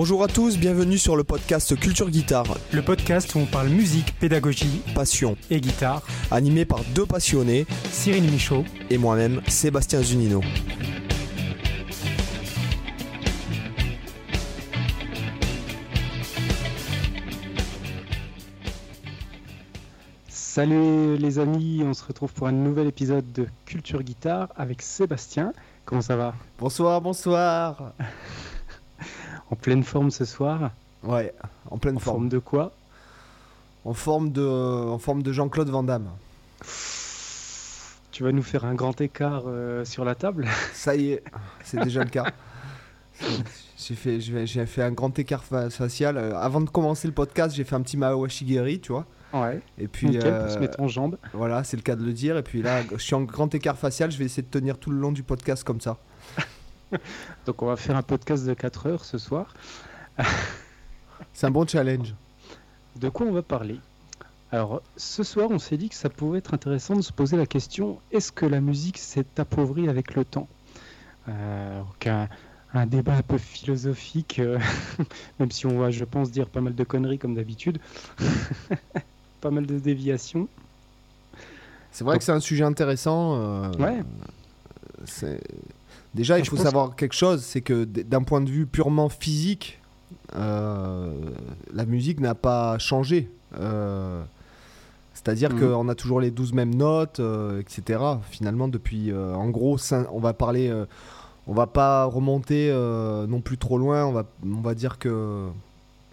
Bonjour 0.00 0.22
à 0.22 0.28
tous, 0.28 0.56
bienvenue 0.58 0.96
sur 0.96 1.16
le 1.16 1.24
podcast 1.24 1.74
Culture 1.74 2.08
Guitare, 2.08 2.56
Le 2.72 2.82
podcast 2.82 3.34
où 3.34 3.40
on 3.40 3.46
parle 3.46 3.68
musique, 3.68 4.16
pédagogie 4.20 4.80
passion, 4.94 5.36
et 5.50 5.60
guitare. 5.60 6.06
animé 6.30 6.64
par 6.64 6.84
deux 6.94 7.04
passionnés 7.04 7.66
Cyril 7.90 8.30
Michaud. 8.30 8.62
et 8.90 8.96
moi-même, 8.96 9.42
Sébastien 9.48 10.00
Zunino. 10.00 10.40
Salut 20.28 21.16
les 21.16 21.40
amis, 21.40 21.82
on 21.84 21.92
se 21.92 22.04
retrouve 22.04 22.32
pour 22.32 22.46
un 22.46 22.52
nouvel 22.52 22.86
épisode 22.86 23.32
de 23.32 23.48
Culture 23.66 24.04
Guitare 24.04 24.46
avec 24.54 24.80
Sébastien. 24.80 25.52
Comment 25.84 26.02
ça 26.02 26.14
va? 26.14 26.36
Bonsoir, 26.60 27.00
bonsoir. 27.00 27.94
En 29.50 29.56
pleine 29.56 29.82
forme 29.82 30.10
ce 30.10 30.24
soir 30.24 30.70
Ouais, 31.02 31.32
en 31.70 31.78
pleine 31.78 31.96
En 31.96 32.00
forme. 32.00 32.16
forme 32.16 32.28
de 32.28 32.38
quoi 32.38 32.72
En 33.84 33.94
forme 33.94 34.30
de, 34.32 34.44
en 34.46 34.98
forme 34.98 35.22
de 35.22 35.32
Jean-Claude 35.32 35.68
Van 35.70 35.82
Damme. 35.82 36.08
Tu 38.10 38.24
vas 38.24 38.32
nous 38.32 38.42
faire 38.42 38.64
un 38.64 38.74
grand 38.74 39.00
écart 39.00 39.44
euh, 39.46 39.84
sur 39.84 40.04
la 40.04 40.14
table 40.14 40.46
Ça 40.72 40.96
y 40.96 41.12
est, 41.12 41.22
c'est 41.62 41.80
déjà 41.80 42.02
le 42.02 42.10
cas. 42.10 42.24
J'ai 43.78 43.94
fait, 43.94 44.20
j'ai 44.20 44.66
fait 44.66 44.82
un 44.82 44.92
grand 44.92 45.16
écart 45.18 45.44
fa- 45.44 45.70
facial. 45.70 46.16
Euh, 46.16 46.36
Avant 46.36 46.60
de 46.60 46.68
commencer 46.70 47.06
le 47.08 47.14
podcast, 47.14 47.54
j'ai 47.54 47.64
fait 47.64 47.74
un 47.76 47.80
petit 47.82 47.96
Mawashigiri, 47.96 48.80
tu 48.80 48.92
vois. 48.92 49.06
Ouais, 49.32 49.60
Et 49.76 49.88
puis 49.88 50.08
nickel 50.08 50.32
euh, 50.32 50.42
pour 50.44 50.50
se 50.52 50.58
mettre 50.58 50.80
en 50.80 50.88
jambe. 50.88 51.16
voilà, 51.34 51.62
c'est 51.62 51.76
le 51.76 51.82
cas 51.82 51.96
de 51.96 52.02
le 52.04 52.12
dire. 52.12 52.36
Et 52.38 52.42
puis 52.42 52.62
là, 52.62 52.82
je 52.90 52.96
suis 52.96 53.14
en 53.14 53.22
grand 53.22 53.52
écart 53.54 53.76
facial. 53.78 54.10
Je 54.10 54.18
vais 54.18 54.24
essayer 54.24 54.42
de 54.42 54.48
tenir 54.48 54.78
tout 54.78 54.90
le 54.90 54.98
long 54.98 55.12
du 55.12 55.22
podcast 55.22 55.62
comme 55.64 55.80
ça. 55.80 55.96
Donc 57.46 57.62
on 57.62 57.66
va 57.66 57.76
faire 57.76 57.96
un 57.96 58.02
podcast 58.02 58.44
de 58.46 58.54
4 58.54 58.86
heures 58.86 59.04
ce 59.04 59.18
soir. 59.18 59.54
C'est 61.32 61.46
un 61.46 61.50
bon 61.50 61.66
challenge. 61.66 62.14
De 62.96 63.08
quoi 63.08 63.26
on 63.26 63.32
va 63.32 63.42
parler? 63.42 63.78
Alors 64.50 64.82
ce 64.96 65.22
soir 65.22 65.48
on 65.50 65.58
s'est 65.58 65.76
dit 65.76 65.88
que 65.90 65.94
ça 65.94 66.08
pouvait 66.08 66.38
être 66.38 66.54
intéressant 66.54 66.96
de 66.96 67.02
se 67.02 67.12
poser 67.12 67.36
la 67.36 67.46
question 67.46 67.98
est-ce 68.10 68.32
que 68.32 68.46
la 68.46 68.60
musique 68.60 68.96
s'est 68.98 69.26
appauvrie 69.36 69.88
avec 69.88 70.14
le 70.14 70.24
temps? 70.24 70.48
Euh, 71.28 71.82
un, 72.06 72.28
un 72.72 72.86
débat 72.86 73.14
un 73.16 73.22
peu 73.22 73.36
philosophique, 73.38 74.38
euh, 74.38 74.58
même 75.38 75.50
si 75.50 75.66
on 75.66 75.78
va 75.78 75.90
je 75.90 76.02
pense 76.04 76.30
dire 76.30 76.48
pas 76.48 76.60
mal 76.62 76.74
de 76.74 76.82
conneries 76.84 77.18
comme 77.18 77.34
d'habitude. 77.34 77.78
pas 79.42 79.50
mal 79.50 79.66
de 79.66 79.78
déviations. 79.78 80.48
C'est 81.92 82.04
vrai 82.04 82.14
Donc- 82.14 82.20
que 82.20 82.24
c'est 82.24 82.32
un 82.32 82.40
sujet 82.40 82.64
intéressant. 82.64 83.36
euh, 83.36 83.70
Ouais. 83.78 84.02
c'est- 85.04 85.42
Déjà, 86.14 86.38
il 86.38 86.46
faut 86.46 86.56
savoir 86.56 86.96
quelque 86.96 87.14
chose, 87.14 87.42
c'est 87.44 87.60
que 87.60 87.84
d'un 87.84 88.22
point 88.22 88.40
de 88.40 88.50
vue 88.50 88.66
purement 88.66 89.08
physique, 89.08 89.80
euh, 90.34 91.12
la 91.72 91.84
musique 91.84 92.20
n'a 92.20 92.34
pas 92.34 92.78
changé. 92.78 93.30
Euh, 93.58 94.22
C'est-à-dire 95.14 95.52
Mhm. 95.52 95.58
qu'on 95.60 95.88
a 95.88 95.94
toujours 95.96 96.20
les 96.20 96.30
12 96.30 96.52
mêmes 96.52 96.74
notes, 96.74 97.18
euh, 97.20 97.60
etc. 97.60 98.00
Finalement, 98.30 98.68
depuis, 98.68 99.12
en 99.12 99.48
gros, 99.50 99.76
on 100.12 100.20
va 100.20 100.32
parler, 100.32 100.72
on 101.48 101.52
va 101.54 101.66
pas 101.66 102.04
remonter 102.04 102.70
non 103.28 103.40
plus 103.40 103.58
trop 103.58 103.78
loin. 103.78 104.04
On 104.06 104.12
va, 104.12 104.24
on 104.44 104.60
va 104.60 104.74
dire 104.74 104.98
que, 104.98 105.48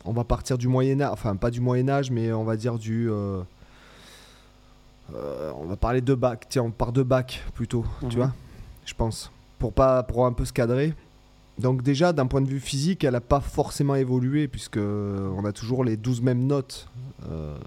on 0.06 0.12
va 0.12 0.24
partir 0.24 0.58
du 0.58 0.68
Moyen 0.68 1.02
Âge, 1.02 1.12
enfin 1.14 1.36
pas 1.36 1.52
du 1.52 1.62
Moyen 1.62 1.88
Âge, 1.88 2.10
mais 2.12 2.32
on 2.34 2.44
va 2.44 2.58
dire 2.58 2.78
du, 2.80 3.08
euh, 3.10 3.42
on 5.56 5.66
va 5.66 5.76
parler 5.76 6.02
de 6.02 6.14
bac. 6.16 6.48
Tiens, 6.50 6.64
on 6.64 6.72
part 6.72 6.92
de 6.92 7.04
bac 7.04 7.44
plutôt, 7.54 7.86
tu 8.02 8.06
Mhm. 8.08 8.12
vois, 8.16 8.32
je 8.86 8.94
pense, 8.96 9.32
pour 9.60 9.74
pas, 9.74 10.04
pour 10.04 10.26
un 10.26 10.34
peu 10.34 10.46
se 10.46 10.54
cadrer. 10.54 10.94
Donc 11.60 11.82
déjà, 11.84 12.12
d'un 12.12 12.26
point 12.28 12.42
de 12.42 12.50
vue 12.50 12.60
physique, 12.60 13.04
elle 13.04 13.14
n'a 13.14 13.22
pas 13.22 13.40
forcément 13.40 13.96
évolué 13.96 14.48
puisque 14.48 14.78
on 14.78 15.46
a 15.46 15.52
toujours 15.54 15.84
les 15.86 15.96
12 15.98 16.22
mêmes 16.22 16.46
notes. 16.46 16.90
Euh, 17.30 17.58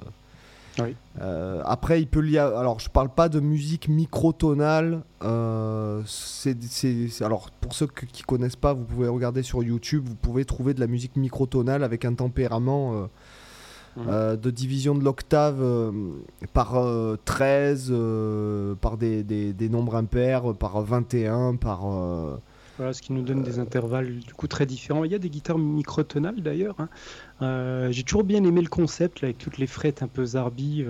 Oui. 0.78 0.94
euh, 1.22 1.62
après, 1.64 2.00
il 2.02 2.06
peut 2.06 2.24
y 2.28 2.36
avoir... 2.38 2.60
Alors, 2.60 2.80
je 2.80 2.90
parle 2.90 3.08
pas 3.08 3.28
de 3.30 3.40
musique 3.40 3.88
microtonale. 3.88 5.02
euh, 5.24 6.02
c'est, 6.06 6.62
c'est- 6.62 7.08
c'est- 7.08 7.24
alors, 7.24 7.50
pour 7.60 7.72
ceux 7.74 7.86
que- 7.86 8.04
qui 8.06 8.22
connaissent 8.22 8.56
pas, 8.56 8.72
vous 8.74 8.84
pouvez 8.84 9.08
regarder 9.08 9.42
sur 9.42 9.62
YouTube. 9.64 10.04
Vous 10.06 10.14
pouvez 10.14 10.44
trouver 10.44 10.74
de 10.74 10.80
la 10.80 10.86
musique 10.86 11.16
microtonale 11.16 11.82
avec 11.82 12.04
un 12.04 12.14
tempérament 12.14 13.08
euh, 14.06 14.36
de 14.36 14.50
division 14.50 14.94
de 14.94 15.02
l'octave 15.02 15.58
euh, 15.60 15.90
par 16.52 16.76
euh, 16.76 17.16
13, 17.24 17.88
euh, 17.90 18.74
par 18.74 18.96
des, 18.96 19.22
des- 19.22 19.52
des 19.52 19.68
nombres 19.68 19.96
impairs, 19.96 20.54
par 20.54 20.80
21, 20.82 21.56
par... 21.56 21.86
Voilà, 22.76 22.92
ce 22.92 23.02
qui 23.02 23.12
nous 23.12 23.22
donne 23.22 23.42
des 23.42 23.58
intervalles 23.58 24.20
du 24.20 24.34
coup 24.34 24.46
très 24.46 24.64
différents. 24.64 25.02
Il 25.02 25.10
y 25.10 25.14
a 25.16 25.18
des 25.18 25.30
guitares 25.30 25.58
microtonales 25.58 26.40
d'ailleurs. 26.40 26.76
hein. 26.78 26.88
Euh, 27.42 27.90
J'ai 27.90 28.04
toujours 28.04 28.22
bien 28.22 28.44
aimé 28.44 28.60
le 28.62 28.68
concept 28.68 29.20
là, 29.20 29.26
avec 29.26 29.38
toutes 29.38 29.58
les 29.58 29.66
frettes 29.66 30.00
un 30.04 30.06
peu 30.06 30.24
zarbi. 30.24 30.84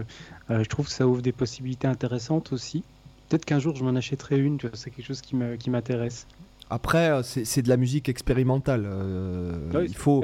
euh, 0.51 0.63
je 0.63 0.69
trouve 0.69 0.85
que 0.87 0.93
ça 0.93 1.07
ouvre 1.09 1.23
des 1.23 1.33
possibilités 1.33 1.87
intéressantes 1.89 2.53
aussi. 2.53 2.85
Peut-être 3.31 3.47
qu'un 3.47 3.59
jour 3.59 3.75
je 3.75 3.85
m'en 3.85 3.95
achèterai 3.97 4.39
une. 4.39 4.59
C'est 4.75 4.91
quelque 4.91 5.07
chose 5.07 5.23
qui 5.23 5.71
m'intéresse. 5.71 6.27
Après, 6.69 7.23
c'est, 7.23 7.63
de 7.63 7.69
la 7.71 7.79
musique 7.79 8.11
expérimentale. 8.11 8.85
euh, 8.87 9.55
Oui, 9.75 9.87
il 9.89 9.97
faut... 9.97 10.23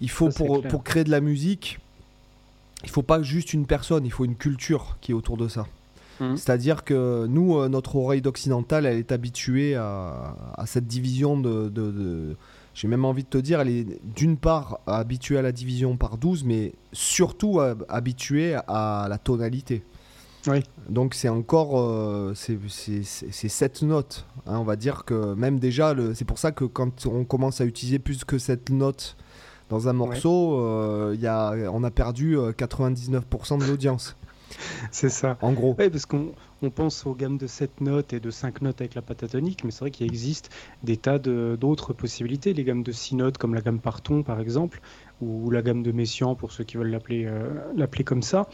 Il 0.00 0.10
faut 0.10 0.28
Ça, 0.32 0.44
pour, 0.44 0.60
pour 0.62 0.82
créer 0.82 1.04
de 1.04 1.10
la 1.12 1.20
musique, 1.20 1.78
il 2.84 2.90
faut 2.90 3.02
pas 3.02 3.22
juste 3.22 3.52
une 3.54 3.66
personne, 3.66 4.04
il 4.06 4.10
faut 4.12 4.24
une 4.24 4.36
culture 4.36 4.96
qui 5.00 5.12
est 5.12 5.14
autour 5.14 5.36
de 5.36 5.48
ça. 5.48 5.66
Mhm. 6.20 6.36
C'est-à-dire 6.36 6.84
que 6.84 7.26
nous, 7.26 7.58
euh, 7.58 7.68
notre 7.68 7.96
oreille 7.96 8.22
d'occidental, 8.22 8.86
elle 8.86 8.98
est 8.98 9.10
habituée 9.12 9.74
à, 9.74 10.36
à 10.56 10.66
cette 10.66 10.86
division 10.86 11.36
de... 11.38 11.68
de- 11.68 11.90
de- 11.90 12.36
J'ai 12.74 12.86
même 12.88 13.04
envie 13.04 13.24
de 13.24 13.28
te 13.28 13.38
dire, 13.38 13.60
elle 13.60 13.68
est 13.68 13.86
d'une 14.16 14.36
part 14.36 14.78
habituée 14.86 15.38
à 15.38 15.42
la 15.42 15.50
division 15.52 15.96
par 15.96 16.16
12, 16.18 16.44
mais 16.44 16.72
surtout 16.92 17.58
euh, 17.60 17.74
habituée 17.88 18.56
à 18.68 19.06
la 19.08 19.18
tonalité. 19.18 19.82
Oui. 20.46 20.62
Donc 20.90 21.14
c'est 21.14 21.28
encore 21.30 21.80
euh, 21.80 22.34
c'est- 22.34 23.48
sept 23.48 23.82
notes. 23.82 24.26
hein. 24.46 24.58
on 24.58 24.64
va 24.64 24.76
dire 24.76 25.04
que 25.04 25.34
même 25.34 25.58
déjà, 25.58 25.94
c'est 26.14 26.26
pour 26.26 26.38
ça 26.38 26.52
que 26.52 26.64
quand 26.64 27.06
on 27.06 27.24
commence 27.24 27.60
à 27.60 27.64
utiliser 27.64 27.98
plus 27.98 28.24
que 28.24 28.38
sept 28.38 28.70
notes 28.70 29.16
dans 29.74 29.88
un 29.88 29.92
morceau, 29.92 30.58
euh, 30.60 31.16
y 31.18 31.26
a, 31.26 31.52
on 31.72 31.82
a 31.82 31.90
perdu 31.90 32.38
euh, 32.38 32.52
99% 32.52 33.58
de 33.58 33.64
l'audience. 33.64 34.16
C'est 34.92 35.08
ça. 35.08 35.36
En 35.42 35.52
gros. 35.52 35.74
Oui, 35.78 35.90
parce 35.90 36.06
qu'on 36.06 36.32
on 36.62 36.70
pense 36.70 37.06
aux 37.06 37.14
gammes 37.14 37.38
de 37.38 37.48
7 37.48 37.80
notes 37.80 38.12
et 38.12 38.20
de 38.20 38.30
5 38.30 38.62
notes 38.62 38.80
avec 38.80 38.94
la 38.94 39.02
pentatonique, 39.02 39.64
mais 39.64 39.70
c'est 39.72 39.80
vrai 39.80 39.90
qu'il 39.90 40.06
existe 40.06 40.50
des 40.84 40.96
tas 40.96 41.18
de- 41.18 41.58
d'autres 41.60 41.92
possibilités. 41.92 42.54
Les 42.54 42.62
gammes 42.62 42.84
de 42.84 42.92
6 42.92 43.16
notes, 43.16 43.36
comme 43.36 43.54
la 43.54 43.60
gamme 43.62 43.80
Parton 43.80 44.22
par 44.22 44.38
exemple, 44.38 44.80
ou 45.20 45.50
la 45.50 45.60
gamme 45.62 45.82
de 45.82 45.90
Messiaen 45.90 46.36
pour 46.36 46.52
ceux 46.52 46.62
qui 46.62 46.76
veulent 46.76 46.90
l'appeler 46.90 47.26
euh, 47.26 47.48
l'appeler 47.76 48.04
comme 48.04 48.22
ça. 48.22 48.48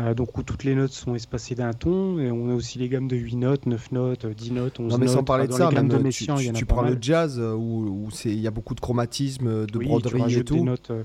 Euh, 0.00 0.14
donc 0.14 0.38
où 0.38 0.44
toutes 0.44 0.62
les 0.62 0.76
notes 0.76 0.92
sont 0.92 1.14
espacées 1.16 1.56
d'un 1.56 1.72
ton, 1.72 2.20
et 2.20 2.30
on 2.30 2.50
a 2.50 2.54
aussi 2.54 2.78
les 2.78 2.88
gammes 2.88 3.08
de 3.08 3.16
8 3.16 3.34
notes, 3.36 3.66
9 3.66 3.90
notes, 3.90 4.26
10 4.26 4.52
notes, 4.52 4.78
11 4.78 4.92
Non 4.92 4.98
mais 4.98 5.06
notes. 5.06 5.14
sans 5.14 5.24
parler 5.24 5.48
de 5.48 5.52
ça, 5.52 5.70
même, 5.72 5.88
de 5.88 5.96
tu, 5.96 6.02
Messiaen, 6.04 6.36
il 6.38 6.42
y 6.42 6.44
tu- 6.44 6.50
en 6.50 6.54
a 6.54 6.58
tu 6.58 6.66
pas 6.66 6.74
prends 6.74 6.82
le 6.84 6.90
mal. 6.90 6.98
jazz 7.02 7.38
euh, 7.40 7.54
où 7.54 8.08
il 8.24 8.38
y 8.38 8.46
a 8.46 8.50
beaucoup 8.52 8.76
de 8.76 8.80
chromatisme, 8.80 9.66
de 9.66 9.78
Oui, 9.78 9.84
tu 9.86 9.88
broderie 9.88 10.18
et 10.18 10.22
rajoutes 10.22 10.52
des 10.52 10.58
tout. 10.58 10.64
notes, 10.64 10.90
euh, 10.92 11.02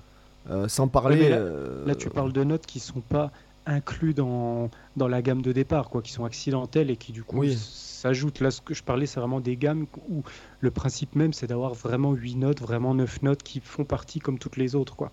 Euh, 0.52 0.68
sans 0.68 0.88
parler. 0.88 1.30
là- 1.30 1.38
euh, 1.38 1.86
Là, 1.88 1.96
tu 1.96 2.10
parles 2.10 2.34
de 2.34 2.44
notes 2.44 2.66
qui 2.68 2.80
sont 2.80 3.02
pas 3.02 3.32
inclus 3.66 4.14
dans, 4.14 4.70
dans 4.98 5.08
la 5.08 5.22
gamme 5.22 5.42
de 5.42 5.54
départ, 5.54 5.90
quoi, 5.90 6.02
qui 6.02 6.12
sont 6.12 6.26
accidentelles 6.26 6.92
et 6.92 6.98
qui 6.98 7.14
du 7.14 7.24
coup 7.24 7.40
Oui. 7.40 7.56
s'ajoutent. 7.58 8.42
Là, 8.42 8.52
ce 8.52 8.60
que 8.62 8.74
je 8.74 8.84
parlais, 8.84 9.06
c'est 9.06 9.20
vraiment 9.22 9.40
des 9.40 9.56
gammes 9.56 9.86
où 10.10 10.22
le 10.60 10.70
principe 10.70 11.16
même, 11.16 11.32
c'est 11.34 11.48
d'avoir 11.48 11.74
vraiment 11.74 12.12
8 12.12 12.36
notes, 12.36 12.60
vraiment 12.62 12.94
9 12.94 13.24
notes 13.24 13.42
qui 13.42 13.62
font 13.62 13.86
partie 13.86 14.20
comme 14.20 14.38
toutes 14.38 14.58
les 14.58 14.76
autres, 14.76 14.96
quoi. 14.98 15.12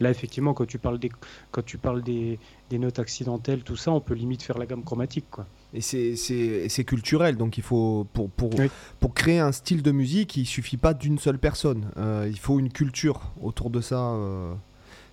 Là, 0.00 0.10
effectivement, 0.10 0.54
quand 0.54 0.66
tu 0.66 0.78
parles 0.78 0.98
des, 0.98 1.10
quand 1.50 1.64
tu 1.64 1.76
parles 1.78 2.02
des, 2.02 2.38
des 2.70 2.78
notes 2.78 2.98
accidentelles, 2.98 3.62
tout 3.64 3.76
ça, 3.76 3.90
on 3.90 4.00
peut 4.00 4.14
limite 4.14 4.42
faire 4.42 4.56
la 4.58 4.66
gamme 4.66 4.84
chromatique, 4.84 5.24
quoi. 5.30 5.46
Et 5.74 5.80
c'est- 5.80 6.84
culturel, 6.84 7.36
donc 7.36 7.58
il 7.58 7.62
faut 7.64 8.06
pour, 8.12 8.30
pour, 8.30 8.50
Oui. 8.58 8.70
pour 9.00 9.12
créer 9.12 9.38
un 9.40 9.52
style 9.52 9.82
de 9.82 9.90
musique, 9.90 10.36
il 10.36 10.46
suffit 10.46 10.76
pas 10.76 10.94
d'une 10.94 11.18
seule 11.18 11.38
personne. 11.38 11.86
Euh, 11.96 12.26
il 12.30 12.38
faut 12.38 12.58
une 12.58 12.70
culture 12.70 13.20
autour 13.42 13.70
de 13.70 13.80
ça. 13.80 13.98
euh. 14.12 14.54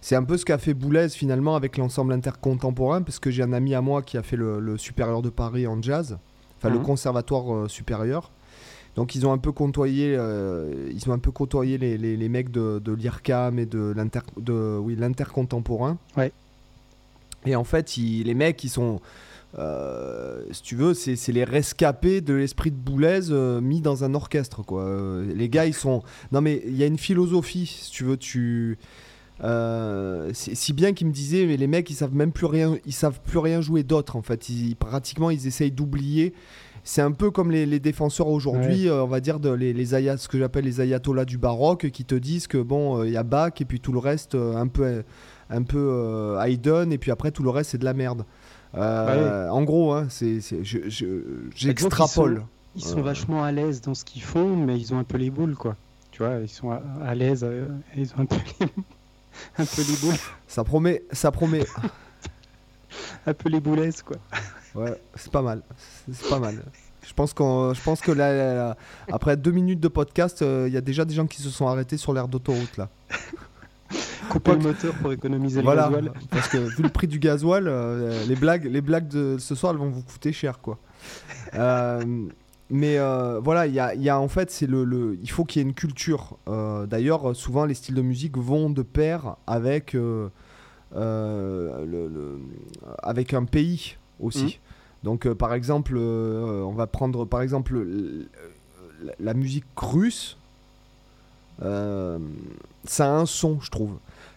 C'est 0.02 0.16
un 0.16 0.24
peu 0.24 0.38
ce 0.38 0.46
qu'a 0.46 0.60
fait 0.60 0.76
Boulez 0.76 1.10
finalement 1.10 1.56
avec 1.56 1.78
l'ensemble 1.78 2.14
intercontemporain, 2.14 3.02
parce 3.02 3.18
que 3.20 3.32
j'ai 3.32 3.42
un 3.42 3.54
ami 3.54 3.74
à 3.74 3.82
moi 3.82 4.04
qui 4.04 4.18
a 4.18 4.24
fait 4.24 4.36
le, 4.38 4.60
le 4.60 4.78
supérieur 4.78 5.22
de 5.24 5.30
Paris 5.30 5.66
en 5.66 5.82
jazz, 5.82 6.18
enfin 6.58 6.70
le 6.70 6.78
Mhm. 6.78 6.86
conservatoire 6.86 7.54
euh, 7.54 7.68
supérieur. 7.68 8.30
Donc 8.96 9.16
ils 9.16 9.26
ont 9.28 9.34
un 9.34 9.38
peu 9.38 9.52
côtoyé, 9.52 10.16
euh, 10.18 10.90
ils 10.94 11.10
ont 11.10 11.14
un 11.14 11.20
peu 11.20 11.32
côtoyé 11.32 11.78
les, 11.78 11.98
les, 11.98 12.16
les 12.16 12.30
mecs 12.30 12.50
de, 12.52 12.80
de 12.84 12.92
l'IRCAM 12.94 13.60
et 13.60 13.66
de 13.66 13.94
l'inter, 13.96 14.22
de 14.38 14.78
oui 14.82 14.96
l'intercontemporain. 14.96 15.98
Ouais. 16.16 16.32
Et 17.46 17.56
en 17.56 17.64
fait, 17.64 17.98
ils- 17.98 18.24
les 18.24 18.34
mecs, 18.34 18.64
ils 18.64 18.70
sont 18.70 19.02
euh, 19.58 20.44
si 20.52 20.62
tu 20.64 20.76
veux, 20.76 20.94
c'est 20.94 21.16
c'est 21.16 21.32
les 21.32 21.44
rescapés 21.46 22.20
de 22.22 22.34
l'esprit 22.34 22.72
de 22.72 22.76
Boulez 22.76 23.32
euh, 23.32 23.62
mis 23.62 23.80
dans 23.82 24.04
un 24.04 24.14
orchestre. 24.14 24.64
Quoi. 24.64 25.22
Les 25.34 25.48
gars, 25.50 25.66
ils 25.66 25.74
sont. 25.74 26.04
Non, 26.32 26.42
mais 26.42 26.62
il 26.66 26.76
y 26.76 26.84
a 26.84 26.88
une 26.88 26.98
philosophie, 26.98 27.66
si 27.66 27.92
tu 27.92 28.04
veux. 28.04 28.18
Tu. 28.18 28.78
Euh, 29.44 30.32
c'est- 30.34 30.56
si 30.56 30.72
bien 30.74 30.94
qu'ils 30.94 31.08
me 31.08 31.12
disaient, 31.14 31.46
mais 31.46 31.58
les 31.58 31.68
mecs, 31.68 31.90
ils 31.90 31.96
savent 31.96 32.16
même 32.16 32.32
plus 32.32 32.46
rien, 32.48 32.78
ils 32.86 32.94
savent 32.94 33.20
plus 33.22 33.38
rien 33.40 33.60
jouer 33.62 33.84
d'autre 33.84 34.16
en 34.16 34.22
fait. 34.22 34.50
Ils, 34.50 34.76
pratiquement, 34.76 35.30
ils 35.30 35.46
essayent 35.48 35.72
d'oublier 35.72 36.34
c'est 36.88 37.02
un 37.02 37.12
peu 37.12 37.32
comme 37.32 37.52
les, 37.52 37.66
les 37.66 37.80
défenseurs 37.82 38.28
aujourd'hui, 38.28 38.88
euh, 38.88 39.04
on 39.04 39.08
va 39.08 39.20
dire 39.20 39.40
de, 39.42 39.50
les, 39.50 39.74
les 39.74 39.96
ayats, 39.96 40.16
ce 40.18 40.28
que 40.30 40.38
j'appelle 40.38 40.64
les 40.64 40.80
ayatollahs 40.80 41.26
du 41.26 41.38
baroque, 41.38 41.90
qui 41.90 42.06
te 42.06 42.16
disent 42.16 42.48
que 42.48 42.60
bon, 42.60 43.04
il 43.04 43.12
y 43.12 43.18
a 43.18 43.24
Bach 43.24 43.54
et 43.60 43.66
puis 43.66 43.80
tout 43.82 43.92
le 43.92 44.00
reste 44.00 44.36
euh, 44.36 44.56
un 44.56 44.68
peu, 44.68 45.04
un 45.50 45.64
peu 45.64 45.78
euh, 45.92 46.40
Haydn 46.42 46.92
et 46.94 46.98
puis 46.98 47.12
après 47.12 47.32
tout 47.32 47.44
le 47.44 47.50
reste 47.50 47.72
c'est 47.72 47.78
de 47.80 47.86
la 47.86 47.94
merde. 47.94 48.24
Euh, 48.78 49.50
En 49.50 49.64
gros, 49.64 49.94
hein, 49.94 50.08
c'est, 50.10 50.40
j'extrapole. 51.56 52.44
Ils 52.76 52.84
sont 52.84 53.02
vachement 53.02 53.44
à 53.44 53.52
l'aise 53.52 53.82
dans 53.82 53.94
ce 53.94 54.04
qu'ils 54.04 54.22
font, 54.22 54.56
mais 54.56 54.78
ils 54.80 54.94
ont 54.94 55.00
un 55.00 55.06
peu 55.06 55.18
les 55.18 55.30
boules, 55.30 55.56
quoi. 55.56 55.78
Tu 56.12 56.24
vois, 56.24 56.40
ils 56.42 56.50
sont 56.50 56.72
à, 56.72 56.82
à 57.04 57.16
l'aise, 57.16 57.44
euh, 57.44 57.68
ils 57.96 58.10
ont 58.18 58.20
un 58.22 58.26
peu 58.26 58.36
les, 58.60 58.68
un 59.58 59.66
peu 59.66 59.82
les 59.82 59.98
boules, 60.02 60.20
Ça 60.48 60.64
promet, 60.64 61.04
ça 61.12 61.32
promet. 61.32 61.66
un 63.26 63.34
peu 63.34 63.50
les 63.50 63.60
boulesses, 63.62 64.04
quoi. 64.04 64.18
Ouais, 64.76 65.00
c'est 65.16 65.32
pas 65.32 65.42
mal. 65.42 65.62
C'est 66.12 66.30
pas 66.30 66.40
mal. 66.40 66.64
Je 67.08 67.14
pense, 67.14 67.34
qu'on, 67.34 67.74
je 67.74 67.82
pense 67.84 68.02
que 68.02 68.12
là, 68.12 68.34
là, 68.36 68.54
là, 68.56 68.78
après 69.12 69.38
deux 69.38 69.52
minutes 69.52 69.80
de 69.80 69.88
podcast, 69.88 70.42
il 70.42 70.74
y 70.74 70.78
a 70.78 70.82
déjà 70.82 71.06
des 71.06 71.14
gens 71.14 71.28
qui 71.28 71.42
se 71.42 71.50
sont 71.50 71.68
arrêtés 71.68 71.98
sur 71.98 72.14
l'aire 72.14 72.28
d'autoroute 72.28 72.78
là. 72.78 72.90
Couper 74.30 74.54
le 74.54 74.60
moteur 74.60 74.94
pour 74.96 75.12
économiser 75.14 75.62
Voilà, 75.62 75.88
le 75.90 75.96
gasoil. 75.98 76.12
parce 76.32 76.48
que 76.48 76.58
vu 76.58 76.82
le 76.82 76.90
prix 76.90 77.08
du 77.08 77.20
gasoil, 77.20 77.68
euh, 77.68 78.26
les 78.28 78.36
blagues, 78.36 78.66
les 78.66 78.82
blagues 78.82 79.08
de 79.08 79.38
ce 79.38 79.54
soir, 79.54 79.72
elles 79.72 79.80
vont 79.80 79.90
vous 79.92 80.02
coûter 80.02 80.34
cher, 80.34 80.60
quoi. 80.60 80.80
Euh, 81.54 82.04
mais 82.72 82.98
euh, 82.98 83.40
voilà, 83.40 83.68
il 83.68 83.74
y 83.76 83.80
a, 83.80 83.94
y 83.94 84.10
a 84.10 84.20
en 84.20 84.28
fait, 84.28 84.50
c'est 84.50 84.66
le, 84.66 84.84
le- 84.84 85.16
il 85.22 85.30
faut 85.30 85.46
qu'il 85.46 85.62
y 85.62 85.66
ait 85.66 85.68
une 85.68 85.76
culture. 85.76 86.38
Euh, 86.50 86.88
D'ailleurs, 86.88 87.36
souvent, 87.36 87.66
les 87.66 87.76
styles 87.76 87.94
de 87.94 88.02
musique 88.02 88.36
vont 88.40 88.72
de 88.72 88.82
pair 88.82 89.36
avec 89.46 89.94
euh, 89.94 90.30
euh, 90.96 91.86
le, 91.86 92.08
le- 92.08 92.40
avec 93.04 93.36
un 93.36 93.46
pays 93.46 93.98
aussi. 94.20 94.44
Mhm. 94.46 94.52
Donc, 95.06 95.26
euh, 95.28 95.36
par 95.36 95.54
exemple, 95.54 95.94
euh, 95.96 96.62
on 96.64 96.74
va 96.74 96.88
prendre 96.88 97.24
par 97.26 97.42
exemple 97.42 97.78
l- 97.78 98.28
la, 99.20 99.34
musique 99.34 99.64
russe. 99.78 100.38
euh, 101.62 102.20
ça 102.86 103.06
a 103.06 103.18
un 103.20 103.26
son, 103.26 103.60
je 103.62 103.72
trouve. 103.72 103.94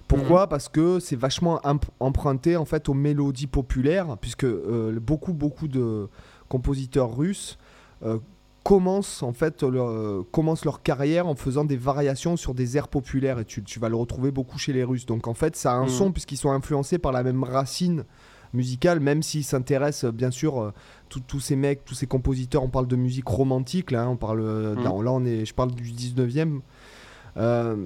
Pourquoi? 0.06 0.46
Parce 0.46 0.68
que 0.68 1.00
c'est 1.00 1.16
vachement 1.16 1.60
emprunté 2.00 2.56
en 2.56 2.64
fait 2.64 2.88
aux 2.88 2.94
mélodies 2.94 3.46
populaires, 3.46 4.16
puisque 4.20 4.44
euh, 4.44 4.98
beaucoup 5.00 5.32
beaucoup 5.34 5.68
de 5.68 6.08
compositeurs 6.48 7.14
russes 7.14 7.58
euh, 8.04 8.18
commencent 8.64 9.22
en 9.22 9.32
fait 9.34 9.62
leur, 9.62 9.88
euh, 9.88 10.26
commencent 10.32 10.64
leur 10.64 10.82
carrière 10.82 11.26
en 11.26 11.34
faisant 11.34 11.64
des 11.64 11.76
variations 11.76 12.36
sur 12.38 12.54
des 12.54 12.76
airs 12.78 12.88
populaires 12.88 13.38
et 13.38 13.44
tu, 13.44 13.62
tu 13.62 13.78
vas 13.80 13.88
le 13.90 13.96
retrouver 13.96 14.30
beaucoup 14.30 14.58
chez 14.58 14.72
les 14.72 14.84
Russes. 14.84 15.04
Donc 15.06 15.26
en 15.26 15.34
fait 15.34 15.56
ça 15.56 15.72
a 15.72 15.76
un 15.76 15.82
Mhm. 15.84 15.88
son 15.88 16.12
puisqu'ils 16.12 16.36
sont 16.38 16.50
influencés 16.52 16.98
par 16.98 17.12
la 17.12 17.22
même 17.22 17.42
racine 17.44 18.04
musicale, 18.54 19.00
même 19.00 19.22
s'ils 19.22 19.44
s'intéressent 19.44 20.12
bien 20.12 20.30
sûr 20.30 20.60
euh, 20.60 20.72
tous- 21.08 21.40
ces 21.40 21.56
mecs, 21.56 21.84
tous 21.84 21.94
ces 21.94 22.06
compositeurs, 22.06 22.62
on 22.62 22.68
parle 22.68 22.86
de 22.86 22.96
musique 22.96 23.26
romantique 23.28 23.90
là, 23.90 24.02
hein, 24.04 24.08
on 24.10 24.16
parle 24.16 24.40
euh, 24.40 24.74
Mhm. 24.74 24.84
là, 24.84 24.90
là, 25.02 25.12
on 25.12 25.24
est, 25.24 25.44
je 25.44 25.54
parle 25.54 25.72
du 25.72 25.90
19e. 25.92 26.60
Euh, 27.36 27.76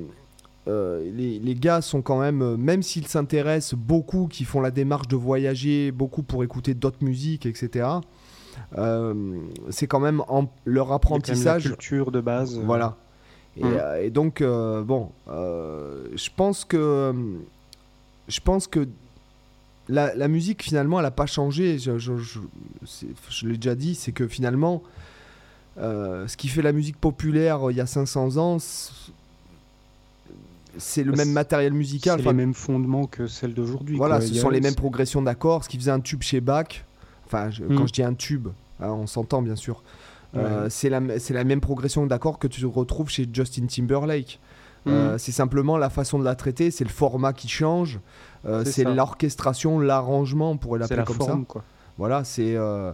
euh, 0.69 1.11
les, 1.13 1.39
les 1.41 1.55
gars 1.57 1.81
sont 1.81 2.03
quand 2.03 2.21
même, 2.21 2.41
euh, 2.43 2.57
même 2.57 2.83
s'ils 2.83 3.07
s'intéressent 3.09 3.75
beaucoup, 3.79 4.29
qui 4.29 4.45
font 4.45 4.61
la 4.61 4.71
démarche 4.71 5.09
de 5.09 5.17
voyager 5.17 5.91
beaucoup 5.91 6.23
pour 6.23 6.45
écouter 6.45 6.75
d'autres 6.75 7.03
musiques, 7.05 7.47
etc. 7.47 7.89
euh, 8.79 9.39
c'est 9.71 9.87
quand 9.87 10.01
même 10.01 10.23
en- 10.29 10.47
leur 10.65 10.87
quand 10.87 10.89
même 10.89 10.91
la 10.91 10.95
apprentissage. 10.95 11.63
culture 11.65 12.11
de 12.13 12.21
base. 12.21 12.59
euh, 12.59 12.63
Voilà. 12.65 12.97
Et, 13.57 13.65
Mm. 13.65 13.67
euh, 13.75 14.03
et 14.05 14.11
donc, 14.11 14.41
euh, 14.41 14.83
bon, 14.83 15.11
euh, 15.29 16.07
je 16.15 16.31
pense 16.35 16.65
que. 16.65 16.77
euh, 16.77 17.13
Je 18.29 18.39
pense 18.41 18.69
que 18.69 18.87
la, 19.89 20.15
la 20.15 20.29
musique, 20.29 20.63
finalement, 20.63 20.99
elle 20.99 21.05
n'a 21.05 21.11
pas 21.11 21.27
changé. 21.27 21.79
Je, 21.79 21.99
je, 21.99 22.17
je- 22.17 22.39
c'est- 22.87 23.07
je 23.31 23.47
l'ai 23.49 23.57
déjà 23.57 23.75
dit, 23.75 23.95
c'est 23.95 24.13
que 24.13 24.27
finalement, 24.29 24.83
euh, 25.79 26.27
ce 26.29 26.37
qui 26.37 26.49
fait 26.49 26.63
la 26.63 26.73
musique 26.73 26.97
populaire 26.99 27.69
euh, 27.69 27.73
il 27.73 27.77
y 27.79 27.81
a 27.81 27.87
500 27.87 28.37
ans, 28.37 28.59
c'est- 28.59 28.93
c'est 30.79 31.05
le 31.05 31.11
Bah, 31.13 31.19
même 31.19 31.29
c'est- 31.29 31.33
matériel 31.33 31.73
C'est 31.73 31.79
musical. 31.79 32.19
les 32.19 32.25
Enfin, 32.27 32.33
mêmes 32.33 32.55
fondements 32.55 33.07
que 33.07 33.27
celles 33.27 33.55
d'aujourd'hui. 33.55 33.97
voilà, 33.97 34.19
quoi. 34.19 34.27
ce 34.27 34.35
sont 34.35 34.49
les 34.51 34.61
mêmes 34.61 34.75
progressions 34.75 35.21
d'accords. 35.23 35.65
Ce 35.65 35.69
qui 35.69 35.77
faisait 35.77 35.91
un 35.91 36.01
tube 36.01 36.23
chez 36.23 36.41
Bach, 36.41 36.85
enfin, 37.27 37.51
je- 37.51 37.63
Mm. 37.65 37.77
quand 37.77 37.87
je 37.87 37.93
dis 37.93 38.03
un 38.03 38.15
tube, 38.15 38.49
hein, 38.81 38.91
on 38.91 39.07
s'entend 39.07 39.43
bien 39.43 39.57
sûr. 39.57 39.83
Euh, 40.35 40.69
c'est 40.71 40.89
la, 40.89 41.19
c'est 41.19 41.35
la 41.35 41.45
même 41.45 41.61
progression 41.61 42.07
d'accords 42.07 42.39
que 42.39 42.47
tu 42.49 42.65
retrouves 42.65 43.11
chez 43.11 43.29
Justin 43.31 43.67
Timberlake. 43.67 44.41
Mm. 44.85 44.91
Euh, 44.91 45.19
c'est 45.19 45.33
simplement 45.33 45.77
la 45.79 45.91
façon 45.91 46.19
de 46.19 46.25
la 46.25 46.35
traiter, 46.35 46.71
c'est 46.71 46.85
le 46.85 46.91
format 46.91 47.33
qui 47.33 47.49
change, 47.49 48.01
euh, 48.47 48.65
C'est 48.65 48.85
l'orchestration, 48.85 49.79
l'arrangement, 49.79 50.51
on 50.53 50.57
pourrait 50.57 50.81
l'appeler 50.81 50.97
la 50.97 51.05
comme 51.05 51.17
forme, 51.17 51.41
ça. 51.43 51.47
quoi. 51.49 51.65
Voilà, 51.99 52.25
c'est. 52.25 52.57
euh, 52.57 52.93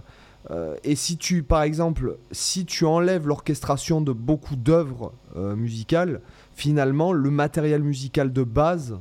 euh, 0.50 0.76
et 0.84 0.94
si 0.96 1.16
tu, 1.16 1.42
par 1.42 1.62
exemple, 1.62 2.16
si 2.32 2.64
tu 2.64 2.84
enlèves 2.84 3.26
l'orchestration 3.26 4.00
de 4.00 4.12
beaucoup 4.12 4.56
d'œuvres 4.56 5.12
euh, 5.36 5.56
musicales, 5.56 6.20
finalement, 6.54 7.12
le 7.12 7.30
matériel 7.30 7.82
musical 7.82 8.32
de 8.32 8.42
base, 8.44 8.98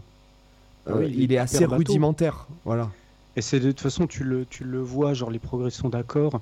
Ah 0.85 0.91
euh, 0.91 0.99
oui, 0.99 1.05
il 1.07 1.11
est 1.11 1.13
il 1.13 1.21
est 1.21 1.23
hyper 1.25 1.43
assez 1.43 1.65
rudimentaire. 1.65 2.47
Voilà. 2.65 2.89
Et 3.35 3.41
c'est 3.41 3.59
de 3.59 3.69
toute 3.71 3.81
façon, 3.81 4.07
tu 4.07 4.23
le, 4.23 4.45
tu 4.45 4.63
le 4.63 4.79
vois, 4.79 5.13
genre 5.13 5.29
les 5.29 5.39
progressions 5.39 5.89
d'accords. 5.89 6.41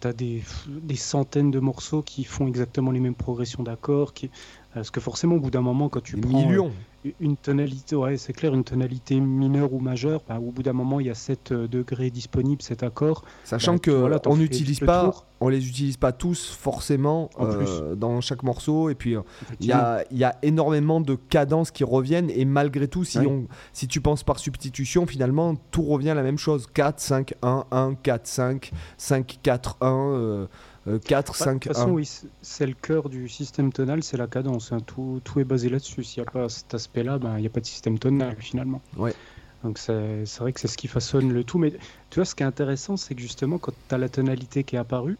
tu 0.00 0.06
as 0.06 0.12
des, 0.12 0.42
des 0.68 0.96
centaines 0.96 1.50
de 1.50 1.60
morceaux 1.60 2.02
qui 2.02 2.24
font 2.24 2.46
exactement 2.46 2.90
les 2.90 3.00
mêmes 3.00 3.14
progressions 3.14 3.62
d'accords. 3.62 4.14
Qui... 4.14 4.30
Parce 4.74 4.90
que 4.90 5.00
forcément, 5.00 5.36
au 5.36 5.40
bout 5.40 5.50
d'un 5.50 5.60
moment, 5.60 5.88
quand 5.88 6.02
tu 6.02 6.16
Des 6.16 6.22
prends 6.22 6.40
euh, 6.42 6.46
millions. 6.46 6.72
une 7.20 7.36
tonalité, 7.36 7.94
ouais, 7.94 8.16
c'est 8.16 8.32
clair, 8.32 8.54
une 8.54 8.64
tonalité 8.64 9.20
mineure 9.20 9.72
ou 9.74 9.80
majeure, 9.80 10.22
bah, 10.26 10.38
au 10.38 10.50
bout 10.50 10.62
d'un 10.62 10.72
moment, 10.72 10.98
il 10.98 11.06
y 11.06 11.10
a 11.10 11.14
7 11.14 11.52
degrés 11.52 12.08
disponibles, 12.10 12.62
cet 12.62 12.82
accord. 12.82 13.22
Sachant 13.44 13.74
bah, 13.74 13.78
que 13.80 13.90
voilà, 13.90 14.18
on 14.26 14.36
n'utilise 14.38 14.80
pas, 14.80 15.04
tour. 15.04 15.26
on 15.40 15.48
les 15.50 15.68
utilise 15.68 15.98
pas 15.98 16.12
tous 16.12 16.48
forcément 16.58 17.28
En 17.36 17.46
euh, 17.46 17.94
dans 17.96 18.20
chaque 18.22 18.42
morceau. 18.44 18.88
Et 18.88 18.94
puis 18.94 19.14
euh, 19.14 19.20
il 19.60 19.66
y 19.66 19.72
a, 19.72 20.04
y 20.10 20.24
a 20.24 20.36
énormément 20.42 21.02
de 21.02 21.16
cadences 21.16 21.70
qui 21.70 21.84
reviennent. 21.84 22.30
Et 22.30 22.44
malgré 22.46 22.88
tout, 22.88 23.04
si, 23.04 23.18
Ouais. 23.18 23.26
on, 23.26 23.46
si 23.74 23.88
tu 23.88 24.00
penses 24.00 24.22
par 24.22 24.38
substitution, 24.38 25.06
finalement, 25.06 25.54
tout 25.70 25.82
revient 25.82 26.10
à 26.10 26.14
la 26.14 26.22
même 26.22 26.38
chose. 26.38 26.66
4, 26.72 26.98
5, 26.98 27.34
1, 27.42 27.64
1, 27.70 27.94
4, 28.02 28.26
5, 28.26 28.70
5, 28.96 29.38
4, 29.42 29.76
1, 29.82 29.86
euh, 29.90 30.46
euh, 30.88 30.98
4, 30.98 31.32
Bah, 31.32 31.44
5, 31.44 31.54
de 31.54 31.58
toute 31.68 31.72
façon, 31.76 31.88
1. 31.88 31.92
oui, 31.92 32.10
c'est- 32.42 32.66
le 32.66 32.74
cœur 32.74 33.08
du 33.08 33.28
système 33.28 33.72
tonal, 33.72 34.02
c'est 34.02 34.16
la 34.16 34.26
cadence. 34.26 34.72
hein. 34.72 34.78
Tout, 34.84 35.20
tout 35.24 35.38
est 35.40 35.44
basé 35.44 35.68
là-dessus. 35.68 36.02
S'il 36.04 36.22
n'y 36.22 36.28
a 36.28 36.30
pas 36.30 36.48
cet 36.48 36.74
aspect-là, 36.74 37.18
ben, 37.18 37.36
il 37.38 37.40
n'y 37.42 37.46
a 37.46 37.50
pas 37.50 37.60
de 37.60 37.66
système 37.66 37.98
tonal 37.98 38.36
finalement. 38.38 38.80
Ouais. 38.96 39.14
Donc 39.62 39.78
c'est 39.78 40.24
vrai 40.40 40.52
que 40.52 40.58
c'est 40.58 40.66
ce 40.68 40.76
qui 40.76 40.88
façonne 40.88 41.32
le 41.32 41.44
tout. 41.44 41.58
Mais 41.58 41.70
tu 42.10 42.16
vois, 42.16 42.24
ce 42.24 42.34
qui 42.34 42.42
est 42.42 42.46
intéressant, 42.46 42.96
c'est 42.96 43.14
que 43.14 43.20
justement, 43.20 43.58
quand 43.58 43.72
tu 43.88 43.94
as 43.94 43.98
la 43.98 44.08
tonalité 44.08 44.64
qui 44.64 44.74
est 44.74 44.78
apparue, 44.80 45.18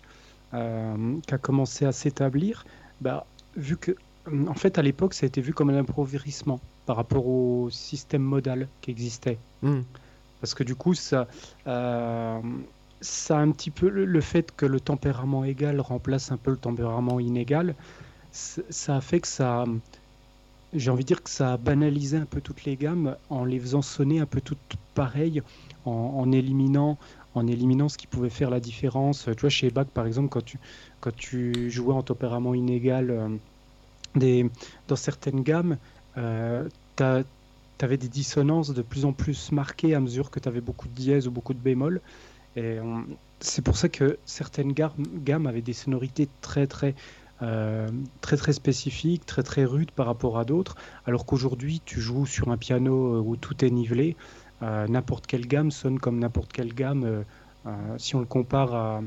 euh, 0.55 1.17
qui 1.27 1.33
a 1.35 1.39
commencé 1.39 1.85
à 1.87 1.93
s'établir, 1.93 2.65
bah, 3.01 3.25
vu 3.57 3.77
que, 3.77 3.93
en 4.49 4.55
fait, 4.55 4.79
à 4.79 4.83
l'époque, 4.83 5.15
ça 5.15 5.25
a 5.25 5.29
été 5.29 5.41
vu 5.41 5.55
comme 5.55 5.71
un 5.71 5.79
appauvrissement 5.79 6.61
par 6.87 6.97
rapport 6.97 7.27
au 7.29 7.71
système 7.71 8.23
modal 8.23 8.69
qui 8.81 8.91
existait. 8.91 9.39
Hmm. 9.63 9.83
Parce 10.41 10.55
que 10.55 10.65
du 10.65 10.75
coup, 10.75 10.95
ça, 10.95 11.29
euh, 11.69 12.41
ça 13.03 13.39
un 13.39 13.51
petit 13.51 13.71
peu 13.71 13.89
le, 13.89 14.21
fait 14.21 14.55
que 14.57 14.65
le 14.67 14.81
tempérament 14.81 15.45
égal 15.45 15.81
remplace 15.81 16.33
un 16.33 16.37
peu 16.37 16.53
le 16.53 16.57
tempérament 16.57 17.21
inégal. 17.21 17.75
Ça 18.31 18.97
a 18.97 19.01
fait 19.01 19.21
que 19.21 19.29
ça, 19.29 19.65
j'ai 20.73 20.91
envie 20.91 21.05
de 21.05 21.09
dire 21.09 21.23
que 21.23 21.29
ça 21.29 21.53
a 21.53 21.57
banalisé 21.59 22.17
un 22.17 22.25
peu 22.25 22.41
toutes 22.41 22.65
les 22.65 22.77
gammes 22.77 23.17
en 23.29 23.45
les 23.45 23.61
faisant 23.61 23.83
sonner 23.83 24.21
un 24.21 24.27
peu 24.27 24.41
toutes 24.41 24.59
pareilles, 24.95 25.43
en, 25.85 25.91
en 25.91 26.33
éliminant, 26.33 26.97
en 27.35 27.47
éliminant 27.47 27.89
ce 27.89 27.99
qui 27.99 28.07
pouvait 28.07 28.31
faire 28.31 28.51
la 28.51 28.61
différence. 28.61 29.25
Tu 29.25 29.41
vois, 29.41 29.51
chez 29.51 29.71
Bach, 29.71 29.87
par 29.93 30.07
exemple, 30.07 30.29
quand 30.29 30.45
tu, 30.45 30.59
quand 31.01 31.15
tu 31.15 31.71
jouais 31.71 31.95
en 31.95 32.03
tempérament 32.03 32.55
inégal 32.55 33.11
euh, 33.11 33.29
des, 34.15 34.49
dans 34.89 34.97
certaines 34.97 35.43
gammes, 35.43 35.77
euh, 36.17 36.69
tu 36.97 37.05
avais 37.85 37.97
des 37.97 38.09
dissonances 38.09 38.73
de 38.73 38.83
plus 38.83 39.05
en 39.05 39.13
plus 39.13 39.53
marquées 39.53 39.95
à 39.95 40.01
mesure 40.01 40.31
que 40.31 40.41
tu 40.41 40.49
avais 40.49 40.61
beaucoup 40.61 40.89
de 40.89 40.95
dièses 40.95 41.27
ou 41.27 41.31
beaucoup 41.31 41.55
de 41.55 41.59
bémols. 41.59 42.01
On- 42.57 43.05
c'est 43.41 43.63
pour 43.63 43.77
ça 43.77 43.89
que 43.89 44.19
certaines 44.25 44.73
gammes 44.73 45.47
avaient 45.47 45.63
des 45.63 45.73
sonorités 45.73 46.29
très 46.41 46.67
très 46.67 46.95
euh, 47.43 47.89
très 48.21 48.37
très 48.37 48.53
spécifiques, 48.53 49.27
très 49.27 49.43
très 49.43 49.65
rudes 49.65 49.91
par 49.91 50.07
rapport 50.07 50.39
à 50.39 50.45
d'autres. 50.45 50.77
Alors 51.07 51.27
qu'aujourd'hui, 51.27 51.83
tu 51.85 52.01
joues 52.01 52.25
sur 52.27 52.51
un 52.51 52.57
piano 52.57 53.17
euh, 53.17 53.21
où 53.21 53.37
tout 53.37 53.65
est 53.65 53.71
nivelé, 53.71 54.17
euh, 54.63 54.87
n'importe 54.87 55.27
quelle 55.27 55.47
gamme 55.49 55.71
sonne 55.73 55.99
comme 55.99 56.19
n'importe 56.21 56.53
quelle 56.53 56.73
gamme. 56.75 57.05
euh, 57.05 57.23
euh, 57.67 57.99
si 57.99 58.15
on 58.17 58.21
le 58.21 58.27
compare 58.27 58.75
à 58.75 59.03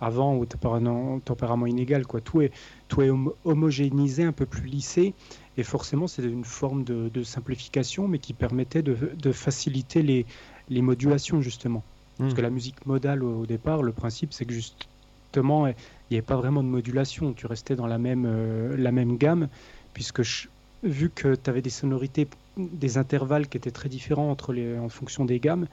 avant 0.00 0.34
au 0.36 0.44
tempérament, 0.44 1.66
inégal, 1.66 2.06
quoi. 2.06 2.20
Tout 2.20 2.42
est 2.42 2.52
tout 2.88 3.02
est 3.02 3.08
homo- 3.10 3.34
homogénéisé, 3.44 4.24
un 4.24 4.32
peu 4.32 4.46
plus 4.46 4.66
lissé. 4.66 5.14
Et 5.56 5.62
forcément, 5.62 6.06
c'est 6.06 6.22
une 6.22 6.44
forme 6.44 6.84
de, 6.84 7.22
simplification, 7.22 8.06
mais 8.08 8.18
qui 8.18 8.34
permettait 8.34 8.82
de, 8.82 9.32
faciliter 9.32 10.02
les 10.02 10.82
modulations, 10.82 11.40
justement. 11.40 11.82
Parce 12.18 12.34
que 12.34 12.40
la 12.40 12.50
musique 12.50 12.86
modale, 12.86 13.22
au, 13.22 13.40
au 13.40 13.46
départ, 13.46 13.82
le 13.82 13.92
principe, 13.92 14.32
c'est 14.32 14.46
que 14.46 14.54
justement, 14.54 15.66
il 15.66 15.74
n'y 16.10 16.16
avait 16.16 16.22
pas 16.22 16.36
vraiment 16.36 16.62
de 16.62 16.68
modulation. 16.68 17.34
Tu 17.34 17.46
restais 17.46 17.76
dans 17.76 17.86
la 17.86 17.98
même, 17.98 18.24
euh, 18.26 18.76
la 18.76 18.92
même 18.92 19.16
gamme, 19.18 19.48
puisque 19.92 20.22
vu 20.82 21.10
que 21.10 21.34
tu 21.34 21.50
avais 21.50 21.62
des 21.62 21.70
sonorités, 21.70 22.28
des 22.56 22.96
intervalles 22.98 23.48
qui 23.48 23.56
étaient 23.58 23.70
très 23.70 23.88
différents 23.88 24.30
entre 24.30 24.52
les, 24.52 24.78
en 24.78 24.88
fonction 24.88 25.24
des 25.24 25.40
gammes, 25.40 25.66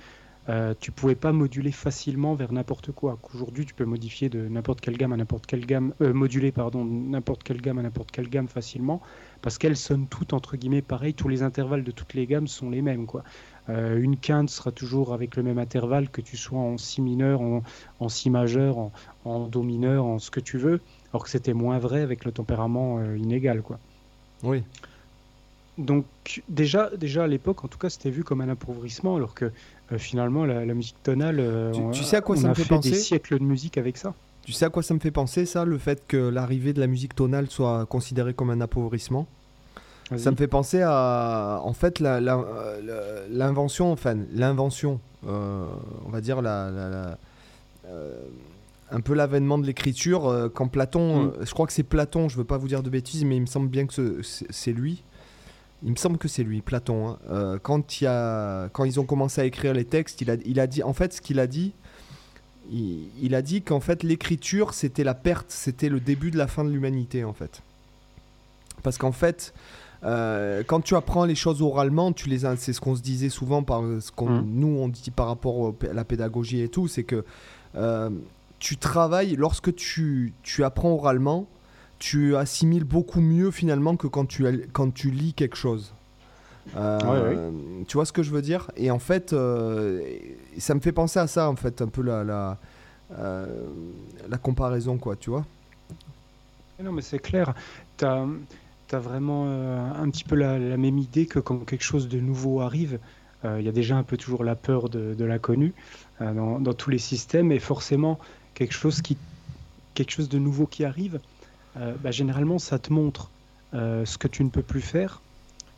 euh, 0.50 0.74
tu 0.78 0.92
pouvais 0.92 1.16
pas 1.16 1.32
moduler 1.32 1.72
facilement 1.72 2.36
vers 2.36 2.52
n'importe 2.52 2.92
quoi. 2.92 3.18
Qu'aujourd'hui, 3.22 3.66
tu 3.66 3.74
peux 3.74 3.86
modifier 3.86 4.28
de 4.28 4.50
n'importe 4.50 4.82
quelle 4.82 4.98
gamme 4.98 5.14
à 5.14 5.18
n'importe 5.18 5.46
quelle 5.46 5.66
gamme, 5.66 5.94
euh, 6.02 6.14
moduler 6.14 6.52
pardon, 6.52 6.84
n'importe 6.84 7.44
quelle 7.44 7.62
gamme 7.62 7.78
à 7.78 7.84
n'importe 7.84 8.12
quelle 8.12 8.28
gamme 8.30 8.50
facilement, 8.50 9.02
parce 9.42 9.58
qu'elles 9.58 9.78
sonnent 9.78 10.10
toutes 10.10 10.34
entre 10.34 10.58
guillemets 10.58 10.82
pareil. 10.82 11.14
Tous 11.14 11.30
les 11.30 11.44
intervalles 11.44 11.86
de 11.86 11.92
toutes 11.92 12.14
les 12.14 12.28
gammes 12.28 12.48
sont 12.48 12.70
les 12.70 12.82
mêmes, 12.82 13.06
quoi. 13.06 13.24
Euh, 13.70 13.98
une 13.98 14.17
quinte 14.17 14.50
sera 14.50 14.72
toujours 14.72 15.13
avec 15.13 15.36
le 15.36 15.43
même 15.43 15.58
intervalle 15.58 16.10
que 16.10 16.22
tu 16.22 16.36
sois 16.36 16.60
en 16.60 16.77
si 16.77 17.01
mineur, 17.01 17.41
en, 17.41 17.63
en 18.00 18.10
si 18.10 18.29
majeur, 18.29 18.77
en, 18.77 18.91
en, 19.25 19.48
do 19.48 19.63
mineur, 19.63 20.05
en 20.05 20.20
ce 20.20 20.32
que 20.32 20.39
tu 20.39 20.58
veux, 20.58 20.82
alors 21.13 21.24
que 21.24 21.29
c'était 21.29 21.53
moins 21.53 21.79
vrai 21.79 22.01
avec 22.01 22.25
le 22.25 22.32
tempérament 22.32 23.00
euh, 23.00 23.17
inégal, 23.17 23.62
quoi. 23.62 23.79
Oui. 24.43 24.63
Donc 25.77 26.05
déjà, 26.50 26.89
déjà 26.98 27.24
à 27.24 27.27
l'époque, 27.27 27.63
en 27.63 27.67
tout 27.67 27.77
cas, 27.79 27.89
c'était 27.89 28.10
vu 28.10 28.24
comme 28.24 28.41
un 28.41 28.50
appauvrissement, 28.50 29.15
alors 29.15 29.34
que 29.34 29.46
euh, 29.91 29.98
finalement, 29.98 30.46
la, 30.46 30.65
la, 30.65 30.74
musique 30.74 31.01
tonale, 31.01 31.38
tu, 31.74 31.79
on, 31.79 31.91
tu, 31.91 32.03
sais 32.03 32.17
à 32.17 32.22
quoi 32.22 32.36
on 32.36 32.41
ça 32.41 32.48
a 32.48 32.50
me 32.50 32.55
fait, 32.55 32.63
fait 32.63 32.70
penser? 32.70 32.89
des 32.91 32.96
siècles 32.98 33.39
de 33.39 33.43
musique 33.43 33.77
avec 33.77 33.98
ça. 33.98 34.13
Tu 34.43 34.51
sais 34.51 34.65
à 34.65 34.70
quoi 34.70 34.84
ça 34.84 34.93
me 34.93 35.00
fait 35.00 35.12
penser 35.12 35.46
ça, 35.46 35.63
le 35.63 35.77
fait 35.77 36.05
que 36.05 36.17
l'arrivée 36.17 36.74
de 36.74 36.82
la 36.82 36.88
musique 36.88 37.15
tonale 37.15 37.50
soit 37.50 37.86
considérée 37.86 38.34
comme 38.34 38.50
un 38.50 38.60
appauvrissement? 38.60 39.25
Ça 40.17 40.31
me 40.31 40.36
fait 40.36 40.48
penser 40.48 40.81
à, 40.83 41.60
en 41.63 41.74
fait, 41.74 42.00
l'invention, 43.29 43.91
enfin, 43.91 44.17
l'invention, 44.33 45.00
euh, 45.27 45.65
on 46.05 46.10
va 46.10 46.22
dire 46.22 46.41
la, 46.41 46.69
la, 46.69 46.89
la 46.89 47.17
euh, 47.88 48.22
un 48.91 49.00
peu 49.01 49.13
l'avènement 49.13 49.57
de 49.57 49.65
l'écriture 49.65 50.27
euh, 50.27 50.50
quand 50.50 50.67
Platon, 50.67 51.24
Mm. 51.25 51.33
je 51.45 51.51
crois 51.51 51.65
que 51.65 51.74
c'est 51.74 51.83
Platon, 51.83 52.29
je 52.29 52.38
veux 52.38 52.43
pas 52.43 52.57
vous 52.57 52.67
dire 52.67 52.83
de 52.83 52.89
bêtises, 52.89 53.25
mais 53.25 53.38
il 53.38 53.41
me 53.41 53.45
semble 53.48 53.69
bien 53.69 53.88
que 53.88 54.22
c'est 54.22 54.74
lui. 54.74 55.03
Il 55.86 55.91
me 55.91 55.95
semble 55.98 56.17
que 56.17 56.27
c'est 56.27 56.43
lui, 56.43 56.62
Platon. 56.62 57.17
hein. 57.29 57.57
Quand, 57.62 58.00
il 58.00 58.07
a, 58.07 58.69
quand 58.69 58.83
ils 58.86 59.00
ont 59.00 59.05
commencé 59.05 59.41
à 59.41 59.45
écrire 59.45 59.74
les 59.74 59.83
textes, 59.86 60.22
il 60.22 60.31
a, 60.31 60.36
il 60.45 60.60
a 60.60 60.67
dit, 60.67 60.81
en 60.83 60.93
fait, 60.93 61.13
ce 61.13 61.22
qu'il 61.22 61.39
a 61.39 61.48
dit, 61.48 61.74
il, 62.72 63.07
il 63.22 63.36
a 63.36 63.41
dit 63.41 63.62
qu'en 63.62 63.81
fait 63.81 64.03
l'écriture 64.03 64.74
c'était 64.74 65.03
la 65.03 65.13
perte, 65.13 65.48
c'était 65.50 65.89
le 65.89 66.00
début 66.00 66.31
de 66.31 66.38
la 66.38 66.48
fin 66.48 66.63
de 66.63 66.69
l'humanité 66.69 67.25
en 67.25 67.33
fait. 67.33 67.62
Parce 68.83 68.98
qu'en 68.98 69.12
fait, 69.12 69.53
euh, 70.05 70.63
quand 70.65 70.81
tu 70.81 70.95
apprends 70.95 71.25
les 71.25 71.36
choses 71.36 71.62
oralement, 71.62 72.12
tu 72.13 72.27
les 72.29 72.45
as- 72.45 72.57
c'est 72.57 72.74
ce 72.74 72.81
qu'on 72.81 72.95
se 72.95 73.01
disait 73.01 73.29
souvent 73.29 73.63
par 73.63 73.81
ce 74.01 74.12
qu'on 74.12 74.29
Mm. 74.29 74.45
nous 74.48 74.67
on 74.79 74.88
dit 74.89 75.12
par 75.12 75.27
rapport 75.27 75.57
au- 75.57 75.75
à 75.89 75.93
la 75.93 76.03
pédagogie 76.03 76.62
et 76.62 76.67
tout, 76.69 76.88
c'est 76.88 77.03
que 77.03 77.24
euh, 77.75 78.10
tu 78.60 78.77
travailles 78.77 79.36
lorsque 79.36 79.74
tu, 79.75 80.33
tu 80.43 80.63
apprends 80.63 80.91
oralement, 80.93 81.48
tu 82.00 82.36
assimiles 82.36 82.83
beaucoup 82.83 83.22
mieux 83.22 83.50
finalement 83.51 83.95
que 83.95 84.07
quand 84.07 84.25
tu, 84.25 84.45
as- 84.48 84.67
quand 84.74 84.93
tu 84.93 85.10
lis 85.10 85.33
quelque 85.33 85.55
chose. 85.57 85.93
Euh, 86.75 87.51
Tu 87.88 87.98
vois 87.98 88.05
ce 88.05 88.13
que 88.13 88.24
je 88.24 88.31
veux 88.31 88.41
dire? 88.41 88.72
Et 88.77 88.89
en 88.89 89.00
fait, 89.00 89.33
euh, 89.33 90.01
ça 90.57 90.74
me 90.75 90.79
fait 90.79 90.91
penser 90.93 91.19
à 91.19 91.27
ça, 91.27 91.50
en 91.50 91.55
fait, 91.57 91.81
un 91.81 91.88
peu 91.88 92.01
la, 92.01 92.24
la, 92.24 92.57
euh, 93.19 93.45
la 94.29 94.38
comparaison, 94.38 94.98
quoi, 94.98 95.15
tu 95.17 95.29
vois? 95.29 95.45
Non, 96.81 96.91
mais 96.93 97.01
c'est 97.01 97.19
clair. 97.19 97.53
Tu 98.88 98.96
as, 98.96 99.00
vraiment 99.00 99.46
euh, 99.48 99.92
un 99.96 100.10
petit 100.10 100.24
peu 100.24 100.36
la, 100.36 100.58
même 100.78 100.98
idée 100.98 101.25
que 101.25 101.40
quand 101.40 101.60
quelque 101.60 101.84
chose 101.84 102.08
de 102.08 102.20
nouveau 102.20 102.62
arrive, 102.62 103.00
euh, 103.46 103.60
il 103.60 103.66
y 103.66 103.70
a 103.70 103.72
déjà 103.72 103.98
un 103.98 104.04
peu 104.04 104.18
toujours 104.18 104.44
la 104.44 104.56
peur 104.56 104.90
de, 104.90 105.24
l'inconnu 105.24 105.74
euh, 106.22 106.60
dans, 106.60 106.74
tous 106.74 106.90
les 106.90 106.98
systèmes, 106.98 107.52
et 107.52 107.60
forcément, 107.60 108.20
quelque 108.54 108.74
chose, 108.74 109.02
qui, 109.02 109.18
quelque 109.94 110.12
chose 110.12 110.30
de 110.30 110.40
nouveau 110.40 110.66
qui 110.66 110.86
arrive, 110.86 111.20
bah, 111.75 112.12
généralement, 112.12 112.60
ça 112.60 112.78
te 112.78 112.94
montre 112.94 113.32
ce 113.74 114.18
que 114.20 114.28
tu 114.28 114.44
ne 114.44 114.50
peux 114.50 114.62
plus 114.62 114.82
faire, 114.82 115.22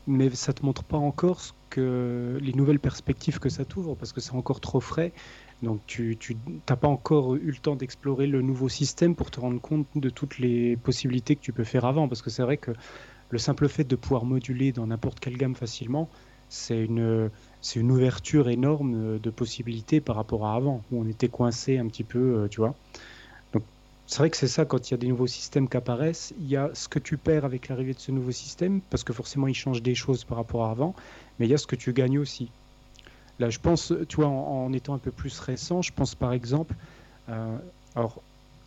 mais 0.06 0.28
ça 0.28 0.52
te 0.52 0.64
montre 0.64 0.84
pas 0.84 0.98
encore 0.98 1.40
ce 1.40 1.52
que 1.70 2.38
les 2.42 2.52
nouvelles 2.52 2.78
perspectives 2.78 3.38
que 3.38 3.48
ça 3.48 3.64
t'ouvre, 3.64 3.94
parce 3.94 4.12
que 4.12 4.20
c'est 4.20 4.34
encore 4.34 4.60
trop 4.60 4.80
frais. 4.80 5.12
Donc 5.62 5.80
tu 5.86 6.18
n'as 6.68 6.76
pas 6.76 6.88
encore 6.88 7.34
eu 7.36 7.50
le 7.50 7.56
temps 7.56 7.76
d'explorer 7.76 8.26
le 8.26 8.42
nouveau 8.42 8.68
système 8.68 9.14
pour 9.14 9.30
te 9.30 9.40
rendre 9.40 9.60
compte 9.60 9.86
de 9.94 10.10
toutes 10.10 10.38
les 10.38 10.76
possibilités 10.76 11.34
que 11.34 11.40
tu 11.40 11.52
peux 11.52 11.64
faire 11.64 11.84
avant. 11.84 12.08
Parce 12.08 12.22
que 12.22 12.30
c'est 12.30 12.42
vrai 12.42 12.58
que 12.58 12.72
le 13.30 13.38
simple 13.38 13.68
fait 13.68 13.84
de 13.84 13.96
pouvoir 13.96 14.24
moduler 14.24 14.72
dans 14.72 14.86
n'importe 14.86 15.20
quelle 15.20 15.36
gamme 15.36 15.54
facilement, 15.54 16.08
c'est 16.48 16.84
une, 16.84 17.30
c'est 17.60 17.80
une 17.80 17.90
ouverture 17.90 18.48
énorme 18.48 19.18
de 19.18 19.30
possibilités 19.30 20.00
par 20.00 20.16
rapport 20.16 20.46
à 20.46 20.54
avant, 20.54 20.84
où 20.90 21.00
on 21.00 21.06
était 21.08 21.28
coincé 21.28 21.78
un 21.78 21.86
petit 21.88 22.04
peu, 22.04 22.44
euh, 22.44 22.48
tu 22.48 22.60
vois. 22.60 22.76
Donc 23.52 23.64
c'est 24.06 24.18
vrai 24.18 24.30
que 24.30 24.36
c'est 24.36 24.48
ça, 24.48 24.64
quand 24.64 24.90
il 24.90 24.92
y 24.92 24.94
a 24.94 24.98
des 24.98 25.08
nouveaux 25.08 25.26
systèmes 25.26 25.68
qui 25.68 25.76
apparaissent, 25.76 26.34
il 26.38 26.46
y 26.46 26.56
a 26.56 26.70
ce 26.74 26.88
que 26.88 26.98
tu 27.00 27.18
perds 27.18 27.44
avec 27.44 27.68
l'arrivée 27.68 27.94
de 27.94 27.98
ce 27.98 28.12
nouveau 28.12 28.30
système, 28.32 28.80
parce 28.82 29.04
que 29.04 29.12
forcément 29.12 29.48
il 29.48 29.54
change 29.54 29.82
des 29.82 29.94
choses 29.94 30.24
par 30.24 30.38
rapport 30.38 30.64
à 30.66 30.70
avant, 30.70 30.94
mais 31.38 31.46
il 31.46 31.50
y 31.50 31.54
a 31.54 31.58
ce 31.58 31.66
que 31.66 31.76
tu 31.76 31.92
gagnes 31.92 32.18
aussi. 32.18 32.52
Là, 33.38 33.50
je 33.50 33.58
pense, 33.58 33.92
tu 34.08 34.16
vois, 34.16 34.28
en, 34.28 34.66
en, 34.66 34.72
étant 34.72 34.94
un 34.94 34.98
peu 34.98 35.10
plus 35.10 35.38
récent, 35.40 35.82
je 35.82 35.92
pense 35.92 36.14
par 36.14 36.32
exemple, 36.32 36.74
euh, 37.28 37.56
alors, 37.94 38.22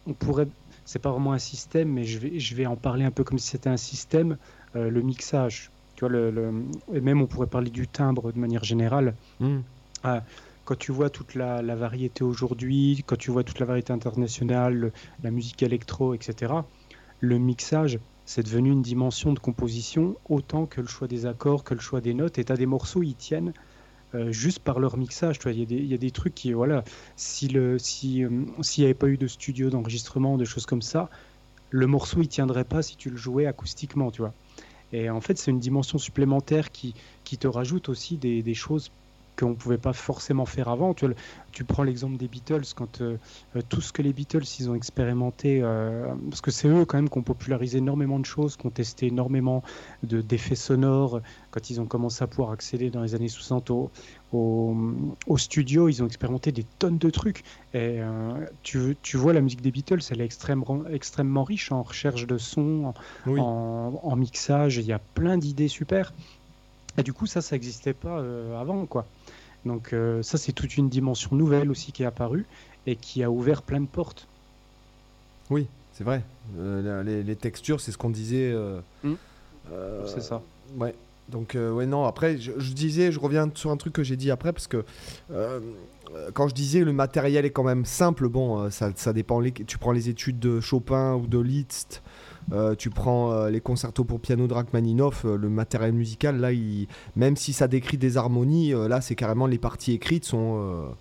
on 0.08 0.14
pourrait, 0.14 0.48
c'est 0.86 1.00
pas 1.00 1.12
vraiment 1.12 1.34
un 1.34 1.40
système, 1.40 1.90
mais 1.90 2.04
je 2.04 2.20
vais, 2.20 2.40
je 2.40 2.56
vais 2.56 2.66
en 2.66 2.76
parler 2.76 3.06
un 3.06 3.12
peu 3.12 3.24
comme 3.24 3.40
si 3.40 3.50
c'était 3.50 3.70
un 3.70 3.78
système, 3.78 4.38
euh, 4.76 4.90
le 4.90 5.02
mixage. 5.02 5.72
Tu 5.96 6.02
vois, 6.02 6.10
le, 6.10 6.32
le, 6.32 6.54
et 6.94 7.02
même 7.02 7.22
on 7.22 7.28
pourrait 7.28 7.48
parler 7.48 7.70
du 7.70 7.88
timbre 7.88 8.32
de 8.32 8.40
manière 8.40 8.64
générale. 8.64 9.16
Mm. 9.40 9.58
Euh, 10.06 10.20
quand 10.66 10.78
tu 10.78 10.92
vois 10.92 11.10
toute 11.10 11.36
la, 11.36 11.62
la 11.62 11.76
variété 11.76 12.24
aujourd'hui, 12.24 13.04
quand 13.06 13.18
tu 13.18 13.32
vois 13.32 13.44
toute 13.44 13.60
la 13.60 13.66
variété 13.66 13.92
internationale, 13.92 14.74
le, 14.76 14.92
la 15.24 15.32
musique 15.32 15.64
électro, 15.64 16.14
etc., 16.14 16.54
le 17.22 17.38
mixage, 17.38 18.00
c'est 18.26 18.44
devenu 18.44 18.72
une 18.72 18.84
dimension 18.84 19.34
de 19.34 19.40
composition 19.40 20.16
autant 20.30 20.68
que 20.68 20.80
le 20.82 20.88
choix 20.88 21.08
des 21.08 21.26
accords, 21.26 21.64
que 21.64 21.74
le 21.74 21.80
choix 21.80 22.00
des 22.02 22.14
notes. 22.14 22.38
Et 22.38 22.46
tu 22.46 22.52
as 22.52 22.56
des 22.56 22.68
morceaux, 22.68 23.02
ils 23.02 23.16
tiennent 23.16 23.54
euh, 24.16 24.32
juste 24.32 24.60
par 24.60 24.80
leur 24.80 24.98
mixage. 24.98 25.38
Il 25.46 25.88
y, 25.88 25.94
a 25.94 25.98
des 25.98 26.12
trucs 26.12 26.36
qui, 26.36 26.54
voilà, 26.54 26.84
s'il 27.16 27.78
si, 27.80 28.24
euh, 28.24 28.30
n'y 28.30 28.84
avait 28.84 28.94
pas 28.94 29.08
eu 29.08 29.18
de 29.18 29.28
studio 29.28 29.70
d'enregistrement, 29.70 30.38
de 30.38 30.46
choses 30.46 30.66
comme 30.66 30.82
ça, 30.82 31.10
le 31.70 31.86
morceau 31.88 32.22
il 32.22 32.28
tiendrait 32.28 32.64
pas 32.64 32.82
si 32.82 32.96
tu 32.96 33.10
le 33.10 33.18
jouais 33.18 33.46
acoustiquement, 33.46 34.12
tu 34.12 34.22
vois. 34.22 34.34
Et 34.92 35.10
en 35.10 35.22
fait, 35.22 35.38
c'est 35.38 35.52
une 35.52 35.60
dimension 35.60 36.00
supplémentaire 36.00 36.72
qui, 36.72 36.96
qui 37.24 37.38
te 37.38 37.48
rajoute 37.48 37.90
aussi 37.90 38.18
des 38.18 38.54
choses 38.56 38.92
qu'on 39.40 39.50
ne 39.50 39.56
pouvait 39.56 39.78
pas 39.78 39.94
forcément 39.94 40.46
faire 40.46 40.68
avant. 40.68 40.94
Tu, 40.94 41.06
tu 41.52 41.64
prends 41.64 41.84
l'exemple 41.84 42.18
des 42.18 42.28
Beatles, 42.28 42.64
quand 42.76 43.02
euh, 43.02 43.18
tout 43.70 43.82
ce 43.82 43.94
que 43.94 44.02
les 44.02 44.14
Beatles 44.14 44.44
ils 44.60 44.70
ont 44.70 44.76
expérimenté, 44.76 45.62
euh, 45.62 46.14
parce 46.30 46.42
que 46.42 46.52
c'est 46.52 46.68
eux 46.68 46.86
quand 46.86 46.98
même 46.98 47.10
qui 47.10 47.18
ont 47.18 47.24
popularisé 47.24 47.78
énormément 47.78 48.20
de 48.20 48.26
choses, 48.26 48.58
qui 48.58 48.66
ont 48.66 48.72
testé 48.72 49.08
énormément 49.08 49.64
d'effets 50.04 50.56
sonores, 50.56 51.22
quand 51.52 51.70
ils 51.70 51.80
ont 51.80 51.86
commencé 51.86 52.24
à 52.24 52.28
pouvoir 52.28 52.52
accéder 52.52 52.90
dans 52.90 53.02
les 53.02 53.16
années 53.16 53.30
60 53.30 53.70
au, 53.70 53.92
au, 54.34 54.76
au 55.28 55.38
studio, 55.38 55.88
ils 55.88 56.04
ont 56.04 56.06
expérimenté 56.06 56.52
des 56.52 56.66
tonnes 56.78 56.98
de 56.98 57.10
trucs. 57.10 57.44
Et 57.74 58.00
euh, 58.00 58.46
tu, 58.64 58.98
tu, 59.02 59.18
vois 59.18 59.34
la 59.34 59.42
musique 59.42 59.62
des 59.62 59.72
Beatles, 59.72 60.00
elle 60.12 60.22
est 60.22 60.26
extrêmement, 60.26 60.86
extrêmement 60.92 61.44
riche 61.44 61.72
en 61.72 61.84
recherche 61.84 62.28
de 62.28 62.38
son, 62.38 62.86
en, 62.86 62.94
oui. 63.28 63.40
en, 63.40 64.00
en 64.04 64.16
mixage, 64.16 64.78
il 64.78 64.86
y 64.86 64.94
a 64.94 65.00
plein 65.00 65.38
d'idées 65.38 65.68
super. 65.68 66.14
Et 66.98 67.04
du 67.04 67.14
coup, 67.14 67.28
ça, 67.28 67.42
ça 67.42 67.56
n'existait 67.56 67.94
pas 67.94 68.20
euh, 68.20 68.60
avant, 68.60 68.86
quoi. 68.86 69.06
Donc 69.66 69.94
euh, 69.94 70.24
ça, 70.24 70.38
c'est 70.38 70.52
toute 70.52 70.78
une 70.78 70.90
dimension 70.90 71.36
nouvelle 71.36 71.70
aussi 71.70 71.92
qui 71.92 72.04
est 72.04 72.06
apparue 72.06 72.46
et 72.88 72.96
qui 72.96 73.24
a 73.24 73.32
ouvert 73.32 73.62
plein 73.62 73.82
de 73.82 73.88
portes. 73.88 74.28
Oui, 75.50 75.68
c'est 75.94 76.04
vrai. 76.04 76.24
Euh, 76.58 77.04
les, 77.04 77.24
les, 77.24 77.36
textures, 77.36 77.82
c'est 77.82 77.92
ce 77.92 77.98
qu'on 77.98 78.10
disait. 78.10 78.56
Mmh. 79.04 79.14
c'est 80.06 80.22
ça. 80.22 80.42
Ouais. 80.78 80.96
Donc 81.30 81.56
ouais, 81.56 81.86
non. 81.86 82.06
Après, 82.06 82.38
je, 82.38 82.52
je, 82.58 82.74
disais, 82.74 83.12
je 83.12 83.20
reviens 83.20 83.50
sur 83.54 83.70
un 83.70 83.78
truc 83.78 83.94
que 83.94 84.04
j'ai 84.04 84.16
dit 84.16 84.32
après 84.32 84.52
parce 84.52 84.68
que 84.68 84.84
euh, 86.16 86.30
quand 86.34 86.48
je 86.48 86.56
disais 86.56 86.84
le 86.84 86.94
matériel 86.94 87.46
est 87.46 87.52
quand 87.52 87.64
même 87.64 87.86
simple, 87.86 88.28
bon, 88.28 88.60
euh, 88.60 88.70
ça, 88.70 88.92
ça 88.96 89.14
dépend. 89.14 89.40
Les, 89.40 89.52
tu 89.52 89.78
prends 89.78 89.92
les 89.92 90.10
études 90.10 90.40
de 90.40 90.60
Chopin 90.60 91.16
ou 91.16 91.28
de 91.28 91.40
Liszt. 91.40 92.02
Euh, 92.52 92.76
tu 92.76 92.90
prends 92.90 93.32
euh, 93.32 93.50
les 93.50 93.62
concertos 93.62 94.04
pour 94.04 94.20
piano 94.20 94.48
de 94.48 94.54
Rachmaninoff, 94.54 95.24
euh, 95.26 95.38
le 95.38 95.50
matériel 95.50 95.94
musical, 95.94 96.40
là, 96.40 96.52
il, 96.52 96.88
même 97.16 97.36
si 97.36 97.54
ça 97.54 97.68
décrit 97.68 97.98
des 97.98 98.18
harmonies, 98.18 98.72
là, 98.72 99.02
c'est 99.02 99.16
carrément 99.16 99.46
les 99.46 99.58
parties 99.58 99.94
écrites 99.94 100.26
sont 100.26 100.96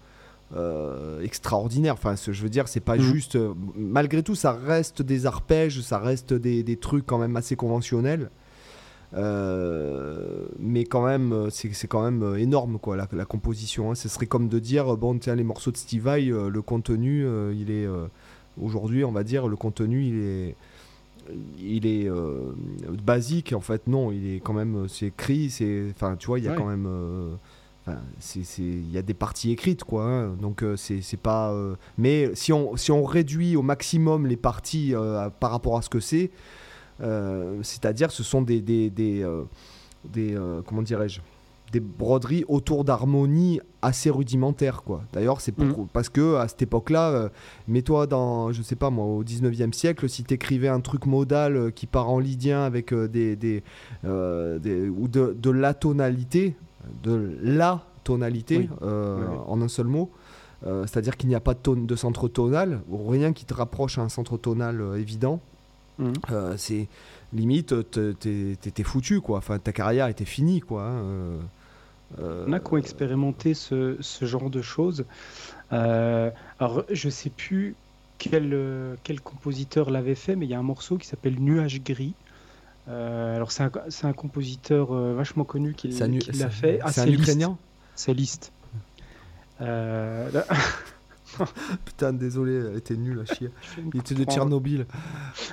extraordinaires. 1.22 1.94
Enfin, 1.94 2.14
je 2.16 2.42
veux 2.42 2.48
dire, 2.48 2.68
c'est 2.68 2.80
pas 2.80 2.96
mmh. 2.96 3.00
juste. 3.00 3.38
malgré 3.76 4.22
tout, 4.22 4.34
ça 4.34 4.52
reste 4.52 5.02
des 5.02 5.26
arpèges, 5.26 5.80
ça 5.80 5.98
reste 5.98 6.32
des, 6.32 6.62
des 6.62 6.76
trucs 6.76 7.06
quand 7.06 7.18
même 7.18 7.36
assez 7.36 7.56
conventionnels. 7.56 8.30
Mais 9.12 10.84
quand 10.84 11.06
même, 11.06 11.48
c'est 11.50 11.88
quand 11.88 12.02
même 12.02 12.36
énorme 12.36 12.78
quoi, 12.78 12.96
la, 12.96 13.08
la 13.12 13.24
composition. 13.24 13.90
Hein. 13.90 13.94
Ce 13.94 14.08
serait 14.08 14.26
comme 14.26 14.48
de 14.48 14.58
dire 14.58 14.96
bon, 14.96 15.18
tiens, 15.18 15.34
les 15.34 15.44
morceaux 15.44 15.70
de 15.70 15.76
Steve 15.76 16.02
Vai, 16.04 16.24
le 16.26 16.62
contenu, 16.62 17.26
il 17.54 17.70
est 17.70 17.86
aujourd'hui, 18.60 19.04
on 19.04 19.12
va 19.12 19.24
dire, 19.24 19.48
le 19.48 19.56
contenu, 19.56 20.04
il 20.04 20.18
est 20.18 20.56
il 21.58 21.86
est 21.86 22.08
euh, 22.08 22.52
basique 23.04 23.52
en 23.52 23.60
fait 23.60 23.86
non 23.86 24.12
il 24.12 24.34
est 24.34 24.40
quand 24.40 24.54
même 24.54 24.86
c'est 24.88 25.06
écrit 25.06 25.50
c'est 25.50 25.86
enfin 25.90 26.16
tu 26.16 26.26
vois 26.26 26.38
il 26.38 26.44
y 26.44 26.48
a 26.48 26.52
ouais. 26.52 26.56
quand 26.56 26.66
même 26.66 26.86
euh, 26.86 27.34
c'est 28.18 28.40
il 28.58 28.90
y 28.90 28.98
a 28.98 29.02
des 29.02 29.14
parties 29.14 29.50
écrites 29.50 29.84
quoi 29.84 30.04
hein, 30.04 30.36
donc 30.40 30.62
euh, 30.62 30.76
c'est 30.76 31.16
pas 31.16 31.52
euh, 31.52 31.76
mais 31.96 32.34
si 32.34 32.52
on 32.52 32.76
si 32.76 32.90
on 32.90 33.04
réduit 33.04 33.56
au 33.56 33.62
maximum 33.62 34.26
les 34.26 34.36
parties 34.36 34.94
euh, 34.94 35.28
par 35.30 35.50
rapport 35.50 35.76
à 35.76 35.82
ce 35.82 35.88
que 35.88 36.00
c'est 36.00 36.30
c'est 37.62 37.84
à 37.84 37.92
dire 37.92 38.10
ce 38.10 38.24
sont 38.24 38.42
des 38.42 38.60
des, 38.60 38.90
des, 38.90 39.24
des 40.04 40.36
comment 40.66 40.82
dirais-je 40.82 41.20
des 41.72 41.80
broderies 41.80 42.44
autour 42.48 42.84
d'harmonies 42.84 43.60
assez 43.82 44.08
rudimentaires 44.10 44.82
quoi. 44.82 45.02
D'ailleurs, 45.12 45.40
c'est 45.40 45.52
pour- 45.52 45.86
parce 45.88 46.08
que 46.08 46.36
à 46.36 46.48
cette 46.48 46.62
époque-là, 46.62 47.10
euh, 47.10 47.28
mets-toi 47.68 48.06
dans, 48.06 48.52
je 48.52 48.62
sais 48.62 48.74
pas 48.76 48.90
moi, 48.90 49.04
au 49.04 49.22
19e 49.22 49.72
siècle, 49.72 50.08
si 50.08 50.24
t'écrivais 50.24 50.68
un 50.68 50.80
truc 50.80 51.04
modal 51.06 51.56
euh, 51.56 51.70
qui 51.70 51.86
part 51.86 52.08
en 52.10 52.18
lydien 52.18 52.62
avec 52.62 52.92
euh, 52.92 53.06
des, 53.06 53.36
des, 53.36 53.62
euh, 54.04 54.58
des- 54.58 54.88
ou 54.88 55.08
de, 55.08 55.36
de 55.38 55.50
la 55.50 55.74
tonalité, 55.74 56.54
de 57.02 57.36
la 57.42 57.84
tonalité 58.04 58.68
Oui. 58.80 58.88
en 59.46 59.60
un 59.60 59.68
seul 59.68 59.86
mot. 59.86 60.10
C'est-à-dire 60.64 61.16
qu'il 61.16 61.28
n'y 61.28 61.36
a 61.36 61.40
pas 61.40 61.54
de, 61.54 61.60
tone- 61.60 61.86
de 61.86 61.94
centre 61.94 62.26
tonal, 62.26 62.80
ou 62.90 63.06
rien 63.08 63.32
qui 63.32 63.44
te 63.44 63.54
rapproche 63.54 63.96
à 63.98 64.02
un 64.02 64.08
centre 64.08 64.36
tonal 64.36 64.82
évident. 64.96 65.40
Euh, 66.32 66.54
c'est 66.56 66.88
limite, 67.32 67.74
t'es 67.90 68.82
foutu 68.82 69.20
quoi. 69.20 69.38
Enfin, 69.38 69.58
ta 69.58 69.72
carrière 69.72 70.08
était 70.08 70.24
finie 70.24 70.60
quoi. 70.60 70.82
hein, 70.84 70.94
euh, 71.02 71.38
euh, 72.18 72.44
Il 72.46 72.50
y 72.50 72.54
en 72.54 72.56
a 72.56 72.60
qui 72.60 72.72
ont 72.72 72.76
expérimenté 72.78 73.54
ce, 73.54 73.96
ce 74.00 74.24
genre 74.24 74.50
de 74.50 74.62
choses. 74.62 75.04
Euh, 75.72 76.30
alors, 76.58 76.84
je 76.90 77.08
sais 77.10 77.30
plus 77.30 77.74
quel, 78.18 78.52
euh, 78.54 78.94
quel 79.04 79.20
compositeur 79.20 79.90
l'avait 79.90 80.14
fait, 80.14 80.34
mais 80.36 80.46
il 80.46 80.48
y 80.50 80.54
a 80.54 80.58
un 80.58 80.62
morceau 80.62 80.96
qui 80.96 81.06
s'appelle 81.06 81.38
Nuage 81.40 81.82
gris. 81.82 82.14
Euh, 82.88 83.36
alors, 83.36 83.52
c'est 83.52 83.62
un, 84.04 84.12
compositeur 84.14 84.92
euh, 84.92 85.12
vachement 85.14 85.44
connu 85.44 85.74
qui, 85.74 85.88
l'a 85.88 86.06
c'est- 86.08 86.48
fait. 86.50 86.78
Ah, 86.82 86.90
c'est 86.90 87.02
un. 87.02 87.06
Ukrainien 87.08 87.58
C'est 87.94 88.14
Liszt. 88.14 88.52
Euh, 89.60 90.30
là- 90.32 90.46
Putain, 91.84 92.14
désolé, 92.14 92.54
elle 92.54 92.76
était 92.78 92.96
nulle 92.96 93.20
à 93.20 93.24
chier. 93.34 93.50
Il 93.94 94.00
était 94.00 94.14
de. 94.14 94.24
Tchernobyl. 94.24 94.86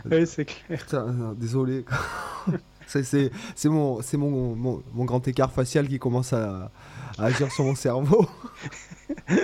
Ouais, 0.09 0.25
c'est 0.25 0.45
clair. 0.45 0.79
Putain, 0.79 1.33
désolé. 1.38 1.83
C'est- 2.88 3.32
mon, 3.65 4.01
c'est 4.01 4.18
mon, 4.18 4.56
mon, 4.56 4.82
mon 4.94 5.06
grand 5.06 5.27
écart 5.27 5.51
facial 5.51 5.88
qui 5.88 6.00
commence 6.00 6.34
à, 6.34 6.72
à 7.18 7.25
agir 7.25 7.51
sur 7.51 7.63
mon 7.65 7.75
cerveau. 7.75 8.27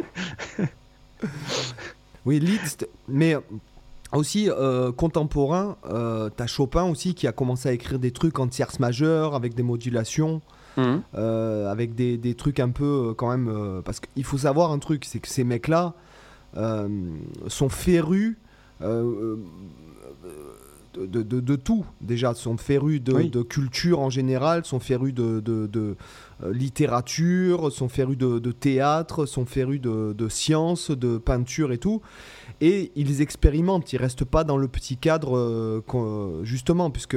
oui, 2.25 2.39
Liszt, 2.39 2.87
mais 3.07 3.35
aussi 4.13 4.49
euh, 4.49 4.91
contemporain, 4.91 5.77
euh, 5.89 6.29
t'as 6.35 6.47
Chopin 6.47 6.83
aussi 6.83 7.15
qui 7.15 7.27
a 7.27 7.31
commencé 7.31 7.69
à 7.69 7.71
écrire 7.71 7.99
des 7.99 8.11
trucs 8.11 8.39
en 8.39 8.47
tierce 8.47 8.79
majeure 8.79 9.35
avec 9.35 9.53
des 9.55 9.63
modulations. 9.63 10.41
Mhm. 10.77 11.01
euh, 11.15 11.69
avec 11.69 11.95
des, 11.95 12.15
des 12.17 12.33
trucs 12.33 12.61
un 12.61 12.69
peu 12.69 13.13
quand 13.17 13.29
même 13.29 13.81
parce 13.83 13.99
qu'il 13.99 14.23
faut 14.23 14.37
savoir 14.37 14.71
un 14.71 14.79
truc 14.79 15.03
c'est 15.03 15.19
que 15.19 15.27
ces 15.27 15.43
mecs 15.43 15.67
là 15.67 15.93
sont 16.55 17.67
férus 17.67 18.37
de, 20.93 21.21
de- 21.23 21.39
de 21.39 21.55
tout 21.55 21.85
déjà 22.01 22.33
sont 22.33 22.57
férus 22.57 23.01
de, 23.01 23.13
Oui. 23.13 23.29
de 23.29 23.41
culture 23.41 23.99
en 23.99 24.09
général 24.09 24.65
sont 24.65 24.79
férus 24.79 25.13
de, 25.13 25.41
euh, 25.47 25.95
littérature 26.53 27.71
sont 27.71 27.89
férus 27.89 28.17
de, 28.17 28.51
théâtre 28.51 29.25
sont 29.25 29.45
férus 29.45 29.79
de, 29.81 30.13
sciences 30.29 30.91
de 30.91 31.17
peinture 31.17 31.71
et 31.71 31.77
tout 31.77 32.01
et 32.61 32.91
ils 32.95 33.21
expérimentent 33.21 33.91
ils 33.93 33.97
restent 33.97 34.25
pas 34.25 34.43
dans 34.43 34.57
le 34.57 34.67
petit 34.67 34.97
cadre 34.97 35.37
euh, 35.37 35.81
qu'on- 35.85 36.43
justement 36.43 36.89
puisque 36.89 37.13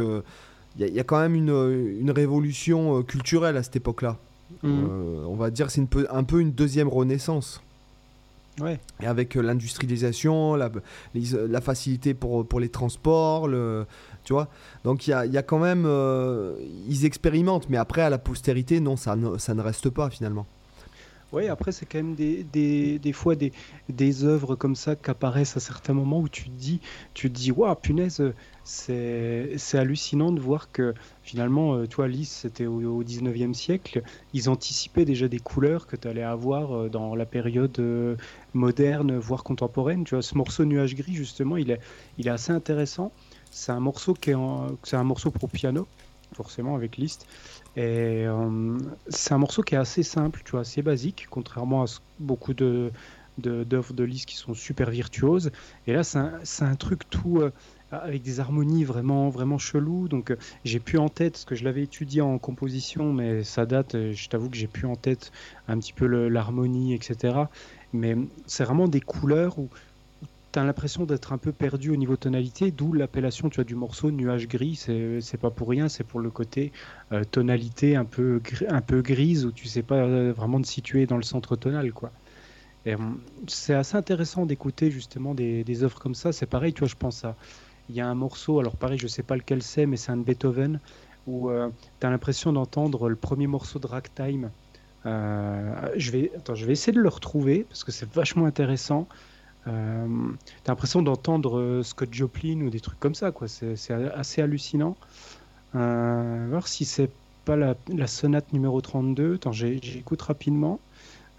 il 0.77 0.81
y, 0.81 0.85
a- 0.85 0.89
il 0.89 0.95
y 0.95 1.01
a 1.01 1.05
quand 1.05 1.19
même 1.21 1.35
une, 1.35 1.99
une 2.01 2.11
révolution 2.11 2.99
euh, 2.99 3.03
culturelle 3.03 3.57
à 3.57 3.63
cette 3.63 3.77
époque-là. 3.77 4.19
Euh, 4.65 5.25
on 5.27 5.35
va 5.37 5.51
dire 5.51 5.67
que 5.67 5.73
c'est 5.73 5.87
un 6.11 6.25
peu 6.25 6.41
une 6.41 6.53
deuxième 6.53 6.89
renaissance. 6.89 7.61
Et 9.03 9.07
avec 9.07 9.37
euh, 9.37 9.43
l'industrialisation, 9.43 10.57
euh, 10.57 10.69
la 11.49 11.61
facilité 11.61 12.15
pour, 12.15 12.47
pour 12.47 12.61
les 12.61 12.69
transports, 12.69 13.49
le, 13.49 13.85
tu 14.23 14.33
vois. 14.33 14.49
Donc 14.85 15.07
il 15.07 15.11
y 15.11 15.13
a, 15.13 15.27
y 15.27 15.37
a 15.37 15.43
quand 15.43 15.59
même... 15.59 15.85
euh, 15.87 16.55
ils 16.89 17.05
expérimentent, 17.05 17.69
mais 17.69 17.77
après, 17.79 18.03
à 18.03 18.11
la 18.11 18.19
postérité, 18.19 18.79
non, 18.81 18.97
ça 18.97 19.17
ça 19.39 19.55
ne 19.55 19.61
reste 19.61 19.91
pas 19.91 20.09
finalement. 20.09 20.47
Après, 21.49 21.73
c'est 21.73 21.87
quand 21.87 21.99
même 21.99 22.15
des, 22.15 22.45
des, 22.45 22.99
des 22.99 23.13
fois 23.13 23.35
des, 23.35 23.53
des 23.89 24.25
œuvres 24.25 24.55
comme 24.55 24.77
ça 24.77 24.97
qui 24.97 25.11
apparaissent 25.11 25.57
à 25.57 25.61
certains 25.61 25.93
moments 25.93 26.21
où 26.21 26.29
tu 26.29 26.45
te 26.45 26.51
dis, 26.51 26.81
tu 27.13 27.29
dis, 27.31 27.53
waouh, 27.53 27.75
punaise, 27.75 28.23
c'est, 28.65 29.57
hallucinant 29.75 30.33
de 30.33 30.41
voir 30.41 30.71
que 30.73 30.95
finalement, 31.23 31.75
euh, 31.75 31.87
toi, 31.87 32.09
Lys, 32.09 32.31
c'était 32.31 32.67
au, 32.67 32.81
au 32.81 33.05
19e 33.05 33.53
siècle, 33.53 34.03
ils 34.33 34.49
anticipaient 34.49 35.05
déjà 35.05 35.29
des 35.29 35.41
couleurs 35.41 35.87
que 35.87 35.97
tu 35.97 36.09
allais 36.09 36.23
avoir 36.23 36.73
euh, 36.73 36.89
dans 36.89 37.15
la 37.15 37.27
période 37.27 37.79
euh, 37.79 38.17
moderne, 38.55 39.19
voire 39.19 39.45
contemporaine. 39.45 40.05
Tu 40.05 40.15
vois, 40.15 40.23
ce 40.23 40.37
morceau 40.37 40.65
Nuage 40.65 40.95
Gris, 40.95 41.15
justement, 41.15 41.57
il 41.57 41.71
est, 41.71 41.81
il 42.19 42.29
est 42.29 42.31
assez 42.31 42.53
intéressant. 42.53 43.13
C'est 43.51 43.73
un 43.73 43.83
c'est 44.83 44.97
un 44.97 45.05
morceau 45.05 45.31
pour 45.31 45.49
piano, 45.49 45.87
forcément, 46.35 46.75
avec 46.75 46.97
Liszt. 46.97 47.27
Et 47.77 48.27
euh, 48.27 48.79
c'est 49.09 49.33
un 49.35 49.39
morceau 49.39 49.63
qui 49.63 49.75
est 49.75 49.79
assez 49.79 50.03
simple, 50.03 50.43
tu 50.45 50.53
vois, 50.53 50.61
assez 50.61 50.83
basique, 50.83 51.27
contrairement 51.31 51.83
à 51.83 51.87
beaucoup 52.19 52.55
de 52.55 52.93
de- 53.39 53.65
d'œuvres 53.65 53.95
de, 53.95 54.05
Liszt 54.05 54.27
qui 54.27 54.37
sont 54.37 54.55
super 54.55 54.91
virtuoses. 54.91 55.51
Et 55.87 55.93
là, 55.93 56.05
c'est 56.05 56.19
un, 56.19 56.41
un 56.61 56.75
truc 56.77 57.09
tout 57.11 57.41
euh, 57.41 57.51
avec 57.91 58.23
des 58.23 58.41
harmonies 58.41 58.85
vraiment 58.85 59.29
vraiment 59.29 59.59
chelou. 59.59 60.09
Donc, 60.09 60.31
euh, 60.31 60.37
j'ai 60.65 60.81
plus 60.81 60.99
en 60.99 61.09
tête 61.09 61.37
ce 61.39 61.47
que 61.47 61.55
je 61.57 61.65
l'avais 61.65 61.83
étudié 61.83 62.21
en 62.21 62.39
composition, 62.39 63.13
mais 63.13 63.43
ça 63.45 63.67
date. 63.67 64.13
Je 64.13 64.29
t'avoue 64.29 64.51
que 64.51 64.57
j'ai 64.57 64.69
plus 64.69 64.87
en 64.87 64.97
tête 64.97 65.33
un 65.67 65.79
petit 65.79 65.93
peu 65.93 66.07
l'harmonie, 66.07 66.95
etc. 66.95 67.51
Mais 67.93 68.17
c'est 68.47 68.65
vraiment 68.65 68.89
des 68.89 69.01
couleurs 69.01 69.59
où 69.59 69.71
tu 70.55 70.61
as 70.61 70.65
l'impression 70.65 71.05
d'être 71.05 71.33
un 71.33 71.39
peu 71.39 71.53
perdu 71.53 71.91
au 71.91 71.97
niveau 71.97 72.17
tonalité, 72.17 72.71
d'où 72.71 72.93
l'appellation 72.93 73.51
tu 73.51 73.57
vois, 73.57 73.65
du 73.65 73.75
morceau 73.75 74.13
nuage 74.13 74.47
gris. 74.47 74.77
C'est 74.77 75.41
pas 75.41 75.51
pour 75.51 75.69
rien, 75.69 75.89
c'est 75.89 76.05
pour 76.05 76.21
le 76.21 76.31
côté 76.31 76.71
euh, 77.13 77.25
tonalité 77.25 77.97
un 77.97 78.05
peu, 78.05 78.41
un 78.69 78.81
peu 78.81 79.03
grise 79.03 79.45
où 79.45 79.51
tu 79.51 79.67
sais 79.67 79.83
pas 79.83 79.97
euh, 79.97 80.33
vraiment 80.33 80.61
te 80.61 80.69
situer 80.69 81.07
dans 81.07 81.17
le 81.17 81.25
centre 81.25 81.57
tonal. 81.57 81.93
quoi. 81.93 82.13
Euh, 82.87 82.97
c'est 83.49 83.75
assez 83.75 83.97
intéressant 83.97 84.47
d'écouter 84.47 84.93
justement 84.93 85.35
des, 85.35 85.65
des 85.65 85.83
œuvres 85.83 85.99
comme 85.99 86.15
ça. 86.15 86.33
C'est 86.33 86.47
pareil, 86.47 86.73
tu 86.73 86.81
vois, 86.81 86.89
je 86.89 86.97
pense 86.97 87.25
à. 87.25 87.37
Il 87.91 87.95
y 87.95 88.01
a 88.01 88.09
un 88.09 88.15
morceau, 88.15 88.61
alors 88.61 88.77
pareil, 88.77 88.99
je 88.99 89.07
sais 89.09 89.23
pas 89.23 89.37
lequel 89.37 89.63
c'est, 89.63 89.85
mais 89.85 89.99
c'est 89.99 90.11
un 90.11 90.17
de 90.17 90.23
Beethoven, 90.23 90.81
où 91.27 91.51
tu 92.01 92.07
as 92.07 92.09
l'impression 92.09 92.51
d'entendre 92.51 93.11
le 93.11 93.17
premier 93.17 93.47
morceau 93.47 93.79
de 93.79 93.87
Ragtime. 93.87 94.51
Euh, 95.07 95.93
je, 95.97 96.11
vais, 96.11 96.33
attends, 96.37 96.55
je 96.55 96.65
vais 96.65 96.73
essayer 96.73 96.93
de 96.93 97.01
le 97.01 97.09
retrouver 97.09 97.67
parce 97.69 97.85
que 97.85 97.93
c'est 97.93 98.11
vachement 98.11 98.47
intéressant. 98.47 99.07
Euh, 99.67 100.33
T'as 100.65 100.73
l'impression 100.73 101.03
d'entendre 101.03 101.59
euh, 101.59 101.83
Scott 101.83 102.13
Joplin 102.13 102.61
ou 102.63 102.71
des 102.71 102.81
trucs 102.81 103.01
comme 103.01 103.15
ça, 103.15 103.33
quoi. 103.33 103.49
C'est 103.49 103.91
assez 103.91 104.43
hallucinant. 104.43 104.97
Euh, 105.75 106.47
voir 106.51 106.69
si 106.69 106.85
c'est 106.85 107.11
pas 107.45 107.57
la, 107.57 108.07
sonate 108.07 108.53
numéro 108.53 108.81
32. 108.81 109.35
Attends, 109.35 109.53
j'écoute 109.53 110.23
rapidement. 110.23 110.81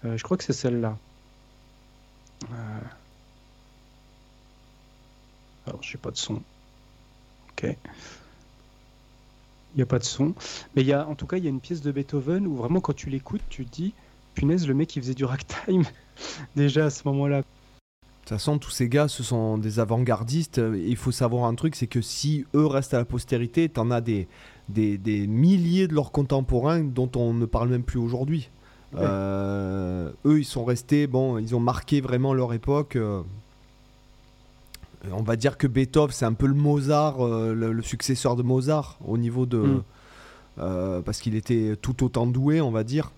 Euh, 0.04 0.16
je 0.16 0.22
crois 0.22 0.36
que 0.36 0.44
c'est 0.44 0.52
celle-là. 0.52 0.96
Alors, 5.66 5.82
j'ai 5.82 5.98
pas 5.98 6.10
de 6.10 6.16
son. 6.16 6.42
Ok. 7.50 7.64
Il 9.74 9.76
n'y 9.76 9.82
a 9.82 9.86
pas 9.86 9.98
de 9.98 10.04
son. 10.04 10.34
Mais 10.74 10.84
y 10.84 10.92
a, 10.92 11.06
en 11.08 11.14
tout 11.14 11.26
cas, 11.26 11.38
il 11.38 11.44
y 11.44 11.46
a 11.46 11.50
une 11.50 11.60
pièce 11.60 11.82
de 11.82 11.90
Beethoven 11.92 12.46
où 12.46 12.56
vraiment, 12.56 12.80
quand 12.80 12.94
tu 12.94 13.10
l'écoutes, 13.10 13.42
tu 13.48 13.64
te 13.66 13.70
dis, 13.70 13.94
punaise, 14.34 14.66
le 14.66 14.74
mec, 14.74 14.94
il 14.96 15.02
faisait 15.02 15.14
du 15.14 15.24
ragtime 15.24 15.84
déjà 16.56 16.86
à 16.86 16.90
ce 16.90 17.02
moment-là. 17.08 17.42
De 18.26 18.30
toute 18.30 18.38
façon, 18.38 18.58
tous 18.58 18.70
ces 18.72 18.88
gars, 18.88 19.06
ce 19.06 19.22
sont 19.22 19.56
des 19.56 19.78
avant-gardistes. 19.78 20.60
Il 20.74 20.96
faut 20.96 21.12
savoir 21.12 21.44
un 21.44 21.54
truc, 21.54 21.76
c'est 21.76 21.86
que 21.86 22.00
si 22.00 22.44
eux 22.56 22.66
restent 22.66 22.92
à 22.92 22.98
la 22.98 23.04
postérité, 23.04 23.68
t'en 23.68 23.92
as 23.92 24.00
des, 24.00 24.26
des, 24.68 24.98
des 24.98 25.28
milliers 25.28 25.86
de 25.86 25.94
leurs 25.94 26.10
contemporains 26.10 26.80
dont 26.80 27.08
on 27.14 27.32
ne 27.34 27.46
parle 27.46 27.68
même 27.68 27.84
plus 27.84 28.00
aujourd'hui. 28.00 28.50
Ouais. 28.92 28.98
Euh, 29.04 30.10
eux, 30.24 30.40
ils 30.40 30.44
sont 30.44 30.64
restés, 30.64 31.06
bon, 31.06 31.38
ils 31.38 31.54
ont 31.54 31.60
marqué 31.60 32.00
vraiment 32.00 32.34
leur 32.34 32.52
époque. 32.52 32.96
euh. 32.96 33.22
on 35.12 35.22
va 35.22 35.36
dire 35.36 35.56
que 35.56 35.68
Beethoven, 35.68 36.10
c'est 36.12 36.24
un 36.24 36.32
peu 36.32 36.48
le 36.48 36.54
Mozart, 36.54 37.24
euh, 37.24 37.54
le, 37.54 37.70
le 37.72 37.82
successeur 37.82 38.34
de 38.34 38.42
Mozart 38.42 38.98
au 39.06 39.18
niveau 39.18 39.46
de. 39.46 39.58
Mm. 40.58 41.02
parce 41.04 41.20
qu'il 41.20 41.36
était 41.36 41.76
tout 41.80 42.02
autant 42.02 42.26
doué, 42.26 42.60
on 42.60 42.72
va 42.72 42.82
dire. 42.82 43.12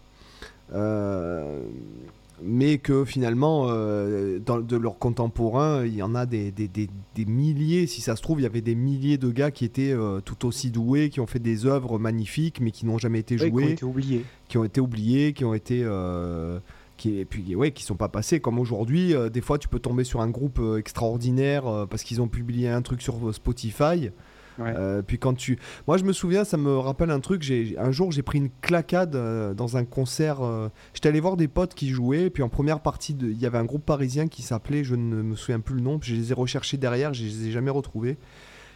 Mais 2.43 2.79
que 2.79 3.05
finalement, 3.05 3.67
euh, 3.69 4.39
dans, 4.39 4.61
de 4.61 4.77
leurs 4.77 4.99
contemporains, 4.99 5.85
il 5.85 5.95
y 5.95 6.03
en 6.03 6.15
a 6.15 6.25
des, 6.27 6.53
des- 6.53 6.69
des- 6.69 6.89
des 7.15 7.25
milliers, 7.25 7.87
si 7.87 8.01
ça 8.01 8.15
se 8.17 8.23
trouve, 8.23 8.39
il 8.41 8.45
y 8.45 8.47
avait 8.47 8.61
des 8.61 8.75
milliers 8.77 9.19
de 9.19 9.31
gars 9.31 9.51
qui 9.51 9.65
étaient 9.65 9.93
euh, 9.93 10.21
tout 10.21 10.47
aussi 10.47 10.71
doués, 10.71 11.09
qui 11.11 11.19
ont 11.21 11.27
fait 11.27 11.41
des 11.41 11.67
œuvres 11.67 11.99
magnifiques, 11.99 12.61
mais 12.61 12.71
qui 12.71 12.87
n'ont 12.87 12.99
jamais 12.99 13.19
été 13.21 13.35
Ouais, 13.35 13.41
qui 13.41 13.47
ont 13.47 13.59
jouées, 13.59 13.73
été 13.73 13.85
oubliés. 13.85 14.25
qui 14.49 14.59
ont 14.59 14.65
été 14.65 14.81
oubliés, 14.81 15.33
qui 15.33 15.45
ont 15.45 15.55
été... 15.55 15.81
euh, 15.83 16.61
qui, 16.97 17.19
et 17.19 17.25
puis, 17.25 17.55
ouais, 17.55 17.71
qui 17.71 17.85
sont 17.85 17.95
pas 17.97 18.09
passés. 18.09 18.41
Comme 18.41 18.59
aujourd'hui, 18.59 19.15
euh, 19.15 19.29
des 19.29 19.41
fois, 19.41 19.59
tu 19.59 19.69
peux 19.69 19.79
tomber 19.79 20.03
sur 20.05 20.21
un 20.21 20.29
groupe 20.31 20.61
extraordinaire 20.77 21.87
parce 21.91 22.03
qu'ils 22.03 22.21
ont 22.21 22.29
publié 22.29 22.69
un 22.69 22.83
truc 22.83 23.03
sur 23.03 23.33
Spotify. 23.35 24.11
Ouais. 24.59 24.75
Euh, 24.77 25.03
puis 25.03 25.19
quand 25.19 25.35
tu, 25.35 25.59
moi 25.87 25.99
je 25.99 26.05
me 26.05 26.13
souviens, 26.13 26.45
ça 26.45 26.57
me 26.57 26.77
rappelle 26.79 27.11
un 27.11 27.21
truc. 27.21 27.43
J'ai 27.43 27.77
un 27.79 27.93
jour 27.93 28.11
j'ai 28.11 28.23
pris 28.23 28.39
une 28.39 28.51
claquade 28.61 29.15
euh, 29.15 29.55
dans 29.55 29.77
un 29.77 29.85
concert. 29.85 30.43
euh, 30.43 30.69
J'étais 30.95 31.09
allé 31.11 31.21
voir 31.21 31.37
des 31.37 31.47
potes 31.49 31.75
qui 31.75 31.91
jouaient. 31.91 32.23
Et 32.25 32.31
puis 32.31 32.43
en 32.43 32.49
première 32.49 32.81
partie, 32.81 33.15
de- 33.15 33.29
il 33.29 33.39
y 33.39 33.47
avait 33.47 33.59
un 33.59 33.65
groupe 33.65 33.85
parisien 33.87 34.27
qui 34.29 34.43
s'appelait, 34.43 34.83
je 34.85 34.95
ne 34.97 35.23
me 35.23 35.37
souviens 35.37 35.61
plus 35.61 35.77
le 35.77 35.81
nom. 35.83 35.99
puis 35.99 36.11
je 36.11 36.17
les 36.17 36.31
ai 36.33 36.35
recherchés 36.35 36.77
derrière, 36.77 37.15
je 37.15 37.23
les 37.25 37.47
ai 37.49 37.51
jamais 37.53 37.71
retrouvés. 37.71 38.17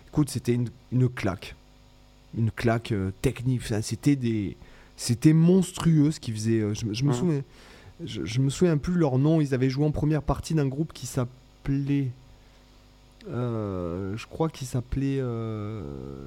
Écoute, 0.09 0.29
c'était 0.31 0.55
une, 0.55 0.68
une 0.92 1.09
claque, 1.09 1.57
une 2.38 2.51
claque 2.51 2.92
technique. 3.23 3.62
Enfin, 3.64 3.83
c'était 3.83 4.14
des, 4.16 4.57
C'était 4.97 5.33
monstrueux 5.33 6.11
ce 6.12 6.21
qu'ils 6.21 6.35
faisaient. 6.35 6.75
Je, 6.75 6.87
me- 6.87 6.95
je 6.95 7.03
me 7.05 7.09
Mhm. 7.09 7.14
souviens. 7.14 7.42
Je, 8.05 8.25
je 8.25 8.40
me 8.40 8.51
souviens 8.51 8.77
plus 8.77 8.95
leur 8.95 9.18
nom. 9.18 9.40
Ils 9.40 9.53
avaient 9.55 9.71
joué 9.71 9.85
en 9.85 9.90
première 9.90 10.23
partie 10.23 10.55
d'un 10.55 10.66
groupe 10.68 10.92
qui 10.92 11.07
s'appelait. 11.07 12.09
Euh, 13.29 14.17
je 14.17 14.27
crois 14.27 14.49
qu'il 14.49 14.67
s'appelait. 14.67 15.19
euh, 15.21 15.83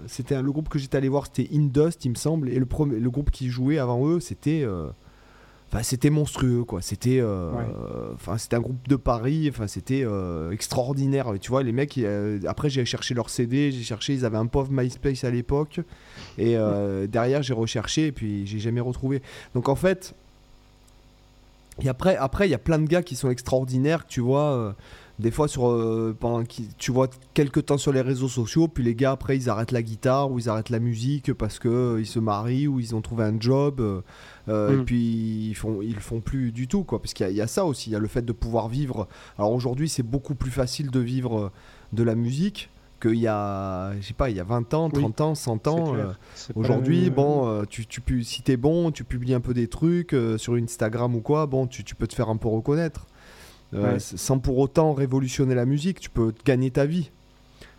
c'était 0.08 0.42
le 0.42 0.52
groupe 0.52 0.70
que 0.70 0.80
j'étais 0.80 0.98
allé 0.98 1.10
voir, 1.10 1.26
c'était 1.26 1.50
Indust, 1.56 2.06
il 2.06 2.10
me 2.12 2.16
semble. 2.16 2.50
Et 2.50 2.60
le, 2.60 2.66
premier, 2.66 3.00
le 3.00 3.10
groupe 3.10 3.32
qui 3.32 3.50
jouait 3.50 3.78
avant 3.80 4.08
eux, 4.08 4.20
c'était. 4.20 4.62
euh, 4.64 4.88
Enfin, 5.74 5.82
c'était 5.82 6.12
monstrueux, 6.12 6.64
quoi. 6.64 6.80
C'était, 6.82 7.20
euh, 7.20 7.52
Ouais. 7.52 7.66
enfin, 8.14 8.38
c'était 8.38 8.56
un 8.56 8.62
groupe 8.62 8.88
de 8.88 8.96
Paris. 8.96 9.48
Enfin, 9.50 9.66
c'était 9.68 10.04
euh, 10.06 10.52
extraordinaire. 10.52 11.34
Tu 11.42 11.50
vois, 11.50 11.64
les 11.64 11.72
mecs. 11.72 11.98
ils, 11.98 12.06
euh, 12.06 12.40
après, 12.48 12.70
j'ai 12.70 12.86
cherché 12.86 13.14
leur 13.16 13.30
CD. 13.32 13.72
J'ai 13.72 13.82
cherché. 13.84 14.14
Ils 14.14 14.26
avaient 14.26 14.38
un 14.38 14.46
pauvre 14.46 14.72
MySpace 14.72 15.24
à 15.24 15.32
l'époque. 15.32 15.82
Et 16.38 16.56
derrière, 17.10 17.42
j'ai 17.42 17.54
recherché. 17.56 18.08
Et 18.08 18.12
puis, 18.12 18.46
j'ai 18.46 18.60
jamais 18.60 18.80
retrouvé. 18.80 19.22
Donc, 19.56 19.68
en 19.68 19.76
fait. 19.76 20.14
Et 21.82 21.90
après, 21.90 22.16
après, 22.16 22.48
il 22.48 22.52
y 22.52 22.56
a 22.56 22.60
plein 22.60 22.80
de 22.80 22.88
gars 22.88 23.02
qui 23.04 23.16
sont 23.16 23.30
extraordinaires. 23.32 24.06
Tu 24.08 24.22
vois. 24.22 24.76
Des 25.20 25.32
fois, 25.32 25.48
sur, 25.48 25.68
euh, 25.70 26.16
pendant 26.20 26.44
tu 26.78 26.92
vois 26.92 27.08
quelques 27.34 27.66
temps 27.68 27.78
sur 27.78 27.94
les 27.94 28.02
réseaux 28.02 28.28
sociaux, 28.28 28.68
puis 28.68 28.84
les 28.84 28.96
gars, 28.96 29.12
après, 29.12 29.38
ils 29.38 29.50
arrêtent 29.50 29.72
la 29.72 29.82
guitare 29.82 30.30
ou 30.32 30.40
ils 30.40 30.50
arrêtent 30.50 30.70
la 30.70 30.80
musique 30.80 31.34
parce 31.34 31.58
que 31.60 31.70
euh, 31.70 32.02
ils 32.02 32.06
se 32.06 32.20
marient 32.20 32.68
ou 32.68 32.80
ils 32.80 32.94
ont 32.96 33.02
trouvé 33.02 33.24
un 33.24 33.40
job. 33.40 33.80
euh, 33.80 34.02
euh, 34.50 34.76
Mm. 34.76 34.82
Et 34.82 34.84
puis, 34.84 35.48
ils 35.50 35.56
font, 35.56 35.82
ils 35.82 35.96
font 36.00 36.20
plus 36.22 36.52
du 36.52 36.68
tout, 36.68 36.84
quoi. 36.84 37.02
Parce 37.02 37.14
qu'il 37.14 37.26
y, 37.26 37.30
a- 37.30 37.32
il 37.32 37.38
y 37.38 37.42
a 37.42 37.48
ça 37.48 37.66
aussi. 37.66 37.90
Il 37.90 37.94
y 37.94 37.96
a 37.96 38.00
le 38.00 38.08
fait 38.08 38.24
de 38.24 38.34
pouvoir 38.34 38.68
vivre. 38.68 39.08
Alors 39.38 39.52
aujourd'hui, 39.54 39.88
c'est 39.90 40.04
beaucoup 40.04 40.36
plus 40.36 40.52
facile 40.52 40.92
de 40.92 41.00
vivre 41.00 41.52
de 41.94 42.04
la 42.04 42.16
musique 42.16 42.70
qu'il 43.02 43.16
y 43.16 43.28
a, 43.28 43.94
je 44.00 44.06
sais 44.08 44.14
pas, 44.14 44.30
il 44.30 44.36
y 44.38 44.40
a 44.40 44.44
20 44.44 44.74
ans, 44.74 44.90
Oui, 44.94 45.02
30 45.02 45.22
ans, 45.22 45.36
100 45.36 45.60
C'est 45.64 45.70
ans. 45.70 45.96
Aujourd'hui, 46.56 47.10
bon, 47.10 47.64
tu, 47.70 47.86
tu, 47.86 48.02
pu- 48.02 48.24
si 48.24 48.42
t'es 48.42 48.58
bon, 48.58 48.92
tu 48.92 49.04
publies 49.04 49.34
un 49.34 49.40
peu 49.42 49.54
des 49.54 49.68
trucs 49.68 50.16
sur 50.38 50.54
Instagram 50.56 51.16
ou 51.16 51.22
quoi, 51.22 51.46
bon, 51.46 51.68
tu, 51.68 51.84
tu 51.84 51.96
peux 51.96 52.08
te 52.08 52.16
faire 52.16 52.30
un 52.30 52.38
peu 52.38 52.48
reconnaître. 52.48 53.06
Euh, 53.76 53.94
Ouais. 53.94 54.00
Sans 54.00 54.40
pour 54.40 54.58
autant 54.58 54.94
révolutionner 54.94 55.56
la 55.56 55.66
musique, 55.66 56.00
tu 56.00 56.10
peux 56.10 56.34
gagner 56.46 56.72
ta 56.72 56.86
vie. 56.86 57.12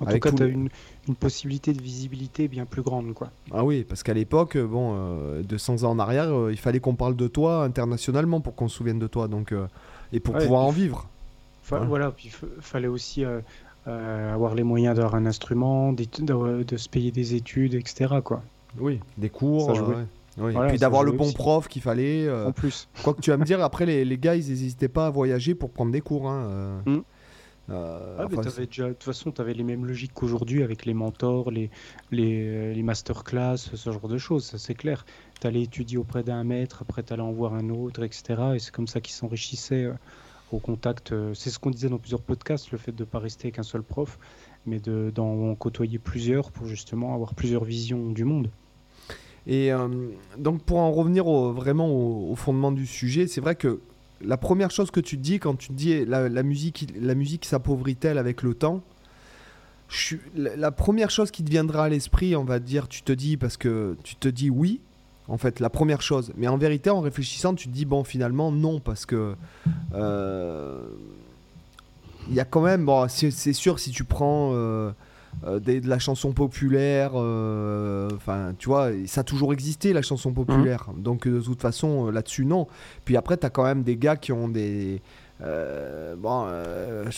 En 0.01 0.05
tout 0.07 0.19
cas, 0.19 0.31
tu 0.33 0.43
as 0.43 0.47
une, 0.47 0.69
une 1.09 1.15
possibilité 1.15 1.73
de 1.73 1.81
visibilité 1.81 2.49
bien 2.49 2.67
plus 2.67 2.83
grande, 2.83 3.15
quoi. 3.15 3.31
Ah 3.51 3.65
oui, 3.65 3.85
parce 3.89 4.03
qu'à 4.03 4.13
l'époque, 4.13 4.57
euh, 4.57 4.67
bon, 4.67 4.93
euh, 4.95 5.43
200 5.43 5.85
ans 5.85 5.91
en 5.93 5.99
arrière, 5.99 6.29
euh, 6.35 6.53
il 6.53 6.59
fallait 6.59 6.81
qu'on 6.81 6.97
parle 6.97 7.17
de 7.17 7.29
toi 7.29 7.65
internationalement 7.65 8.41
pour 8.43 8.55
qu'on 8.55 8.69
se 8.69 8.77
souvienne 8.77 8.99
de 8.99 9.07
toi, 9.07 9.27
donc, 9.27 9.53
euh, 9.53 9.67
et 10.13 10.21
pour 10.21 10.35
Ouais, 10.35 10.43
pouvoir 10.43 10.65
et 10.65 10.67
en 10.67 10.71
vivre. 10.71 11.09
Fa- 11.63 11.81
Ouais. 11.81 11.87
Voilà, 11.87 12.11
puis 12.11 12.31
il 12.33 12.63
fallait 12.63 12.89
aussi 12.89 13.25
euh, 13.25 13.41
euh, 13.89 14.35
avoir 14.35 14.55
les 14.55 14.65
moyens 14.65 14.97
d'avoir 14.97 15.15
un 15.15 15.25
instrument, 15.25 15.93
de, 15.93 16.05
de 16.63 16.77
se 16.77 16.89
payer 16.91 17.11
des 17.11 17.35
études, 17.35 17.75
etc. 17.75 18.17
Quoi. 18.23 18.43
Oui, 18.79 19.01
des 19.17 19.31
cours. 19.31 19.67
Ça 19.67 19.75
jouait. 19.75 19.95
ouais. 19.97 20.05
Oui, 20.38 20.53
Voilà, 20.53 20.68
puis 20.68 20.79
d'avoir 20.79 21.03
le 21.03 21.12
bon 21.12 21.25
aussi. 21.25 21.35
prof 21.35 21.66
qu'il 21.68 21.81
fallait. 21.83 22.27
euh, 22.27 22.49
En 22.49 22.53
plus. 22.53 22.88
Quoi 23.03 23.14
que 23.14 23.20
tu 23.20 23.31
vas 23.31 23.37
me 23.38 23.44
dire, 23.44 23.62
après 23.62 23.87
les, 23.87 24.05
les 24.05 24.18
gars, 24.18 24.35
ils 24.37 24.46
n'hésitaient 24.49 24.88
pas 24.88 25.07
à 25.07 25.11
voyager 25.11 25.55
pour 25.55 25.70
prendre 25.70 25.92
des 25.92 26.01
cours. 26.03 26.29
Hein, 26.29 26.46
euh. 26.51 26.81
Mm. 26.99 27.03
Euh, 27.68 28.16
Ah, 28.20 28.27
mais 28.31 28.37
déjà, 28.66 28.85
de 28.88 28.92
toute 28.92 29.03
façon, 29.03 29.33
tu 29.33 29.40
avais 29.40 29.53
les 29.55 29.64
mêmes 29.64 29.87
logiques 29.87 30.12
qu'aujourd'hui 30.14 30.62
avec 30.62 30.85
les 30.87 30.94
mentors, 30.94 31.51
les, 31.51 31.68
les, 32.12 32.72
les 32.75 32.83
masterclass, 32.83 33.57
ce 33.57 33.90
genre 33.90 34.09
de 34.09 34.18
choses, 34.18 34.44
ça 34.44 34.59
c'est 34.59 34.75
clair. 34.75 35.05
Tu 35.40 35.46
allais 35.49 35.62
étudier 35.62 35.99
auprès 35.99 36.22
d'un 36.22 36.44
maître, 36.44 36.83
après 36.83 37.03
tu 37.03 37.12
allais 37.12 37.22
en 37.22 37.33
voir 37.33 37.55
un 37.55 37.68
autre, 37.70 38.05
etc. 38.05 38.40
Et 38.55 38.59
c'est 38.61 38.70
comme 38.72 38.87
ça 38.87 39.01
qu'ils 39.01 39.14
s'enrichissaient 39.14 39.85
euh, 39.85 39.94
au 40.53 40.61
contact. 40.61 41.11
euh, 41.11 41.35
c'est 41.35 41.51
ce 41.51 41.59
qu'on 41.59 41.70
disait 41.70 41.88
dans 41.88 41.99
plusieurs 41.99 42.22
podcasts, 42.22 42.70
le 42.70 42.79
fait 42.79 42.92
de 42.92 43.03
ne 43.03 43.09
pas 43.09 43.18
rester 43.18 43.46
avec 43.49 43.59
un 43.59 43.64
seul 43.64 43.83
prof, 43.83 44.18
mais 44.64 44.79
de- 44.79 45.11
d'en 45.12 45.55
côtoyer 45.57 45.99
plusieurs 45.99 46.53
pour 46.53 46.66
justement 46.66 47.14
avoir 47.14 47.35
plusieurs 47.35 47.64
visions 47.64 48.12
du 48.12 48.22
monde. 48.25 48.49
Et 49.47 49.73
euh, 49.73 49.89
donc 50.39 50.63
pour 50.63 50.79
en 50.79 50.93
revenir 50.93 51.25
vraiment 51.25 51.89
au, 51.89 52.35
fondement 52.35 52.73
du 52.73 52.87
sujet, 52.87 53.27
c'est 53.27 53.41
vrai 53.41 53.55
que 53.55 53.81
la 54.21 54.37
première 54.37 54.71
chose 54.71 54.91
que 54.91 55.01
tu 55.01 55.17
te 55.17 55.23
dis 55.23 55.39
quand 55.39 55.55
tu 55.57 55.69
te 55.69 55.73
dis 55.73 56.05
la, 56.05 56.29
la 56.29 56.43
musique, 56.43 56.93
la 57.01 57.15
musique 57.15 57.45
s'appauvrit-elle 57.45 58.19
avec 58.19 58.43
le 58.43 58.55
temps? 58.55 58.83
La, 60.35 60.73
première 60.73 61.11
chose 61.11 61.31
qui 61.31 61.45
te 61.45 61.51
viendra 61.51 61.85
à 61.85 61.89
l'esprit, 61.89 62.35
on 62.35 62.45
va 62.45 62.59
dire, 62.59 62.89
tu 62.89 63.03
te 63.03 63.13
dis 63.13 63.37
parce 63.37 63.57
que 63.57 63.97
tu 64.03 64.17
te 64.17 64.29
dis 64.29 64.51
oui, 64.51 64.81
en 65.29 65.39
fait, 65.39 65.61
la 65.61 65.71
première 65.71 66.03
chose. 66.03 66.33
Mais 66.37 66.49
en 66.49 66.59
vérité, 66.59 66.91
en 66.91 67.01
réfléchissant, 67.01 67.55
tu 67.55 67.69
te 67.69 67.73
dis 67.73 67.85
bon, 67.85 68.03
finalement 68.03 68.51
non, 68.51 68.81
parce 68.81 69.07
que 69.07 69.35
euh, 69.95 70.83
il 72.29 72.35
y 72.35 72.41
a 72.41 72.45
quand 72.45 72.63
même, 72.63 72.85
bon, 72.85 73.07
c'est 73.09 73.53
sûr 73.53 73.79
si 73.79 73.93
tu 73.93 74.03
prends 74.03 74.51
euh, 74.55 74.91
euh, 75.44 75.59
des- 75.59 75.81
de 75.81 75.88
la 75.88 75.99
chanson 75.99 76.33
populaire, 76.33 77.12
euh, 77.14 78.09
enfin, 78.14 78.55
tu 78.59 78.68
vois, 78.68 78.90
ça 79.07 79.20
a 79.20 79.25
toujours 79.25 79.53
existé 79.53 79.92
la 79.92 80.03
chanson 80.03 80.33
populaire. 80.33 80.88
Donc 80.96 81.27
euh, 81.27 81.38
de 81.38 81.44
toute 81.44 81.61
façon, 81.61 82.11
là-dessus 82.11 82.44
non. 82.46 82.66
Puis 83.05 83.16
après, 83.16 83.37
tu 83.37 83.46
as 83.46 83.51
quand 83.51 83.64
même 83.64 83.83
des 83.83 83.96
gars 83.96 84.16
qui 84.16 84.33
ont 84.33 84.49
des 84.49 85.03
bon, 85.40 86.46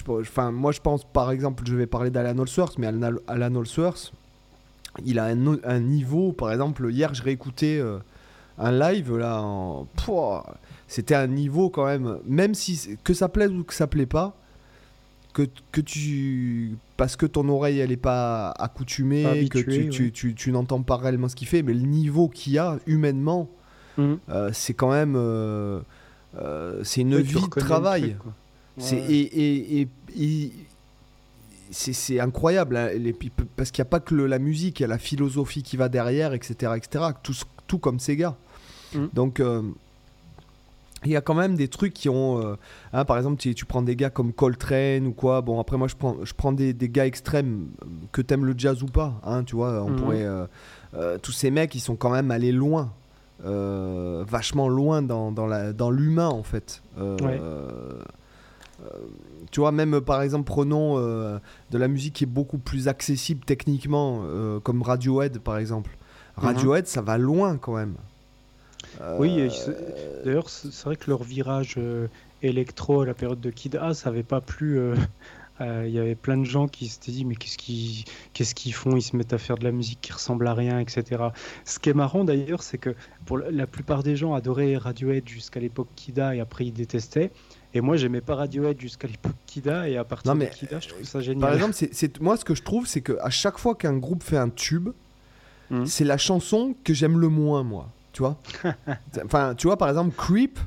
enfin, 0.08 0.50
moi 0.50 0.72
je 0.72 0.80
pense 0.80 1.04
par 1.04 1.30
exemple, 1.30 1.62
je 1.66 1.76
vais 1.76 1.86
parler 1.86 2.10
d'Alan 2.10 2.42
Allsworth, 2.42 2.76
mais 2.78 2.88
Alan, 2.88 3.16
Alan 3.28 3.60
Allsworth, 3.60 4.12
il 5.04 5.18
a 5.20 5.24
un, 5.26 5.78
niveau, 5.78 6.32
par 6.32 6.50
exemple, 6.50 6.90
hier 6.90 7.14
je 7.14 7.22
réécoutais 7.22 7.80
un 8.58 8.72
live 8.72 9.16
là, 9.16 9.40
en... 9.42 9.86
C'était 10.88 11.14
un 11.14 11.26
niveau 11.26 11.70
quand 11.70 11.84
même, 11.84 12.18
même 12.26 12.54
si 12.54 12.96
que 13.04 13.14
ça 13.14 13.28
plaise 13.28 13.52
ou 13.52 13.62
que 13.62 13.74
ça 13.74 13.86
plaît 13.86 14.06
pas, 14.06 14.34
que, 15.46 15.50
que 15.72 15.80
tu 15.80 16.76
parce 16.96 17.16
que 17.16 17.26
ton 17.26 17.48
oreille 17.48 17.78
elle 17.78 17.92
est 17.92 17.96
pas 17.96 18.50
accoutumée, 18.50 19.22
Pas 19.22 19.34
que 19.60 19.64
tu, 19.70 19.88
tu, 19.88 20.12
tu- 20.12 20.34
tu 20.34 20.50
n'entends 20.52 20.82
pas 20.82 20.96
réellement 20.96 21.28
ce 21.28 21.36
qu'il 21.36 21.46
fait, 21.48 21.62
mais 21.62 21.72
le 21.74 21.80
niveau 21.86 22.28
qu'il 22.28 22.54
y 22.54 22.58
a 22.58 22.78
humainement, 22.86 23.48
Mhm. 23.96 24.18
euh, 24.30 24.50
c'est 24.52 24.74
quand 24.74 24.90
même 24.90 25.14
euh, 25.16 25.80
euh, 26.40 26.80
c'est 26.84 27.00
une 27.02 27.18
vie 27.18 27.40
de 27.40 27.46
travail. 27.60 28.16
truc. 28.18 28.32
C'est 28.78 28.96
Ouais. 28.96 29.12
et, 29.12 29.20
et, 29.20 29.80
et- 29.80 29.88
et- 30.16 30.52
c'est 31.70 31.92
c'est 31.92 32.18
incroyable 32.20 32.76
hein, 32.76 32.90
les- 32.96 33.12
parce 33.56 33.70
qu'il 33.70 33.82
n'y 33.82 33.88
a 33.88 33.90
pas 33.90 34.00
que 34.00 34.14
le- 34.14 34.26
la 34.26 34.38
musique, 34.38 34.80
il 34.80 34.82
y 34.82 34.84
a 34.84 34.88
la 34.88 34.98
philosophie 34.98 35.62
qui 35.62 35.76
va 35.76 35.88
derrière, 35.88 36.32
etc., 36.32 36.72
etc. 36.76 37.04
Tout, 37.22 37.34
tout 37.66 37.78
comme 37.78 37.98
ces 38.00 38.16
gars. 38.16 38.36
Mm. 38.94 39.06
Donc 39.12 39.40
il 41.04 41.12
y 41.12 41.16
a 41.16 41.20
quand 41.20 41.34
même 41.34 41.54
des 41.54 41.68
trucs 41.68 41.94
qui 41.94 42.08
ont, 42.08 42.40
euh, 42.42 42.56
hein, 42.92 43.04
par 43.04 43.16
exemple, 43.18 43.36
tu, 43.40 43.54
tu 43.54 43.64
prends 43.64 43.82
des 43.82 43.94
gars 43.96 44.10
comme 44.10 44.32
Coltrane 44.32 45.06
ou 45.06 45.12
quoi. 45.12 45.40
Bon 45.42 45.60
après 45.60 45.76
moi 45.76 45.86
je 45.88 45.94
prends, 45.94 46.16
je 46.24 46.34
prends 46.34 46.52
des, 46.52 46.72
des 46.72 46.88
gars 46.88 47.06
extrêmes 47.06 47.68
que 48.12 48.20
t'aimes 48.22 48.44
le 48.44 48.54
jazz 48.56 48.82
ou 48.82 48.86
pas. 48.86 49.20
Hein, 49.24 49.44
tu 49.44 49.54
vois, 49.56 49.82
on 49.84 49.90
Mhm. 49.90 49.96
pourrait, 49.96 50.24
euh, 50.24 50.46
euh, 50.94 51.18
tous 51.18 51.32
ces 51.32 51.50
mecs 51.50 51.74
ils 51.74 51.80
sont 51.80 51.96
quand 51.96 52.10
même 52.10 52.30
allés 52.30 52.52
loin. 52.52 52.92
vachement 53.40 54.68
loin 54.68 55.00
dans, 55.00 55.30
dans 55.30 55.46
la- 55.46 55.72
dans 55.72 55.90
l'humain 55.92 56.26
en 56.28 56.42
fait. 56.42 56.82
Ouais. 56.98 57.40
tu 59.50 59.60
vois, 59.60 59.72
même 59.72 60.00
par 60.00 60.22
exemple, 60.22 60.44
prenons 60.44 60.96
de 60.98 61.78
la 61.78 61.88
musique 61.88 62.14
qui 62.14 62.24
est 62.24 62.28
beaucoup 62.28 62.58
plus 62.58 62.88
accessible 62.88 63.44
techniquement, 63.44 64.22
comme 64.64 64.82
Radiohead 64.82 65.38
par 65.38 65.58
exemple. 65.58 65.96
Radiohead, 66.36 66.86
ça 66.86 67.00
va 67.02 67.18
loin 67.18 67.56
quand 67.56 67.74
même. 67.76 67.94
Oui, 69.18 69.40
Euh, 69.40 69.50
c'est- 69.50 70.24
D'ailleurs, 70.24 70.48
c'est 70.48 70.84
vrai 70.84 70.96
que 70.96 71.10
leur 71.10 71.22
virage 71.22 71.74
euh, 71.78 72.08
électro 72.42 73.02
à 73.02 73.06
la 73.06 73.14
période 73.14 73.40
de 73.40 73.50
Kid 73.50 73.76
A, 73.76 73.94
ça 73.94 74.08
avait 74.10 74.22
pas 74.22 74.40
plu. 74.40 74.78
euh, 74.78 74.94
euh, 75.60 75.84
Il 75.86 75.92
y 75.92 75.98
avait 75.98 76.14
plein 76.14 76.36
de 76.38 76.44
gens 76.44 76.68
qui 76.68 76.86
s'étaient 76.88 77.10
dit 77.12 77.24
mais 77.24 77.34
qu'est-ce 77.34 77.58
qu'ils 77.58 78.04
qu'est-ce 78.32 78.54
qu'ils 78.54 78.72
font? 78.74 78.96
Ils 78.96 79.02
se 79.02 79.16
mettent 79.16 79.32
à 79.32 79.38
faire 79.38 79.56
de 79.58 79.64
la 79.64 79.72
musique 79.72 80.00
qui 80.00 80.12
ressemble 80.12 80.46
à 80.46 80.54
rien, 80.54 80.78
etc. 80.78 81.04
Ce 81.64 81.78
qui 81.80 81.90
est 81.90 81.94
marrant 81.94 82.24
d'ailleurs, 82.24 82.62
c'est 82.62 82.78
que 82.78 82.94
pour 83.26 83.38
la- 83.38 83.66
plupart 83.66 84.02
des 84.04 84.14
gens 84.16 84.34
adoraient 84.34 84.76
Radiohead 84.76 85.28
jusqu'à 85.28 85.58
l'époque 85.60 85.88
Kida 85.96 86.36
et 86.36 86.40
après 86.40 86.66
ils 86.66 86.72
détestaient. 86.72 87.30
Et 87.74 87.80
moi, 87.82 87.96
j'aimais 87.96 88.20
pas 88.22 88.34
Radiohead 88.36 88.80
jusqu'à 88.80 89.08
l'époque 89.08 89.34
Kida 89.46 89.88
et 89.88 89.96
à 89.96 90.04
partir 90.04 90.34
Non, 90.34 90.40
de 90.40 90.46
Kida, 90.46 90.80
je 90.80 90.88
trouve 90.88 91.04
ça 91.04 91.20
génial. 91.20 91.40
Par 91.40 91.52
exemple, 91.54 91.74
c'est- 91.74 92.20
moi 92.20 92.36
ce 92.36 92.44
que 92.44 92.54
je 92.54 92.62
trouve, 92.62 92.86
c'est 92.86 93.00
que 93.02 93.18
à 93.20 93.30
chaque 93.30 93.58
fois 93.58 93.74
qu'un 93.74 93.96
groupe 93.96 94.22
fait 94.22 94.38
un 94.38 94.48
tube, 94.48 94.90
Mhm. 95.70 95.84
c'est 95.86 96.04
la 96.04 96.16
chanson 96.18 96.74
que 96.84 96.94
j'aime 96.94 97.18
le 97.18 97.28
moins, 97.28 97.62
moi. 97.64 97.90
Tu 98.18 98.22
vois 98.24 98.36
Enfin, 99.24 99.54
tu 99.56 99.68
vois, 99.68 99.76
par 99.76 99.88
exemple, 99.88 100.12
Creep, 100.16 100.58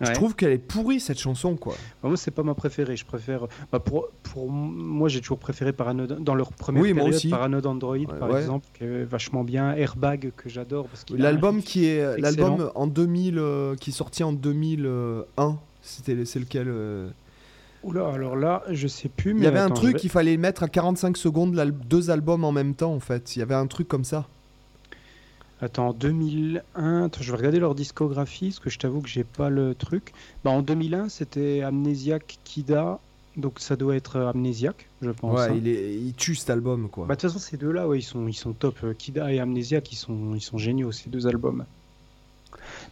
je 0.00 0.08
Ouais. 0.08 0.12
trouve 0.12 0.34
qu'elle 0.34 0.50
est 0.50 0.58
pourrie 0.58 0.98
cette 0.98 1.20
chanson, 1.20 1.54
quoi. 1.54 1.74
Bah, 2.02 2.08
moi, 2.08 2.16
c'est 2.16 2.32
pas 2.32 2.42
ma 2.42 2.54
préférée. 2.54 2.96
Je 2.96 3.04
préfère. 3.04 3.46
Bah, 3.70 3.78
pour, 3.78 4.08
pour 4.24 4.50
moi, 4.50 5.08
j'ai 5.08 5.20
toujours 5.20 5.38
préféré 5.38 5.72
Paranoid 5.72 6.06
dans 6.18 6.34
leur 6.34 6.52
première 6.52 6.82
Oui, 6.82 6.92
période. 6.94 7.14
aussi. 7.14 7.28
Paranoid 7.28 7.64
Android, 7.66 7.96
Ouais, 7.96 8.06
par 8.06 8.30
ouais. 8.30 8.40
exemple, 8.40 8.66
qui 8.76 8.82
est 8.82 9.04
vachement 9.04 9.44
bien. 9.44 9.72
Airbag 9.76 10.32
que 10.36 10.48
j'adore 10.48 10.88
L'album 11.16 11.62
qui 11.62 11.84
est 11.86 11.98
excellent. 12.18 12.48
l'album 12.56 12.72
en 12.74 12.86
2000 12.88 13.38
euh, 13.38 13.76
qui 13.76 13.90
est 13.90 13.92
sorti 13.92 14.24
en 14.24 14.32
2001, 14.32 15.58
c'était 15.82 16.24
c'est 16.24 16.40
lequel 16.40 16.66
euh? 16.68 17.08
Oula, 17.84 18.08
alors 18.08 18.34
là, 18.36 18.62
je 18.70 18.88
sais 18.88 19.08
plus. 19.08 19.32
Mais 19.34 19.40
Il 19.42 19.44
y 19.44 19.46
avait 19.46 19.58
un 19.60 19.66
attends, 19.66 19.74
truc, 19.74 19.94
vais- 19.94 20.00
il 20.02 20.10
fallait 20.10 20.36
mettre 20.38 20.64
à 20.64 20.68
45 20.68 21.16
secondes 21.16 21.54
deux 21.88 22.10
albums 22.10 22.42
en 22.44 22.52
même 22.52 22.74
temps 22.74 22.92
en 22.94 23.00
fait. 23.00 23.36
Il 23.36 23.38
y 23.38 23.42
avait 23.42 23.54
un 23.54 23.66
truc 23.68 23.86
comme 23.86 24.04
ça. 24.04 24.26
Attends, 25.62 25.88
en 25.88 25.92
2001, 25.92 27.04
attends, 27.04 27.22
je 27.22 27.30
vais 27.30 27.36
regarder 27.36 27.58
leur 27.58 27.74
discographie, 27.74 28.48
parce 28.48 28.60
que 28.60 28.70
je 28.70 28.78
t'avoue 28.78 29.02
que 29.02 29.08
j'ai 29.08 29.24
pas 29.24 29.50
le 29.50 29.74
truc. 29.74 30.12
Bah, 30.42 30.50
en 30.50 30.62
2001, 30.62 31.10
c'était 31.10 31.60
Amnesiac 31.62 32.38
Kida, 32.44 32.98
donc 33.36 33.60
ça 33.60 33.76
doit 33.76 33.94
être 33.94 34.16
euh, 34.16 34.30
Amnesiac, 34.30 34.88
je 35.02 35.10
pense. 35.10 35.38
Ouais, 35.38 35.48
hein. 35.48 35.54
il, 35.56 35.68
est, 35.68 35.94
il 35.94 36.14
tue 36.14 36.34
cet 36.34 36.50
album 36.50 36.88
quoi. 36.88 37.06
Bah, 37.06 37.14
de 37.14 37.20
toute 37.20 37.30
façon, 37.30 37.38
ces 37.38 37.56
deux-là, 37.56 37.86
ouais, 37.86 37.98
ils 37.98 38.02
sont, 38.02 38.26
ils 38.26 38.34
sont 38.34 38.52
top. 38.52 38.76
Euh, 38.84 38.94
Kida 38.94 39.32
et 39.32 39.38
Amnesiac, 39.38 39.92
ils 39.92 39.96
sont, 39.96 40.34
ils 40.34 40.40
sont 40.40 40.58
géniaux, 40.58 40.92
ces 40.92 41.10
deux 41.10 41.26
albums. 41.26 41.64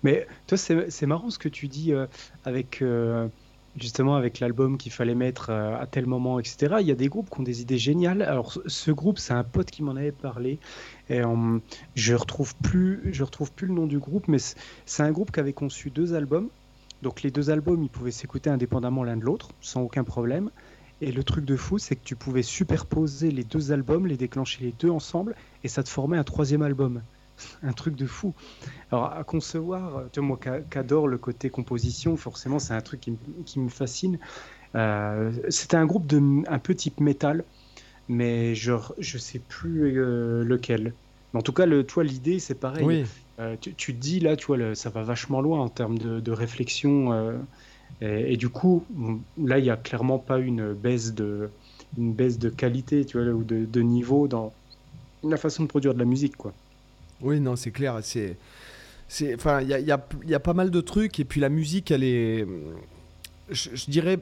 Mais 0.02 0.26
toi, 0.46 0.58
c'est 0.58 1.06
marrant 1.06 1.30
ce 1.30 1.38
que 1.38 1.48
tu 1.48 1.68
dis 1.68 1.92
euh, 1.92 2.06
avec 2.44 2.82
euh, 2.82 3.28
justement 3.76 4.14
avec 4.14 4.40
l'album 4.40 4.78
qu'il 4.78 4.92
fallait 4.92 5.14
mettre 5.14 5.50
à 5.50 5.86
tel 5.86 6.06
moment, 6.06 6.38
etc. 6.38 6.76
Il 6.80 6.86
y 6.86 6.92
a 6.92 6.94
des 6.94 7.08
groupes 7.08 7.30
qui 7.30 7.40
ont 7.40 7.44
des 7.44 7.62
idées 7.62 7.78
géniales. 7.78 8.22
Alors, 8.22 8.58
ce 8.66 8.90
groupe, 8.90 9.18
c'est 9.18 9.34
un 9.34 9.44
pote 9.44 9.70
qui 9.70 9.82
m'en 9.82 9.96
avait 9.96 10.12
parlé. 10.12 10.58
Euh, 11.10 11.58
je 11.94 12.14
retrouve 12.14 12.54
plus, 12.56 13.12
je 13.12 13.24
retrouve 13.24 13.52
plus 13.52 13.66
le 13.66 13.74
nom 13.74 13.86
du 13.86 13.98
groupe, 13.98 14.28
mais 14.28 14.38
c'est 14.38 15.02
un 15.02 15.12
groupe 15.12 15.30
qui 15.32 15.40
avait 15.40 15.52
conçu 15.54 15.90
deux 15.90 16.14
albums. 16.14 16.50
Donc 17.02 17.22
les 17.22 17.30
deux 17.30 17.50
albums, 17.50 17.82
ils 17.82 17.90
pouvaient 17.90 18.10
s'écouter 18.10 18.50
indépendamment 18.50 19.04
l'un 19.04 19.16
de 19.16 19.24
l'autre, 19.24 19.52
sans 19.60 19.82
aucun 19.82 20.04
problème. 20.04 20.50
Et 21.00 21.12
le 21.12 21.22
truc 21.24 21.44
de 21.44 21.56
fou, 21.56 21.78
c'est 21.78 21.94
que 21.96 22.02
tu 22.02 22.16
pouvais 22.16 22.42
superposer 22.42 23.30
les 23.30 23.44
deux 23.44 23.70
albums, 23.72 24.06
les 24.06 24.16
déclencher 24.16 24.64
les 24.64 24.72
deux 24.72 24.90
ensemble, 24.90 25.36
et 25.62 25.68
ça 25.68 25.82
te 25.84 25.88
formait 25.88 26.18
un 26.18 26.24
troisième 26.24 26.62
album. 26.62 27.04
Un 27.62 27.72
truc 27.72 27.94
de 27.94 28.04
fou. 28.06 28.34
Alors 28.90 29.12
à 29.12 29.24
concevoir, 29.24 30.10
tu 30.12 30.20
vois, 30.20 30.28
moi 30.28 30.38
le 31.08 31.18
côté 31.18 31.50
composition, 31.50 32.16
forcément 32.16 32.58
c'est 32.58 32.74
un 32.74 32.80
truc 32.80 33.00
qui, 33.00 33.12
me- 33.12 33.44
qui 33.44 33.60
me 33.60 33.68
fascine. 33.68 34.18
Euh, 34.76 35.32
C'était 35.48 35.76
un 35.76 35.86
groupe 35.86 36.06
de 36.06 36.20
un 36.48 36.58
peu 36.58 36.74
type 36.74 37.00
métal, 37.00 37.44
mais 38.08 38.54
je 38.54 38.72
je 38.98 39.18
sais 39.18 39.38
plus 39.40 39.98
euh, 40.00 40.44
lequel. 40.44 40.94
Mais 41.32 41.40
en 41.40 41.42
tout 41.42 41.52
cas, 41.52 41.66
le, 41.66 41.84
toi 41.84 42.04
l'idée 42.04 42.38
c'est 42.38 42.54
pareil. 42.58 42.86
Oui, 42.86 43.04
Euh, 43.40 43.56
tu, 43.60 43.74
tu 43.76 43.94
te 43.94 44.00
dis 44.00 44.18
là, 44.20 44.36
tu 44.36 44.46
vois, 44.46 44.56
le- 44.56 44.74
ça 44.74 44.90
va 44.90 45.02
vachement 45.02 45.40
loin 45.40 45.60
en 45.60 45.68
termes 45.68 45.98
de, 45.98 46.20
de 46.20 46.32
réflexion. 46.32 47.12
euh, 47.12 47.38
et, 48.00 48.34
et 48.34 48.36
du 48.36 48.48
coup, 48.48 48.86
là, 49.36 49.58
il 49.58 49.64
n'y 49.64 49.70
a 49.70 49.76
clairement 49.76 50.18
pas 50.18 50.38
une 50.38 50.72
baisse 50.74 51.14
de, 51.14 51.50
une 51.96 52.14
baisse 52.14 52.38
de 52.38 52.48
qualité, 52.50 53.04
tu 53.06 53.18
vois, 53.20 53.28
ou 53.32 53.44
de, 53.44 53.64
de 53.64 53.80
niveau 53.80 54.28
dans 54.28 54.52
la 55.22 55.36
façon 55.36 55.64
de 55.64 55.68
produire 55.68 55.94
de 55.94 55.98
la 56.00 56.04
musique, 56.04 56.36
quoi. 56.36 56.54
oui, 57.20 57.40
non, 57.40 57.56
c'est 57.56 57.72
clair. 57.72 57.98
C'est, 58.02 59.34
enfin, 59.34 59.60
il 59.62 59.68
y 59.68 59.74
a, 59.74 59.80
y 59.80 59.90
a- 59.90 60.06
y 60.26 60.34
a 60.34 60.40
pas 60.40 60.54
mal 60.54 60.70
de 60.70 60.80
trucs 60.80 61.18
et 61.20 61.24
puis 61.24 61.40
la 61.40 61.48
musique, 61.48 61.90
elle 61.90 62.04
est, 62.04 62.46
je, 63.50 63.70
je 63.74 63.90
dirais, 63.90 64.18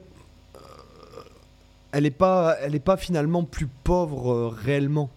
elle 1.97 2.05
est 2.05 2.11
pas, 2.11 2.55
elle 2.61 2.75
est 2.75 2.79
pas 2.79 2.95
finalement 2.95 3.43
plus 3.43 3.65
pauvre 3.83 4.31
euh, 4.31 4.47
réellement. 4.49 5.09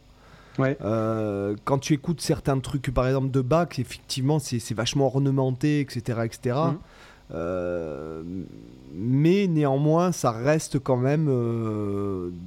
Ouais. 0.59 0.79
Euh, 0.81 1.55
quand 1.65 1.79
tu 1.79 1.93
écoutes 1.93 2.23
certains 2.23 2.59
trucs, 2.59 2.91
par 2.93 3.07
exemple 3.07 3.31
de 3.31 3.43
Bach, 3.43 3.79
effectivement, 3.79 4.39
c'est 4.39 4.73
vachement 4.75 5.07
ornementé, 5.07 5.81
etc., 5.81 6.21
etc. 6.25 6.57
Mhm. 6.57 6.79
Euh, 7.33 8.23
mais 8.95 9.47
néanmoins, 9.47 10.11
ça 10.11 10.31
reste 10.33 10.79
quand 10.79 10.97
même 10.97 11.27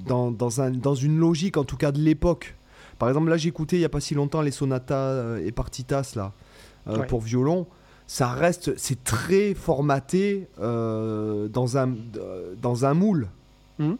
dans, 0.08 0.32
dans, 0.32 0.62
un, 0.62 0.72
dans 0.72 0.96
une 0.96 1.20
logique, 1.20 1.56
en 1.58 1.64
tout 1.64 1.78
cas 1.78 1.92
de 1.92 2.00
l'époque. 2.00 2.56
Par 2.98 3.10
exemple, 3.10 3.30
là, 3.30 3.38
j'ai 3.38 3.50
écouté 3.50 3.76
il 3.76 3.80
n'y 3.80 3.86
a 3.86 3.90
pas 3.90 4.02
si 4.02 4.16
longtemps 4.16 4.42
les 4.42 4.52
sonatas 4.52 5.38
et 5.38 5.52
partitas 5.52 6.14
là, 6.16 6.32
Ouais. 6.88 7.06
pour 7.06 7.22
violon. 7.22 7.68
Ça 8.08 8.30
reste, 8.30 8.78
c'est 8.78 9.04
très 9.04 9.54
formaté 9.54 10.48
euh, 10.60 11.48
dans, 11.48 11.78
un, 11.78 11.94
euh, 12.18 12.54
dans 12.62 12.86
un 12.86 12.94
moule. 12.94 13.30
Mhm. 13.80 13.98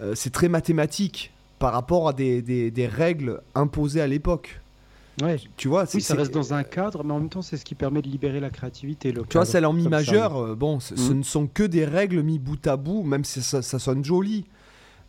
Euh, 0.00 0.14
c'est 0.14 0.30
très 0.30 0.48
mathématique 0.48 1.32
par 1.58 1.72
rapport 1.72 2.08
à 2.08 2.12
des, 2.12 2.42
des, 2.42 2.70
des 2.70 2.86
règles 2.86 3.40
imposées 3.54 4.00
à 4.00 4.06
l'époque. 4.06 4.60
Ouais. 5.22 5.36
Tu 5.56 5.68
vois, 5.68 5.86
c'est- 5.86 5.98
Oui, 5.98 6.02
ça 6.02 6.14
reste 6.16 6.34
dans 6.34 6.52
un 6.54 6.64
cadre, 6.64 7.04
mais 7.04 7.12
en 7.12 7.20
même 7.20 7.28
temps, 7.28 7.42
c'est 7.42 7.56
ce 7.56 7.64
qui 7.64 7.76
permet 7.76 8.02
de 8.02 8.08
libérer 8.08 8.40
la 8.40 8.50
créativité. 8.50 9.12
Le 9.12 9.22
Tu 9.22 9.36
vois, 9.36 9.44
celle 9.46 9.64
en 9.64 9.72
mi 9.72 9.86
majeur, 9.88 10.36
euh, 10.36 10.54
bon, 10.56 10.80
ce, 10.80 10.96
ce 10.96 11.12
Mhm. 11.12 11.18
ne 11.18 11.22
sont 11.22 11.46
que 11.46 11.62
des 11.62 11.84
règles 11.84 12.22
mis 12.22 12.40
bout 12.40 12.66
à 12.66 12.76
bout, 12.76 13.04
même 13.04 13.24
si 13.24 13.40
ça, 13.40 13.62
ça 13.62 13.78
sonne 13.78 14.04
joli. 14.04 14.44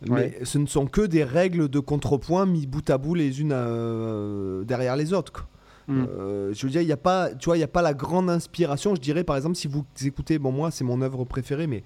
Mais 0.02 0.10
Ouais. 0.12 0.38
ce 0.44 0.58
ne 0.58 0.66
sont 0.66 0.86
que 0.86 1.00
des 1.00 1.24
règles 1.24 1.68
de 1.68 1.80
contrepoint 1.80 2.46
mis 2.46 2.66
bout 2.66 2.88
à 2.90 2.98
bout 2.98 3.14
les 3.14 3.40
unes 3.40 3.52
euh, 3.52 4.62
derrière 4.64 4.94
les 4.94 5.12
autres. 5.12 5.32
quoi. 5.32 5.46
Euh, 5.88 6.52
je 6.52 6.66
veux 6.66 6.70
dire, 6.70 6.82
il 6.82 6.86
n'y 6.86 6.92
a 6.92 6.96
pas, 6.96 7.32
tu 7.34 7.44
vois, 7.46 7.56
il 7.56 7.60
y 7.60 7.64
a 7.64 7.68
pas 7.68 7.80
la 7.82 7.94
grande 7.94 8.28
inspiration. 8.28 8.94
Je 8.96 9.00
dirais, 9.00 9.22
par 9.24 9.36
exemple, 9.36 9.54
si 9.54 9.68
vous 9.68 9.84
écoutez, 10.04 10.38
bon, 10.38 10.50
moi, 10.50 10.70
c'est 10.72 10.82
mon 10.84 11.00
œuvre 11.00 11.24
préférée, 11.24 11.66
mais 11.68 11.84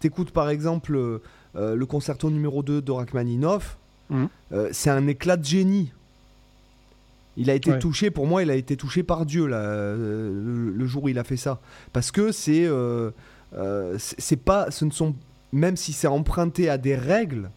t'écoutes 0.00 0.30
par 0.32 0.48
exemple 0.48 0.96
euh, 0.96 1.18
euh, 1.56 1.74
le 1.74 1.86
concerto 1.86 2.30
numéro 2.30 2.62
2 2.62 2.80
de 2.82 2.92
Rachmaninoff, 2.92 3.78
Mhm. 4.10 4.28
euh, 4.52 4.68
c'est 4.72 4.90
un 4.90 5.06
éclat 5.06 5.36
de 5.36 5.44
génie. 5.44 5.92
Il 7.36 7.48
a 7.50 7.54
été 7.54 7.70
Ouais. 7.70 7.78
touché, 7.78 8.10
pour 8.10 8.26
moi, 8.26 8.42
il 8.42 8.50
a 8.50 8.54
été 8.56 8.76
touché 8.76 9.02
par 9.02 9.24
Dieu 9.24 9.46
là, 9.46 9.56
euh, 9.56 10.30
le, 10.32 10.70
le 10.70 10.86
jour 10.86 11.04
où 11.04 11.08
il 11.08 11.18
a 11.18 11.24
fait 11.24 11.36
ça. 11.38 11.60
Parce 11.92 12.10
que 12.10 12.30
c'est, 12.30 12.68
c'est 13.98 14.20
c'est 14.20 14.36
pas, 14.36 14.70
ce 14.70 14.84
ne 14.84 14.90
sont, 14.90 15.14
même 15.52 15.76
si 15.76 15.92
c'est 15.92 16.06
emprunté 16.08 16.68
à 16.68 16.76
des 16.78 16.94
règles, 16.96 17.50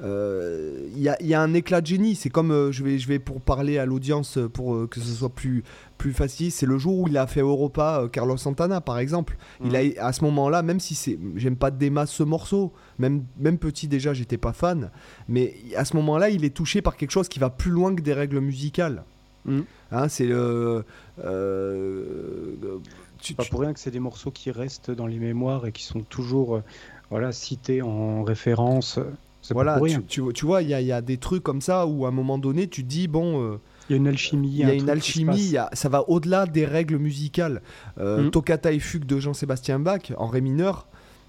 euh, 0.00 0.88
il 0.94 1.02
y, 1.02 1.08
a, 1.08 1.16
il 1.20 1.26
y 1.26 1.34
a 1.34 1.40
un 1.42 1.52
éclat 1.54 1.80
de 1.80 1.86
génie. 1.86 2.14
C'est 2.14 2.30
comme, 2.30 2.50
euh, 2.50 2.72
je 2.72 2.82
vais, 2.82 2.98
je 2.98 3.06
vais 3.08 3.18
pour 3.18 3.40
parler 3.40 3.78
à 3.78 3.84
l'audience 3.86 4.38
euh, 4.38 4.48
pour 4.48 4.74
euh, 4.74 4.86
que 4.86 5.00
ce 5.00 5.12
soit 5.12 5.28
plus, 5.28 5.62
plus 5.98 6.12
facile. 6.12 6.50
C'est 6.50 6.66
le 6.66 6.78
jour 6.78 6.98
où 7.00 7.08
il 7.08 7.16
a 7.18 7.26
fait 7.26 7.40
Europa, 7.40 8.00
euh, 8.02 8.08
Carlos 8.08 8.36
Santana, 8.36 8.80
par 8.80 8.98
exemple. 8.98 9.36
Il 9.62 9.70
Mhm. 9.72 9.92
a, 9.98 10.06
à 10.06 10.12
ce 10.12 10.24
moment-là, 10.24 10.62
même 10.62 10.80
si 10.80 10.94
c'est, 10.94 11.18
j'aime 11.36 11.56
pas 11.56 11.70
masses 11.90 12.10
ce 12.12 12.22
morceau, 12.22 12.72
même, 12.98 13.24
même 13.38 13.58
petit 13.58 13.86
déjà, 13.88 14.14
j'étais 14.14 14.38
pas 14.38 14.52
fan, 14.52 14.90
mais 15.28 15.54
à 15.76 15.84
ce 15.84 15.94
moment-là, 15.96 16.30
il 16.30 16.44
est 16.44 16.54
touché 16.54 16.80
par 16.82 16.96
quelque 16.96 17.10
chose 17.10 17.28
qui 17.28 17.38
va 17.38 17.50
plus 17.50 17.70
loin 17.70 17.94
que 17.94 18.00
des 18.02 18.14
règles 18.14 18.38
musicales. 18.40 19.04
Mhm. 19.44 19.64
Hein, 19.90 20.08
c'est 20.08 20.26
le. 20.26 20.84
euh, 21.22 22.54
tu- 23.20 23.34
Pas 23.34 23.44
pour 23.44 23.60
rien 23.60 23.72
que 23.72 23.80
c'est 23.80 23.90
des 23.90 24.00
morceaux 24.00 24.30
qui 24.30 24.50
restent 24.50 24.90
dans 24.90 25.06
les 25.06 25.18
mémoires 25.18 25.66
et 25.66 25.72
qui 25.72 25.84
sont 25.84 26.00
toujours 26.00 26.56
euh, 26.56 26.62
voilà, 27.10 27.32
cités 27.32 27.82
en 27.82 28.22
référence. 28.22 28.98
Voilà, 29.50 29.76
tu, 29.78 29.82
rien. 29.84 30.02
tu- 30.06 30.22
tu 30.32 30.46
vois, 30.46 30.62
il 30.62 30.68
y 30.68 30.74
a, 30.74 30.80
il 30.80 30.86
y 30.86 30.92
a 30.92 31.00
des 31.02 31.16
trucs 31.18 31.42
comme 31.42 31.60
ça 31.60 31.86
où 31.86 32.06
à 32.06 32.08
un 32.08 32.12
moment 32.12 32.38
donné, 32.38 32.68
tu 32.68 32.82
dis, 32.82 33.08
bon. 33.08 33.42
euh, 33.42 33.56
Il 33.88 33.92
y 33.92 33.94
a 33.94 33.96
une 33.96 34.06
alchimie. 34.08 34.48
Il 34.50 34.56
y 34.58 34.62
a 34.64 34.68
un 34.68 34.72
une 34.72 34.88
alchimie, 34.88 35.56
a- 35.56 35.68
ça 35.72 35.88
va 35.88 36.08
au-delà 36.08 36.46
des 36.46 36.64
règles 36.64 36.96
musicales. 36.98 37.60
Euh, 37.98 38.22
Mhm. 38.22 38.30
Toccata 38.30 38.70
et 38.72 38.78
fugue 38.78 39.04
de 39.04 39.18
Jean-Sébastien 39.18 39.80
Bach 39.80 40.12
en 40.16 40.28
ré 40.28 40.40
mineur, 40.40 40.86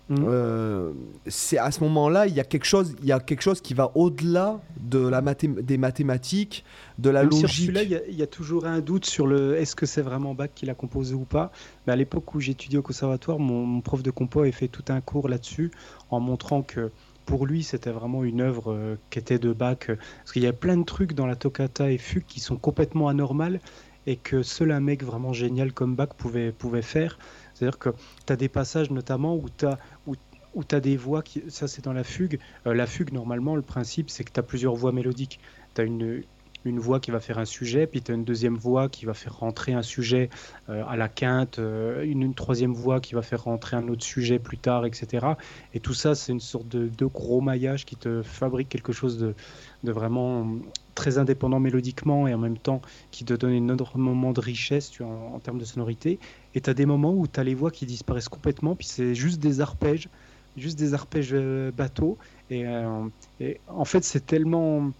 Mhm. 0.09 0.25
euh, 0.27 0.91
c'est 1.27 1.57
à 1.57 1.71
ce 1.71 1.81
moment-là, 1.85 2.27
il 2.27 2.33
y 2.35 2.39
a 2.39 2.43
quelque 2.43 2.65
chose, 2.65 2.93
il 3.01 3.07
y 3.07 3.11
a 3.11 3.19
quelque 3.19 3.41
chose 3.41 3.61
qui 3.61 3.73
va 3.73 3.91
au-delà 3.95 4.59
de 4.79 4.99
la 4.99 5.21
mathé- 5.21 5.47
des 5.47 5.77
mathématiques, 5.77 6.63
de 6.99 7.09
la 7.09 7.21
Même 7.23 7.31
sur 7.31 7.43
logique. 7.43 7.65
celui-là, 7.65 7.83
il 7.83 7.89
y 7.89 7.95
a- 7.95 8.05
il 8.09 8.15
y, 8.15 8.21
a 8.21 8.27
toujours 8.27 8.65
un 8.65 8.79
doute 8.81 9.05
sur 9.05 9.25
le 9.27 9.55
est-ce 9.57 9.75
que 9.75 9.85
c'est 9.85 10.01
vraiment 10.01 10.35
Bach 10.35 10.49
qui 10.53 10.65
l'a 10.65 10.75
composé 10.75 11.15
ou 11.15 11.23
pas. 11.25 11.51
Mais 11.87 11.93
à 11.93 11.95
l'époque 11.95 12.35
où 12.35 12.39
j'étudiais 12.39 12.77
au 12.77 12.81
conservatoire, 12.83 13.39
mon, 13.39 13.65
mon 13.65 13.81
prof 13.81 14.03
de 14.03 14.11
compo 14.11 14.41
avait 14.41 14.51
fait 14.51 14.67
tout 14.67 14.83
un 14.89 14.99
cours 15.01 15.27
là-dessus 15.29 15.71
en 16.11 16.19
montrant 16.19 16.61
que 16.61 16.91
pour 17.25 17.45
lui, 17.45 17.63
c'était 17.63 17.91
vraiment 17.91 18.23
une 18.23 18.41
œuvre 18.41 18.73
euh, 18.73 18.95
qui 19.09 19.19
était 19.19 19.39
de 19.39 19.53
Bach. 19.53 19.87
parce 19.87 20.31
qu'il 20.31 20.43
y 20.43 20.47
a 20.47 20.53
plein 20.53 20.77
de 20.77 20.83
trucs 20.83 21.13
dans 21.13 21.25
la 21.25 21.35
toccata 21.35 21.91
et 21.91 21.97
fugue 21.97 22.25
qui 22.25 22.39
sont 22.39 22.57
complètement 22.57 23.07
anormales 23.07 23.59
et 24.05 24.15
que 24.17 24.43
seul 24.43 24.71
un 24.71 24.79
mec 24.79 25.03
vraiment 25.03 25.33
génial 25.33 25.71
comme 25.71 25.95
Bach 25.95 26.09
pouvait, 26.17 26.51
pouvait 26.51 26.81
faire. 26.81 27.17
C'est-à-dire 27.53 27.79
que 27.79 27.89
tu 28.25 28.33
as 28.33 28.35
des 28.35 28.49
passages 28.49 28.91
notamment 28.91 29.35
où 29.35 29.45
tu 29.57 29.65
as, 29.65 29.77
où, 30.07 30.15
des 30.63 30.97
voix, 30.97 31.21
qui, 31.21 31.43
ça 31.49 31.67
c'est 31.67 31.83
dans 31.83 31.93
la 31.93 32.03
fugue. 32.03 32.39
Euh, 32.67 32.73
la 32.73 32.85
fugue, 32.85 33.11
normalement, 33.11 33.55
le 33.55 33.61
principe, 33.61 34.09
c'est 34.09 34.23
que 34.23 34.31
tu 34.31 34.39
as 34.39 34.43
plusieurs 34.43 34.75
voix 34.75 34.91
mélodiques. 34.91 35.39
Tu 35.75 35.81
as 35.81 35.83
une, 35.85 36.23
une 36.65 36.79
voix 36.79 36.99
qui 36.99 37.11
va 37.11 37.19
faire 37.19 37.39
un 37.39 37.45
sujet, 37.45 37.87
puis 37.87 38.01
tu 38.01 38.11
as 38.11 38.15
une 38.15 38.23
deuxième 38.23 38.55
voix 38.55 38.89
qui 38.89 39.05
va 39.05 39.13
faire 39.13 39.37
rentrer 39.37 39.73
un 39.73 39.81
sujet 39.81 40.29
euh, 40.69 40.83
à 40.87 40.95
la 40.95 41.09
quinte, 41.09 41.59
euh, 41.59 42.03
une, 42.03 42.33
troisième 42.33 42.73
voix 42.73 42.99
qui 42.99 43.15
va 43.15 43.21
faire 43.21 43.43
rentrer 43.43 43.75
un 43.75 43.87
autre 43.87 44.03
sujet 44.03 44.39
plus 44.39 44.57
tard, 44.57 44.85
etc. 44.85 45.27
Et 45.73 45.79
tout 45.79 45.93
ça, 45.93 46.15
c'est 46.15 46.31
une 46.31 46.39
sorte 46.39 46.67
de, 46.67 46.87
de 46.87 47.05
gros 47.05 47.41
maillage 47.41 47.85
qui 47.85 47.95
te 47.95 48.21
fabrique 48.21 48.69
quelque 48.69 48.93
chose 48.93 49.17
de, 49.17 49.35
de 49.83 49.91
vraiment 49.91 50.47
très 50.95 51.17
indépendant 51.17 51.59
mélodiquement 51.59 52.27
et 52.27 52.33
en 52.33 52.37
même 52.37 52.57
temps 52.57 52.81
qui 53.11 53.25
te 53.25 53.33
donne 53.33 53.53
énormément 53.53 54.31
de 54.31 54.39
richesse 54.39 54.89
tu 54.89 55.03
vois, 55.03 55.11
en, 55.11 55.39
termes 55.39 55.57
de 55.57 55.65
sonorité. 55.65 56.19
Et 56.55 56.61
tu 56.61 56.69
as 56.69 56.73
des 56.73 56.85
moments 56.85 57.13
où 57.13 57.27
tu 57.27 57.39
as 57.39 57.43
les 57.43 57.55
voix 57.55 57.71
qui 57.71 57.85
disparaissent 57.85 58.29
complètement, 58.29 58.75
puis 58.75 58.87
c'est 58.87 59.15
juste 59.15 59.39
des 59.39 59.59
arpèges, 59.59 60.07
juste 60.55 60.77
des 60.77 60.93
arpèges 60.93 61.33
euh, 61.33 61.71
bateaux. 61.71 62.17
Et 62.49 62.65
en 62.67 63.85
fait, 63.85 64.03
c'est 64.03 64.25
tellement. 64.25 64.91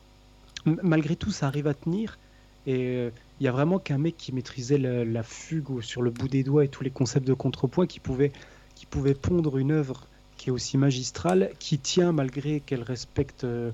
Malgré 0.66 1.16
tout, 1.16 1.32
ça 1.32 1.48
arrive 1.48 1.68
à 1.68 1.74
tenir. 1.74 2.18
Et 2.66 3.10
il 3.40 3.44
y 3.44 3.48
a 3.50 3.52
vraiment 3.52 3.78
qu'un 3.78 3.98
mec 3.98 4.16
qui 4.16 4.32
maîtrisait 4.32 4.78
la, 4.78 5.24
fugue 5.24 5.82
sur 5.82 6.02
le 6.02 6.12
bout 6.12 6.30
des 6.30 6.44
doigts 6.44 6.64
et 6.64 6.70
tous 6.70 6.84
les 6.84 6.92
concepts 6.92 7.28
de 7.28 7.34
contrepoint 7.34 7.88
qui 7.88 8.00
pouvait, 8.00 8.32
qui 8.76 8.86
pouvait 8.86 9.16
pondre 9.16 9.58
une 9.58 9.72
œuvre 9.72 10.08
qui 10.38 10.50
est 10.50 10.52
aussi 10.52 10.78
magistrale, 10.78 11.52
qui 11.60 11.80
tient 11.80 12.12
malgré 12.12 12.60
qu'elle 12.60 12.84
respecte, 12.84 13.44
euh, 13.44 13.72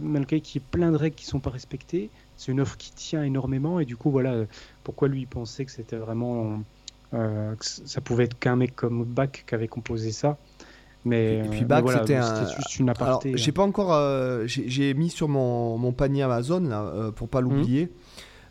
malgré 0.00 0.40
qu'il 0.40 0.60
y 0.60 0.64
ait 0.64 0.68
plein 0.70 0.92
de 0.92 0.96
règles 0.96 1.16
qui 1.16 1.26
sont 1.26 1.40
pas 1.40 1.50
respectées. 1.50 2.10
C'est 2.36 2.52
une 2.52 2.60
œuvre 2.60 2.76
qui 2.76 2.92
tient 2.92 3.22
énormément 3.24 3.80
et 3.80 3.84
du 3.84 3.96
coup 3.96 4.10
voilà 4.10 4.32
euh, 4.32 4.46
pourquoi 4.84 5.08
lui 5.08 5.26
pensait 5.26 5.64
que 5.64 5.72
c'était 5.72 5.96
vraiment 5.96 6.62
euh, 7.14 7.54
que 7.56 7.64
ça 7.64 8.00
pouvait 8.00 8.24
être 8.24 8.38
qu'un 8.38 8.56
mec 8.56 8.76
comme 8.76 9.04
Bach 9.04 9.30
qui 9.46 9.54
avait 9.54 9.68
composé 9.68 10.12
ça. 10.12 10.38
Mais, 11.06 11.36
Et 11.38 11.40
puis 11.42 11.58
euh, 11.58 11.60
mais 11.60 11.64
Bach, 11.66 11.82
voilà, 11.82 12.00
c'était 12.00 12.16
un- 12.16 12.46
juste 12.46 12.78
une 12.80 12.88
Alors, 12.90 13.00
aparté. 13.02 13.36
j'ai 13.36 13.52
pas 13.52 13.62
encore, 13.62 13.92
euh, 13.94 14.42
j'ai 14.46 14.92
mis 14.94 15.08
sur 15.08 15.28
mon, 15.28 15.78
mon 15.78 15.92
panier 15.92 16.22
Amazon 16.24 16.60
là, 16.60 16.82
euh, 16.82 17.10
pour 17.12 17.26
Mhm. 17.26 17.30
pas 17.30 17.40
l'oublier. 17.40 17.92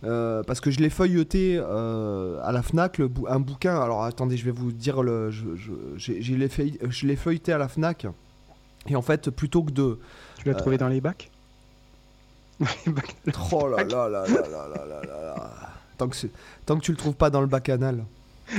Euh, 0.03 0.43
parce 0.43 0.59
que 0.61 0.69
je 0.71 0.79
l'ai 0.79 0.89
feuilleté 0.89 1.57
euh, 1.59 2.39
à 2.43 2.51
la 2.51 2.61
Fnac, 2.61 2.97
le 2.99 3.07
bou- 3.07 3.25
un 3.27 3.39
bouquin. 3.39 3.75
Alors 3.81 4.03
attendez, 4.03 4.37
je 4.37 4.45
vais 4.45 4.51
vous 4.51 4.71
dire 4.71 5.01
le. 5.03 5.31
Je, 5.31 5.45
je, 5.55 5.71
feuille- 6.47 6.77
l'ai 7.07 7.15
feuilleté 7.15 7.51
à 7.53 7.57
la 7.57 7.67
Fnac. 7.67 8.05
Et 8.87 8.95
en 8.95 9.01
fait, 9.01 9.29
plutôt 9.31 9.63
que 9.63 9.71
de. 9.71 9.99
Tu 10.37 10.47
l'as 10.47 10.53
euh, 10.55 10.57
trouvé 10.57 10.77
dans 10.77 10.87
les 10.89 11.01
bacs 11.01 11.31
Les 12.85 12.91
bacs 12.91 13.15
Oh 13.51 13.67
là 13.67 13.83
là 13.83 14.07
là 14.09 14.25
là 14.27 14.27
là 14.27 14.67
là 14.67 14.85
là 14.85 15.01
là 15.01 15.21
là. 15.25 15.51
Tant 15.97 16.07
que, 16.07 16.15
tant 16.65 16.77
que 16.77 16.83
tu 16.83 16.91
le 16.91 16.97
trouves 16.97 17.15
pas 17.15 17.29
dans 17.31 17.41
le 17.41 17.47
bacchanal. 17.47 18.05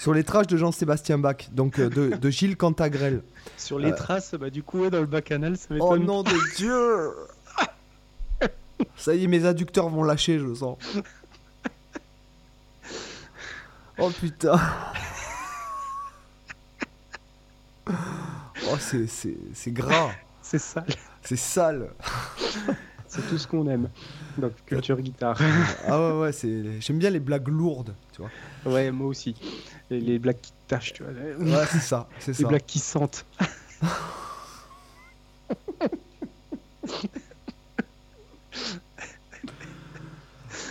Sur 0.00 0.14
les 0.14 0.24
traces 0.24 0.46
de 0.46 0.56
Jean-Sébastien 0.56 1.18
Bach, 1.18 1.36
donc 1.52 1.78
euh, 1.78 1.90
de, 1.90 2.16
de 2.16 2.30
Gilles 2.30 2.56
Cantagrel. 2.56 3.22
Sur 3.58 3.78
les 3.78 3.92
Euh. 3.92 3.94
traces, 3.94 4.34
bah, 4.34 4.48
du 4.48 4.62
coup, 4.62 4.88
dans 4.88 5.00
le 5.00 5.04
bacchanal, 5.06 5.58
ça 5.58 5.66
Oh 5.72 5.74
m'étonne. 5.74 6.04
nom 6.06 6.22
de 6.22 6.30
Dieu 6.56 7.10
Ça 8.96 9.14
y 9.14 9.24
est, 9.24 9.26
mes 9.26 9.44
adducteurs 9.44 9.90
vont 9.90 10.02
lâcher, 10.02 10.38
je 10.38 10.54
sens. 10.54 10.78
Oh 13.98 14.08
putain 14.18 14.58
Oh, 17.86 18.76
c'est- 18.78 19.70
gras, 19.72 20.12
C'est 20.40 20.58
sale. 20.58 20.86
c'est 21.22 21.36
sale. 21.36 21.90
C'est 23.06 23.28
tout 23.28 23.36
ce 23.36 23.46
qu'on 23.46 23.68
aime. 23.68 23.90
Donc, 24.38 24.52
culture 24.64 24.98
guitare. 25.00 25.38
Ah 25.86 25.98
ouais, 26.14 26.20
ouais, 26.20 26.32
c'est- 26.32 26.80
j'aime 26.80 26.98
bien 26.98 27.10
les 27.10 27.20
blagues 27.20 27.48
lourdes, 27.48 27.94
tu 28.12 28.22
vois. 28.22 28.30
Ouais, 28.66 28.90
moi 28.90 29.06
aussi. 29.08 29.34
Et 29.90 30.00
les 30.00 30.18
blagues 30.18 30.40
qui 30.40 30.52
tâchent, 30.68 30.92
tu 30.92 31.02
vois. 31.02 31.12
Les 31.12 31.34
Ouais, 31.52 31.64
c'est 31.70 31.80
ça, 31.80 32.08
c'est 32.20 32.34
ça. 32.34 32.46
blagues 32.48 32.64
qui 32.66 32.78
sentent. 32.78 33.24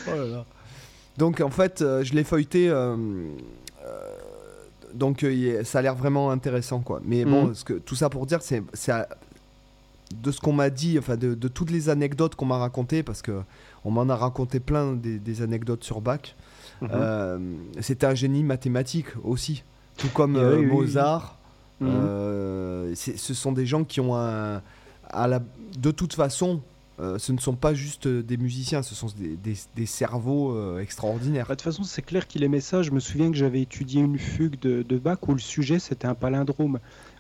Oh 0.08 0.12
là 0.16 0.26
là. 0.26 0.46
Donc 1.18 1.42
en 1.42 1.50
fait, 1.50 1.82
euh, 1.82 2.04
je 2.04 2.14
l'ai 2.14 2.24
feuilleté. 2.24 2.70
euh, 2.70 2.96
euh, 3.86 4.16
donc 4.94 5.24
euh, 5.24 5.64
ça 5.64 5.80
a 5.80 5.82
l'air 5.82 5.96
vraiment 5.96 6.32
intéressant 6.32 6.80
quoi. 6.80 7.02
Mais 7.06 7.26
bon, 7.26 7.48
Mhm. 7.48 7.56
ce 7.56 7.64
que, 7.64 7.74
tout 7.74 7.96
ça 7.96 8.10
pour 8.10 8.26
dire, 8.26 8.42
c'est 8.42 8.64
c'est 8.74 8.92
à- 8.92 9.08
de 10.24 10.32
ce 10.32 10.40
qu'on 10.42 10.54
m'a 10.54 10.72
dit, 10.72 10.98
enfin 10.98 11.18
de, 11.18 11.36
de 11.36 11.48
toutes 11.48 11.70
les 11.70 11.90
anecdotes 11.90 12.34
qu'on 12.36 12.46
m'a 12.48 12.58
racontées, 12.58 13.04
parce 13.04 13.22
que 13.22 13.42
on 13.86 13.92
m'en 13.92 14.10
a 14.10 14.16
raconté 14.16 14.60
plein 14.60 14.94
des, 14.94 15.20
des 15.20 15.42
anecdotes 15.44 15.84
sur 15.84 16.02
Bach. 16.02 16.20
Mhm. 16.82 16.90
Euh, 16.94 17.40
C'était 17.82 18.06
un 18.08 18.16
génie 18.16 18.44
mathématique 18.44 19.08
aussi, 19.24 19.64
tout 19.98 20.10
comme 20.14 20.36
Oui, 20.36 20.42
euh, 20.42 20.58
oui. 20.60 20.66
Mozart. 20.66 21.38
Mhm. 21.82 21.90
Euh, 21.92 22.92
c'est- 22.96 23.18
ce 23.18 23.34
sont 23.34 23.52
des 23.52 23.66
gens 23.66 23.84
qui 23.84 24.00
ont 24.02 24.16
un, 24.16 24.62
à 25.10 25.28
la, 25.28 25.42
de 25.78 25.92
toute 25.92 26.14
façon, 26.14 26.62
euh, 27.00 27.18
ce 27.18 27.32
ne 27.32 27.38
sont 27.38 27.56
pas 27.56 27.74
juste 27.74 28.08
des 28.08 28.36
musiciens, 28.38 28.82
ce 28.84 28.94
sont 28.96 29.08
des, 29.18 29.38
des- 29.38 29.56
des 29.76 29.86
cerveaux 29.86 30.52
euh, 30.54 30.80
extraordinaires. 30.80 31.46
Bah, 31.48 31.56
de 31.56 31.60
toute 31.62 31.72
façon, 31.72 31.84
c'est 31.84 32.02
clair 32.02 32.28
qu'il 32.28 32.44
aimait 32.44 32.60
ça. 32.60 32.82
Je 32.84 32.92
me 32.92 33.00
souviens 33.00 33.32
que 33.32 33.38
j'avais 33.38 33.62
étudié 33.62 34.02
une 34.02 34.20
fugue 34.20 34.60
de, 34.60 34.84
de 34.84 34.98
Bach 34.98 35.20
où 35.28 35.34
le 35.34 35.40
sujet 35.40 35.80
c'était 35.80 36.08
un 36.08 36.16
palindrome. 36.16 36.80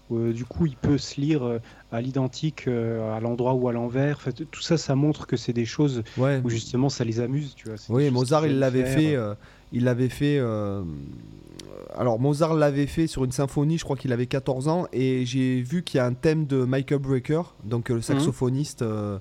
Où, 0.10 0.18
euh, 0.18 0.34
du 0.34 0.44
coup, 0.46 0.66
il 0.66 0.76
peut 0.76 0.98
se 0.98 1.22
lire 1.22 1.44
euh, 1.44 1.60
à 1.92 2.02
l'identique, 2.02 2.66
euh, 2.68 3.16
à 3.16 3.20
l'endroit 3.20 3.54
ou 3.54 3.68
à 3.68 3.74
l'envers. 3.74 4.20
Tout 4.52 4.62
ça, 4.62 4.78
ça 4.78 4.96
montre 4.96 5.28
que 5.28 5.38
c'est 5.38 5.54
des 5.54 5.66
choses 5.66 6.04
Ouais. 6.18 6.42
où 6.44 6.50
justement 6.50 6.90
ça 6.90 7.04
les 7.04 7.20
amuse. 7.20 7.54
Tu 7.56 7.68
vois. 7.70 7.78
Oui, 7.90 8.10
Mozart, 8.10 8.48
il 8.48 8.58
l'avait 8.60 8.86
fait. 8.86 9.16
euh, 9.16 9.36
il 9.72 9.84
l'avait 9.84 10.10
fait. 10.10 10.38
euh, 10.40 10.84
alors, 11.98 12.20
Mozart 12.20 12.54
l'avait 12.54 12.88
fait 12.88 13.08
sur 13.08 13.24
une 13.26 13.32
symphonie, 13.32 13.78
je 13.78 13.84
crois 13.84 13.98
qu'il 13.98 14.12
avait 14.14 14.26
14 14.28 14.68
ans, 14.68 14.88
et 14.94 15.26
j'ai 15.26 15.62
vu 15.62 15.84
qu'il 15.84 15.98
y 15.98 16.02
a 16.02 16.06
un 16.06 16.14
thème 16.14 16.46
de 16.46 16.64
Michael 16.64 17.00
Brecker, 17.00 17.42
donc 17.66 17.90
le 17.90 18.02
saxophoniste, 18.02 18.82
euh, 18.84 19.18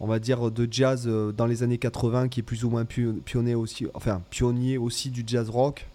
on 0.00 0.06
va 0.06 0.18
dire, 0.18 0.50
de 0.50 0.66
jazz 0.70 1.08
dans 1.36 1.46
les 1.46 1.62
années 1.62 1.78
80, 1.78 2.28
qui 2.28 2.40
est 2.40 2.42
plus 2.42 2.64
ou 2.64 2.70
moins 2.70 2.84
pionnier 2.84 3.54
aussi, 3.54 3.86
enfin, 3.94 4.20
pionnier 4.30 4.78
aussi 4.78 5.10
du 5.10 5.22
jazz 5.26 5.48
rock, 5.50 5.86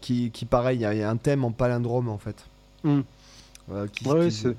qui, 0.00 0.30
qui, 0.30 0.44
pareil, 0.46 0.78
il 0.78 0.82
y, 0.82 0.84
a- 0.84 0.94
il 0.94 1.00
y 1.00 1.02
a 1.02 1.10
un 1.10 1.16
thème 1.16 1.44
en 1.44 1.50
palindrome, 1.50 2.08
en 2.08 2.18
fait. 2.18 2.44
Mm. 2.84 3.00
Euh, 3.70 3.86
qui- 3.88 4.08
Ouais, 4.08 4.28
qui- 4.28 4.34
c'est- 4.34 4.56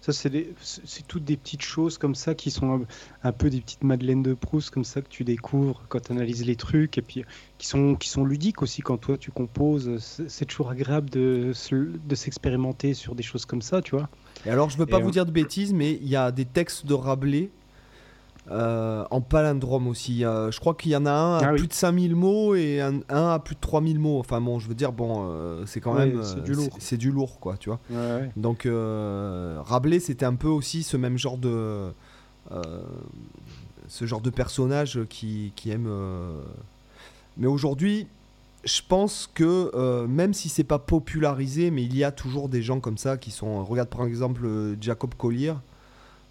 ça, 0.00 0.12
c'est 0.12 0.30
des- 0.30 0.52
c'est 0.60 0.82
c'est 0.84 1.06
toutes 1.06 1.24
des 1.24 1.36
petites 1.36 1.62
choses 1.62 1.96
comme 1.96 2.14
ça 2.16 2.34
qui 2.34 2.50
sont 2.50 2.72
un, 2.74 2.80
un 3.22 3.32
peu 3.32 3.50
des 3.50 3.60
petites 3.60 3.84
madeleines 3.84 4.22
de 4.22 4.34
Proust 4.34 4.70
comme 4.70 4.84
ça 4.84 5.00
que 5.00 5.08
tu 5.08 5.22
découvres 5.24 5.82
quand 5.88 6.00
tu 6.00 6.12
analyses 6.12 6.44
les 6.44 6.56
trucs 6.56 6.98
et 6.98 7.02
puis 7.02 7.24
qui 7.58 7.66
sont, 7.68 7.94
qui 7.94 8.08
sont 8.08 8.24
ludiques 8.24 8.62
aussi 8.62 8.82
quand 8.82 8.96
toi 8.98 9.16
tu 9.16 9.30
composes. 9.30 9.98
C'est 10.28 10.44
toujours 10.46 10.70
agréable 10.70 11.08
de, 11.10 11.52
de 11.70 12.14
s'expérimenter 12.14 12.94
sur 12.94 13.14
des 13.14 13.22
choses 13.22 13.44
comme 13.46 13.62
ça, 13.62 13.80
tu 13.80 13.96
vois. 13.96 14.08
Et 14.44 14.50
alors, 14.50 14.70
je 14.70 14.76
veux 14.78 14.86
pas 14.86 14.98
Et, 14.98 15.02
vous 15.02 15.08
euh, 15.08 15.12
dire 15.12 15.26
de 15.26 15.30
bêtises, 15.30 15.72
mais 15.72 15.92
il 15.92 16.08
y 16.08 16.16
a 16.16 16.32
des 16.32 16.44
textes 16.46 16.84
de 16.86 16.94
Rabelais 16.94 17.50
euh, 18.50 19.04
en 19.10 19.20
palindrome 19.20 19.86
aussi. 19.86 20.24
Euh, 20.24 20.50
je 20.50 20.58
crois 20.58 20.74
qu'il 20.74 20.90
y 20.92 20.96
en 20.96 21.06
a 21.06 21.12
un 21.12 21.38
à 21.38 21.40
Ah 21.44 21.52
oui. 21.52 21.58
plus 21.58 21.68
de 21.68 21.72
5000 21.72 22.16
mots 22.16 22.54
et 22.54 22.80
un, 22.80 23.00
un 23.08 23.28
à 23.30 23.38
plus 23.38 23.54
de 23.54 23.60
3000 23.60 23.98
mots. 24.00 24.18
Enfin 24.18 24.40
bon, 24.40 24.58
je 24.58 24.68
veux 24.68 24.74
dire, 24.74 24.92
bon, 24.92 25.26
euh, 25.30 25.64
c'est 25.66 25.80
quand 25.80 25.94
même. 25.94 26.22
c'est 26.24 26.42
du 26.42 26.52
lourd. 26.54 26.68
c'est- 26.74 26.80
C'est 26.80 26.96
du 26.96 27.10
lourd, 27.12 27.38
quoi, 27.40 27.56
tu 27.56 27.68
vois. 27.68 27.78
Ouais, 27.90 27.96
ouais. 27.96 28.30
Donc, 28.36 28.66
Rabelais, 28.66 30.00
c'était 30.00 30.26
un 30.26 30.34
peu 30.34 30.48
aussi 30.48 30.82
ce 30.82 30.96
même 30.96 31.16
genre 31.18 31.38
de. 31.38 31.92
ce 33.88 34.06
genre 34.06 34.20
de 34.20 34.30
personnage 34.30 35.00
qui, 35.08 35.52
qui 35.56 35.70
aime. 35.70 35.88
Mais 37.36 37.46
aujourd'hui. 37.46 38.06
Je 38.64 38.80
pense 38.88 39.28
que 39.34 40.06
même 40.06 40.32
si 40.34 40.48
c'est 40.48 40.62
pas 40.62 40.78
popularisé, 40.78 41.72
mais 41.72 41.82
il 41.82 41.96
y 41.96 42.04
a 42.04 42.12
toujours 42.12 42.48
des 42.48 42.62
gens 42.62 42.78
comme 42.78 42.96
ça 42.96 43.16
qui 43.16 43.32
sont. 43.32 43.64
Regarde 43.64 43.88
par 43.88 44.04
exemple 44.06 44.46
Jacob 44.80 45.14
Collier. 45.16 45.54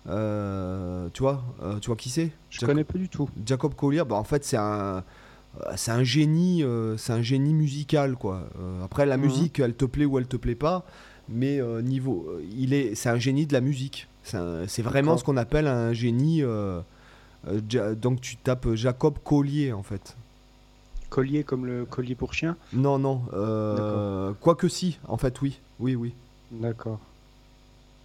Euh, 0.10 1.10
tu 1.14 1.22
vois, 1.22 1.44
euh, 1.62 1.78
tu 1.80 1.88
vois 1.88 1.96
qui 1.96 2.10
c'est 2.10 2.32
Je 2.50 2.60
Jacob- 2.60 2.70
connais 2.70 2.84
pas 2.84 2.98
du 2.98 3.08
tout. 3.10 3.30
Jacob 3.46 3.76
Collier, 3.76 4.04
bah, 4.08 4.16
en 4.16 4.24
fait, 4.24 4.44
c'est 4.44 4.58
un, 4.58 5.04
euh, 5.62 5.74
c'est 5.76 5.92
un 5.92 6.04
génie, 6.04 6.64
euh, 6.64 6.98
c'est 6.98 7.14
un 7.14 7.22
génie 7.22 7.54
musical, 7.54 8.16
quoi. 8.16 8.50
Après, 8.84 9.06
la 9.06 9.18
Mhm. 9.18 9.24
musique, 9.24 9.60
elle 9.60 9.76
te 9.76 9.86
plaît 9.86 10.06
ou 10.06 10.18
elle 10.18 10.28
te 10.28 10.38
plaît 10.38 10.56
pas, 10.56 10.86
mais 11.30 11.60
niveau, 11.84 12.28
il 12.58 12.74
est, 12.74 12.96
c'est 12.96 13.10
un 13.10 13.20
génie 13.20 13.46
de 13.46 13.54
la 13.54 13.62
musique. 13.62 14.08
C'est, 14.24 14.82
vraiment 14.82 15.18
ce 15.18 15.24
qu'on 15.24 15.38
appelle 15.38 15.68
un 15.68 15.94
génie. 15.94 16.42
Ja- 17.70 17.96
donc, 17.96 18.22
tu 18.22 18.38
tapes 18.38 18.74
Jacob 18.76 19.16
Collier, 19.24 19.72
en 19.74 19.84
fait. 19.84 20.16
Collier 21.10 21.44
comme 21.44 21.66
le 21.66 21.86
collier 21.86 22.16
pour 22.16 22.34
chien? 22.34 22.56
Non, 22.74 22.98
non. 22.98 23.22
Quoique 24.40 24.68
si, 24.68 24.98
en 25.08 25.18
fait, 25.18 25.42
oui, 25.42 25.60
oui, 25.80 25.96
oui. 25.96 26.14
D'accord. 26.52 27.00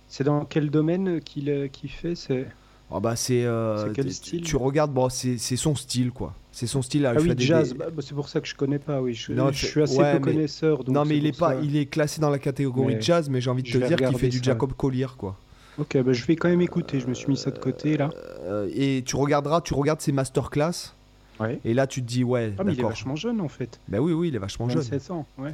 C'est 0.08 0.24
dans 0.24 0.44
quel 0.44 0.70
domaine 0.70 1.20
qu'il 1.20 1.50
euh, 1.50 1.68
qu'il 1.68 1.90
fait 1.90 2.14
C'est 2.14 2.46
Ah 2.92 3.00
bah 3.00 3.16
c'est, 3.16 3.44
euh, 3.44 3.92
quel 3.94 4.12
style 4.12 4.42
Tu 4.42 4.56
regardes, 4.56 4.92
bon, 4.92 5.08
c'est, 5.08 5.36
son 5.38 5.74
style, 5.74 6.10
quoi. 6.12 6.34
C'est 6.52 6.66
son 6.66 6.80
style. 6.82 7.04
ah 7.06 7.14
il 7.18 7.20
oui 7.30 7.34
jazz. 7.38 7.72
des- 7.72 7.78
Bah, 7.78 7.86
bah, 7.92 8.02
c'est 8.06 8.14
pour 8.14 8.28
ça 8.28 8.40
que 8.40 8.46
je 8.48 8.54
connais 8.54 8.78
pas. 8.78 9.00
Oui, 9.02 9.12
je, 9.14 9.32
Non, 9.32 9.50
je 9.52 9.66
suis 9.66 9.82
assez 9.82 9.98
ouais, 9.98 10.12
peu 10.18 10.26
mais- 10.26 10.32
connaisseur. 10.34 10.84
donc 10.84 10.94
non 10.94 11.04
mais 11.04 11.18
il 11.18 11.26
est 11.26 11.38
pas, 11.38 11.54
ça. 11.54 11.60
il 11.62 11.76
est 11.76 11.86
classé 11.86 12.20
dans 12.20 12.30
la 12.30 12.38
catégorie 12.38 12.94
Mais 12.94 13.00
jazz, 13.00 13.28
mais 13.28 13.40
j'ai 13.40 13.50
envie 13.50 13.62
de 13.62 13.68
je 13.68 13.78
te 13.78 13.86
dire 13.86 13.96
qu'il 13.96 14.16
fait 14.18 14.28
du. 14.28 14.40
Jacob 14.42 14.72
Collier 14.74 15.06
quoi. 15.18 15.36
Ok, 15.78 15.98
bah, 16.02 16.12
je 16.14 16.24
vais 16.24 16.36
quand 16.36 16.48
même 16.48 16.62
écouter. 16.62 17.00
Je 17.00 17.06
me 17.06 17.12
suis 17.14 17.28
mis 17.28 17.36
ça 17.36 17.50
de 17.50 17.58
côté 17.58 17.96
là. 17.98 18.08
Euh, 18.44 18.70
et 18.74 19.02
tu 19.04 19.16
regarderas, 19.16 19.60
tu 19.60 19.74
regardes 19.74 20.00
ses 20.00 20.12
masterclass, 20.12 20.94
Ouais. 21.38 21.60
et 21.66 21.74
là 21.74 21.86
tu 21.86 22.00
te 22.00 22.06
dis 22.06 22.24
ouais, 22.24 22.54
Ah 22.58 22.64
mais 22.64 22.72
il 22.72 22.80
est 22.80 22.82
vachement 22.82 23.16
jeune 23.16 23.42
en 23.42 23.48
fait. 23.48 23.78
Ben 23.88 23.98
oui 23.98 24.12
oui, 24.14 24.28
il 24.28 24.34
est 24.36 24.38
vachement 24.38 24.68
jeune. 24.70 24.78
27 24.78 25.10
ans. 25.10 25.26
Ouais. 25.36 25.52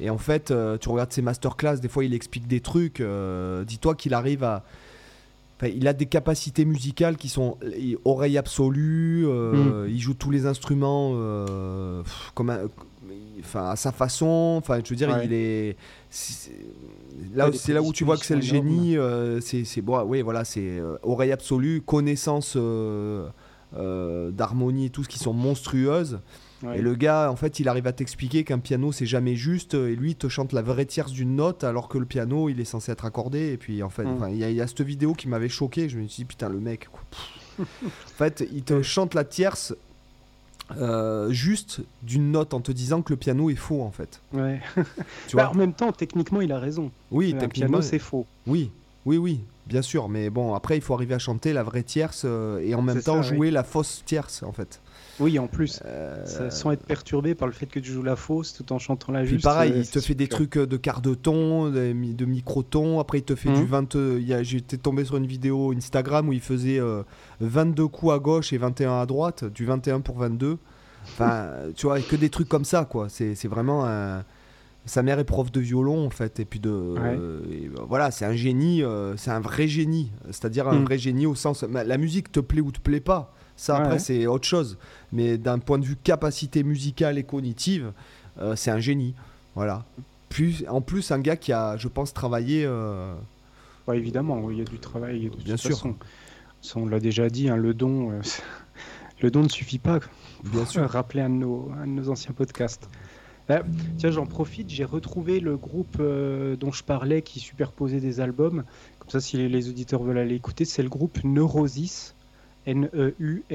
Et 0.00 0.08
en 0.10 0.18
fait, 0.18 0.50
euh, 0.50 0.78
tu 0.78 0.88
regardes 0.88 1.12
ses 1.12 1.22
masterclass, 1.22 1.76
des 1.78 1.88
fois 1.88 2.04
il 2.04 2.14
explique 2.14 2.46
des 2.46 2.60
trucs. 2.60 3.00
euh, 3.00 3.64
Dis-toi 3.64 3.94
qu'il 3.94 4.14
arrive 4.14 4.42
à, 4.42 4.64
enfin, 5.58 5.70
il 5.74 5.86
a 5.86 5.92
des 5.92 6.06
capacités 6.06 6.64
musicales 6.64 7.16
qui 7.16 7.28
sont 7.28 7.58
il- 7.78 7.98
oreille 8.04 8.38
absolue. 8.38 9.26
euh, 9.26 9.86
Il 9.88 10.00
joue 10.00 10.14
tous 10.14 10.30
les 10.30 10.46
instruments 10.46 11.12
euh, 11.14 12.02
comme, 12.34 12.50
un- 12.50 12.60
enfin 13.40 13.68
à 13.70 13.76
sa 13.76 13.92
façon. 13.92 14.54
Enfin, 14.58 14.80
je 14.82 14.88
veux 14.90 14.96
dire, 14.96 15.10
Ouais. 15.10 15.26
il 15.26 15.32
est. 15.32 15.76
c'est- 16.10 16.50
Là, 17.34 17.48
Ouais, 17.50 17.56
c'est 17.56 17.72
là 17.74 17.82
où 17.82 17.92
tu 17.92 18.04
vois 18.04 18.16
que 18.16 18.24
c'est 18.24 18.34
le 18.34 18.40
génie. 18.42 18.96
euh, 18.96 19.40
c'est, 19.40 19.64
c'est 19.64 19.80
bon, 19.82 20.02
oui, 20.04 20.22
voilà, 20.22 20.44
c'est 20.44 20.60
euh, 20.80 20.96
oreille 21.02 21.32
absolue, 21.32 21.80
connaissance 21.82 22.54
euh, 22.56 23.26
euh, 23.76 24.30
d'harmonie 24.30 24.86
et 24.86 24.90
tout 24.90 25.04
ce 25.04 25.08
qui 25.08 25.18
sont 25.18 25.32
monstrueuses. 25.34 26.18
Ouais. 26.62 26.78
Et 26.78 26.82
le 26.82 26.94
gars, 26.94 27.30
en 27.30 27.36
fait, 27.36 27.58
il 27.60 27.68
arrive 27.68 27.86
à 27.86 27.92
t'expliquer 27.92 28.44
qu'un 28.44 28.58
piano, 28.60 28.92
c'est 28.92 29.06
jamais 29.06 29.34
juste. 29.34 29.74
Et 29.74 29.96
lui, 29.96 30.10
il 30.12 30.16
te 30.16 30.28
chante 30.28 30.52
la 30.52 30.62
vraie 30.62 30.86
tierce 30.86 31.10
d'une 31.12 31.34
note, 31.36 31.64
alors 31.64 31.88
que 31.88 31.98
le 31.98 32.06
piano, 32.06 32.48
il 32.48 32.60
est 32.60 32.64
censé 32.64 32.92
être 32.92 33.04
accordé. 33.04 33.52
Et 33.52 33.56
puis, 33.56 33.82
en 33.82 33.90
fait, 33.90 34.04
Mm. 34.04 34.28
il 34.30 34.36
y, 34.36 34.44
a- 34.44 34.50
il 34.50 34.56
y 34.56 34.60
a 34.60 34.66
cette 34.66 34.82
vidéo 34.82 35.12
qui 35.14 35.28
m'avait 35.28 35.48
choqué. 35.48 35.88
Je 35.88 35.98
me 35.98 36.06
suis 36.06 36.22
dit, 36.22 36.24
putain, 36.24 36.48
le 36.48 36.60
mec. 36.60 36.88
quoi. 36.90 37.00
en 37.60 37.64
fait, 38.16 38.46
il 38.52 38.62
te 38.62 38.80
chante 38.82 39.14
la 39.14 39.24
tierce 39.24 39.74
euh, 40.78 41.30
juste 41.30 41.80
d'une 42.02 42.30
note 42.30 42.54
en 42.54 42.60
te 42.60 42.72
disant 42.72 43.02
que 43.02 43.12
le 43.12 43.16
piano 43.18 43.50
est 43.50 43.56
faux, 43.56 43.82
en 43.82 43.90
fait. 43.90 44.20
Ouais. 44.32 44.60
Tu 45.28 45.36
Bah, 45.36 45.44
vois 45.44 45.48
en 45.50 45.54
même 45.54 45.74
temps, 45.74 45.92
techniquement, 45.92 46.40
il 46.40 46.50
a 46.52 46.58
raison. 46.58 46.90
Oui, 47.10 47.32
techniquement. 47.38 47.68
piano, 47.78 47.82
c'est 47.82 47.98
faux. 47.98 48.24
Oui, 48.46 48.70
oui, 49.04 49.18
oui, 49.18 49.40
bien 49.66 49.82
sûr. 49.82 50.08
Mais 50.08 50.30
bon, 50.30 50.54
après, 50.54 50.76
il 50.76 50.80
faut 50.80 50.94
arriver 50.94 51.14
à 51.14 51.18
chanter 51.18 51.52
la 51.52 51.62
vraie 51.62 51.82
tierce 51.82 52.22
euh, 52.24 52.60
et 52.60 52.74
en 52.74 52.80
même 52.82 53.02
temps 53.02 53.22
ça, 53.22 53.30
oui. 53.30 53.36
jouer 53.36 53.50
la 53.50 53.64
fausse 53.64 54.02
tierce, 54.06 54.42
en 54.42 54.52
fait. 54.52 54.80
Oui, 55.22 55.38
en 55.38 55.46
plus. 55.46 55.80
Euh, 55.86 56.24
Ça- 56.26 56.50
sans 56.50 56.70
être 56.72 56.84
perturbé 56.84 57.34
par 57.34 57.46
le 57.48 57.54
fait 57.54 57.66
que 57.66 57.80
tu 57.80 57.90
joues 57.92 58.02
la 58.02 58.16
fausse 58.16 58.52
tout 58.52 58.72
en 58.72 58.78
chantant 58.78 59.12
la 59.12 59.20
Puis 59.20 59.30
juste. 59.30 59.44
pareil, 59.44 59.72
euh, 59.72 59.78
il 59.78 59.88
te 59.88 60.00
fait 60.00 60.14
des 60.14 60.28
trucs 60.28 60.56
euh, 60.58 60.66
de 60.66 60.76
quart 60.76 61.00
de 61.00 61.14
ton, 61.14 61.70
de, 61.70 61.92
mi- 61.92 62.14
de 62.14 62.24
micro-ton. 62.24 62.98
Après, 63.00 63.18
il 63.18 63.24
te 63.24 63.34
fait 63.34 63.50
du 63.52 63.60
Mhm. 63.60 63.66
20. 63.66 63.96
euh, 63.96 64.18
il 64.20 64.26
y 64.26 64.34
a- 64.34 64.42
J'étais 64.42 64.76
tombé 64.76 65.04
sur 65.04 65.16
une 65.16 65.26
vidéo 65.26 65.72
Instagram 65.72 66.28
où 66.28 66.32
il 66.32 66.40
faisait 66.40 66.78
euh, 66.80 67.02
22 67.40 67.86
coups 67.88 68.12
à 68.12 68.18
gauche 68.18 68.52
et 68.52 68.58
21 68.58 69.00
à 69.00 69.06
droite, 69.06 69.44
du 69.44 69.64
21 69.64 70.00
pour 70.00 70.18
22. 70.18 70.58
Enfin, 71.04 71.48
tu 71.76 71.86
vois, 71.86 72.00
que 72.00 72.16
des 72.16 72.28
trucs 72.30 72.48
comme 72.48 72.64
ça, 72.64 72.84
quoi. 72.84 73.08
C'est 73.08 73.46
vraiment 73.48 73.84
un. 73.86 74.24
Sa 74.84 75.04
mère 75.04 75.20
est 75.20 75.24
prof 75.24 75.52
de 75.52 75.60
violon 75.60 76.04
en 76.06 76.10
fait, 76.10 76.40
et 76.40 76.44
puis 76.44 76.58
de 76.58 76.68
Ouais. 76.70 77.14
et, 77.14 77.16
euh, 77.68 77.70
voilà, 77.88 78.10
c'est 78.10 78.24
un 78.24 78.34
génie, 78.34 78.82
euh, 78.82 79.16
c'est 79.16 79.30
un 79.30 79.38
vrai 79.38 79.68
génie, 79.68 80.10
c'est-à-dire 80.26 80.66
un 80.66 80.80
Mm. 80.80 80.84
vrai 80.84 80.98
génie 80.98 81.24
au 81.24 81.36
sens 81.36 81.62
la 81.62 81.98
musique 81.98 82.32
te 82.32 82.40
plaît 82.40 82.60
ou 82.60 82.72
te 82.72 82.80
plaît 82.80 82.98
pas, 82.98 83.32
ça 83.56 83.76
après 83.76 83.92
ouais. 83.94 83.98
c'est 83.98 84.26
autre 84.26 84.46
chose, 84.46 84.78
mais 85.12 85.38
d'un 85.38 85.58
point 85.58 85.78
de 85.78 85.84
vue 85.84 85.96
capacité 85.96 86.62
musicale 86.62 87.18
et 87.18 87.22
cognitive, 87.24 87.92
euh, 88.40 88.56
c'est 88.56 88.70
un 88.70 88.80
génie, 88.80 89.14
voilà. 89.54 89.84
En 90.68 90.80
plus 90.80 91.10
un 91.12 91.18
gars 91.18 91.36
qui 91.36 91.52
a, 91.52 91.76
je 91.76 91.88
pense, 91.88 92.14
travaillé. 92.14 92.64
euh, 92.66 93.14
Ouais, 93.86 93.98
évidemment, 93.98 94.50
il 94.50 94.58
y 94.58 94.60
a 94.60 94.64
du 94.64 94.78
travail. 94.78 95.28
De 95.28 95.42
Bien 95.44 95.56
sûr. 95.56 95.76
Ça, 96.60 96.78
on 96.78 96.86
l'a 96.86 97.00
déjà 97.00 97.28
dit, 97.28 97.48
hein, 97.48 97.56
le 97.56 97.74
don, 97.74 98.12
euh, 98.12 98.20
le 99.20 99.30
don 99.30 99.42
ne 99.42 99.48
suffit 99.48 99.78
pas. 99.78 99.98
Bien 100.44 100.64
sûr. 100.64 100.88
Rappeler 100.88 101.20
un 101.22 101.28
de 101.30 101.34
nos, 101.34 101.70
un 101.78 101.86
de 101.86 101.92
nos 101.92 102.08
anciens 102.08 102.32
podcasts. 102.32 102.88
Tiens, 103.98 104.10
j'en 104.10 104.24
profite, 104.24 104.70
j'ai 104.70 104.84
retrouvé 104.84 105.38
le 105.40 105.58
groupe 105.58 105.96
euh, 106.00 106.56
dont 106.56 106.72
je 106.72 106.82
parlais 106.82 107.20
qui 107.20 107.38
superposait 107.38 108.00
des 108.00 108.20
albums. 108.20 108.64
Comme 108.98 109.10
ça, 109.10 109.20
si 109.20 109.36
les, 109.36 109.48
les 109.50 109.68
auditeurs 109.68 110.02
veulent 110.02 110.16
aller 110.18 110.36
écouter, 110.36 110.64
c'est 110.64 110.82
le 110.82 110.88
groupe 110.88 111.22
Neurosis, 111.24 112.14
N-E-U-R-O-S-I-S. 112.66 113.54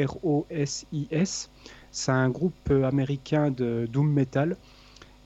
C'est 1.91 2.11
un 2.11 2.29
groupe 2.29 2.71
américain 2.71 3.51
de 3.51 3.87
doom 3.91 4.11
metal. 4.11 4.55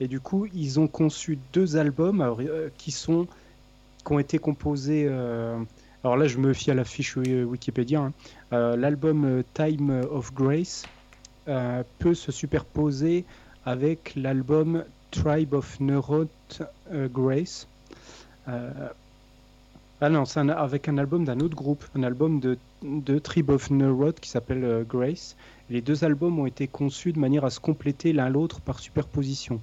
Et 0.00 0.08
du 0.08 0.20
coup, 0.20 0.46
ils 0.54 0.80
ont 0.80 0.88
conçu 0.88 1.38
deux 1.52 1.76
albums 1.76 2.20
euh, 2.22 2.68
qui 2.76 2.90
sont 2.90 3.26
qui 4.04 4.12
ont 4.12 4.18
été 4.18 4.38
composés. 4.38 5.06
euh, 5.08 5.58
alors 6.02 6.16
là, 6.16 6.26
je 6.26 6.38
me 6.38 6.52
fie 6.52 6.72
à 6.72 6.74
la 6.74 6.82
fiche 6.84 7.16
Wi- 7.16 7.44
Wikipédia. 7.44 8.00
hein. 8.00 8.12
Euh, 8.52 8.76
L'album 8.76 9.44
Time 9.54 10.02
of 10.10 10.34
Grace 10.34 10.84
peut 11.98 12.14
se 12.14 12.32
superposer 12.32 13.24
avec 13.64 14.14
l'album 14.16 14.84
Tribe 15.12 15.54
of 15.54 15.78
Neurot 15.80 16.26
Grace. 17.12 17.68
Ah 18.46 20.08
non, 20.10 20.24
c'est 20.24 20.40
avec 20.40 20.88
un 20.88 20.98
album 20.98 21.24
d'un 21.24 21.38
autre 21.40 21.54
groupe, 21.56 21.84
un 21.94 22.02
album 22.02 22.40
de, 22.40 22.58
de 22.82 23.18
Tribe 23.18 23.50
of 23.50 23.70
Neurot 23.70 24.12
qui 24.12 24.28
s'appelle 24.28 24.64
euh, 24.64 24.84
Grace. 24.84 25.36
Les 25.70 25.80
deux 25.80 26.04
albums 26.04 26.38
ont 26.38 26.46
été 26.46 26.68
conçus 26.68 27.12
de 27.12 27.18
manière 27.18 27.44
à 27.44 27.50
se 27.50 27.60
compléter 27.60 28.12
l'un 28.12 28.28
l'autre 28.28 28.60
par 28.60 28.78
superposition. 28.80 29.60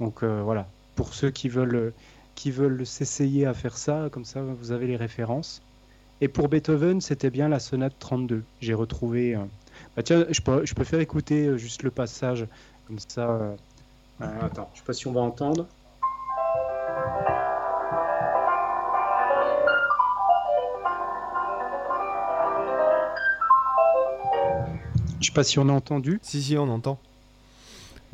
Donc 0.00 0.22
euh, 0.22 0.42
voilà, 0.42 0.68
pour 0.94 1.14
ceux 1.14 1.30
qui 1.30 1.48
veulent, 1.48 1.74
euh, 1.76 1.94
qui 2.34 2.50
veulent 2.50 2.86
s'essayer 2.86 3.46
à 3.46 3.54
faire 3.54 3.76
ça, 3.76 4.08
comme 4.12 4.24
ça 4.24 4.42
vous 4.42 4.72
avez 4.72 4.86
les 4.86 4.96
références. 4.96 5.62
Et 6.20 6.28
pour 6.28 6.48
Beethoven, 6.48 7.00
c'était 7.00 7.30
bien 7.30 7.48
la 7.48 7.60
sonate 7.60 7.94
32. 7.98 8.42
J'ai 8.60 8.74
retrouvé. 8.74 9.36
Bah 9.96 10.02
tiens, 10.02 10.26
je 10.30 10.40
peux, 10.40 10.66
je 10.66 10.74
peux 10.74 10.82
faire 10.82 10.98
écouter 11.00 11.56
juste 11.56 11.84
le 11.84 11.92
passage, 11.92 12.46
comme 12.88 12.98
ça. 12.98 13.56
euh, 14.20 14.40
attends, 14.40 14.70
je 14.74 14.78
sais 14.80 14.84
pas 14.84 14.92
si 14.92 15.06
on 15.06 15.12
va 15.12 15.20
entendre. 15.20 15.66
Je 25.20 25.26
sais 25.26 25.32
pas 25.32 25.44
si 25.44 25.58
on 25.58 25.68
a 25.68 25.72
entendu. 25.72 26.18
Si 26.22 26.42
si, 26.42 26.56
on 26.56 26.68
entend. 26.68 26.98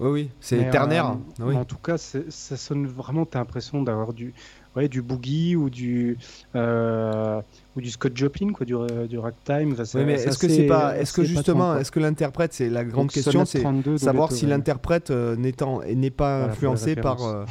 Oui 0.00 0.10
oui, 0.10 0.30
c'est 0.40 0.70
ternaire. 0.70 1.10
euh, 1.38 1.44
oui. 1.44 1.54
En 1.56 1.64
tout 1.64 1.76
cas, 1.76 1.96
ça 1.98 2.56
sonne 2.56 2.86
vraiment. 2.88 3.24
T'as 3.26 3.38
l'impression 3.38 3.80
d'avoir 3.80 4.12
du, 4.12 4.34
ouais, 4.74 4.88
du 4.88 5.02
boogie 5.02 5.54
ou 5.54 5.70
du, 5.70 6.18
euh, 6.56 7.40
ou 7.76 7.80
du 7.80 7.90
Scott 7.92 8.16
Joplin, 8.16 8.50
quoi, 8.52 8.66
du, 8.66 8.74
euh, 8.74 9.06
du 9.06 9.18
ragtime. 9.20 9.72
Enfin, 9.72 9.84
c'est- 9.84 9.98
Oui, 9.98 10.04
mais 10.04 10.14
est-ce 10.14 10.36
que 10.36 10.48
c'est 10.48 10.66
pas, 10.66 10.96
est-ce 10.98 11.12
que 11.12 11.22
justement, 11.22 11.76
est-ce 11.76 11.92
que 11.92 12.00
l'interprète, 12.00 12.52
c'est 12.54 12.68
la 12.70 12.84
grande 12.84 13.04
Donc, 13.04 13.12
question, 13.12 13.44
c'est 13.44 13.60
32 13.60 13.92
de 13.92 13.96
savoir 13.98 14.32
si 14.32 14.46
l'interprète 14.46 15.12
euh, 15.12 15.36
n'étant- 15.36 15.80
n'est 15.84 16.10
pas 16.10 16.38
Voilà, 16.38 16.52
influencé 16.54 16.96
par, 16.96 17.22
euh, 17.22 17.44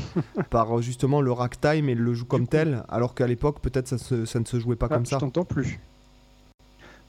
par 0.49 0.79
euh, 0.79 0.81
justement 0.81 1.21
le 1.21 1.31
ragtime 1.31 1.87
et 1.87 1.95
le 1.95 2.13
joue 2.13 2.25
comme 2.25 2.47
tel, 2.47 2.83
alors 2.89 3.15
qu'à 3.15 3.25
l'époque 3.27 3.61
peut-être 3.61 3.87
ça, 3.87 3.95
ne 4.17 4.25
se 4.45 4.59
jouait 4.59 4.75
pas 4.75 4.87
Ah, 4.89 4.95
comme 4.95 5.05
je 5.05 5.11
ça. 5.11 5.17
t'entends 5.19 5.45
plus. 5.45 5.79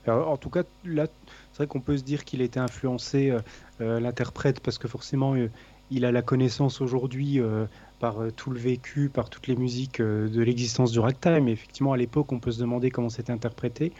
Alors, 0.07 0.29
en 0.31 0.37
tout 0.37 0.51
cas, 0.51 0.63
là, 0.85 1.07
c'est 1.55 1.59
vrai 1.59 1.67
qu'on 1.69 1.81
peut 1.81 1.97
se 1.97 2.03
dire 2.03 2.25
qu'il 2.25 2.41
été 2.41 2.59
influencé, 2.59 3.31
euh, 3.31 3.39
euh, 3.81 4.01
l'interprète, 4.01 4.59
parce 4.59 4.77
que 4.77 4.89
forcément, 4.89 5.37
euh, 5.37 5.49
il 5.93 6.05
a 6.05 6.11
la 6.11 6.21
connaissance 6.21 6.81
aujourd'hui 6.81 7.41
par 8.01 8.17
tout 8.35 8.51
le 8.51 8.59
vécu, 8.59 9.11
par 9.11 9.29
toutes 9.29 9.47
les 9.47 9.55
musiques 9.55 10.01
de 10.01 10.43
l'existence 10.43 10.91
du 10.91 10.99
ragtime. 10.99 11.47
Et 11.47 11.53
effectivement, 11.53 11.93
à 11.93 11.99
l'époque, 11.99 12.33
on 12.33 12.41
peut 12.41 12.51
se 12.51 12.59
demander 12.59 12.91
comment 12.91 13.11
c'était 13.11 13.33
interprété. 13.33 13.93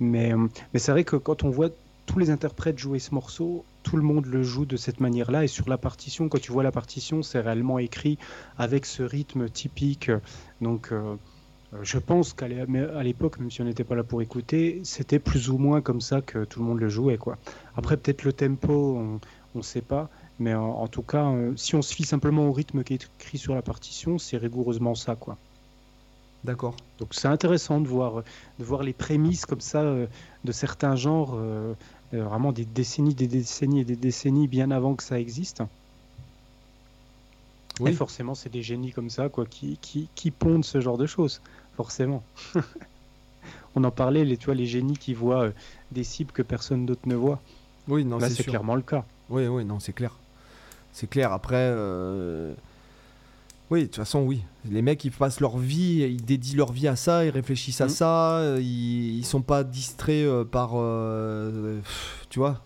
Mais, 0.00 0.32
mais 0.72 0.80
c'est 0.80 0.92
vrai 0.92 1.04
que 1.04 1.14
quand 1.14 1.44
on 1.44 1.50
voit 1.50 1.68
tous 2.06 2.18
les 2.18 2.30
interprètes 2.30 2.78
jouer 2.78 2.98
ce 2.98 3.14
morceau, 3.14 3.66
tout 3.82 3.98
le 3.98 4.02
monde 4.02 4.24
le 4.24 4.42
joue 4.42 4.64
de 4.64 4.78
cette 4.78 4.98
manière-là. 4.98 5.44
Et 5.44 5.46
sur 5.46 5.68
la 5.68 5.76
partition, 5.76 6.30
quand 6.30 6.40
tu 6.40 6.52
vois 6.52 6.62
la 6.62 6.72
partition, 6.72 7.22
c'est 7.22 7.40
réellement 7.40 7.78
écrit 7.78 8.18
avec 8.56 8.86
ce 8.86 9.02
rythme 9.02 9.50
typique. 9.50 10.10
Donc, 10.62 10.90
je 11.82 11.98
pense 11.98 12.32
qu'à 12.32 12.48
l'époque, 12.48 13.38
même 13.38 13.50
si 13.50 13.60
on 13.62 13.64
n'était 13.64 13.84
pas 13.84 13.94
là 13.94 14.04
pour 14.04 14.22
écouter, 14.22 14.80
c'était 14.84 15.18
plus 15.18 15.50
ou 15.50 15.58
moins 15.58 15.80
comme 15.80 16.00
ça 16.00 16.20
que 16.20 16.44
tout 16.44 16.60
le 16.60 16.66
monde 16.66 16.80
le 16.80 16.88
jouait. 16.88 17.18
Quoi. 17.18 17.38
Après, 17.76 17.96
peut-être 17.96 18.24
le 18.24 18.32
tempo, 18.32 18.98
on 19.54 19.58
ne 19.58 19.62
sait 19.62 19.82
pas. 19.82 20.08
Mais 20.38 20.54
en, 20.54 20.64
en 20.68 20.88
tout 20.88 21.02
cas, 21.02 21.30
euh, 21.30 21.54
si 21.56 21.74
on 21.76 21.82
se 21.82 21.94
fie 21.94 22.04
simplement 22.04 22.46
au 22.46 22.52
rythme 22.52 22.84
qui 22.84 22.94
est 22.94 23.08
écrit 23.18 23.38
sur 23.38 23.54
la 23.54 23.62
partition, 23.62 24.18
c'est 24.18 24.36
rigoureusement 24.36 24.94
ça. 24.94 25.16
quoi. 25.16 25.38
D'accord. 26.44 26.76
Donc 26.98 27.14
c'est 27.14 27.28
intéressant 27.28 27.80
de 27.80 27.88
voir, 27.88 28.22
de 28.58 28.64
voir 28.64 28.82
les 28.82 28.92
prémices 28.92 29.46
comme 29.46 29.60
ça 29.60 29.80
euh, 29.82 30.06
de 30.44 30.52
certains 30.52 30.94
genres, 30.94 31.32
euh, 31.34 31.74
euh, 32.14 32.22
vraiment 32.22 32.52
des 32.52 32.64
décennies, 32.64 33.14
des 33.14 33.26
décennies 33.26 33.80
et 33.80 33.84
des 33.84 33.96
décennies 33.96 34.46
bien 34.46 34.70
avant 34.70 34.94
que 34.94 35.02
ça 35.02 35.18
existe. 35.18 35.62
Oui. 37.80 37.90
Et 37.90 37.92
forcément, 37.92 38.34
c'est 38.34 38.48
des 38.48 38.62
génies 38.62 38.92
comme 38.92 39.10
ça 39.10 39.28
quoi, 39.28 39.44
qui, 39.44 39.78
qui, 39.78 40.08
qui 40.14 40.30
pondent 40.30 40.64
ce 40.64 40.80
genre 40.80 40.98
de 40.98 41.06
choses, 41.06 41.42
forcément. 41.76 42.22
On 43.74 43.84
en 43.84 43.90
parlait, 43.90 44.24
les, 44.24 44.36
tu 44.36 44.46
vois, 44.46 44.54
les 44.54 44.66
génies 44.66 44.96
qui 44.96 45.12
voient 45.14 45.42
euh, 45.44 45.50
des 45.92 46.02
cibles 46.04 46.32
que 46.32 46.42
personne 46.42 46.86
d'autre 46.86 47.02
ne 47.06 47.14
voit. 47.14 47.40
Oui, 47.88 48.04
non, 48.04 48.18
Là, 48.18 48.30
c'est 48.30 48.42
clairement 48.42 48.74
le 48.74 48.82
cas. 48.82 49.04
Oui, 49.28 49.46
oui, 49.46 49.64
non, 49.64 49.78
c'est 49.80 49.92
clair. 49.92 50.12
C'est 50.92 51.08
clair. 51.08 51.30
Après, 51.32 51.56
euh, 51.58 52.54
oui, 53.70 53.82
de 53.82 53.86
toute 53.86 53.96
façon, 53.96 54.22
oui. 54.22 54.42
Les 54.70 54.80
mecs, 54.80 55.04
ils 55.04 55.10
passent 55.12 55.40
leur 55.40 55.58
vie, 55.58 55.98
ils 56.08 56.24
dédient 56.24 56.56
leur 56.56 56.72
vie 56.72 56.88
à 56.88 56.96
ça, 56.96 57.24
ils 57.26 57.30
réfléchissent 57.30 57.82
à 57.82 57.84
Mhm. 57.84 57.90
ça, 57.90 58.38
euh, 58.38 58.58
ils, 58.60 59.18
ils 59.18 59.26
sont 59.26 59.42
pas 59.42 59.62
distraits 59.62 60.24
euh, 60.26 60.44
par, 60.44 60.70
tu 62.30 62.38
vois, 62.38 62.62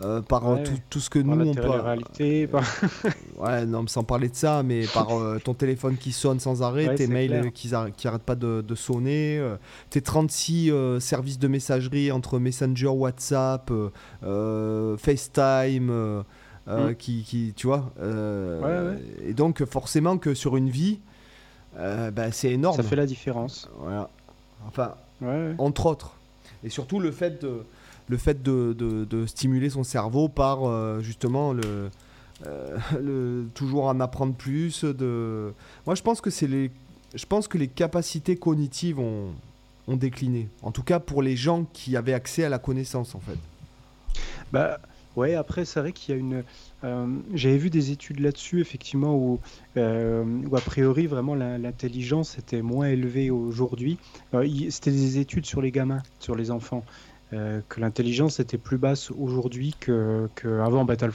euh, 0.00 0.20
par 0.22 0.48
euh, 0.48 0.54
Ouais. 0.56 0.62
tout, 0.64 0.72
tout 0.90 1.00
ce 1.00 1.08
que 1.08 1.18
Par 1.20 1.36
nous 1.36 1.48
on 1.50 1.54
peut. 1.54 1.60
télé-réalité, 1.62 2.46
par- 2.48 2.64
Ouais, 3.38 3.64
non, 3.66 3.82
mais 3.82 3.88
sans 3.88 4.02
parler 4.04 4.28
de 4.28 4.34
ça, 4.34 4.62
mais 4.64 4.86
par 4.86 5.12
euh, 5.16 5.38
ton 5.38 5.54
téléphone 5.54 5.96
qui 5.96 6.10
sonne 6.12 6.40
sans 6.40 6.62
arrêt, 6.62 6.88
Ouais, 6.88 6.94
tes 6.96 7.06
mails 7.06 7.32
euh, 7.32 7.50
qui, 7.50 7.70
qui 7.96 8.08
arrêtent 8.08 8.22
pas 8.22 8.34
de, 8.34 8.60
de 8.66 8.74
sonner, 8.74 9.38
euh, 9.38 9.56
tes 9.90 10.00
36 10.00 10.70
euh, 10.72 10.98
services 11.00 11.38
de 11.38 11.46
messagerie 11.48 12.10
entre 12.10 12.38
Messenger, 12.38 12.88
WhatsApp, 12.88 13.70
euh, 13.70 13.90
euh, 14.24 14.96
FaceTime, 14.96 15.90
euh, 15.90 16.22
euh, 16.68 16.90
Mm. 16.90 16.94
qui, 16.96 17.22
qui, 17.24 17.52
tu 17.54 17.66
vois. 17.66 17.92
euh, 18.00 18.94
Ouais, 18.94 19.02
Et 19.28 19.34
donc, 19.34 19.64
forcément, 19.64 20.16
que 20.18 20.32
sur 20.34 20.56
une 20.56 20.70
vie, 20.70 20.98
euh, 21.76 22.10
bah, 22.10 22.32
c'est 22.32 22.50
énorme. 22.52 22.76
ça 22.76 22.82
fait 22.82 22.96
la 22.96 23.06
différence. 23.06 23.68
Voilà. 23.78 24.08
Enfin, 24.66 24.94
entre 25.58 25.86
autres. 25.86 26.16
Et 26.64 26.70
surtout 26.70 27.00
le 27.00 27.10
fait 27.12 27.42
de, 27.42 27.64
le 28.08 28.16
fait 28.16 28.42
de, 28.42 29.24
stimuler 29.26 29.70
son 29.70 29.84
cerveau 29.84 30.28
par 30.28 30.64
euh, 30.64 31.00
justement 31.00 31.52
le, 31.52 31.90
euh, 32.46 32.78
le 33.00 33.46
toujours 33.54 33.86
en 33.86 34.00
apprendre 34.00 34.34
plus. 34.34 34.84
Moi, 34.84 35.94
je 35.94 36.02
pense 36.02 36.20
que 36.20 36.30
c'est 36.30 36.46
les, 36.46 36.70
je 37.14 37.26
pense 37.26 37.48
que 37.48 37.58
les 37.58 37.68
capacités 37.68 38.36
cognitives 38.36 38.98
ont, 38.98 39.32
décliné. 39.86 40.48
En 40.62 40.72
tout 40.72 40.82
cas, 40.82 40.98
pour 40.98 41.20
les 41.20 41.36
gens 41.36 41.66
qui 41.74 41.94
avaient 41.94 42.14
accès 42.14 42.42
à 42.42 42.48
la 42.48 42.58
connaissance, 42.58 43.14
en 43.14 43.20
fait. 43.20 43.38
Bah 44.50 44.78
ouais, 45.14 45.34
après 45.34 45.66
c'est 45.66 45.78
vrai 45.78 45.92
qu'il 45.92 46.14
y 46.14 46.16
a 46.16 46.20
une. 46.20 46.42
euh, 46.84 47.06
J'avais 47.34 47.58
vu 47.58 47.68
des 47.68 47.90
études 47.90 48.20
là-dessus, 48.20 48.60
effectivement, 48.62 49.14
où, 49.14 49.40
a 49.76 50.60
priori 50.64 51.06
vraiment 51.06 51.34
l'intelligence 51.34 52.38
était 52.38 52.62
moins 52.62 52.86
élevée 52.86 53.30
aujourd'hui. 53.30 53.98
C'était 54.70 54.90
des 54.90 55.18
études 55.18 55.44
sur 55.44 55.60
les 55.60 55.70
gamins, 55.70 56.02
sur 56.18 56.34
les 56.34 56.50
enfants, 56.50 56.82
euh, 57.34 57.60
que 57.68 57.80
l'intelligence 57.80 58.40
était 58.40 58.58
plus 58.58 58.78
basse 58.78 59.10
aujourd'hui 59.10 59.74
que, 59.80 60.28
que. 60.34 60.84
Bah, 60.84 60.96
t'as 60.96 61.06
le, 61.08 61.14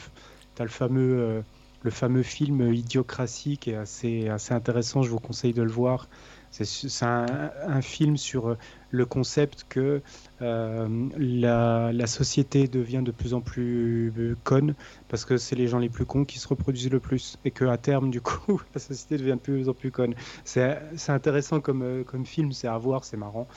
t'as 0.56 0.64
le 0.64 0.70
fameux. 0.70 1.20
euh, 1.20 1.42
le 1.82 1.92
fameux 1.92 2.24
film 2.24 2.74
Idiocratie 2.74 3.58
qui 3.58 3.72
est 3.72 3.76
assez, 3.76 4.28
assez 4.28 4.54
intéressant, 4.54 5.02
je 5.02 5.10
vous 5.12 5.20
conseille 5.20 5.54
de 5.54 5.64
le 5.64 5.72
voir. 5.72 6.10
C'est 6.52 7.06
un, 7.06 7.52
un 7.68 7.82
film 7.82 8.18
sur 8.18 8.50
euh, 8.50 8.58
le 8.92 9.06
concept 9.06 9.66
que 9.70 10.02
la, 10.42 11.92
la 11.94 12.08
société 12.08 12.68
devient 12.68 13.02
de 13.06 13.12
plus 13.12 13.34
en 13.34 13.42
plus 13.42 14.36
conne 14.44 14.74
parce 15.08 15.26
que 15.26 15.38
c'est 15.38 15.56
les 15.56 15.68
gens 15.68 15.80
les 15.80 15.90
plus 15.90 16.06
cons 16.06 16.26
qui 16.26 16.40
se 16.40 16.48
reproduisent 16.48 16.90
le 16.90 17.00
plus 17.00 17.38
et 17.46 17.52
que 17.52 17.66
à 17.66 17.78
terme 17.78 18.10
du 18.10 18.20
coup 18.20 18.62
la 18.74 18.80
société 18.82 19.18
devient 19.18 19.34
de 19.36 19.40
plus 19.40 19.70
en 19.70 19.74
plus 19.74 19.92
conne. 19.92 20.16
C'est 20.44 20.76
intéressant 21.08 21.62
comme, 21.62 22.04
comme 22.06 22.26
film, 22.26 22.52
c'est 22.52 22.68
à 22.68 22.78
voir, 22.78 23.04
c'est 23.06 23.18
marrant. 23.18 23.48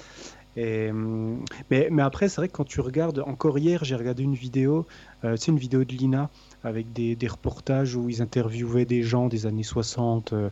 Hum, 0.57 1.45
mais, 1.71 1.89
après, 2.01 2.29
c'est 2.29 2.37
vrai 2.37 2.49
que 2.49 2.53
quand 2.53 2.65
tu 2.65 2.81
regardes, 2.81 3.21
encore 3.21 3.59
hier, 3.59 3.85
j'ai 3.85 3.95
regardé 3.95 4.23
une 4.23 4.35
vidéo, 4.35 4.87
euh, 5.25 5.37
c'est 5.37 5.51
une 5.51 5.59
vidéo 5.59 5.85
de 5.85 5.93
Lina 5.93 6.31
avec 6.63 6.93
des, 6.93 7.17
reportages 7.27 7.97
où 7.97 8.09
ils 8.09 8.23
interviewaient 8.23 8.85
des 8.85 9.03
gens 9.03 9.29
des 9.29 9.47
années 9.47 9.63
60. 9.63 10.33
euh, 10.33 10.51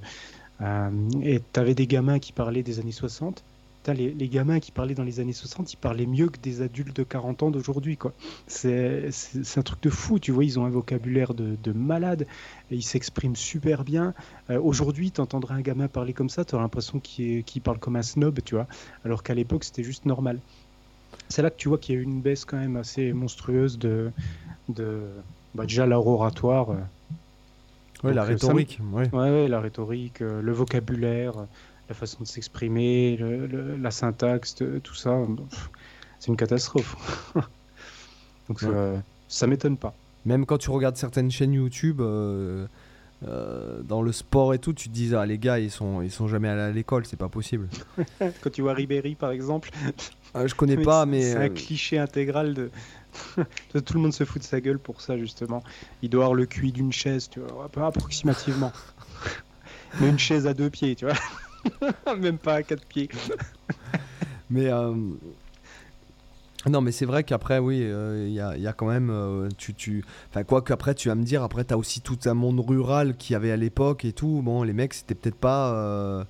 euh, 0.63 0.91
et 1.23 1.41
tu 1.53 1.61
avais 1.61 1.75
des 1.75 1.87
gamins 1.87 2.19
qui 2.19 2.33
parlaient 2.33 2.63
des 2.63 2.81
années 2.81 2.93
60. 2.93 3.45
Putain, 3.83 3.95
les, 3.95 4.11
les 4.13 4.29
gamins 4.29 4.61
qui 4.61 4.73
parlaient 4.73 4.95
dans 4.95 5.05
les 5.05 5.21
années 5.21 5.33
60, 5.33 5.73
ils 5.73 5.77
parlaient 5.79 6.05
mieux 6.07 6.29
que 6.29 6.39
des 6.39 6.61
adultes 6.61 6.95
de 6.95 7.03
40 7.03 7.43
ans 7.45 7.51
d'aujourd'hui. 7.51 7.97
quoi. 7.97 8.13
C'est 8.47 9.09
un 9.57 9.63
truc 9.63 9.83
de 9.83 9.89
fou, 9.89 10.19
tu 10.19 10.33
vois, 10.33 10.45
ils 10.45 10.59
ont 10.59 10.67
un 10.67 10.71
vocabulaire 10.71 11.33
de, 11.33 11.57
de 11.63 11.73
malade, 11.73 12.27
et 12.71 12.75
ils 12.77 12.83
s'expriment 12.83 13.37
super 13.37 13.83
bien. 13.85 14.13
Euh, 14.51 14.61
Aujourd'hui, 14.61 15.11
tu 15.13 15.21
entendrais 15.23 15.55
un 15.55 15.63
gamin 15.63 15.89
parler 15.89 16.13
comme 16.13 16.29
ça, 16.29 16.45
tu 16.45 16.55
aurais 16.55 16.65
l'impression 16.65 17.01
qu'il 17.01 17.43
parle 17.65 17.79
comme 17.79 17.97
un 17.97 18.03
snob, 18.03 18.41
tu 18.45 18.55
vois, 18.55 18.67
alors 19.05 19.23
qu'à 19.23 19.35
l'époque, 19.35 19.65
c'était 19.65 19.83
juste 19.85 20.05
normal. 20.05 20.39
C'est 21.31 21.41
là 21.43 21.49
que 21.51 21.57
tu 21.57 21.69
vois 21.69 21.79
qu'il 21.79 21.95
y 21.95 21.99
a 21.99 22.01
eu 22.03 22.05
une 22.05 22.21
baisse 22.21 22.45
quand 22.45 22.59
même 22.59 22.77
assez 22.77 23.13
monstrueuse 23.15 23.79
de... 23.79 24.11
de 24.69 25.01
bah, 25.55 25.65
déjà, 25.65 25.87
l'art 25.87 26.07
oratoire. 26.07 26.71
euh, 26.71 26.77
la 28.03 28.11
euh, 28.11 28.15
ça 28.15 28.23
me- 28.23 28.27
rhétorique. 28.29 28.79
ouais. 28.93 29.09
Ouais, 29.13 29.31
ouais, 29.31 29.49
la 29.49 29.61
rhétorique, 29.61 30.23
euh, 30.23 30.41
le 30.43 30.53
vocabulaire, 30.53 31.47
la 31.91 31.95
façon 31.95 32.19
de 32.23 32.27
s'exprimer, 32.29 33.19
la 33.79 33.91
syntaxe, 33.91 34.55
euh, 34.63 34.79
tout 34.81 34.95
ça, 34.95 35.11
euh, 35.11 35.27
c'est 36.21 36.29
une 36.29 36.37
catastrophe. 36.37 36.95
Donc 38.49 38.63
Ouais. 38.63 38.69
euh, 38.71 38.97
ça 39.29 39.47
m'étonne 39.49 39.77
pas. 39.77 39.93
Même 40.25 40.47
quand 40.47 40.59
tu 40.59 40.71
regardes 40.71 40.97
certaines 40.97 41.31
chaînes 41.33 41.53
YouTube 41.55 42.01
euh, 42.01 42.67
euh, 43.27 43.83
dans 43.83 44.03
le 44.03 44.13
sport 44.13 44.55
et 44.55 44.59
tout, 44.61 44.73
tu 44.73 44.89
te 44.89 44.95
dis 44.95 45.15
ah 45.17 45.27
les 45.27 45.39
gars 45.39 45.59
ils 45.59 45.71
sont 45.71 46.01
ils 46.03 46.11
sont 46.13 46.29
jamais 46.29 46.49
allés 46.49 46.61
à 46.63 46.71
l'école, 46.71 47.07
c'est 47.07 47.17
pas 47.19 47.29
possible. 47.29 47.69
Quand 48.41 48.51
tu 48.53 48.63
vois 48.63 48.75
Ribéry 48.75 49.17
par 49.17 49.33
exemple, 49.33 49.71
Ah, 50.35 50.47
je 50.47 50.55
connais 50.55 50.77
mais 50.77 50.85
pas 50.85 51.07
mais 51.07 51.23
c'est 51.23 51.37
euh, 51.37 51.43
un 51.47 51.49
cliché 51.49 51.99
intégral 51.99 52.55
de... 52.55 52.71
tout 53.81 53.95
le 53.95 54.01
monde 54.01 54.13
se 54.13 54.25
fout 54.25 54.41
de 54.41 54.47
sa 54.47 54.61
gueule 54.61 54.79
pour 54.79 55.01
ça 55.01 55.19
justement. 55.19 55.65
Il 56.03 56.11
doit 56.11 56.23
avoir 56.25 56.35
le 56.35 56.47
QI 56.47 56.71
d'une 56.71 56.93
chaise, 56.93 57.29
tu 57.29 57.41
vois, 57.41 57.69
approximativement. 57.85 58.73
Mais 60.01 60.09
une 60.09 60.21
chaise 60.21 60.47
à 60.47 60.55
deux 60.55 60.71
pieds, 60.71 60.95
tu 60.95 61.05
vois. 61.07 61.17
Même 62.19 62.39
pas 62.39 62.55
à 62.55 62.63
quatre 62.63 62.85
pieds. 62.87 63.09
mais 64.51 64.67
euh, 64.69 64.95
non 66.67 66.81
mais 66.81 66.93
c'est 66.93 67.07
vrai 67.07 67.23
qu'après 67.23 67.59
oui 67.59 67.83
euh, 67.83 68.27
il 68.27 68.35
y, 68.35 68.41
a, 68.41 68.57
il 68.57 68.63
y 68.63 68.67
a 68.67 68.73
quand 68.73 68.89
même 68.89 69.11
euh, 69.11 69.49
tu 69.57 69.75
tu 69.75 70.05
enfin 70.29 70.43
quoi 70.43 70.61
qu'après 70.61 70.95
tu 70.95 71.09
vas 71.09 71.15
me 71.15 71.23
dire 71.23 71.43
après 71.45 71.63
t'as 71.65 71.77
aussi 71.77 72.01
tout 72.01 72.19
un 72.25 72.35
monde 72.35 72.59
rural 72.61 73.17
qui 73.17 73.35
avait 73.37 73.53
à 73.53 73.57
l'époque 73.57 74.05
et 74.05 74.13
tout 74.13 74.43
bon 74.43 74.65
les 74.65 74.73
mecs 74.73 74.95
c'était 74.95 75.15
peut-être 75.15 75.39
pas 75.39 76.25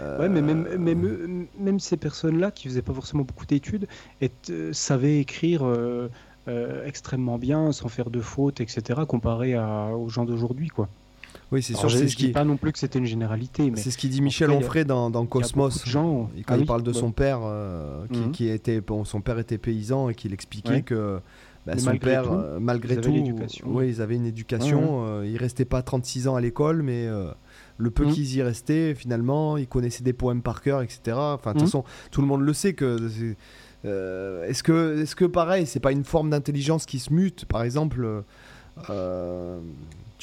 euh, 0.00 0.18
Ouais, 0.18 0.28
mais 0.28 0.42
même, 0.42 1.46
même, 1.58 1.80
ces 1.80 1.96
personnes-là 1.96 2.50
qui 2.50 2.68
faisaient 2.68 2.82
pas 2.82 2.94
forcément 2.94 3.24
beaucoup 3.24 3.46
d'études 3.46 3.86
et, 4.20 4.30
euh, 4.50 4.72
savaient 4.72 5.18
écrire 5.18 5.64
euh, 5.64 6.08
extrêmement 6.84 7.38
bien 7.38 7.72
sans 7.72 7.88
faire 7.88 8.10
de 8.10 8.20
fautes, 8.20 8.60
etc., 8.60 9.02
comparé 9.06 9.54
à, 9.54 9.88
aux 9.94 10.08
gens 10.08 10.24
d'aujourd'hui. 10.24 10.68
quoi. 10.68 10.88
Oui 11.54 11.62
c'est 11.62 11.74
sûr 11.74 11.88
je, 11.88 11.98
ce 12.06 12.16
dis 12.16 12.28
pas 12.32 12.44
non 12.44 12.56
plus 12.56 12.72
que 12.72 12.78
c'était 12.78 12.98
une 12.98 13.06
généralité, 13.06 13.70
mais 13.70 13.78
c'est 13.78 13.90
ce 13.90 13.96
qu'il 13.98 14.10
dit 14.10 14.20
Michel 14.20 14.50
Onfray 14.50 14.84
dans, 14.84 15.08
dans 15.10 15.24
Cosmos 15.26 15.86
gens. 15.86 16.30
Et 16.36 16.42
quand 16.42 16.54
Ah 16.54 16.56
il 16.56 16.60
oui, 16.60 16.66
parle 16.66 16.82
de 16.82 16.92
ouais. 16.92 16.98
son 16.98 17.12
père, 17.12 17.40
euh, 17.44 18.06
qui, 18.12 18.20
Mhm. 18.20 18.32
qui 18.32 18.48
était, 18.48 18.80
bon, 18.80 19.04
son 19.04 19.20
père 19.20 19.38
était 19.38 19.58
paysan 19.58 20.08
et 20.10 20.14
qu'il 20.14 20.32
expliquait 20.34 20.70
Ouais. 20.70 20.82
que 20.82 21.20
bah, 21.66 21.78
son 21.78 21.86
malgré 21.86 22.10
père, 22.10 22.24
tout, 22.24 22.32
euh, 22.34 22.58
malgré 22.60 22.96
tout, 23.00 23.10
ouais, 23.66 23.88
ils 23.88 24.02
avaient 24.02 24.16
une 24.16 24.26
éducation. 24.26 25.04
euh, 25.06 25.26
ils 25.26 25.38
restaient 25.38 25.64
pas 25.64 25.80
36 25.82 26.28
ans 26.28 26.36
à 26.36 26.40
l'école, 26.42 26.82
mais 26.82 27.06
euh, 27.06 27.30
le 27.78 27.90
peu 27.90 28.04
Mhm. 28.04 28.10
qu'ils 28.12 28.36
y 28.36 28.42
restaient, 28.42 28.94
finalement, 28.94 29.56
ils 29.56 29.66
connaissaient 29.66 30.04
des 30.04 30.12
poèmes 30.12 30.42
par 30.42 30.60
cœur, 30.60 30.82
etc. 30.82 31.16
Enfin, 31.16 31.52
de 31.52 31.58
toute 31.58 31.62
Mhm. 31.62 31.66
façon, 31.68 31.84
tout 32.10 32.20
le 32.20 32.26
monde 32.26 32.42
le 32.42 32.52
sait 32.52 32.74
que. 32.74 32.98
euh, 33.86 34.44
est-ce 34.46 34.62
que, 34.62 35.00
est-ce 35.02 35.14
que 35.16 35.24
pareil, 35.24 35.66
c'est 35.66 35.80
pas 35.80 35.92
une 35.92 36.04
forme 36.04 36.30
d'intelligence 36.30 36.84
qui 36.86 36.98
se 36.98 37.12
mute, 37.12 37.44
par 37.46 37.62
exemple 37.62 38.24
euh, 38.90 39.60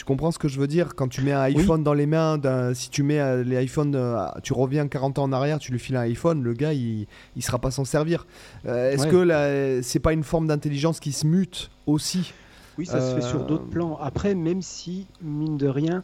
tu 0.02 0.06
comprends 0.06 0.32
ce 0.32 0.40
que 0.40 0.48
je 0.48 0.60
veux 0.60 0.66
dire? 0.66 0.96
Quand 0.96 1.08
tu 1.08 1.22
mets 1.22 1.32
un 1.32 1.46
Oui. 1.46 1.60
iPhone 1.62 1.84
dans 1.84 1.94
les 1.94 2.08
mains, 2.08 2.40
d'un- 2.40 2.74
si 2.74 2.90
tu 2.90 3.04
mets 3.04 3.20
euh, 3.20 3.44
les 3.44 3.64
iPhones, 3.64 3.94
euh, 3.94 4.26
tu 4.42 4.52
reviens 4.52 4.88
40 4.88 5.20
ans 5.20 5.24
en 5.26 5.32
arrière, 5.32 5.60
tu 5.60 5.72
lui 5.72 5.78
files 5.78 5.96
un 5.96 6.00
iPhone, 6.02 6.42
le 6.42 6.54
gars 6.54 6.74
il, 6.74 7.06
il 7.36 7.44
sera 7.44 7.60
pas 7.60 7.70
s'en 7.70 7.86
servir. 7.86 8.26
Euh, 8.66 8.90
Est-ce 8.92 9.04
Ouais. 9.04 9.12
que 9.12 9.80
c'est 9.84 10.00
pas 10.00 10.12
une 10.14 10.24
forme 10.24 10.48
d'intelligence 10.48 11.00
qui 11.00 11.12
se 11.12 11.28
mute 11.28 11.70
aussi? 11.86 12.34
Oui, 12.80 12.88
ça 12.88 13.00
se 13.00 13.14
fait 13.14 13.22
sur 13.22 13.46
d'autres 13.46 13.68
plans. 13.70 14.00
Après, 14.02 14.34
même 14.34 14.64
si, 14.64 15.06
mine 15.22 15.56
de 15.58 15.68
rien, 15.68 16.02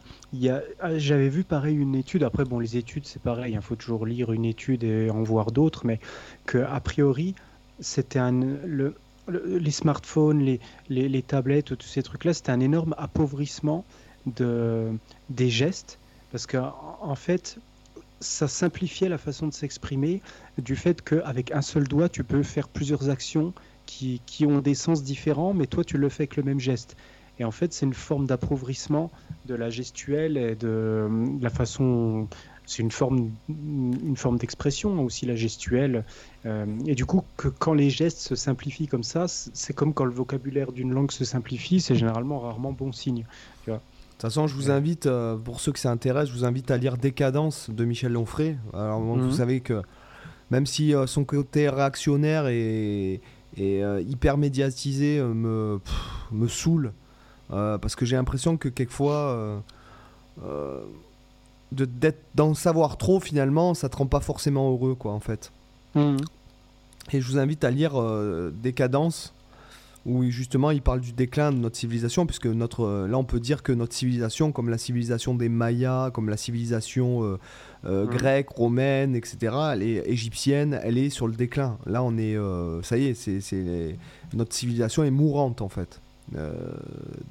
a... 0.48 0.60
ah, 0.78 0.96
j'avais 0.96 1.28
vu 1.28 1.42
pareil 1.42 1.74
une 1.74 1.96
étude. 1.96 2.22
Après, 2.22 2.44
bon, 2.44 2.60
les 2.60 2.76
études, 2.76 3.04
c'est 3.04 3.20
pareil. 3.20 3.54
Il 3.54 3.60
faut 3.62 3.74
toujours 3.74 4.06
lire 4.06 4.30
une 4.32 4.44
étude 4.44 4.84
et 4.84 5.10
en 5.10 5.24
voir 5.24 5.50
d'autres. 5.50 5.84
Mais 5.86 5.98
que, 6.46 6.58
a 6.58 6.78
priori, 6.78 7.34
c'était 7.80 8.20
un. 8.20 8.30
Le... 8.64 8.94
le- 9.28 9.58
Les 9.58 9.70
smartphones, 9.70 10.40
les, 10.40 10.60
les, 10.88 11.22
tablettes, 11.22 11.76
tous 11.76 11.86
ces 11.86 12.02
trucs-là, 12.02 12.34
c'était 12.34 12.52
un 12.52 12.60
énorme 12.60 12.94
appauvrissement 12.98 13.84
de... 14.26 14.88
des 15.30 15.50
gestes. 15.50 15.98
Parce 16.32 16.46
qu'en 16.46 16.74
en 17.00 17.14
fait, 17.14 17.58
ça 18.20 18.48
simplifiait 18.48 19.08
la 19.08 19.18
façon 19.18 19.46
de 19.46 19.52
s'exprimer 19.54 20.20
du 20.58 20.76
fait 20.76 21.02
qu'avec 21.02 21.52
un 21.52 21.62
seul 21.62 21.86
doigt, 21.88 22.08
tu 22.08 22.24
peux 22.24 22.42
faire 22.42 22.68
plusieurs 22.68 23.08
actions 23.10 23.52
qui, 23.86 24.20
qui 24.26 24.44
ont 24.44 24.58
des 24.60 24.74
sens 24.74 25.02
différents, 25.02 25.54
mais 25.54 25.66
toi, 25.66 25.84
tu 25.84 25.96
le 25.96 26.08
fais 26.08 26.22
avec 26.24 26.36
le 26.36 26.42
même 26.42 26.60
geste. 26.60 26.96
Et 27.38 27.44
en 27.44 27.52
fait, 27.52 27.72
c'est 27.72 27.86
une 27.86 27.94
forme 27.94 28.26
d'appauvrissement 28.26 29.10
de 29.46 29.54
la 29.54 29.70
gestuelle 29.70 30.36
et 30.36 30.56
de 30.56 31.08
la 31.40 31.50
façon. 31.50 32.28
C'est 32.70 32.82
une 32.82 32.90
forme, 32.90 33.30
une 33.48 34.16
forme 34.18 34.36
d'expression 34.36 35.02
aussi, 35.02 35.24
la 35.24 35.34
gestuelle. 35.34 36.04
Euh, 36.44 36.66
et 36.86 36.94
du 36.94 37.06
coup, 37.06 37.22
que 37.38 37.48
quand 37.48 37.72
les 37.72 37.88
gestes 37.88 38.18
se 38.18 38.34
simplifient 38.34 38.86
comme 38.88 39.02
ça, 39.02 39.24
c'est 39.26 39.72
comme 39.72 39.94
quand 39.94 40.04
le 40.04 40.12
vocabulaire 40.12 40.70
d'une 40.70 40.92
langue 40.92 41.10
se 41.10 41.24
simplifie, 41.24 41.80
c'est 41.80 41.94
généralement 41.94 42.40
rarement 42.40 42.72
bon 42.72 42.92
signe. 42.92 43.24
De 43.66 43.72
toute 43.72 43.80
façon, 44.20 44.46
je 44.46 44.54
vous 44.54 44.70
invite, 44.70 45.06
euh, 45.06 45.36
pour 45.38 45.60
ceux 45.60 45.72
que 45.72 45.78
ça 45.78 45.90
intéresse, 45.90 46.28
je 46.28 46.34
vous 46.34 46.44
invite 46.44 46.70
à 46.70 46.76
lire 46.76 46.98
Décadence 46.98 47.70
de 47.70 47.84
Michel 47.86 48.14
Onfray. 48.18 48.58
Alors, 48.74 49.00
bon, 49.00 49.16
Mhm. 49.16 49.22
vous 49.28 49.32
savez 49.36 49.60
que 49.60 49.80
même 50.50 50.66
si 50.66 50.94
euh, 50.94 51.06
son 51.06 51.24
côté 51.24 51.70
réactionnaire 51.70 52.48
et, 52.48 53.22
et, 53.56 53.82
euh, 53.82 54.02
hyper 54.02 54.36
médiatisé 54.36 55.22
me, 55.22 55.78
pff, 55.82 55.94
me 56.32 56.48
saoule, 56.48 56.92
parce 57.48 57.96
que 57.96 58.04
j'ai 58.04 58.16
l'impression 58.16 58.58
que 58.58 58.68
quelquefois, 58.68 59.62
de- 61.72 61.84
d'être 61.84 62.20
d'en 62.34 62.54
savoir 62.54 62.96
trop, 62.96 63.20
finalement, 63.20 63.74
ça 63.74 63.88
te 63.88 63.96
rend 63.96 64.06
pas 64.06 64.20
forcément 64.20 64.70
heureux, 64.70 64.94
quoi, 64.94 65.12
en 65.12 65.20
fait. 65.20 65.52
Et 67.12 67.20
je 67.20 67.26
vous 67.26 67.38
invite 67.38 67.64
à 67.64 67.70
lire 67.70 67.92
euh, 68.00 68.50
Décadence, 68.62 69.34
où 70.06 70.22
justement 70.24 70.70
il 70.70 70.80
parle 70.80 71.00
du 71.00 71.12
déclin 71.12 71.52
de 71.52 71.58
notre 71.58 71.76
civilisation, 71.76 72.24
puisque 72.26 72.46
notre, 72.46 72.84
euh, 72.84 73.08
là 73.08 73.18
on 73.18 73.24
peut 73.24 73.40
dire 73.40 73.62
que 73.62 73.72
notre 73.72 73.94
civilisation, 73.94 74.52
comme 74.52 74.68
la 74.70 74.78
civilisation 74.78 75.34
des 75.34 75.48
Mayas, 75.48 76.10
comme 76.12 76.28
la 76.30 76.36
civilisation 76.36 77.24
euh, 77.24 77.38
euh, 77.84 78.04
Mhm. 78.06 78.10
grecque, 78.10 78.48
romaine, 78.50 79.14
etc., 79.16 79.36
elle 79.72 79.82
est 79.82 80.02
égyptienne, 80.08 80.78
elle 80.82 80.96
est 80.98 81.10
sur 81.10 81.26
le 81.26 81.34
déclin. 81.34 81.78
Là 81.86 82.02
on 82.02 82.16
est, 82.16 82.36
ça 82.82 82.96
y 82.96 83.06
est, 83.06 83.14
c'est, 83.14 83.40
c'est- 83.40 83.96
notre 84.34 84.54
civilisation 84.54 85.02
est 85.04 85.10
mourante 85.10 85.60
en 85.62 85.68
fait. 85.68 86.00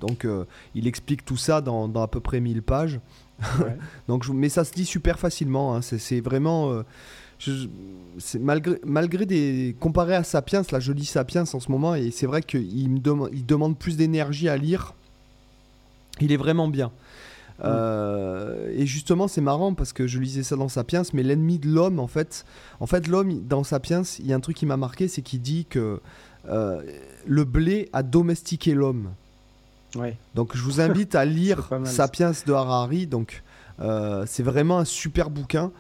Donc 0.02 0.28
il 0.76 0.88
explique 0.88 1.24
tout 1.26 1.38
ça 1.38 1.62
dans, 1.62 1.88
dans 1.88 2.02
à 2.02 2.08
peu 2.08 2.20
près 2.20 2.40
1000 2.40 2.62
pages. 2.64 3.00
Ouais. 3.60 3.78
Donc, 4.08 4.24
je- 4.24 4.32
mais 4.32 4.50
ça 4.50 4.64
se 4.64 4.74
lit 4.76 4.86
super 4.86 5.20
facilement. 5.20 5.76
hein. 5.76 5.82
C'est, 5.82 6.22
vraiment. 6.22 6.72
euh, 6.72 6.84
je- 7.40 7.68
malgré, 8.40 8.80
malgré 8.84 9.26
des. 9.26 9.76
Comparé 9.80 10.16
à 10.16 10.24
Sapiens, 10.24 10.64
là 10.72 10.80
je 10.80 10.92
lis 10.92 11.06
Sapiens 11.06 11.44
en 11.54 11.60
ce 11.60 11.72
moment 11.72 11.94
et 11.94 12.10
c'est 12.12 12.26
vrai 12.26 12.42
qu'il 12.42 12.90
me 12.90 13.00
dem- 13.00 13.30
il 13.32 13.46
demande 13.46 13.78
plus 13.78 13.96
d'énergie 13.98 14.50
à 14.50 14.58
lire. 14.58 14.94
Il 16.20 16.32
est 16.32 16.38
vraiment 16.38 16.68
bien. 16.68 16.92
Euh, 17.64 18.72
et 18.76 18.86
justement, 18.86 19.28
c'est 19.28 19.42
marrant 19.42 19.74
parce 19.74 19.94
que 19.94 20.06
je 20.08 20.20
lisais 20.20 20.44
ça 20.44 20.56
dans 20.56 20.70
Sapiens, 20.70 21.02
mais 21.14 21.24
l'ennemi 21.24 21.58
de 21.60 21.68
l'homme, 21.70 22.00
en 22.00 22.08
fait, 22.08 22.46
en 22.80 22.86
fait, 22.88 23.08
l'homme 23.08 23.42
dans 23.48 23.64
Sapiens, 23.64 24.04
il 24.20 24.28
y 24.28 24.34
a 24.34 24.36
un 24.36 24.40
truc 24.40 24.56
qui 24.58 24.66
m'a 24.66 24.78
marqué, 24.78 25.08
c'est 25.08 25.22
qu'il 25.22 25.42
dit 25.42 25.66
que 25.70 26.00
euh, 26.50 26.82
le 27.26 27.44
blé 27.46 27.90
a 27.94 28.04
domestiqué 28.04 28.74
l'homme. 28.74 29.10
Ouais. 29.96 30.18
Donc 30.36 30.56
je 30.56 30.62
vous 30.62 30.82
invite 30.82 31.16
à 31.16 31.26
lire. 31.26 31.70
Sapiens 31.86 32.32
de 32.46 32.54
Harari. 32.54 33.08
Donc 33.08 33.44
euh, 33.80 34.24
c'est 34.28 34.44
vraiment 34.44 34.80
un 34.80 34.86
super 34.86 35.30
bouquin 35.30 35.72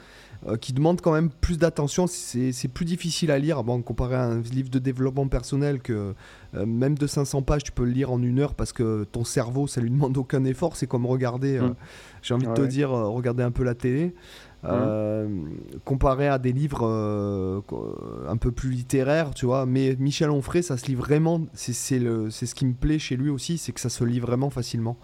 euh, 0.48 0.56
qui 0.56 0.72
demande 0.72 1.02
quand 1.02 1.12
même 1.12 1.30
plus 1.30 1.58
d'attention. 1.58 2.06
C'est 2.08 2.68
plus 2.74 2.86
difficile 2.86 3.32
à 3.32 3.40
lire. 3.40 3.64
Bon, 3.64 3.82
comparé 3.82 4.16
à 4.16 4.24
un 4.24 4.42
livre 4.42 4.70
de 4.70 4.80
développement 4.80 5.28
personnel 5.28 5.82
que 5.82 6.14
euh, 6.56 6.66
même 6.66 6.98
de 6.98 7.08
500 7.08 7.42
pages, 7.42 7.64
tu 7.64 7.72
peux 7.72 7.84
le 7.84 7.92
lire 7.92 8.12
en 8.12 8.22
une 8.22 8.40
heure 8.40 8.54
parce 8.54 8.72
que 8.72 9.04
ton 9.12 9.24
cerveau, 9.24 9.68
ça 9.68 9.82
lui 9.82 9.90
demande 9.90 10.16
aucun 10.18 10.46
effort. 10.46 10.76
C'est 10.76 10.88
comme 10.88 11.06
regarder, 11.06 11.60
Mm. 11.60 11.76
j'ai 12.22 12.34
envie 12.34 12.48
de 12.48 12.54
te 12.54 12.62
dire, 12.62 12.90
regarder 12.92 13.44
un 13.44 13.52
peu 13.52 13.64
la 13.64 13.74
télé. 13.76 14.14
Euh, 14.74 15.28
comparé 15.86 16.28
à 16.28 16.38
des 16.40 16.52
livres 16.52 16.82
euh, 16.88 17.62
co- 17.62 17.96
un 18.28 18.38
peu 18.38 18.52
plus 18.52 18.70
littéraires, 18.70 19.34
tu 19.34 19.46
vois. 19.46 19.66
Mais 19.66 19.96
Michel 20.00 20.30
Onfray, 20.30 20.62
ça 20.64 20.78
se 20.78 20.86
lit 20.88 20.96
vraiment. 20.96 21.42
C'est 21.54 21.74
ce 21.74 22.56
qui 22.56 22.66
me 22.66 22.74
plaît 22.74 23.00
chez 23.00 23.16
lui 23.16 23.30
aussi, 23.30 23.58
c'est 23.58 23.72
que 23.72 23.80
ça 23.80 23.90
se 23.90 24.04
lit 24.04 24.20
vraiment 24.20 24.50
facilement. 24.50 24.98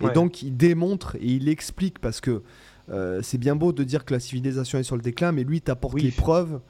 Et 0.00 0.10
donc, 0.10 0.42
il 0.42 0.56
démontre 0.56 1.16
et 1.16 1.26
il 1.32 1.48
explique 1.48 1.98
parce 1.98 2.20
que 2.20 2.42
euh, 2.90 3.20
c'est 3.22 3.38
bien 3.38 3.56
beau 3.56 3.72
de 3.72 3.84
dire 3.84 4.04
que 4.04 4.14
la 4.14 4.20
civilisation 4.20 4.78
est 4.78 4.82
sur 4.84 4.96
le 4.96 5.02
déclin, 5.02 5.32
mais 5.32 5.44
lui, 5.44 5.58
il 5.58 5.62
t'apporte 5.62 5.94
Oui. 5.94 6.02
les 6.02 6.10
preuves 6.10 6.60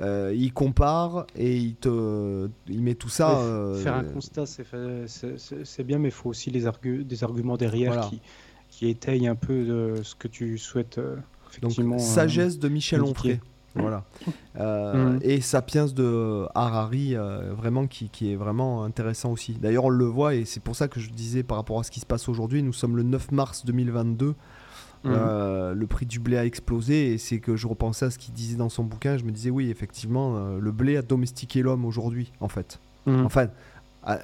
euh, 0.00 0.32
il 0.36 0.52
compare 0.52 1.26
et 1.34 1.56
il 1.56 1.74
te, 1.74 2.48
il 2.68 2.82
met 2.82 2.94
tout 2.94 3.08
ça. 3.08 3.30
Ouais, 3.30 3.40
euh, 3.42 3.74
Faire 3.74 3.94
un 3.96 4.04
constat, 4.04 4.44
c'est 4.46 5.84
bien, 5.84 5.98
mais 5.98 6.08
il 6.08 6.12
faut 6.12 6.28
aussi 6.30 6.50
les 6.50 6.66
argu- 6.66 7.02
des 7.04 7.24
arguments 7.24 7.56
derrière 7.56 7.92
Voilà. 7.94 8.08
qui, 8.08 8.20
qui 8.68 8.88
étayent 8.88 9.26
un 9.26 9.34
peu 9.34 9.64
de 9.64 9.94
ce 10.02 10.14
que 10.14 10.28
tu 10.28 10.56
souhaites 10.58 10.98
euh, 10.98 11.16
Donc, 11.62 11.78
euh, 11.78 11.98
sagesse 11.98 12.58
de 12.58 12.68
Michel. 12.68 13.02
Onfray. 13.02 13.40
Voilà. 13.74 14.04
Euh, 14.60 15.12
Mhm. 15.12 15.18
Et 15.22 15.40
Sapiens 15.40 15.86
de 15.86 16.46
Harari, 16.54 17.14
euh, 17.14 17.52
vraiment, 17.56 17.86
qui, 17.86 18.08
qui 18.08 18.32
est 18.32 18.34
vraiment 18.36 18.82
intéressant 18.82 19.30
aussi. 19.30 19.52
D'ailleurs, 19.52 19.84
on 19.84 19.88
le 19.88 20.04
voit, 20.04 20.34
et 20.34 20.44
c'est 20.44 20.58
pour 20.60 20.74
ça 20.74 20.88
que 20.88 20.98
je 20.98 21.10
disais 21.10 21.44
par 21.44 21.58
rapport 21.58 21.78
à 21.78 21.84
ce 21.84 21.92
qui 21.92 22.00
se 22.00 22.06
passe 22.06 22.28
aujourd'hui, 22.28 22.60
nous 22.64 22.72
sommes 22.72 22.96
le 22.96 23.04
9 23.04 23.30
mars 23.30 23.64
2022. 23.64 24.26
Mhm. 24.28 24.34
Euh, 25.14 25.74
le 25.74 25.86
prix 25.86 26.06
du 26.06 26.18
blé 26.18 26.36
a 26.38 26.44
explosé 26.44 27.12
et 27.12 27.18
c'est 27.18 27.38
que 27.38 27.54
je 27.54 27.68
repensais 27.68 28.06
à 28.06 28.10
ce 28.10 28.18
qu'il 28.18 28.34
disait 28.34 28.56
dans 28.56 28.68
son 28.68 28.82
bouquin. 28.82 29.16
Je 29.16 29.22
me 29.22 29.30
disais, 29.30 29.50
oui, 29.50 29.70
effectivement, 29.70 30.34
euh, 30.36 30.58
le 30.58 30.72
blé 30.72 30.96
a 30.96 31.02
domestiqué 31.02 31.62
l'homme 31.62 31.84
aujourd'hui, 31.84 32.32
en 32.40 32.48
fait. 32.48 32.80
Mhm. 33.06 33.26
Enfin, 33.26 33.46
euh, 34.08 34.16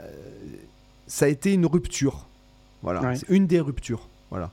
ça 1.06 1.26
a 1.26 1.28
été 1.28 1.52
une 1.54 1.66
rupture. 1.66 2.26
Voilà, 2.82 3.02
Ouais. 3.02 3.14
c'est 3.14 3.28
une 3.28 3.46
des 3.46 3.60
ruptures. 3.60 4.08
Voilà. 4.30 4.50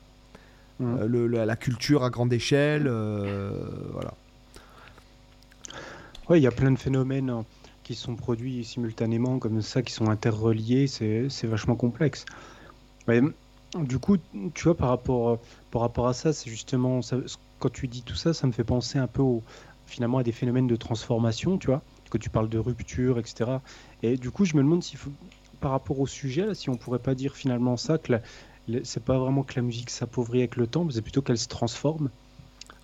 Mhm. 0.82 0.98
Euh, 1.00 1.08
le- 1.08 1.28
le- 1.28 1.46
la 1.46 1.56
culture 1.56 2.04
à 2.04 2.10
grande 2.10 2.34
échelle, 2.34 2.88
euh, 2.88 3.54
voilà. 3.94 4.14
Ouais, 6.30 6.40
il 6.40 6.44
y 6.44 6.48
a 6.48 6.52
plein 6.52 6.72
de 6.72 6.80
phénomènes 6.80 7.30
hein, 7.30 7.46
qui 7.84 7.96
sont 7.96 8.16
produits 8.16 8.64
simultanément 8.64 9.40
comme 9.40 9.62
ça, 9.62 9.82
qui 9.82 9.94
sont 9.94 10.10
interreliés, 10.10 10.88
c'est 10.88 11.28
c'est 11.30 11.48
vachement 11.48 11.76
complexe. 11.76 12.26
Ouais, 13.08 13.22
du 13.80 14.00
coup, 14.00 14.18
tu 14.54 14.64
vois, 14.64 14.76
par 14.76 14.90
rapport, 14.90 15.40
par 15.72 15.82
rapport 15.82 16.08
à 16.08 16.14
ça, 16.14 16.34
c'est 16.34 16.50
justement, 16.50 17.02
ça- 17.02 17.18
quand 17.60 17.72
tu 17.72 17.88
dis 17.88 18.04
tout 18.04 18.16
ça, 18.16 18.34
ça 18.34 18.48
me 18.48 18.52
fait 18.52 18.64
penser 18.64 18.98
un 19.00 19.08
peu 19.08 19.22
au- 19.22 19.44
finalement 19.86 20.20
à 20.20 20.24
des 20.24 20.32
phénomènes 20.32 20.68
de 20.68 20.76
transformation, 20.76 21.58
tu 21.58 21.68
vois, 21.68 21.82
que 22.10 22.18
tu 22.18 22.30
parles 22.30 22.50
de 22.50 22.58
rupture, 22.60 23.20
etc. 23.20 23.62
Et 24.04 24.18
du 24.18 24.32
coup, 24.32 24.46
je 24.46 24.56
me 24.56 24.64
demande 24.64 24.84
faut, 24.84 25.12
par 25.60 25.72
rapport 25.72 26.00
au 26.00 26.08
sujet, 26.08 26.46
là, 26.46 26.54
si 26.56 26.70
on 26.70 26.78
pourrait 26.78 27.00
pas 27.00 27.16
dire 27.16 27.36
finalement 27.36 27.78
ça, 27.78 27.98
que 27.98 28.14
la- 28.14 28.22
c'est 28.84 29.04
pas 29.04 29.18
vraiment 29.18 29.44
que 29.44 29.54
la 29.56 29.62
musique 29.62 29.90
s'appauvrit 29.90 30.40
avec 30.40 30.56
le 30.56 30.68
temps, 30.68 30.84
mais 30.86 30.94
c'est 30.94 31.02
plutôt 31.02 31.22
qu'elle 31.22 31.38
se 31.38 31.48
transforme. 31.48 32.10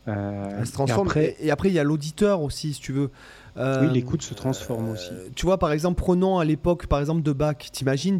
Euh, 0.07 0.57
Elle 0.59 0.65
se 0.65 0.71
et 0.71 0.73
transforme. 0.73 1.07
après, 1.07 1.35
Et, 1.39 1.47
et 1.47 1.51
après, 1.51 1.69
il 1.69 1.73
y 1.73 1.79
a 1.79 1.83
l'auditeur 1.83 2.41
aussi, 2.41 2.73
si 2.73 2.79
tu 2.79 2.93
veux. 2.93 3.09
Euh, 3.57 3.87
oui, 3.87 3.93
l'écoute 3.93 4.21
se 4.21 4.33
transforme 4.33 4.89
aussi. 4.89 5.09
euh, 5.11 5.29
tu 5.35 5.45
vois, 5.45 5.57
par 5.57 5.71
exemple, 5.71 5.99
prenons 5.99 6.37
à 6.39 6.45
l'époque, 6.45 6.87
par 6.87 6.99
exemple, 6.99 7.23
de 7.23 7.33
Bach. 7.33 7.57
T'imagines, 7.71 8.19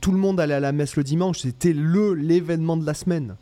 tout 0.00 0.12
le 0.12 0.18
monde 0.18 0.40
allait 0.40 0.54
à 0.54 0.60
la 0.60 0.72
messe 0.72 0.96
le 0.96 1.04
dimanche. 1.04 1.38
C'était 1.38 1.72
le 1.72 2.12
l'événement 2.14 2.76
de 2.76 2.84
la 2.84 2.94
semaine. 2.94 3.36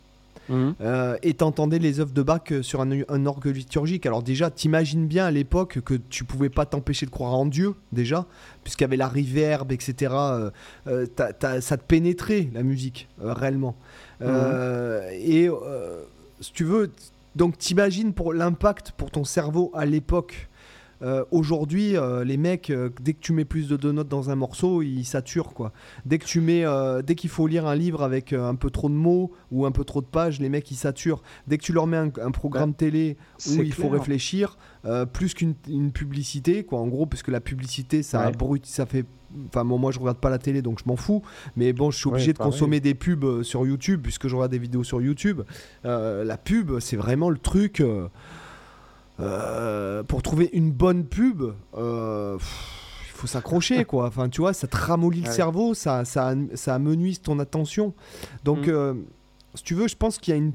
Mhm. 0.49 0.75
Euh, 0.81 1.17
et 1.23 1.33
t'entendais 1.33 1.79
les 1.79 1.99
œuvres 1.99 2.11
de 2.13 2.21
Bach 2.21 2.41
euh, 2.51 2.61
sur 2.61 2.81
un, 2.81 2.89
un 3.07 3.25
orgue 3.25 3.47
liturgique. 3.47 4.05
Alors 4.05 4.23
déjà, 4.23 4.51
t'imagines 4.51 5.07
bien 5.07 5.25
à 5.25 5.31
l'époque 5.31 5.79
que 5.81 5.95
tu 6.09 6.23
pouvais 6.23 6.49
pas 6.49 6.65
t'empêcher 6.65 7.05
de 7.05 7.11
croire 7.11 7.33
en 7.33 7.45
Dieu, 7.45 7.75
déjà, 7.91 8.25
puisqu'il 8.63 8.83
y 8.83 8.85
avait 8.85 8.97
la 8.97 9.07
reverb, 9.07 9.71
etc. 9.71 10.13
euh, 10.87 11.05
ça 11.61 11.77
te 11.77 11.83
pénétrait, 11.83 12.49
la 12.53 12.63
musique, 12.63 13.07
euh, 13.23 13.33
réellement. 13.33 13.75
Euh, 14.21 15.09
Et 15.11 15.49
si 16.39 16.51
tu 16.51 16.63
veux, 16.63 16.91
donc 17.35 17.57
t'imagines 17.57 18.13
pour 18.13 18.33
l'impact 18.33 18.91
pour 18.91 19.11
ton 19.11 19.23
cerveau 19.23 19.71
à 19.73 19.85
l'époque. 19.85 20.49
Euh, 21.03 21.25
Aujourd'hui, 21.31 21.97
euh, 21.97 22.23
les 22.23 22.37
mecs, 22.37 22.69
euh, 22.69 22.89
dès 23.01 23.13
que 23.13 23.19
tu 23.19 23.33
mets 23.33 23.45
plus 23.45 23.67
de 23.67 23.75
deux 23.75 23.91
notes 23.91 24.07
dans 24.07 24.29
un 24.29 24.35
morceau, 24.35 24.81
ils 24.81 25.03
saturent 25.03 25.53
quoi. 25.53 25.73
Dès 26.05 26.17
que 26.17 26.25
tu 26.25 26.39
mets, 26.39 26.63
dès 27.03 27.15
qu'il 27.15 27.29
faut 27.29 27.47
lire 27.47 27.67
un 27.67 27.75
livre 27.75 28.03
avec 28.03 28.33
un 28.33 28.55
peu 28.55 28.69
trop 28.69 28.89
de 28.89 28.93
mots 28.93 29.31
ou 29.51 29.65
un 29.65 29.71
peu 29.71 29.83
trop 29.83 30.01
de 30.01 30.05
pages, 30.05 30.39
les 30.39 30.49
mecs 30.49 30.69
ils 30.71 30.75
saturent. 30.75 31.21
Dès 31.47 31.57
que 31.57 31.63
tu 31.63 31.73
leur 31.73 31.87
mets 31.87 31.97
un, 31.97 32.09
un 32.21 32.31
programme 32.31 32.73
télé 32.73 33.17
où 33.49 33.61
il 33.61 33.73
faut 33.73 33.89
réfléchir, 33.89 34.57
plus 35.11 35.33
qu'une 35.33 35.55
une 35.67 35.91
publicité 35.91 36.63
quoi. 36.63 36.79
En 36.79 36.87
gros, 36.87 37.05
parce 37.05 37.23
que 37.23 37.31
la 37.31 37.41
publicité 37.41 38.03
ça 38.03 38.31
Ouais. 38.41 38.59
ça 38.63 38.85
fait. 38.85 39.05
Enfin 39.47 39.63
moi, 39.63 39.91
je 39.91 39.99
regarde 39.99 40.19
pas 40.19 40.29
la 40.29 40.37
télé 40.37 40.61
donc 40.61 40.79
je 40.79 40.83
m'en 40.87 40.95
fous. 40.95 41.21
Mais 41.55 41.73
bon, 41.73 41.91
je 41.91 41.97
suis 41.97 42.07
Ouais, 42.07 42.13
obligé 42.13 42.33
de 42.33 42.37
consommer 42.37 42.79
des 42.79 42.93
pubs 42.93 43.43
sur 43.43 43.65
YouTube 43.65 44.01
puisque 44.03 44.27
je 44.27 44.35
regarde 44.35 44.51
des 44.51 44.59
vidéos 44.59 44.83
sur 44.83 45.01
YouTube. 45.01 45.41
La 45.83 46.37
pub, 46.37 46.79
c'est 46.79 46.97
vraiment 46.97 47.29
le 47.29 47.37
truc. 47.37 47.81
Euh, 49.25 50.03
pour 50.03 50.21
trouver 50.21 50.49
une 50.53 50.71
bonne 50.71 51.05
pub, 51.05 51.43
euh, 51.75 52.37
il 52.39 53.11
faut 53.13 53.27
s'accrocher 53.27 53.85
quoi. 53.85 54.07
Enfin, 54.07 54.29
tu 54.29 54.41
vois, 54.41 54.53
ça 54.53 54.67
te 54.67 54.75
ramollit 54.77 55.21
le 55.21 55.31
cerveau, 55.31 55.73
ça, 55.73 56.05
ça, 56.05 56.33
ça 56.55 56.75
amenuise 56.75 57.21
ton 57.21 57.39
attention. 57.39 57.93
Donc, 58.43 58.67
Mm. 58.67 58.71
euh, 58.71 58.93
si 59.55 59.63
tu 59.63 59.75
veux, 59.75 59.87
je 59.87 59.95
pense 59.95 60.17
qu'il 60.17 60.33
y 60.33 60.35
a 60.35 60.37
une. 60.39 60.53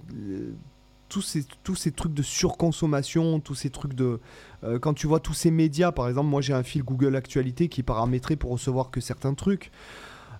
tous 1.09 1.23
ces, 1.23 1.45
tous 1.63 1.75
ces 1.75 1.91
trucs 1.93 2.13
de 2.13 2.23
surconsommation, 2.23 3.41
tous 3.41 3.55
ces 3.55 3.71
trucs 3.71 3.95
de... 3.95 4.21
euh, 4.63 4.79
quand 4.79 4.93
tu 4.93 5.07
vois 5.07 5.21
tous 5.21 5.33
ces 5.35 5.51
médias, 5.51 5.91
par 5.93 6.07
exemple, 6.09 6.29
moi 6.29 6.43
j'ai 6.43 6.53
un 6.53 6.63
fil 6.63 6.83
Google 6.83 7.17
Actualité 7.17 7.69
qui 7.69 7.81
est 7.81 7.85
paramétré 7.85 8.37
pour 8.37 8.51
recevoir 8.51 8.91
que 8.91 9.01
certains 9.01 9.33
trucs. 9.35 9.71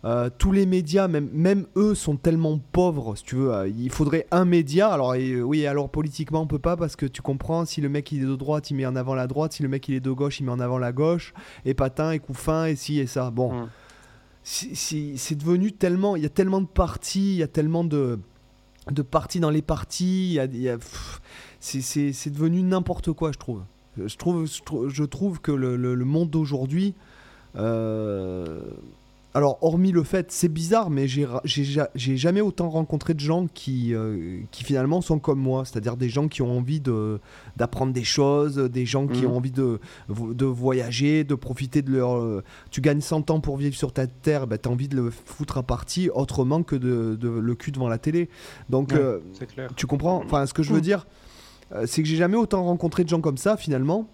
Euh, 0.05 0.31
tous 0.39 0.53
les 0.53 0.65
médias, 0.65 1.09
même, 1.09 1.29
même 1.33 1.67
eux, 1.77 1.95
sont 1.95 2.17
tellement 2.17 2.59
pauvres. 2.73 3.17
Si 3.17 3.25
tu 3.25 3.35
veux, 3.37 3.53
Euh, 3.53 3.69
il 3.69 3.91
faudrait 3.91 4.27
un 4.31 4.45
média. 4.45 4.89
Alors, 4.91 5.15
et, 5.17 5.31
euh, 5.33 5.43
oui, 5.43 5.67
alors 5.67 5.89
politiquement, 5.91 6.43
on 6.43 6.47
peut 6.47 6.61
pas 6.61 6.77
parce 6.77 6.95
que 6.95 7.05
tu 7.07 7.21
comprends. 7.21 7.65
Si 7.65 7.81
le 7.81 7.89
mec 7.89 8.13
il 8.13 8.23
est 8.23 8.27
de 8.27 8.37
droite, 8.37 8.71
il 8.71 8.75
met 8.75 8.87
en 8.87 8.95
avant 8.97 9.15
la 9.17 9.27
droite. 9.27 9.53
Si 9.55 9.63
le 9.63 9.69
mec 9.69 9.89
il 9.89 9.95
est 9.97 10.01
de 10.01 10.11
gauche, 10.13 10.39
il 10.41 10.45
met 10.45 10.53
en 10.53 10.61
avant 10.61 10.79
la 10.79 10.93
gauche. 10.93 11.35
Et 11.65 11.75
patin, 11.75 12.13
et 12.13 12.21
couffin, 12.21 12.67
et 12.67 12.77
ci 12.77 13.01
et 13.01 13.07
ça. 13.07 13.31
Bon, 13.31 13.53
Mm. 13.53 13.69
c'est 14.45 15.35
devenu 15.37 15.73
tellement. 15.73 16.15
Il 16.17 16.23
y 16.23 16.27
a 16.27 16.31
tellement 16.31 16.61
de 16.61 16.67
partis, 16.67 17.33
il 17.35 17.39
y 17.39 17.43
a 17.43 17.49
tellement 17.49 17.83
de, 17.85 18.19
de 18.91 19.03
partis 19.03 19.41
dans 19.41 19.51
les 19.51 19.63
partis. 19.63 20.39
c'est- 21.61 22.31
devenu 22.31 22.63
n'importe 22.63 23.13
quoi, 23.13 23.33
je 23.33 23.39
trouve. 23.39 23.63
Je 23.97 24.17
trouve, 24.17 24.47
je 24.47 24.63
trouve, 24.63 24.89
je 24.89 25.03
trouve 25.05 25.41
que 25.41 25.51
le, 25.51 25.75
le- 25.77 25.97
le 25.97 26.05
monde 26.05 26.31
d'aujourd'hui. 26.31 26.95
euh, 27.57 28.61
alors, 29.39 29.59
hormis 29.63 29.93
le 29.93 30.03
fait, 30.03 30.31
c'est 30.33 30.49
bizarre, 30.49 30.91
mais 30.91 31.07
j'ai 31.09 32.17
jamais 32.17 32.41
autant 32.41 32.69
rencontré 32.71 33.15
de 33.15 33.21
gens 33.21 33.47
qui, 33.47 33.95
euh, 33.95 34.41
qui 34.51 34.65
finalement 34.65 35.01
sont 35.01 35.19
comme 35.19 35.39
moi, 35.39 35.65
c'est-à-dire 35.65 35.97
des 35.97 36.09
gens 36.09 36.27
qui 36.29 36.43
ont 36.43 36.57
envie 36.59 36.81
de- 36.81 37.21
d'apprendre 37.57 37.93
des 37.93 38.05
choses, 38.05 38.57
des 38.57 38.85
gens 38.85 39.07
qui 39.07 39.23
Mhm. 39.23 39.31
ont 39.31 39.37
envie 39.37 39.51
de, 39.53 39.79
vo- 40.09 40.35
de 40.35 40.45
voyager, 40.45 41.23
de 41.25 41.35
profiter 41.35 41.83
de 41.83 41.91
leur. 41.93 42.17
euh, 42.17 42.43
tu 42.71 42.81
gagnes 42.81 43.01
100 43.01 43.31
ans 43.31 43.41
pour 43.41 43.57
vivre 43.57 43.77
sur 43.77 43.93
ta 43.93 44.07
terre, 44.07 44.47
bah, 44.47 44.59
tu 44.59 44.69
as 44.69 44.73
envie 44.73 44.89
de 44.89 44.97
le 44.97 45.11
foutre 45.11 45.57
à 45.59 45.63
partie 45.63 46.11
autrement 46.11 46.63
que 46.65 46.75
de, 46.77 47.17
de 47.19 47.29
le 47.29 47.55
cul 47.55 47.71
devant 47.71 47.89
la 47.89 47.99
télé. 47.99 48.29
Donc, 48.69 48.91
Ouais. 48.91 48.99
euh, 48.99 49.19
C'est 49.33 49.47
clair. 49.47 49.71
tu 49.77 49.87
comprends? 49.87 50.21
Enfin, 50.25 50.45
ce 50.47 50.53
que 50.53 50.63
je 50.65 50.73
veux 50.73 50.79
Mm. 50.81 50.83
dire, 50.83 51.07
c'est 51.87 52.03
que 52.03 52.09
j'ai 52.09 52.17
jamais 52.17 52.37
autant 52.37 52.65
rencontré 52.65 53.05
de 53.05 53.09
gens 53.09 53.21
comme 53.21 53.37
ça 53.37 53.57
finalement. 53.57 54.09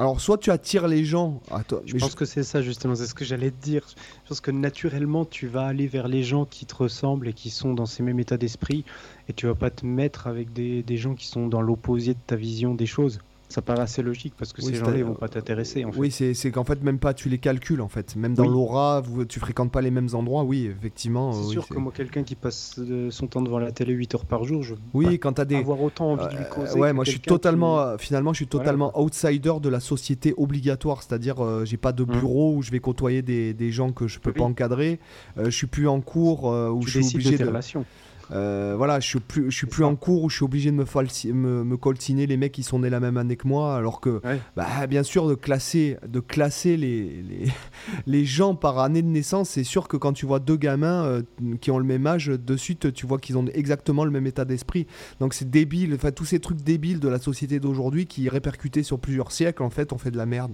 Alors, 0.00 0.18
soit 0.18 0.38
tu 0.38 0.50
attires 0.50 0.88
les 0.88 1.04
gens. 1.04 1.42
Attends, 1.50 1.80
Je 1.84 1.92
mais 1.92 2.00
pense 2.00 2.12
je- 2.12 2.16
que 2.16 2.24
c'est 2.24 2.42
ça 2.42 2.62
justement, 2.62 2.94
c'est 2.94 3.06
ce 3.06 3.12
que 3.12 3.22
j'allais 3.24 3.50
te 3.50 3.60
dire. 3.62 3.86
Je 4.24 4.28
pense 4.30 4.40
que 4.40 4.50
naturellement 4.50 5.26
tu 5.26 5.46
vas 5.46 5.66
aller 5.66 5.86
vers 5.88 6.08
les 6.08 6.22
gens 6.22 6.46
qui 6.46 6.64
te 6.64 6.74
ressemblent 6.74 7.28
et 7.28 7.34
qui 7.34 7.50
sont 7.50 7.74
dans 7.74 7.84
ces 7.84 8.02
mêmes 8.02 8.18
états 8.18 8.38
d'esprit 8.38 8.86
et 9.28 9.34
tu 9.34 9.46
vas 9.46 9.54
pas 9.54 9.68
te 9.68 9.84
mettre 9.84 10.26
avec 10.26 10.54
des, 10.54 10.82
des 10.82 10.96
gens 10.96 11.14
qui 11.14 11.26
sont 11.26 11.48
dans 11.48 11.60
l'opposé 11.60 12.14
de 12.14 12.18
ta 12.26 12.34
vision 12.36 12.74
des 12.74 12.86
choses. 12.86 13.18
Ça 13.50 13.62
paraît 13.62 13.82
assez 13.82 14.00
logique 14.02 14.32
parce 14.38 14.52
que 14.52 14.62
Oui, 14.62 14.68
ces 14.68 14.74
gens-là 14.76 14.96
ils 14.96 15.04
vont 15.04 15.14
pas 15.14 15.28
t'intéresser 15.28 15.84
en 15.84 15.90
fait. 15.90 15.98
Oui, 15.98 16.10
c'est 16.12 16.50
qu'en 16.52 16.62
fait, 16.64 16.82
même 16.84 16.98
pas 17.00 17.12
tu 17.14 17.28
les 17.28 17.38
calcules 17.38 17.80
en 17.80 17.88
fait. 17.88 18.14
Même 18.14 18.34
dans 18.34 18.44
Oui. 18.44 18.48
l'aura, 18.48 19.02
tu 19.28 19.40
fréquentes 19.40 19.72
pas 19.72 19.80
les 19.82 19.90
mêmes 19.90 20.08
endroits. 20.14 20.44
Oui, 20.44 20.66
effectivement. 20.78 21.32
C'est 21.32 21.40
euh, 21.40 21.44
oui, 21.46 21.52
sûr 21.52 21.68
que 21.68 21.74
moi 21.78 21.92
quelqu'un 21.94 22.22
qui 22.22 22.36
passe 22.36 22.76
euh, 22.78 23.10
son 23.10 23.26
temps 23.26 23.42
devant 23.42 23.58
la 23.58 23.72
télé 23.72 23.92
8 23.92 24.14
heures 24.14 24.24
par 24.24 24.44
jour, 24.44 24.62
je 24.62 24.76
Oui, 24.94 25.18
quand 25.18 25.38
as 25.40 25.44
des. 25.44 25.56
avoir 25.56 25.82
autant 25.82 26.12
envie 26.12 26.26
de 26.26 26.30
lui 26.38 26.44
Euh, 26.44 26.48
causer. 26.48 26.78
ouais, 26.78 26.92
moi 26.92 27.04
je 27.04 27.10
suis 27.10 27.20
qui- 27.20 27.28
totalement, 27.28 27.98
finalement, 27.98 28.32
je 28.32 28.36
suis 28.36 28.48
Voilà, 28.50 28.64
totalement 28.66 28.98
outsider 29.00 29.54
de 29.60 29.68
la 29.68 29.80
société 29.80 30.32
obligatoire, 30.36 31.02
c'est-à-dire 31.02 31.44
euh, 31.44 31.64
j'ai 31.64 31.76
pas 31.76 31.92
de 31.92 32.04
Mm. 32.04 32.06
bureau 32.12 32.54
où 32.54 32.62
je 32.62 32.70
vais 32.70 32.78
côtoyer 32.78 33.22
des, 33.22 33.52
des 33.52 33.72
gens 33.72 33.90
que 33.90 34.06
je 34.06 34.20
peux 34.20 34.30
Oui. 34.30 34.38
pas 34.38 34.44
encadrer, 34.44 35.00
euh, 35.38 35.46
je 35.46 35.50
suis 35.50 35.66
plus 35.66 35.88
en 35.88 36.00
cours 36.00 36.44
où 36.44 36.80
Tu 36.84 36.90
je 36.90 37.00
suis 37.00 37.16
obligé 37.16 37.32
de 37.36 37.42
de, 37.42 37.48
relations. 37.48 37.84
Euh, 38.32 38.74
voilà, 38.76 39.00
je 39.00 39.06
suis 39.08 39.18
plus, 39.20 39.50
je 39.50 39.56
suis 39.56 39.66
plus 39.66 39.84
en 39.84 39.96
cours 39.96 40.22
où 40.22 40.30
je 40.30 40.36
suis 40.36 40.44
obligé 40.44 40.70
de 40.70 40.76
me, 40.76 40.84
falsi- 40.84 41.32
me, 41.32 41.64
me 41.64 41.76
coltiner 41.76 42.26
les 42.26 42.36
mecs 42.36 42.52
qui 42.52 42.62
sont 42.62 42.78
nés 42.78 42.90
la 42.90 43.00
même 43.00 43.16
année 43.16 43.36
que 43.36 43.48
moi, 43.48 43.76
alors 43.76 44.00
que, 44.00 44.20
Ouais. 44.24 44.40
bah, 44.56 44.86
bien 44.88 45.02
sûr, 45.02 45.26
de 45.28 45.34
classer, 45.34 45.96
de 46.06 46.20
classer 46.20 46.76
les, 46.76 47.22
les, 47.22 47.46
les 48.06 48.24
gens 48.24 48.54
par 48.54 48.78
année 48.78 49.02
de 49.02 49.08
naissance, 49.08 49.50
c'est 49.50 49.64
sûr 49.64 49.88
que 49.88 49.96
quand 49.96 50.12
tu 50.12 50.26
vois 50.26 50.38
deux 50.38 50.56
gamins 50.56 51.04
euh, 51.04 51.22
qui 51.60 51.70
ont 51.70 51.78
le 51.78 51.84
même 51.84 52.06
âge, 52.06 52.26
de 52.26 52.56
suite, 52.56 52.92
tu 52.92 53.06
vois 53.06 53.18
qu'ils 53.18 53.36
ont 53.36 53.46
exactement 53.52 54.04
le 54.04 54.10
même 54.10 54.26
état 54.26 54.44
d'esprit. 54.44 54.86
Donc 55.18 55.34
c'est 55.34 55.50
débile, 55.50 55.94
enfin 55.94 56.12
tous 56.12 56.24
ces 56.24 56.38
trucs 56.40 56.60
débiles 56.62 57.00
de 57.00 57.08
la 57.08 57.18
société 57.18 57.58
d'aujourd'hui 57.60 58.06
qui 58.06 58.28
répercutés 58.28 58.82
sur 58.82 58.98
plusieurs 58.98 59.32
siècles, 59.32 59.62
en 59.62 59.70
fait, 59.70 59.92
on 59.92 59.98
fait 59.98 60.10
de 60.10 60.16
la 60.18 60.26
merde, 60.26 60.52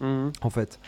Mhm. 0.00 0.30
en 0.42 0.50
fait. 0.50 0.78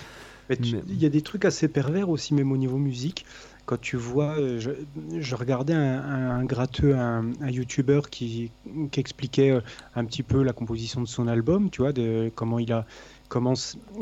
Mais- 0.50 0.56
Il 0.88 1.02
y 1.02 1.04
a 1.04 1.10
des 1.10 1.20
trucs 1.20 1.44
assez 1.44 1.68
pervers 1.68 2.08
aussi, 2.08 2.32
même 2.32 2.52
au 2.52 2.56
niveau 2.56 2.78
musique. 2.78 3.26
Quand 3.68 3.78
tu 3.78 3.98
vois, 3.98 4.38
euh, 4.38 4.58
je, 4.58 5.34
regardais 5.34 5.74
un, 5.74 6.42
gratteux, 6.44 6.94
un, 6.94 7.32
un 7.38 7.50
YouTuber 7.50 8.00
qui, 8.10 8.50
expliquait 8.96 9.50
euh, 9.50 9.60
un 9.94 10.06
petit 10.06 10.22
peu 10.22 10.42
la 10.42 10.54
composition 10.54 11.02
de 11.02 11.06
son 11.06 11.28
album, 11.28 11.68
tu 11.68 11.82
vois, 11.82 11.92
comment 12.34 12.58
il 12.58 12.72
a, 12.72 12.86
comment, 13.28 13.52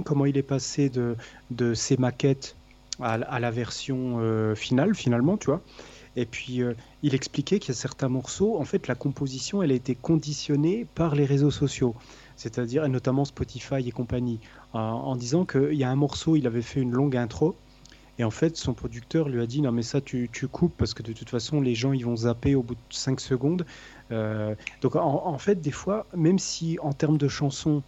comment 0.05 0.25
il 0.25 0.39
est 0.39 0.45
passé 0.45 0.89
de, 0.89 1.75
ses 1.75 1.97
maquettes 1.97 2.55
à, 3.01 3.41
la 3.41 3.51
version 3.51 4.19
euh, 4.21 4.55
finale, 4.55 4.95
finalement, 4.95 5.37
tu 5.37 5.47
vois. 5.47 5.63
Et 6.15 6.27
puis, 6.27 6.61
il 7.03 7.15
expliquait 7.17 7.59
qu'il 7.59 7.75
y 7.75 7.77
a 7.77 7.81
certains 7.81 8.09
morceaux, 8.09 8.61
en 8.61 8.65
fait, 8.65 8.87
la 8.87 8.95
composition, 8.95 9.65
elle 9.65 9.73
a 9.73 9.75
été 9.75 9.97
conditionnée 9.97 10.87
par 10.95 11.17
les 11.17 11.25
réseaux 11.25 11.51
sociaux, 11.51 11.97
c'est-à-dire 12.37 12.89
notamment 12.89 13.25
Spotify 13.25 13.85
et 13.85 13.91
compagnie, 13.91 14.39
en, 14.75 14.79
en 14.79 15.17
disant 15.17 15.45
qu'il 15.45 15.75
y 15.75 15.83
a 15.83 15.91
un 15.91 15.97
morceau, 15.97 16.37
il 16.37 16.47
avait 16.47 16.63
fait 16.63 16.81
une 16.81 16.93
longue 16.93 17.17
intro, 17.17 17.57
et 18.19 18.25
en 18.25 18.31
fait, 18.31 18.57
son 18.57 18.75
producteur 18.75 19.29
lui 19.29 19.41
a 19.41 19.47
dit 19.47 19.61
non 19.61 19.73
mais 19.73 19.83
ça 19.83 20.01
tu, 20.01 20.29
tu 20.33 20.49
coupes 20.49 20.75
parce 20.77 20.95
que 20.95 21.03
de 21.03 21.13
toute 21.13 21.29
façon 21.29 21.61
les 21.61 21.75
gens 21.75 21.93
ils 21.93 22.05
vont 22.05 22.17
zapper 22.17 22.55
au 22.55 22.63
bout 22.63 22.75
de 22.75 22.81
5 22.91 23.21
secondes. 23.21 23.67
Euh, 24.11 24.55
donc 24.81 24.97
en, 24.97 25.39
fait, 25.39 25.61
des 25.61 25.71
fois, 25.71 26.07
même 26.15 26.39
si 26.39 26.79
en 26.81 26.93
termes 26.93 27.19
de 27.19 27.29
chansons 27.29 27.83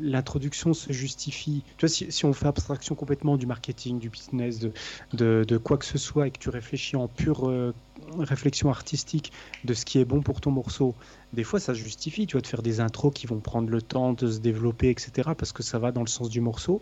l'introduction 0.00 0.72
se 0.72 0.92
justifie. 0.92 1.64
Tu 1.76 1.86
vois, 1.86 1.88
si, 1.88 2.12
si 2.12 2.24
on 2.24 2.32
fait 2.32 2.46
abstraction 2.46 2.94
complètement 2.94 3.36
du 3.36 3.46
marketing, 3.46 3.98
du 3.98 4.08
business, 4.08 4.60
de, 4.60 4.72
de, 5.14 5.44
de 5.46 5.58
quoi 5.58 5.78
que 5.78 5.84
ce 5.84 5.98
soit, 5.98 6.28
et 6.28 6.30
que 6.30 6.38
tu 6.38 6.48
réfléchis 6.48 6.94
en 6.94 7.08
pure 7.08 7.48
euh, 7.48 7.74
réflexion 8.16 8.70
artistique 8.70 9.32
de 9.64 9.74
ce 9.74 9.84
qui 9.84 9.98
est 9.98 10.04
bon 10.04 10.22
pour 10.22 10.40
ton 10.40 10.52
morceau, 10.52 10.94
des 11.32 11.42
fois 11.42 11.58
ça 11.58 11.74
se 11.74 11.80
justifie, 11.80 12.28
tu 12.28 12.32
vois, 12.34 12.40
de 12.40 12.46
faire 12.46 12.62
des 12.62 12.78
intros 12.78 13.12
qui 13.12 13.26
vont 13.26 13.40
prendre 13.40 13.68
le 13.68 13.82
temps 13.82 14.12
de 14.12 14.30
se 14.30 14.38
développer, 14.38 14.90
etc., 14.90 15.30
parce 15.36 15.52
que 15.52 15.64
ça 15.64 15.80
va 15.80 15.90
dans 15.90 16.02
le 16.02 16.08
sens 16.08 16.28
du 16.28 16.40
morceau. 16.40 16.80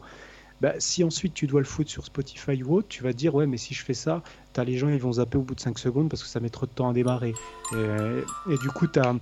Bah, 0.61 0.74
si 0.78 1.04
ensuite 1.04 1.34
tu 1.34 1.46
dois 1.46 1.61
le 1.61 1.66
foutre 1.66 1.90
sur 1.90 2.04
Spotify 2.04 2.62
ou 2.62 2.74
autre, 2.74 2.88
tu 2.88 3.02
vas 3.02 3.12
te 3.12 3.18
dire 3.18 3.34
ouais 3.34 3.46
mais 3.46 3.59
si 3.59 3.74
je 3.74 3.84
fais 3.84 3.94
ça, 3.94 4.22
as 4.56 4.64
les 4.64 4.76
gens 4.76 4.88
ils 4.88 4.98
vont 4.98 5.12
zapper 5.12 5.38
au 5.38 5.42
bout 5.42 5.54
de 5.54 5.61
5 5.61 5.78
secondes 5.78 6.09
parce 6.09 6.22
que 6.22 6.28
ça 6.28 6.40
met 6.40 6.50
trop 6.50 6.66
de 6.66 6.72
temps 6.72 6.88
à 6.88 6.92
démarrer. 6.92 7.32
Et, 7.72 8.52
et 8.52 8.59
du 8.59 8.68
coup 8.68 8.88
tu 8.88 8.98
as, 8.98 9.14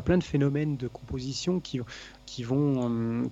plein 0.00 0.18
de 0.18 0.22
phénomènes 0.22 0.76
de 0.76 0.86
composition 0.86 1.58
qui, 1.58 1.80
qui 2.26 2.44
vont 2.44 2.88
euh, 2.88 3.24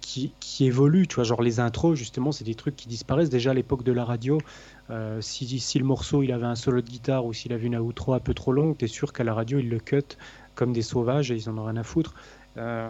qui, 0.00 0.32
qui, 0.38 0.66
évoluent, 0.66 1.06
tu 1.06 1.16
vois, 1.16 1.24
genre 1.24 1.42
les 1.42 1.60
intros 1.60 1.96
justement 1.96 2.30
c'est 2.30 2.44
des 2.44 2.54
trucs 2.54 2.76
qui 2.76 2.88
disparaissent 2.88 3.30
déjà 3.30 3.52
à 3.52 3.54
l'époque 3.54 3.82
de 3.82 3.92
la 3.92 4.04
radio. 4.04 4.38
Euh, 4.90 5.20
si, 5.20 5.58
si, 5.58 5.78
le 5.78 5.84
morceau 5.84 6.22
il 6.22 6.30
avait 6.32 6.46
un 6.46 6.54
solo 6.54 6.80
de 6.80 6.88
guitare 6.88 7.24
ou 7.26 7.32
s'il 7.32 7.52
avait 7.52 7.66
une 7.66 7.76
outro 7.76 8.12
un 8.12 8.20
peu 8.20 8.34
trop 8.34 8.52
longue, 8.52 8.76
t'es 8.76 8.86
sûr 8.86 9.12
qu'à 9.12 9.24
la 9.24 9.34
radio 9.34 9.58
ils 9.58 9.68
le 9.68 9.80
cut 9.80 10.04
comme 10.54 10.72
des 10.72 10.82
sauvages 10.82 11.30
et 11.30 11.34
ils 11.34 11.48
en 11.48 11.58
ont 11.58 11.64
rien 11.64 11.76
à 11.76 11.82
foutre. 11.82 12.14
Euh, 12.56 12.88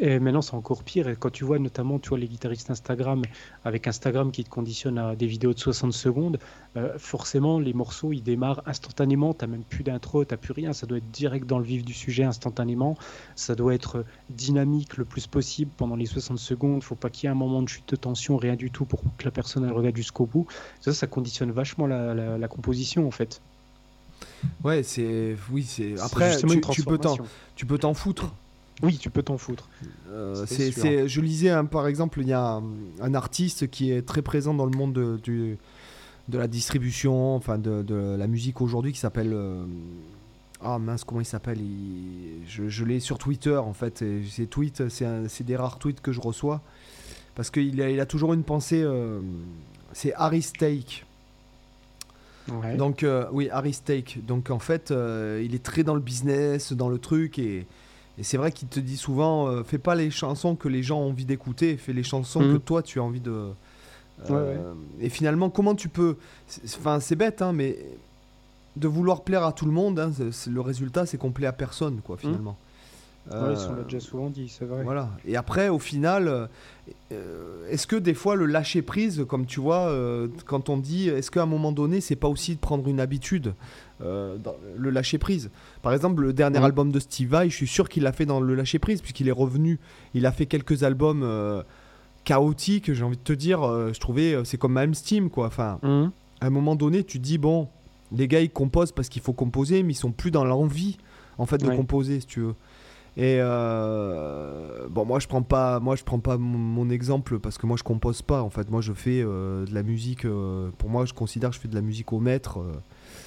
et 0.00 0.18
maintenant, 0.20 0.42
c'est 0.42 0.54
encore 0.54 0.84
pire. 0.84 1.08
Et 1.08 1.16
quand 1.16 1.30
tu 1.30 1.44
vois 1.44 1.58
notamment 1.58 1.98
tu 1.98 2.10
vois, 2.10 2.18
les 2.18 2.28
guitaristes 2.28 2.70
Instagram, 2.70 3.22
avec 3.64 3.86
Instagram 3.86 4.30
qui 4.30 4.44
te 4.44 4.50
conditionne 4.50 4.98
à 4.98 5.16
des 5.16 5.26
vidéos 5.26 5.52
de 5.52 5.58
60 5.58 5.92
secondes, 5.92 6.38
euh, 6.76 6.96
forcément, 6.98 7.58
les 7.58 7.72
morceaux, 7.72 8.12
ils 8.12 8.22
démarrent 8.22 8.62
instantanément. 8.66 9.34
Tu 9.34 9.44
n'as 9.44 9.50
même 9.50 9.64
plus 9.64 9.82
d'intro, 9.82 10.24
tu 10.24 10.32
n'as 10.32 10.38
plus 10.38 10.52
rien. 10.52 10.72
Ça 10.72 10.86
doit 10.86 10.98
être 10.98 11.10
direct 11.10 11.46
dans 11.46 11.58
le 11.58 11.64
vif 11.64 11.84
du 11.84 11.92
sujet 11.92 12.24
instantanément. 12.24 12.96
Ça 13.34 13.54
doit 13.54 13.74
être 13.74 14.04
dynamique 14.30 14.96
le 14.96 15.04
plus 15.04 15.26
possible 15.26 15.70
pendant 15.76 15.96
les 15.96 16.06
60 16.06 16.38
secondes. 16.38 16.82
faut 16.82 16.94
pas 16.94 17.10
qu'il 17.10 17.24
y 17.24 17.26
ait 17.26 17.32
un 17.32 17.34
moment 17.34 17.62
de 17.62 17.68
chute 17.68 17.88
de 17.88 17.96
tension, 17.96 18.36
rien 18.36 18.54
du 18.54 18.70
tout, 18.70 18.84
pour 18.84 19.02
que 19.02 19.24
la 19.24 19.30
personne 19.30 19.64
elle 19.64 19.72
regarde 19.72 19.96
jusqu'au 19.96 20.26
bout. 20.26 20.46
Ça, 20.80 20.92
ça 20.92 21.06
conditionne 21.06 21.50
vachement 21.50 21.86
la, 21.86 22.14
la, 22.14 22.38
la 22.38 22.48
composition, 22.48 23.06
en 23.06 23.10
fait. 23.10 23.40
Ouais, 24.62 24.82
c'est. 24.82 25.36
Oui, 25.50 25.64
c'est. 25.64 25.98
Après, 26.00 26.36
tu, 26.36 26.46
tu, 26.72 26.82
peux 26.84 26.98
t'en, 26.98 27.16
tu 27.56 27.66
peux 27.66 27.78
t'en 27.78 27.94
foutre. 27.94 28.32
Oui, 28.82 28.96
tu 28.96 29.10
peux 29.10 29.22
t'en 29.22 29.38
foutre. 29.38 29.68
Euh, 30.10 30.46
c'est, 30.46 31.08
je 31.08 31.20
lisais, 31.20 31.50
hein, 31.50 31.64
par 31.64 31.86
exemple, 31.88 32.20
il 32.20 32.28
y 32.28 32.32
a 32.32 32.40
un, 32.40 32.62
un, 33.00 33.14
artiste 33.14 33.68
qui 33.70 33.90
est 33.90 34.02
très 34.02 34.22
présent 34.22 34.54
dans 34.54 34.66
le 34.66 34.76
monde 34.76 34.92
de, 34.92 35.56
la 36.32 36.46
distribution, 36.46 37.34
enfin 37.34 37.58
de, 37.58 37.82
de 37.82 38.16
la 38.16 38.26
musique 38.26 38.60
aujourd'hui, 38.60 38.92
qui 38.92 39.00
s'appelle. 39.00 39.32
Euh... 39.32 39.64
Ah 40.60 40.78
mince, 40.78 41.04
comment 41.04 41.20
il 41.20 41.26
s'appelle? 41.26 41.60
Il... 41.60 42.42
Je, 42.46 42.68
je 42.68 42.84
l'ai 42.84 43.00
sur 43.00 43.18
Twitter 43.18 43.56
en 43.56 43.72
fait. 43.72 44.02
Et 44.02 44.22
ces 44.24 44.46
tweets, 44.46 44.88
c'est, 44.88 45.42
des 45.42 45.56
rares 45.56 45.78
tweets 45.78 46.00
que 46.00 46.12
je 46.12 46.20
reçois. 46.20 46.60
Parce 47.34 47.50
qu'il 47.50 47.80
a, 47.80 47.90
il 47.90 48.00
a 48.00 48.06
toujours 48.06 48.32
une 48.32 48.44
pensée. 48.44 48.82
Euh... 48.82 49.20
C'est 49.92 50.12
Harry 50.14 50.42
Steak. 50.42 51.04
Ouais. 52.48 52.76
Donc, 52.76 53.04
oui, 53.32 53.48
Harry 53.50 53.72
Steak. 53.72 54.24
Donc 54.24 54.50
en 54.50 54.58
fait, 54.60 54.90
il 54.90 55.54
est 55.54 55.62
très 55.62 55.82
dans 55.82 55.94
le 55.94 56.00
business, 56.00 56.72
dans 56.72 56.88
le 56.88 56.98
truc. 56.98 57.40
Et. 57.40 57.66
Et 58.18 58.24
c'est 58.24 58.36
vrai 58.36 58.50
qu'il 58.50 58.68
te 58.68 58.80
dit 58.80 58.96
souvent, 58.96 59.48
euh, 59.48 59.62
fais 59.62 59.78
pas 59.78 59.94
les 59.94 60.10
chansons 60.10 60.56
que 60.56 60.68
les 60.68 60.82
gens 60.82 60.98
ont 60.98 61.10
envie 61.10 61.24
d'écouter, 61.24 61.76
fais 61.76 61.92
les 61.92 62.02
chansons 62.02 62.40
mmh. 62.40 62.52
que 62.52 62.58
toi 62.58 62.82
tu 62.82 62.98
as 62.98 63.02
envie 63.02 63.20
de. 63.20 63.30
Euh, 63.30 63.52
ouais, 64.28 64.34
ouais. 64.34 64.58
Et 65.00 65.08
finalement, 65.08 65.50
comment 65.50 65.76
tu 65.76 65.88
peux. 65.88 66.16
Enfin, 66.64 66.98
c'est 66.98 67.14
bête, 67.14 67.42
hein, 67.42 67.52
mais 67.52 67.78
de 68.76 68.88
vouloir 68.88 69.22
plaire 69.22 69.44
à 69.44 69.52
tout 69.52 69.66
le 69.66 69.72
monde, 69.72 69.98
hein, 70.00 70.10
le 70.48 70.60
résultat, 70.60 71.06
c'est 71.06 71.16
qu'on 71.16 71.30
plaît 71.30 71.46
à 71.46 71.52
personne, 71.52 72.00
quoi, 72.04 72.16
finalement. 72.16 72.52
Mmh. 72.52 72.67
Euh, 73.32 73.56
on 73.68 73.74
l'a 73.74 73.82
déjà 73.82 74.00
souvent 74.00 74.30
dit, 74.30 74.48
c'est 74.48 74.64
vrai. 74.64 74.82
Voilà. 74.84 75.10
Et 75.26 75.36
après, 75.36 75.68
au 75.68 75.78
final, 75.78 76.48
euh, 77.12 77.68
est-ce 77.68 77.86
que 77.86 77.96
des 77.96 78.14
fois 78.14 78.36
le 78.36 78.46
lâcher 78.46 78.80
prise, 78.80 79.24
comme 79.28 79.44
tu 79.44 79.60
vois, 79.60 79.88
euh, 79.88 80.28
quand 80.46 80.70
on 80.70 80.78
dit, 80.78 81.08
est-ce 81.08 81.30
qu'à 81.30 81.42
un 81.42 81.46
moment 81.46 81.72
donné, 81.72 82.00
c'est 82.00 82.16
pas 82.16 82.28
aussi 82.28 82.54
de 82.54 82.60
prendre 82.60 82.88
une 82.88 83.00
habitude, 83.00 83.54
dans 84.00 84.54
le 84.76 84.90
lâcher 84.90 85.18
prise? 85.18 85.50
Par 85.82 85.92
exemple, 85.92 86.22
le 86.22 86.32
dernier 86.32 86.58
album 86.58 86.90
de 86.90 86.98
Steve 87.00 87.28
Vai, 87.28 87.50
je 87.50 87.54
suis 87.54 87.66
sûr 87.66 87.88
qu'il 87.88 88.04
l'a 88.04 88.12
fait 88.12 88.26
dans 88.26 88.40
le 88.40 88.54
lâcher 88.54 88.78
prise, 88.78 89.02
puisqu'il 89.02 89.28
est 89.28 89.32
revenu, 89.32 89.78
il 90.14 90.24
a 90.24 90.32
fait 90.32 90.46
quelques 90.46 90.82
albums 90.82 91.64
chaotiques, 92.24 92.92
j'ai 92.92 93.04
envie 93.04 93.16
de 93.16 93.22
te 93.22 93.32
dire, 93.32 93.60
je 93.92 94.00
trouvais, 94.00 94.36
c'est 94.44 94.56
comme 94.56 94.72
même 94.72 94.94
Steam, 94.94 95.28
quoi. 95.28 95.48
Enfin, 95.48 95.78
mmh. 95.82 96.10
à 96.40 96.46
un 96.46 96.50
moment 96.50 96.76
donné, 96.76 97.04
tu 97.04 97.18
te 97.18 97.24
dis, 97.24 97.36
bon, 97.36 97.68
les 98.12 98.26
gars, 98.26 98.40
ils 98.40 98.50
composent 98.50 98.92
parce 98.92 99.10
qu'il 99.10 99.20
faut 99.20 99.34
composer, 99.34 99.82
mais 99.82 99.92
ils 99.92 99.96
sont 99.96 100.12
plus 100.12 100.30
dans 100.30 100.44
l'envie, 100.44 100.96
en 101.36 101.44
fait, 101.44 101.58
de 101.58 101.68
Ouais. 101.68 101.76
composer, 101.76 102.20
si 102.20 102.26
tu 102.26 102.40
veux. 102.40 102.54
Et 103.18 103.38
euh, 103.40 104.86
bon, 104.88 105.04
moi 105.04 105.18
je 105.18 105.26
prends 105.26 105.42
pas, 105.42 105.80
moi 105.80 105.96
je 105.96 106.04
prends 106.04 106.20
pas 106.20 106.38
mon, 106.38 106.88
exemple 106.88 107.40
parce 107.40 107.58
que 107.58 107.66
moi 107.66 107.76
je 107.76 107.82
compose 107.82 108.22
pas. 108.22 108.42
En 108.42 108.50
fait, 108.50 108.70
moi 108.70 108.80
je 108.80 108.92
fais 108.92 109.22
euh, 109.24 109.66
de 109.66 109.74
la 109.74 109.82
musique. 109.82 110.24
euh, 110.24 110.70
pour 110.78 110.88
moi, 110.88 111.04
je 111.04 111.12
considère 111.14 111.50
que 111.50 111.56
je 111.56 111.60
fais 111.60 111.66
de 111.66 111.74
la 111.74 111.80
musique 111.80 112.12
au 112.12 112.20
mètre. 112.20 112.60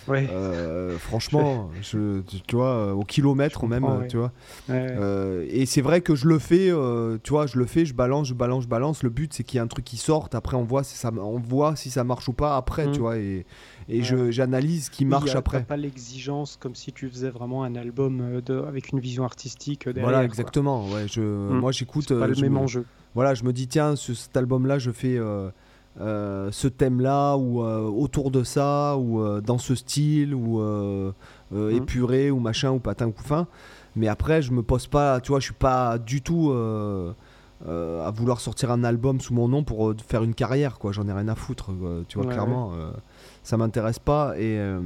Euh, 0.07 0.11
Ouais. 0.11 0.27
euh, 0.31 0.97
franchement, 0.97 1.69
je, 1.81 2.21
tu 2.47 2.55
vois, 2.55 2.69
euh, 2.69 2.91
au 2.93 3.03
kilomètre 3.03 3.65
même, 3.67 3.83
ouais. 3.83 4.07
tu 4.07 4.17
vois. 4.17 4.31
Ouais. 4.69 4.87
Euh, 4.91 5.45
et 5.49 5.65
c'est 5.65 5.81
vrai 5.81 6.01
que 6.01 6.15
je 6.15 6.27
le 6.27 6.39
fais, 6.39 6.69
euh, 6.71 7.17
tu 7.23 7.31
vois, 7.31 7.47
je 7.47 7.57
le 7.57 7.65
fais, 7.65 7.85
je 7.85 7.93
balance, 7.93 8.27
je 8.27 8.33
balance, 8.33 8.63
je 8.63 8.67
balance. 8.69 9.03
Le 9.03 9.09
but 9.09 9.33
c'est 9.33 9.43
qu'il 9.43 9.57
y 9.57 9.59
ait 9.59 9.63
un 9.63 9.67
truc 9.67 9.85
qui 9.85 9.97
sorte. 9.97 10.35
Après, 10.35 10.57
on 10.57 10.63
voit 10.63 10.83
si 10.83 10.97
ça, 10.97 11.11
on 11.17 11.39
voit 11.39 11.75
si 11.75 11.89
ça 11.91 12.03
marche 12.03 12.27
ou 12.27 12.33
pas 12.33 12.57
après, 12.57 12.87
Mm. 12.87 12.91
tu 12.91 12.99
vois. 12.99 13.17
Et, 13.17 13.45
et 13.89 14.01
j'analyse 14.03 14.85
ce 14.85 14.91
qui 14.91 15.03
Oui, 15.03 15.09
marche 15.09 15.31
y 15.31 15.35
a- 15.35 15.39
après. 15.39 15.63
pas 15.63 15.77
l'exigence 15.77 16.57
comme 16.59 16.75
si 16.75 16.91
tu 16.93 17.09
faisais 17.09 17.29
vraiment 17.29 17.63
un 17.63 17.75
album 17.75 18.21
euh, 18.21 18.41
de, 18.41 18.59
avec 18.67 18.91
une 18.91 18.99
vision 18.99 19.23
artistique 19.25 19.87
euh, 19.87 19.93
derrière. 19.93 20.09
Voilà, 20.09 20.19
quoi. 20.19 20.25
exactement. 20.25 20.85
Ouais, 20.89 21.07
je, 21.07 21.21
Mm. 21.21 21.59
moi 21.59 21.71
j'écoute. 21.71 22.07
Pas 22.09 22.15
euh, 22.15 22.27
le 22.27 22.33
je 22.33 22.41
même 22.41 22.53
me- 22.53 22.59
enjeu. 22.59 22.85
voilà, 23.15 23.33
je 23.33 23.43
me 23.43 23.51
dis, 23.53 23.67
tiens, 23.67 23.95
ce, 23.95 24.13
cet 24.13 24.35
album-là, 24.37 24.79
je 24.79 24.91
fais 24.91 25.17
euh, 25.17 25.21
euh, 25.21 25.49
ce 25.99 26.67
thème-là, 26.67 27.35
ou 27.37 27.63
euh, 27.63 27.81
autour 27.81 28.31
de 28.31 28.43
ça, 28.43 28.97
ou 28.97 29.21
euh, 29.21 29.41
dans 29.41 29.57
ce 29.57 29.75
style, 29.75 30.33
ou 30.33 30.61
euh, 30.61 31.11
euh, 31.53 31.69
Mhm. 31.71 31.77
épuré, 31.77 32.31
ou 32.31 32.39
machin, 32.39 32.71
ou 32.71 32.79
patin, 32.79 33.07
ou 33.07 33.11
couffin. 33.11 33.47
Mais 33.95 34.07
après, 34.07 34.41
je 34.41 34.51
me 34.53 34.63
pose 34.63 34.87
pas, 34.87 35.19
tu 35.19 35.29
vois, 35.31 35.39
je 35.39 35.45
suis 35.45 35.53
pas 35.53 35.97
du 35.97 36.21
tout 36.21 36.49
euh, 36.51 37.11
euh, 37.67 38.05
à 38.07 38.09
vouloir 38.11 38.39
sortir 38.39 38.71
un 38.71 38.83
album 38.85 39.19
sous 39.19 39.33
mon 39.33 39.49
nom 39.49 39.63
pour 39.65 39.89
euh, 39.89 39.95
faire 40.07 40.23
une 40.23 40.33
carrière, 40.33 40.79
quoi. 40.79 40.93
J'en 40.93 41.07
ai 41.09 41.13
rien 41.13 41.27
à 41.27 41.35
foutre, 41.35 41.71
tu 42.07 42.17
vois, 42.17 42.25
Ouais, 42.25 42.31
clairement. 42.33 42.71
euh, 42.73 42.91
ça 43.43 43.57
m'intéresse 43.57 43.99
pas. 43.99 44.35
Et. 44.37 44.57
euh, 44.59 44.79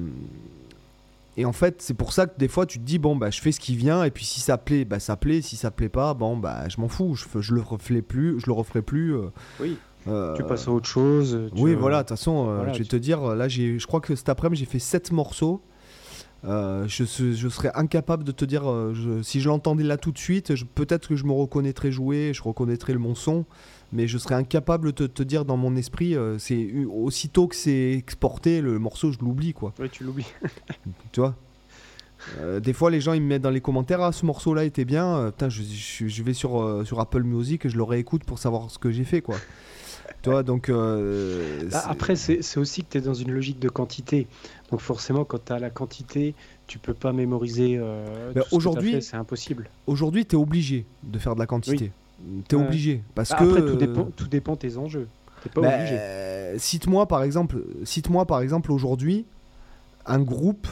et 1.38 1.44
en 1.44 1.52
fait, 1.52 1.82
c'est 1.82 1.94
pour 1.94 2.14
ça 2.14 2.28
que 2.28 2.38
des 2.40 2.48
fois, 2.48 2.66
tu 2.66 2.80
te 2.80 2.84
dis, 2.86 2.98
bon, 2.98 3.18
bah, 3.18 3.30
je 3.30 3.42
fais 3.42 3.52
ce 3.52 3.60
qui 3.60 3.76
vient, 3.76 4.06
et 4.06 4.10
puis 4.12 4.24
si 4.24 4.40
ça 4.40 4.58
plaît, 4.58 4.86
bah, 4.86 5.00
ça 5.02 5.18
plaît. 5.18 5.42
Si 5.42 5.58
ça 5.58 5.70
plaît 5.70 5.90
pas, 5.90 6.14
bon, 6.14 6.38
bah, 6.38 6.70
je 6.70 6.80
m'en 6.80 6.88
fous. 6.88 7.14
Je, 7.16 7.26
je 7.42 7.54
le 7.54 7.60
referai 7.62 8.02
plus. 8.02 8.40
Je 8.40 8.46
le 8.48 8.54
referai 8.54 8.82
plus. 8.82 9.14
euh, 9.16 9.28
Oui. 9.60 9.78
Euh, 10.08 10.36
Tu 10.36 10.44
passes 10.44 10.68
à 10.68 10.72
autre 10.72 10.88
chose. 10.88 11.50
tu- 11.56 11.62
oui, 11.62 11.74
voilà, 11.76 11.98
de 11.98 12.02
toute 12.04 12.10
façon, 12.18 12.48
euh, 12.50 12.56
voilà, 12.58 12.74
je 12.74 12.78
vais 12.80 12.84
tu- 12.84 12.90
te 12.90 12.96
dire, 12.96 13.22
là, 13.36 13.48
je 13.48 13.86
crois 13.86 14.02
que 14.02 14.16
cet 14.16 14.30
après-midi, 14.30 14.60
j'ai 14.62 14.70
fait 14.70 14.80
7 14.80 15.12
morceaux. 15.12 15.62
Euh, 16.44 16.86
je, 16.88 17.06
se- 17.06 17.34
je 17.34 17.50
serais 17.50 17.72
incapable 17.74 18.24
de 18.24 18.32
te 18.32 18.46
dire, 18.46 18.70
euh, 18.70 18.94
je- 18.94 19.24
si 19.24 19.42
je 19.42 19.50
l'entendais 19.50 19.84
là 19.84 19.98
tout 19.98 20.12
de 20.12 20.18
suite, 20.20 20.54
peut-être 20.76 21.08
que 21.08 21.16
je 21.16 21.24
me 21.26 21.32
reconnaîtrais 21.32 21.92
jouer, 21.92 22.32
je 22.36 22.44
reconnaîtrais 22.44 22.94
le 22.94 23.00
mon 23.00 23.16
son, 23.16 23.46
mais 23.92 24.08
je 24.08 24.20
serais 24.20 24.36
incapable 24.36 24.94
de 24.94 25.08
te, 25.08 25.24
dire 25.24 25.44
dans 25.44 25.58
mon 25.58 25.76
esprit, 25.76 26.16
euh, 26.16 26.38
c'est 26.38 26.72
aussitôt 26.86 27.48
que 27.48 27.56
c'est 27.56 27.94
exporté, 27.94 28.62
le 28.62 28.78
morceau, 28.78 29.12
je 29.12 29.18
l'oublie, 29.20 29.54
quoi. 29.54 29.74
Ouais, 29.80 29.90
tu 29.90 30.04
l'oublies. 30.04 30.28
Tu 31.12 31.20
vois? 31.20 31.36
Des 32.60 32.74
fois, 32.74 32.90
les 32.90 33.02
gens 33.02 33.14
ils 33.14 33.22
me 33.22 33.28
mettent 33.28 33.44
dans 33.44 33.50
les 33.52 33.62
commentaires 33.62 34.02
Ah, 34.02 34.12
ce 34.12 34.26
morceau-là 34.26 34.64
était 34.66 34.86
bien. 34.86 35.28
Putain, 35.32 35.50
je, 35.50 36.24
vais 36.24 36.34
sur, 36.34 36.84
sur 36.86 37.00
Apple 37.00 37.22
Music 37.24 37.66
et 37.66 37.70
je 37.70 37.78
le 37.78 37.84
réécoute 37.84 38.24
pour 38.24 38.40
savoir 38.40 38.72
ce 38.72 38.80
que 38.80 38.90
j'ai 38.90 39.04
fait, 39.04 39.22
quoi. 39.22 39.36
Tu 40.40 40.44
donc. 40.44 40.70
euh, 40.70 41.70
Bah, 41.72 41.84
après, 41.88 42.16
c'est 42.16 42.58
aussi 42.58 42.84
que 42.84 42.92
tu 42.92 42.98
es 42.98 43.02
dans 43.02 43.14
une 43.14 43.32
logique 43.32 43.60
de 43.60 43.70
quantité. 43.70 44.28
Donc 44.72 44.80
forcément, 44.82 45.24
quand 45.26 45.44
tu 45.46 45.54
as 45.54 45.60
la 45.60 45.70
quantité, 45.70 46.34
tu 46.68 46.80
peux 46.80 46.94
pas 46.94 47.14
mémoriser. 47.14 47.78
Euh, 47.78 48.32
Bah, 48.34 48.42
aujourd'hui- 48.52 49.02
c'est 49.02 49.18
impossible. 49.18 49.70
aujourd'hui, 49.88 50.26
tu 50.26 50.36
es 50.36 50.40
obligé 50.40 50.86
de 51.04 51.20
faire 51.20 51.36
de 51.36 51.40
la 51.40 51.46
quantité. 51.46 51.92
Tu 52.48 52.56
es 52.56 52.58
Ouais. 52.60 52.66
obligé. 52.66 53.02
Parce 53.14 53.30
Bah, 53.30 53.38
que. 53.40 53.44
Après, 53.44 53.62
tout 53.62 53.68
euh, 53.68 53.76
dépend, 53.76 54.04
tout 54.16 54.28
dépend 54.28 54.56
tes 54.56 54.78
enjeux. 54.78 55.08
T'es 55.44 55.50
pas 55.50 55.62
bah, 55.62 55.76
obligé. 55.78 55.96
euh, 56.00 56.58
Cite-moi 56.58 57.06
par 57.08 57.22
exemple, 57.24 57.62
cite-moi 57.84 58.26
par 58.26 58.40
exemple 58.42 58.72
aujourd'hui 58.72 59.26
un 60.06 60.20
groupe 60.20 60.68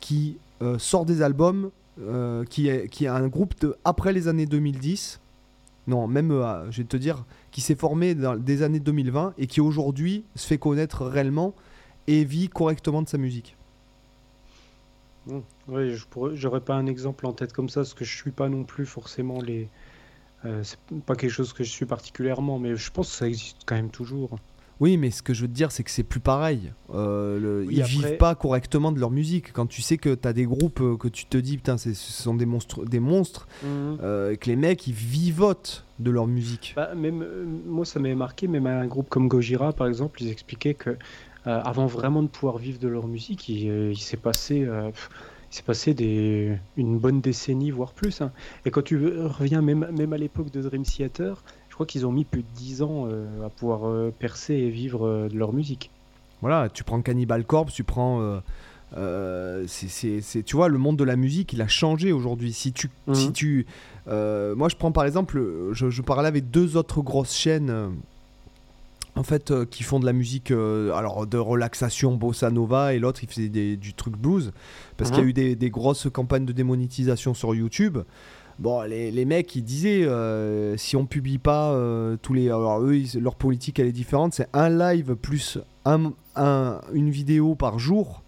qui 0.00 0.36
euh, 0.62 0.78
sort 0.78 1.04
des 1.04 1.22
albums, 1.22 1.70
euh, 2.00 2.44
qui 2.44 2.68
est 2.68 2.88
qui 2.88 3.04
est 3.06 3.08
un 3.08 3.26
groupe 3.28 3.58
de 3.60 3.76
après 3.84 4.12
les 4.12 4.28
années 4.28 4.46
2010. 4.46 5.20
Non, 5.88 6.06
même 6.06 6.30
euh, 6.32 6.70
je 6.70 6.78
vais 6.82 6.88
te 6.88 6.96
dire 6.96 7.24
qui 7.56 7.62
s'est 7.62 7.74
formé 7.74 8.14
dans 8.14 8.36
des 8.36 8.60
années 8.60 8.80
2020 8.80 9.32
et 9.38 9.46
qui 9.46 9.62
aujourd'hui 9.62 10.26
se 10.34 10.46
fait 10.46 10.58
connaître 10.58 11.06
réellement 11.06 11.54
et 12.06 12.22
vit 12.22 12.50
correctement 12.50 13.00
de 13.00 13.08
sa 13.08 13.16
musique. 13.16 13.56
Oui, 15.66 15.94
je 15.94 16.04
j'aurais 16.34 16.60
pas 16.60 16.74
un 16.74 16.84
exemple 16.84 17.24
en 17.24 17.32
tête 17.32 17.54
comme 17.54 17.70
ça, 17.70 17.80
parce 17.80 17.94
que 17.94 18.04
je 18.04 18.14
suis 18.14 18.30
pas 18.30 18.50
non 18.50 18.64
plus 18.64 18.84
forcément 18.84 19.40
les. 19.40 19.70
Euh, 20.44 20.62
c'est 20.64 20.78
pas 21.06 21.16
quelque 21.16 21.30
chose 21.30 21.54
que 21.54 21.64
je 21.64 21.70
suis 21.70 21.86
particulièrement, 21.86 22.58
mais 22.58 22.76
je 22.76 22.90
pense 22.90 23.08
que 23.08 23.16
ça 23.16 23.26
existe 23.26 23.62
quand 23.64 23.76
même 23.76 23.90
toujours. 23.90 24.36
Oui, 24.78 24.98
mais 24.98 25.10
ce 25.10 25.22
que 25.22 25.32
je 25.32 25.42
veux 25.42 25.48
te 25.48 25.54
dire, 25.54 25.72
c'est 25.72 25.82
que 25.84 25.90
c'est 25.90 26.02
plus 26.02 26.20
pareil. 26.20 26.72
Euh, 26.92 27.38
le- 27.40 27.66
Oui, 27.66 27.76
ils 27.76 27.80
après- 27.82 27.92
vivent 27.92 28.16
pas 28.18 28.34
correctement 28.34 28.92
de 28.92 29.00
leur 29.00 29.10
musique. 29.10 29.52
Quand 29.54 29.66
tu 29.66 29.80
sais 29.80 29.96
que 29.96 30.14
tu 30.14 30.28
as 30.28 30.34
des 30.34 30.44
groupes 30.44 30.80
euh, 30.82 30.96
que 30.98 31.08
tu 31.08 31.24
te 31.24 31.38
dis, 31.38 31.56
putain, 31.56 31.78
ce 31.78 31.94
sont 31.94 32.34
des 32.34 32.44
monstres, 32.44 32.84
des 32.84 33.00
monstres 33.00 33.48
euh, 33.64 34.32
et 34.32 34.36
que 34.36 34.50
les 34.50 34.56
mecs, 34.56 34.86
ils 34.86 34.92
vivotent 34.92 35.84
de 35.98 36.10
leur 36.10 36.26
musique. 36.26 36.74
Bah, 36.76 36.94
même, 36.94 37.22
euh, 37.22 37.44
moi, 37.66 37.86
ça 37.86 38.00
m'avait 38.00 38.14
marqué, 38.14 38.48
même 38.48 38.66
un 38.66 38.86
groupe 38.86 39.08
comme 39.08 39.28
Gojira, 39.28 39.72
par 39.72 39.86
exemple, 39.86 40.22
ils 40.22 40.28
expliquaient 40.30 40.74
que 40.74 40.90
euh, 40.90 40.96
avant 41.62 41.86
vraiment 41.86 42.22
de 42.22 42.28
pouvoir 42.28 42.58
vivre 42.58 42.78
de 42.78 42.88
leur 42.88 43.06
musique, 43.06 43.48
il, 43.48 43.70
euh, 43.70 43.92
il 43.92 43.98
s'est 43.98 44.16
passé, 44.18 44.64
euh, 44.64 44.90
s'est 45.48 45.62
passé 45.62 45.94
des, 45.94 46.58
une 46.76 46.98
bonne 46.98 47.20
décennie, 47.22 47.70
voire 47.70 47.92
plus. 47.92 48.20
hein. 48.20 48.30
Et 48.66 48.70
quand 48.70 48.82
tu 48.82 48.98
reviens 48.98 49.62
même, 49.62 49.88
même 49.96 50.12
à 50.12 50.18
l'époque 50.18 50.50
de 50.50 50.60
Dream 50.60 50.82
Theater, 50.82 51.42
crois 51.76 51.86
qu'ils 51.86 52.06
ont 52.06 52.12
mis 52.12 52.24
plus 52.24 52.42
de 52.42 52.48
10 52.56 52.82
ans 52.82 53.06
euh, 53.06 53.46
à 53.46 53.50
pouvoir 53.50 53.86
euh, 53.86 54.12
percer 54.18 54.54
et 54.54 54.70
vivre 54.70 55.06
euh, 55.06 55.28
de 55.28 55.36
leur 55.38 55.52
musique. 55.52 55.90
Voilà, 56.40 56.68
tu 56.68 56.84
prends 56.84 57.00
Cannibal 57.02 57.44
Corpse, 57.44 57.72
tu 57.74 57.84
prends. 57.84 58.20
euh, 58.20 59.64
c'est- 59.66 60.42
tu 60.44 60.56
vois, 60.56 60.68
le 60.68 60.78
monde 60.78 60.96
de 60.96 61.04
la 61.04 61.16
musique, 61.16 61.52
il 61.52 61.60
a 61.62 61.68
changé 61.68 62.12
aujourd'hui. 62.12 62.52
Si 62.52 62.72
tu, 62.72 62.88
Mhm. 63.08 63.14
si 63.14 63.32
tu, 63.32 63.66
euh, 64.08 64.54
moi, 64.54 64.68
je 64.68 64.76
prends 64.76 64.92
par 64.92 65.04
exemple, 65.04 65.42
je, 65.72 65.90
je 65.90 66.02
parlais 66.02 66.28
avec 66.28 66.50
deux 66.50 66.76
autres 66.76 67.02
grosses 67.02 67.34
chaînes, 67.34 67.70
euh, 67.70 67.88
en 69.16 69.22
fait, 69.22 69.52
qui 69.70 69.82
font 69.82 69.98
de 69.98 70.04
la 70.06 70.12
musique, 70.12 70.50
alors 70.50 71.26
de 71.26 71.38
relaxation, 71.38 72.14
bossa 72.16 72.50
nova, 72.50 72.92
et 72.94 72.98
l'autre, 72.98 73.20
il 73.24 73.28
faisait 73.28 73.48
des- 73.48 73.76
du 73.76 73.94
truc 73.94 74.14
blues, 74.16 74.52
parce 74.98 75.10
qu'il 75.10 75.18
y 75.18 75.22
a 75.22 75.24
Mhm. 75.24 75.30
eu 75.30 75.32
des, 75.32 75.56
des 75.56 75.70
grosses 75.70 76.06
campagnes 76.12 76.44
de 76.44 76.52
démonétisation 76.52 77.32
sur 77.34 77.54
YouTube. 77.54 77.98
Bon, 78.58 78.82
les, 78.82 79.10
les 79.10 79.24
mecs, 79.24 79.54
ils 79.54 79.62
disaient, 79.62 80.04
euh, 80.04 80.76
si 80.76 80.96
on 80.96 81.04
publie 81.06 81.38
pas 81.38 81.72
euh, 81.72 82.16
tous 82.22 82.32
les... 82.32 82.46
Alors 82.46 82.80
eux, 82.82 82.96
ils- 82.96 83.20
leur 83.20 83.34
politique, 83.34 83.78
elle 83.78 83.86
est 83.86 83.92
différente. 83.92 84.32
C'est 84.34 84.48
un 84.54 84.70
live 84.70 85.14
plus 85.14 85.58
un, 85.84 86.12
un- 86.36 86.80
une 86.94 87.10
vidéo 87.10 87.54
par 87.54 87.78
jour. 87.78 88.22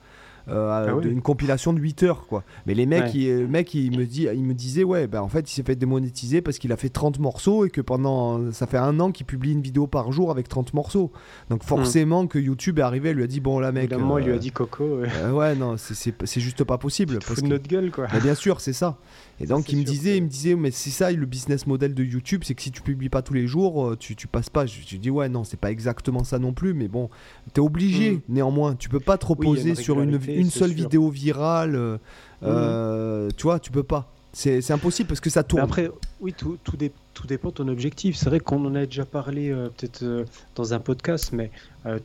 euh, 0.49 0.87
Ah 0.89 0.95
oui. 0.97 1.07
une 1.11 1.21
compilation 1.21 1.75
de 1.75 1.79
8 1.79 2.05
heures 2.05 2.27
quoi 2.27 2.43
mais 2.67 2.73
les 2.73 2.87
mecs 2.87 3.03
Ouais. 3.13 3.21
ils, 3.21 3.41
le 3.41 3.47
mec 3.49 3.75
il 3.75 3.99
me 3.99 4.07
dit 4.07 4.29
il 4.33 4.45
me 4.45 4.55
disait 4.55 4.83
ouais 4.83 5.07
ben 5.07 5.21
en 5.21 5.29
fait 5.29 5.41
il 5.51 5.53
s'est 5.55 5.63
fait 5.63 5.77
démonétiser 5.77 6.41
parce 6.41 6.57
qu'il 6.59 6.73
a 6.73 6.79
fait 6.79 6.89
30 6.89 7.19
morceaux 7.19 7.67
et 7.67 7.69
que 7.71 7.83
pendant 7.83 8.51
ça 8.51 8.67
fait 8.67 8.79
un 8.79 8.99
an 8.99 9.13
qu'il 9.13 9.27
publie 9.27 9.53
une 9.53 9.61
vidéo 9.61 9.87
par 9.87 10.11
jour 10.11 10.31
avec 10.31 10.49
30 10.49 10.73
morceaux 10.73 11.13
donc 11.51 11.65
forcément 11.65 12.27
que 12.27 12.39
YouTube 12.39 12.79
est 12.79 12.83
arrivé 12.83 13.13
lui 13.13 13.25
a 13.25 13.27
dit 13.27 13.41
bon 13.41 13.59
là 13.59 13.73
mec 13.73 13.91
Évidemment, 13.93 14.17
il 14.17 14.25
lui 14.25 14.33
euh, 14.33 14.37
a 14.37 14.39
dit 14.39 14.51
Coco, 14.51 14.85
euh, 14.85 15.07
euh, 15.19 15.33
ouais 15.33 15.55
non 15.55 15.77
c'est- 15.77 16.15
juste 16.41 16.65
pas 16.65 16.79
possible 16.79 17.19
tu 17.19 17.27
parce 17.29 17.43
de 17.43 17.47
notre 17.49 17.69
gueule, 17.69 17.91
quoi. 17.91 18.07
mais 18.15 18.21
bien 18.21 18.35
sûr, 18.35 18.63
c'est 18.63 18.73
ça. 18.73 18.97
Et 19.41 19.47
donc 19.47 19.71
il 19.73 19.79
me 19.79 19.85
disait, 19.85 20.13
que- 20.13 20.17
il 20.17 20.23
me 20.25 20.29
disait, 20.29 20.55
mais 20.57 20.71
c'est 20.73 20.91
ça 20.91 21.13
le 21.13 21.25
business 21.27 21.67
model 21.67 21.95
de 21.95 22.03
YouTube, 22.03 22.43
c'est 22.45 22.55
que 22.55 22.63
si 22.63 22.71
tu 22.73 22.83
publies 22.83 23.09
pas 23.09 23.23
tous 23.23 23.35
les 23.35 23.47
jours, 23.47 23.89
euh, 23.91 23.97
tu, 23.97 24.17
tu 24.17 24.27
passes 24.27 24.51
pas. 24.51 24.67
Je, 24.67 24.81
je 24.87 24.97
dis 24.97 25.11
ouais, 25.11 25.29
non, 25.29 25.45
c'est 25.45 25.57
pas 25.61 25.71
exactement 25.71 26.25
ça 26.25 26.39
non 26.41 26.53
plus, 26.53 26.75
mais 26.75 26.89
bon, 26.89 27.09
t'es 27.53 27.61
obligé 27.61 28.13
Mm. 28.13 28.21
néanmoins. 28.29 28.75
Tu 28.75 28.89
peux 28.89 28.99
pas 29.01 29.17
te 29.17 29.25
Oui, 29.27 29.31
reposer 29.31 29.71
une 29.71 29.75
sur 29.77 30.01
une, 30.01 30.21
seule 30.51 30.71
sûr. 30.71 30.77
vidéo 30.77 31.09
virale. 31.11 31.77
euh, 31.77 31.99
euh, 32.43 33.29
tu 33.37 33.45
vois, 33.45 33.59
tu 33.61 33.71
peux 33.71 33.83
pas. 33.83 34.13
C'est 34.33 34.71
impossible 34.71 35.09
parce 35.09 35.21
que 35.21 35.31
ça 35.31 35.41
Mais 35.41 35.49
tourne. 35.49 35.63
après, 35.63 35.91
oui, 36.21 36.33
tout, 36.37 36.59
tout, 36.63 36.77
dé- 36.77 36.93
tout 37.15 37.27
dépend 37.27 37.49
de 37.49 37.55
ton 37.55 37.67
objectif. 37.69 38.15
C'est 38.17 38.29
vrai 38.29 38.39
qu'on 38.41 38.65
en 38.67 38.75
a 38.77 38.87
déjà 38.87 39.05
parlé 39.05 39.51
euh, 39.51 39.69
peut-être 39.69 40.03
euh, 40.05 40.25
dans 40.55 40.75
un 40.75 40.79
podcast, 40.81 41.33
mais 41.33 41.51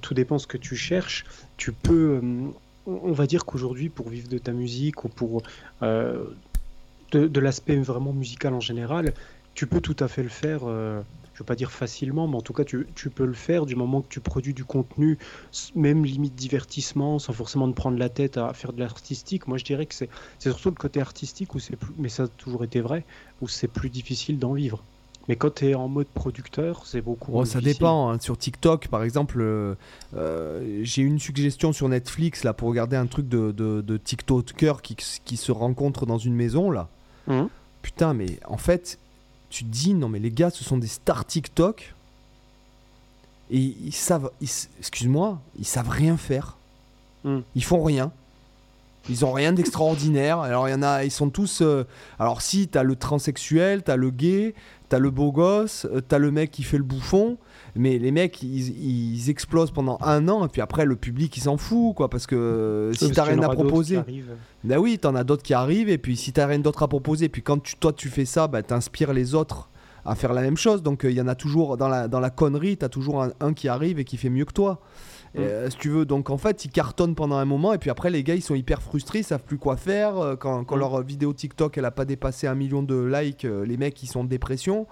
tout 0.02 0.14
dépend 0.14 0.40
ce 0.40 0.48
que 0.48 0.58
tu 0.58 0.76
cherches. 0.76 1.26
Tu 1.58 1.72
peux, 1.74 2.20
on 2.24 2.54
on 2.86 3.12
va 3.14 3.28
dire 3.28 3.46
qu'aujourd'hui, 3.46 3.90
pour 3.90 4.10
vivre 4.10 4.28
de 4.28 4.38
ta 4.38 4.52
musique 4.52 5.04
ou 5.06 5.10
pour 5.10 5.42
de, 7.14 7.28
de 7.28 7.40
l'aspect 7.40 7.76
vraiment 7.78 8.14
musical 8.14 8.54
en 8.54 8.60
général, 8.60 9.14
tu 9.54 9.68
peux 9.68 9.82
tout 9.82 9.96
à 10.00 10.08
fait 10.08 10.24
le 10.24 10.30
faire. 10.30 10.62
euh, 10.66 11.02
je 11.34 11.40
veux 11.40 11.46
pas 11.46 11.56
dire 11.56 11.72
facilement, 11.72 12.28
mais 12.28 12.36
en 12.38 12.42
tout 12.42 12.54
cas, 12.54 12.64
tu, 12.64 12.86
tu 12.94 13.10
peux 13.10 13.26
le 13.26 13.34
faire 13.34 13.66
du 13.66 13.76
moment 13.76 14.02
que 14.02 14.08
tu 14.08 14.20
produis 14.20 14.54
du 14.54 14.64
contenu, 14.66 15.18
même 15.74 16.06
limite 16.06 16.36
divertissement, 16.36 17.18
sans 17.18 17.34
forcément 17.34 17.68
te 17.68 17.76
prendre 17.76 17.98
la 17.98 18.10
tête 18.10 18.38
à 18.38 18.54
faire 18.54 18.72
de 18.72 18.80
l'artistique. 18.80 19.48
Moi, 19.48 19.58
je 19.58 19.64
dirais 19.66 19.88
que 19.88 19.96
c'est 19.96 20.10
surtout 20.40 20.70
le 20.70 20.76
côté 20.76 21.02
artistique 21.02 21.56
où 21.56 21.60
c'est 21.60 21.76
plus, 21.76 21.92
mais 21.98 22.10
ça 22.10 22.24
a 22.24 22.28
toujours 22.28 22.64
été 22.64 22.82
vrai, 22.82 23.04
où 23.42 23.48
c'est 23.48 23.68
plus 23.68 23.90
difficile 23.90 24.38
d'en 24.38 24.54
vivre. 24.54 24.84
Mais 25.28 25.36
quand 25.36 25.56
tu 25.56 25.70
es 25.70 25.74
en 25.74 25.88
mode 25.88 26.06
producteur, 26.08 26.86
c'est 26.86 27.02
beaucoup 27.02 27.32
ça 27.46 27.58
difficile. 27.60 27.80
dépend. 27.80 28.12
hein. 28.12 28.20
Sur 28.20 28.38
TikTok, 28.38 28.90
par 28.90 29.02
exemple, 29.04 29.40
euh, 29.42 29.74
euh, 30.16 30.82
j'ai 30.84 31.02
une 31.02 31.18
suggestion 31.18 31.74
sur 31.74 31.90
Netflix 31.90 32.44
là 32.44 32.54
pour 32.54 32.68
regarder 32.70 32.96
un 32.98 33.08
truc 33.08 33.28
de, 33.28 33.52
de, 33.52 33.82
de 33.82 33.98
TikToker 33.98 34.82
qui, 34.84 34.96
qui 35.26 35.38
se 35.38 35.52
rencontrent 35.52 36.06
dans 36.06 36.20
une 36.20 36.36
maison 36.36 36.70
là. 36.70 36.90
Mhm. 37.28 37.50
Putain, 37.82 38.14
mais 38.14 38.40
en 38.46 38.58
fait, 38.58 38.98
tu 39.50 39.64
te 39.66 39.70
dis, 39.70 39.94
non, 39.94 40.10
mais 40.10 40.20
les 40.20 40.32
gars, 40.32 40.50
ce 40.50 40.64
sont 40.64 40.78
des 40.78 40.88
stars 40.88 41.26
TikTok. 41.26 41.94
Et 43.52 43.58
ils 43.60 43.94
savent, 43.94 44.32
excuse-moi, 44.80 45.40
ils 45.60 45.66
savent 45.66 45.90
rien 45.90 46.18
faire. 46.18 46.58
Mm. 47.24 47.40
Ils 47.56 47.64
font 47.64 47.84
rien. 47.84 48.12
Ils 49.10 49.26
ont 49.26 49.32
rien 49.32 49.52
d'extraordinaire. 49.52 50.40
Alors, 50.40 50.68
il 50.68 50.72
y 50.72 50.74
en 50.74 50.82
a, 50.82 51.04
ils 51.04 51.12
sont 51.12 51.30
tous. 51.30 51.62
euh, 51.62 51.86
alors, 52.20 52.42
si, 52.42 52.68
t'as 52.68 52.84
le 52.84 52.96
transsexuel, 52.96 53.84
t'as 53.84 53.98
le 53.98 54.12
gay, 54.12 54.56
t'as 54.90 54.98
le 54.98 55.10
beau 55.10 55.32
gosse, 55.32 55.86
euh, 55.86 56.02
t'as 56.02 56.20
le 56.20 56.32
mec 56.32 56.52
qui 56.52 56.64
fait 56.64 56.78
le 56.78 56.84
bouffon. 56.84 57.38
Mais 57.76 57.98
les 57.98 58.12
mecs, 58.12 58.42
ils, 58.44 59.16
ils 59.16 59.30
explosent 59.30 59.72
pendant 59.72 59.98
un 60.02 60.28
an. 60.28 60.46
Et 60.46 60.48
puis 60.48 60.62
après, 60.62 60.86
le 60.86 60.96
public, 60.96 61.36
il 61.38 61.42
s'en 61.42 61.58
fout, 61.58 61.96
quoi. 61.96 62.10
Parce 62.10 62.28
que 62.28 62.90
Oui, 62.92 62.98
si 62.98 63.12
t'as 63.12 63.24
rien 63.24 63.42
à 63.42 63.50
proposer. 63.50 64.00
Bah 64.64 64.80
oui, 64.80 64.98
t'en 65.00 65.16
as 65.16 65.24
d'autres 65.24 65.44
qui 65.44 65.54
arrivent, 65.54 65.90
et 65.90 65.98
puis 65.98 66.16
si 66.16 66.32
t'as 66.34 66.46
rien 66.46 66.60
d'autre 66.60 66.84
à 66.84 66.88
proposer, 66.88 67.30
puis 67.30 67.42
quand 67.42 67.62
tu, 67.62 67.76
toi 67.76 67.92
tu 67.92 68.10
fais 68.10 68.26
ça, 68.26 68.48
bah, 68.48 68.62
t'inspires 68.64 69.14
les 69.14 69.36
autres 69.36 69.70
à 70.06 70.16
faire 70.16 70.34
la 70.34 70.42
même 70.42 70.58
chose. 70.58 70.84
Donc 70.84 71.02
il 71.04 71.12
y 71.14 71.22
en 71.22 71.28
a 71.28 71.36
toujours, 71.36 71.78
dans 71.78 71.88
la, 71.88 72.08
dans 72.08 72.20
la 72.20 72.30
connerie, 72.30 72.78
t'as 72.78 72.90
toujours 72.90 73.24
un, 73.24 73.32
un 73.40 73.54
qui 73.54 73.68
arrive 73.68 74.00
et 74.00 74.04
qui 74.06 74.18
fait 74.18 74.30
mieux 74.30 74.46
que 74.46 74.54
toi. 74.54 74.80
Et, 75.36 75.40
Mm. 75.40 75.42
euh, 75.44 75.70
si 75.72 75.78
tu 75.78 75.90
veux, 75.90 76.06
donc 76.06 76.30
en 76.30 76.38
fait, 76.38 76.64
ils 76.66 76.70
cartonnent 76.70 77.16
pendant 77.16 77.38
un 77.38 77.46
moment, 77.46 77.74
et 77.74 77.80
puis 77.80 77.90
après, 77.90 78.12
les 78.12 78.24
gars, 78.24 78.36
ils 78.36 78.44
sont 78.44 78.54
hyper 78.54 78.84
frustrés, 78.84 79.20
ils 79.20 79.24
savent 79.24 79.42
plus 79.44 79.58
quoi 79.58 79.78
faire. 79.78 80.16
Euh, 80.20 80.36
Quand, 80.36 80.64
quand 80.64 80.76
Mm. 80.76 80.80
leur 80.80 81.02
vidéo 81.02 81.34
TikTok, 81.34 81.76
elle 81.78 81.86
a 81.86 81.92
pas 81.92 82.06
dépassé 82.06 82.46
un 82.46 82.54
million 82.54 82.84
de 82.84 82.96
likes, 83.04 83.46
euh, 83.46 83.66
les 83.66 83.78
mecs, 83.78 84.04
ils 84.04 84.08
sont 84.08 84.20
en 84.20 84.24
dépression. 84.26 84.86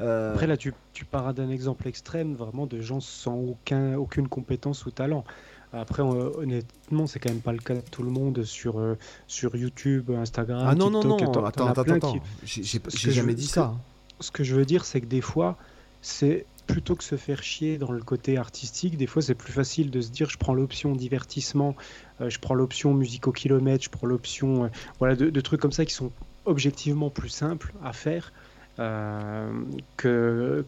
Euh, 0.00 0.32
Après, 0.32 0.46
là, 0.46 0.58
tu, 0.58 0.74
tu 0.92 1.06
pars 1.06 1.32
d'un 1.32 1.48
exemple 1.48 1.88
extrême, 1.88 2.34
vraiment 2.34 2.66
de 2.66 2.78
gens 2.82 3.00
sans 3.00 3.36
aucun, 3.36 3.96
aucune 3.96 4.28
compétence 4.28 4.84
ou 4.84 4.90
talent. 4.90 5.24
Après, 5.72 6.02
euh, 6.02 6.30
honnêtement, 6.36 7.06
c'est 7.06 7.18
quand 7.18 7.30
même 7.30 7.40
pas 7.40 7.52
le 7.52 7.58
cas 7.58 7.74
de 7.74 7.80
tout 7.80 8.02
le 8.02 8.10
monde 8.10 8.42
sur, 8.44 8.78
euh, 8.78 8.98
sur 9.26 9.56
YouTube, 9.56 10.10
Instagram, 10.10 10.62
ah 10.68 10.74
non, 10.74 10.90
non, 10.90 11.00
TikTok. 11.00 11.20
non, 11.20 11.32
t'en 11.32 11.44
attends, 11.46 11.66
as 11.68 11.70
attends, 11.70 11.92
attends. 11.94 12.18
qui- 12.44 12.62
J'ai 12.64 13.12
jamais 13.12 13.34
dit 13.34 13.46
ça. 13.46 13.62
que- 13.62 13.66
hein. 13.68 13.80
Ce 14.20 14.30
que 14.30 14.44
je 14.44 14.54
veux 14.54 14.64
dire, 14.64 14.84
c'est 14.84 15.00
que 15.00 15.06
des 15.06 15.20
fois, 15.20 15.56
c'est 16.00 16.46
plutôt 16.66 16.96
que 16.96 17.04
se 17.04 17.16
faire 17.16 17.42
chier 17.42 17.78
dans 17.78 17.92
le 17.92 18.02
côté 18.02 18.36
artistique, 18.36 18.96
des 18.96 19.06
fois 19.06 19.22
c'est 19.22 19.36
plus 19.36 19.52
facile 19.52 19.88
de 19.90 20.00
se 20.00 20.10
dire 20.10 20.28
je 20.28 20.36
prends 20.36 20.52
l'option 20.52 20.96
divertissement, 20.96 21.76
euh, 22.20 22.28
je 22.28 22.40
prends 22.40 22.54
l'option 22.54 22.92
musique 22.92 23.28
au 23.28 23.32
kilomètre, 23.32 23.84
je 23.84 23.88
prends 23.88 24.08
l'option 24.08 24.64
euh, 24.64 24.68
voilà 24.98 25.14
de, 25.14 25.30
de 25.30 25.40
trucs 25.40 25.60
comme 25.60 25.70
ça 25.70 25.84
qui 25.84 25.94
sont 25.94 26.10
objectivement 26.44 27.08
plus 27.08 27.28
simples 27.28 27.72
à 27.84 27.92
faire 27.92 28.32
euh, 28.80 29.48
que 29.96 30.64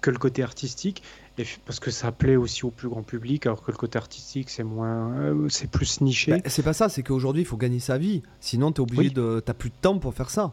que 0.00 0.10
le 0.10 0.18
côté 0.18 0.42
artistique 0.42 1.02
et 1.38 1.44
parce 1.64 1.78
que 1.78 1.92
ça 1.92 2.10
plaît 2.10 2.36
aussi 2.36 2.64
au 2.64 2.70
plus 2.70 2.88
grand 2.88 3.04
public 3.04 3.46
alors 3.46 3.62
que 3.62 3.70
le 3.70 3.76
côté 3.76 3.98
artistique 3.98 4.50
c'est 4.50 4.64
moins 4.64 5.32
c'est 5.48 5.70
plus 5.70 6.00
niché. 6.00 6.32
Bah, 6.32 6.38
c'est 6.46 6.62
pas 6.64 6.72
ça, 6.72 6.88
c'est 6.88 7.04
qu'aujourd'hui, 7.04 7.42
il 7.42 7.46
faut 7.46 7.56
gagner 7.56 7.78
sa 7.80 7.98
vie. 7.98 8.22
Sinon, 8.40 8.72
t'es 8.72 8.80
obligé 8.80 9.00
Oui. 9.02 9.10
de. 9.12 9.40
T'as 9.44 9.54
plus 9.54 9.70
de 9.70 9.74
temps 9.80 9.98
pour 9.98 10.12
faire 10.14 10.30
ça. 10.30 10.52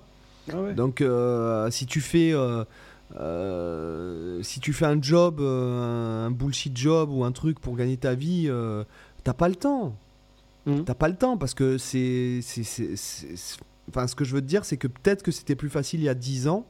Ah 0.51 0.59
ouais. 0.61 0.73
Donc, 0.73 1.01
euh, 1.01 1.69
si 1.71 1.85
tu 1.85 2.01
fais. 2.01 2.33
euh, 2.33 2.63
euh, 3.15 4.41
si 4.43 4.59
tu 4.59 4.73
fais 4.73 4.85
un 4.85 5.01
job, 5.01 5.39
un 5.41 6.31
bullshit 6.31 6.75
job 6.75 7.09
ou 7.11 7.23
un 7.23 7.31
truc 7.31 7.59
pour 7.59 7.75
gagner 7.75 7.97
ta 7.97 8.15
vie, 8.15 8.49
t'as 9.23 9.33
pas 9.33 9.49
le 9.49 9.55
temps. 9.55 9.95
Mhm. 10.65 10.85
T'as 10.85 10.93
pas 10.95 11.09
le 11.09 11.15
temps 11.15 11.37
parce 11.37 11.53
que 11.53 11.77
c'est. 11.77 12.39
Enfin, 13.89 14.07
ce 14.07 14.15
que 14.15 14.23
je 14.23 14.33
veux 14.33 14.41
te 14.41 14.45
dire, 14.47 14.63
c'est 14.65 14.77
que 14.77 14.87
peut-être 14.87 15.23
que 15.23 15.31
c'était 15.31 15.55
plus 15.55 15.69
facile 15.69 15.99
il 15.99 16.05
y 16.05 16.09
a 16.09 16.13
10 16.15 16.47
ans 16.47 16.65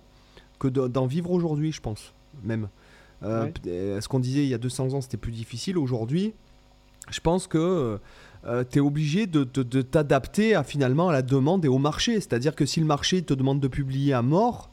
que 0.60 0.68
de- 0.68 0.88
d'en 0.88 1.06
vivre 1.06 1.32
aujourd'hui, 1.32 1.72
je 1.72 1.80
pense. 1.82 2.12
Même. 2.44 2.68
Ouais. 3.22 3.54
Ce 3.66 4.08
qu'on 4.08 4.20
disait 4.20 4.44
il 4.44 4.50
y 4.50 4.54
a 4.54 4.58
200 4.58 4.94
ans, 4.94 5.02
c'était 5.02 5.18
plus 5.18 5.32
difficile. 5.32 5.78
Aujourd'hui, 5.78 6.34
je 7.12 7.20
pense 7.20 7.48
que 7.48 8.00
tu 8.70 8.78
es 8.78 8.82
obligé 8.82 9.26
de, 9.28 9.44
de- 9.44 9.64
de 9.64 9.82
t'adapter 9.82 10.56
à, 10.56 10.64
finalement 10.64 11.10
à 11.10 11.14
la 11.14 11.22
demande 11.22 11.64
et 11.66 11.70
au 11.70 11.78
marché. 11.78 12.16
C'est-à-dire 12.16 12.56
que 12.56 12.66
si 12.66 12.80
le 12.80 12.86
marché 12.86 13.22
te 13.22 13.34
demande 13.34 13.60
de 13.60 13.68
publier 13.68 14.14
à 14.14 14.22
mort, 14.22 14.70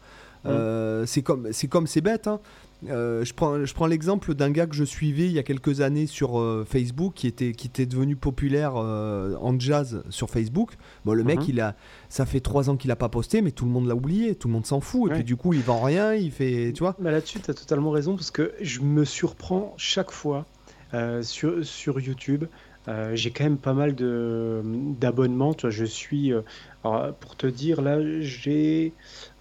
euh, 0.46 1.04
c'est 1.06 1.22
comme 1.22 1.48
c'est 1.52 1.68
comme 1.68 1.86
c'est 1.86 2.00
bête. 2.00 2.26
hein. 2.26 2.40
Euh, 2.88 3.26
je 3.26 3.34
prends, 3.34 3.62
je 3.62 3.74
prends 3.74 3.84
l'exemple 3.86 4.32
d'un 4.34 4.50
gars 4.50 4.66
que 4.66 4.74
je 4.74 4.84
suivais 4.84 5.26
il 5.26 5.32
y 5.32 5.38
a 5.38 5.42
quelques 5.42 5.82
années 5.82 6.06
sur 6.06 6.40
euh, 6.40 6.64
Facebook 6.66 7.12
qui 7.14 7.26
était, 7.26 7.52
qui 7.52 7.66
était 7.66 7.84
devenu 7.84 8.16
populaire 8.16 8.72
euh, 8.76 9.36
en 9.42 9.58
jazz 9.60 10.02
sur 10.08 10.30
Facebook. 10.30 10.72
Bon, 11.04 11.12
le 11.12 11.22
mec, 11.22 11.40
Mhm. 11.40 11.44
il 11.48 11.60
a, 11.60 11.76
ça 12.08 12.24
fait 12.24 12.40
trois 12.40 12.70
ans 12.70 12.76
qu'il 12.78 12.90
a 12.90 12.96
pas 12.96 13.10
posté, 13.10 13.42
mais 13.42 13.50
tout 13.50 13.66
le 13.66 13.70
monde 13.70 13.86
l'a 13.86 13.94
oublié, 13.94 14.34
tout 14.34 14.48
le 14.48 14.54
monde 14.54 14.64
s'en 14.64 14.80
fout. 14.80 15.08
Et 15.08 15.10
Ouais. 15.10 15.14
puis 15.16 15.24
du 15.24 15.36
coup, 15.36 15.52
il 15.52 15.60
vend 15.60 15.82
rien, 15.82 16.14
il 16.14 16.30
fait, 16.30 16.72
tu 16.74 16.78
vois. 16.82 16.96
Bah 16.98 17.10
Là-dessus, 17.10 17.40
tu 17.40 17.50
as 17.50 17.54
totalement 17.54 17.90
raison 17.90 18.16
parce 18.16 18.30
que 18.30 18.52
je 18.62 18.80
me 18.80 19.04
surprends 19.04 19.74
chaque 19.76 20.10
fois 20.10 20.46
euh, 20.94 21.22
sur, 21.22 21.62
sur 21.62 22.00
YouTube 22.00 22.46
euh, 22.90 23.14
j'ai 23.14 23.30
quand 23.30 23.44
même 23.44 23.58
pas 23.58 23.72
mal 23.72 23.94
de 23.94 24.62
d'abonnements. 24.98 25.54
Tu 25.54 25.62
vois, 25.62 25.70
je 25.70 25.84
suis, 25.84 26.32
euh, 26.32 26.42
pour 26.82 27.36
te 27.36 27.46
dire, 27.46 27.82
là, 27.82 27.98
j'ai, 28.20 28.92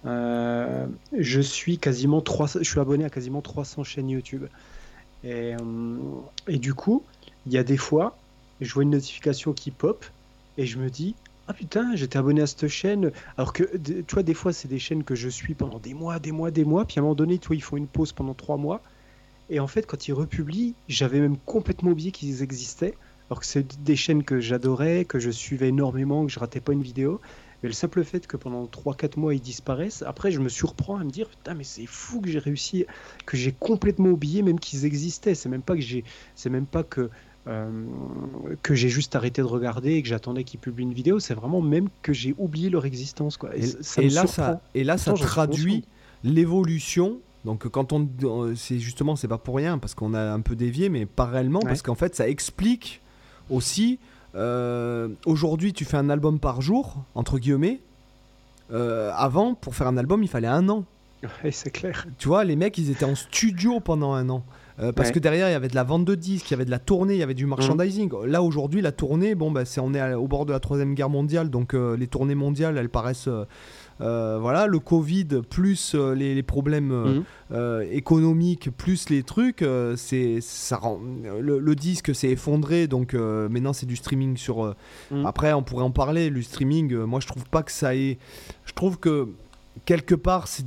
euh, 0.06 0.86
je 1.18 1.40
suis 1.40 1.78
quasiment 1.78 2.20
300, 2.20 2.60
je 2.62 2.70
suis 2.70 2.80
abonné 2.80 3.04
à 3.04 3.10
quasiment 3.10 3.42
300 3.42 3.82
chaînes 3.84 4.08
YouTube. 4.10 4.44
Et, 5.24 5.54
et 6.48 6.58
du 6.58 6.74
coup, 6.74 7.02
il 7.46 7.52
y 7.52 7.58
a 7.58 7.64
des 7.64 7.76
fois, 7.76 8.16
je 8.60 8.72
vois 8.72 8.84
une 8.84 8.90
notification 8.90 9.52
qui 9.52 9.70
pop 9.70 10.04
et 10.56 10.64
je 10.66 10.78
me 10.78 10.88
dis, 10.88 11.14
ah 11.48 11.52
putain, 11.52 11.96
j'étais 11.96 12.18
abonné 12.18 12.42
à 12.42 12.46
cette 12.46 12.68
chaîne. 12.68 13.10
Alors 13.36 13.52
que, 13.52 13.64
tu 13.76 14.14
vois, 14.14 14.22
des 14.22 14.34
fois, 14.34 14.52
c'est 14.52 14.68
des 14.68 14.78
chaînes 14.78 15.04
que 15.04 15.14
je 15.16 15.28
suis 15.28 15.54
pendant 15.54 15.80
des 15.80 15.94
mois, 15.94 16.20
des 16.20 16.32
mois, 16.32 16.50
des 16.50 16.64
mois. 16.64 16.84
Puis 16.84 16.98
à 16.98 17.00
un 17.00 17.02
moment 17.02 17.14
donné, 17.16 17.38
tu 17.38 17.48
vois, 17.48 17.56
ils 17.56 17.62
font 17.62 17.76
une 17.76 17.88
pause 17.88 18.12
pendant 18.12 18.34
trois 18.34 18.56
mois. 18.56 18.80
Et 19.50 19.58
en 19.60 19.66
fait, 19.66 19.86
quand 19.86 20.06
ils 20.06 20.12
republient, 20.12 20.74
j'avais 20.88 21.20
même 21.20 21.36
complètement 21.38 21.90
oublié 21.90 22.12
qu'ils 22.12 22.42
existaient. 22.42 22.94
Alors 23.30 23.40
que 23.40 23.46
c'est 23.46 23.82
des 23.84 23.94
chaînes 23.96 24.24
que 24.24 24.40
j'adorais, 24.40 25.04
que 25.04 25.18
je 25.20 25.30
suivais 25.30 25.68
énormément, 25.68 26.26
que 26.26 26.32
je 26.32 26.38
ratais 26.40 26.60
pas 26.60 26.72
une 26.72 26.82
vidéo. 26.82 27.20
Mais 27.62 27.68
le 27.68 27.74
simple 27.74 28.02
fait 28.04 28.26
que 28.26 28.36
pendant 28.36 28.64
3-4 28.64 29.18
mois 29.20 29.34
ils 29.34 29.40
disparaissent, 29.40 30.02
après 30.06 30.32
je 30.32 30.40
me 30.40 30.48
surprends 30.48 30.96
à 30.96 31.04
me 31.04 31.10
dire 31.10 31.28
putain 31.28 31.54
mais 31.54 31.62
c'est 31.64 31.86
fou 31.86 32.20
que 32.22 32.28
j'ai 32.30 32.38
réussi, 32.38 32.86
que 33.26 33.36
j'ai 33.36 33.52
complètement 33.52 34.08
oublié 34.08 34.42
même 34.42 34.58
qu'ils 34.58 34.84
existaient. 34.84 35.34
C'est 35.34 35.48
même 35.48 35.62
pas 35.62 35.74
que 35.76 35.80
j'ai, 35.82 36.02
c'est 36.34 36.50
même 36.50 36.66
pas 36.66 36.82
que 36.82 37.08
euh, 37.46 37.70
que 38.62 38.74
j'ai 38.74 38.88
juste 38.88 39.14
arrêté 39.14 39.42
de 39.42 39.46
regarder 39.46 39.92
et 39.94 40.02
que 40.02 40.08
j'attendais 40.08 40.42
qu'ils 40.44 40.58
publient 40.60 40.84
une 40.84 40.92
vidéo. 40.92 41.20
C'est 41.20 41.34
vraiment 41.34 41.60
même 41.60 41.88
que 42.02 42.12
j'ai 42.12 42.34
oublié 42.38 42.68
leur 42.68 42.84
existence 42.84 43.36
quoi. 43.36 43.54
Et, 43.56 43.62
ça 43.62 44.02
là, 44.02 44.08
surprend. 44.10 44.26
ça, 44.28 44.60
et 44.74 44.82
là, 44.84 44.98
ça 44.98 45.12
traduit 45.12 45.84
l'évolution. 46.24 47.18
Donc, 47.44 47.66
quand 47.68 47.92
on. 47.92 48.08
euh, 48.24 48.54
C'est 48.54 48.78
justement, 48.78 49.16
c'est 49.16 49.28
pas 49.28 49.38
pour 49.38 49.56
rien, 49.56 49.78
parce 49.78 49.94
qu'on 49.94 50.12
a 50.14 50.32
un 50.32 50.40
peu 50.40 50.54
dévié, 50.56 50.88
mais 50.90 51.06
pas 51.06 51.24
réellement, 51.26 51.60
parce 51.60 51.78
Ouais. 51.80 51.84
qu'en 51.84 51.94
fait, 51.94 52.14
ça 52.14 52.28
explique 52.28 53.00
aussi. 53.50 53.98
euh, 54.34 55.08
Aujourd'hui, 55.26 55.72
tu 55.72 55.84
fais 55.84 55.96
un 55.96 56.08
album 56.10 56.38
par 56.38 56.60
jour, 56.62 56.96
entre 57.14 57.38
guillemets. 57.38 57.80
Euh, 58.72 59.10
avant, 59.16 59.54
pour 59.54 59.74
faire 59.74 59.88
un 59.88 59.96
album, 59.96 60.22
il 60.22 60.28
fallait 60.28 60.46
un 60.48 60.68
an. 60.68 60.84
Ouais, 61.44 61.50
c'est 61.50 61.70
clair. 61.70 62.06
Tu 62.18 62.28
vois, 62.28 62.44
les 62.44 62.56
mecs, 62.56 62.78
ils 62.78 62.90
étaient 62.90 63.04
en 63.04 63.14
studio 63.14 63.80
pendant 63.80 64.12
un 64.14 64.28
an. 64.30 64.42
Euh, 64.78 64.92
parce 64.92 65.08
Ouais. 65.08 65.14
que 65.14 65.18
derrière, 65.18 65.48
il 65.48 65.52
y 65.52 65.54
avait 65.54 65.68
de 65.68 65.74
la 65.74 65.84
vente 65.84 66.06
de 66.06 66.14
disques, 66.14 66.48
il 66.50 66.52
y 66.52 66.54
avait 66.54 66.64
de 66.64 66.70
la 66.70 66.78
tournée, 66.78 67.12
il 67.14 67.18
y 67.18 67.22
avait 67.22 67.34
du 67.34 67.44
merchandising. 67.44 68.10
Là, 68.24 68.42
aujourd'hui, 68.42 68.80
la 68.80 68.92
tournée, 68.92 69.34
bon, 69.34 69.50
bah, 69.50 69.66
c'est, 69.66 69.80
on 69.80 69.92
est 69.92 70.00
à- 70.00 70.18
au 70.18 70.26
bord 70.26 70.46
de 70.46 70.52
la 70.52 70.60
Troisième 70.60 70.94
Guerre 70.94 71.10
mondiale, 71.10 71.50
donc 71.50 71.74
euh, 71.74 71.96
les 71.98 72.06
tournées 72.06 72.34
mondiales, 72.34 72.78
elles 72.78 72.88
paraissent. 72.88 73.28
Euh, 74.00 74.38
voilà, 74.40 74.66
le 74.66 74.78
Covid, 74.78 75.26
plus 75.48 75.94
euh, 75.94 76.14
les, 76.14 76.34
les 76.34 76.42
problèmes 76.42 76.92
euh, 76.92 77.80
Mhm. 77.84 77.92
économiques, 77.92 78.70
plus 78.76 79.08
les 79.10 79.22
trucs, 79.22 79.64
c'est, 79.96 80.40
ça 80.40 80.76
rend, 80.76 81.00
le, 81.40 81.58
le 81.58 81.74
disque 81.74 82.14
s'est 82.14 82.30
effondré, 82.30 82.86
donc 82.86 83.14
maintenant 83.14 83.72
c'est 83.72 83.86
du 83.86 83.96
streaming 83.96 84.36
sur. 84.36 84.74
Mhm. 85.10 85.26
Après, 85.26 85.52
on 85.52 85.62
pourrait 85.62 85.84
en 85.84 85.90
parler, 85.90 86.30
le 86.30 86.42
streaming, 86.42 86.94
moi 87.04 87.20
je 87.20 87.26
trouve 87.26 87.44
pas 87.46 87.62
que 87.62 87.72
ça 87.72 87.94
ait. 87.96 88.18
Je 88.64 88.72
trouve 88.72 88.98
que 88.98 89.28
quelque 89.84 90.14
part, 90.14 90.46
c'est 90.48 90.64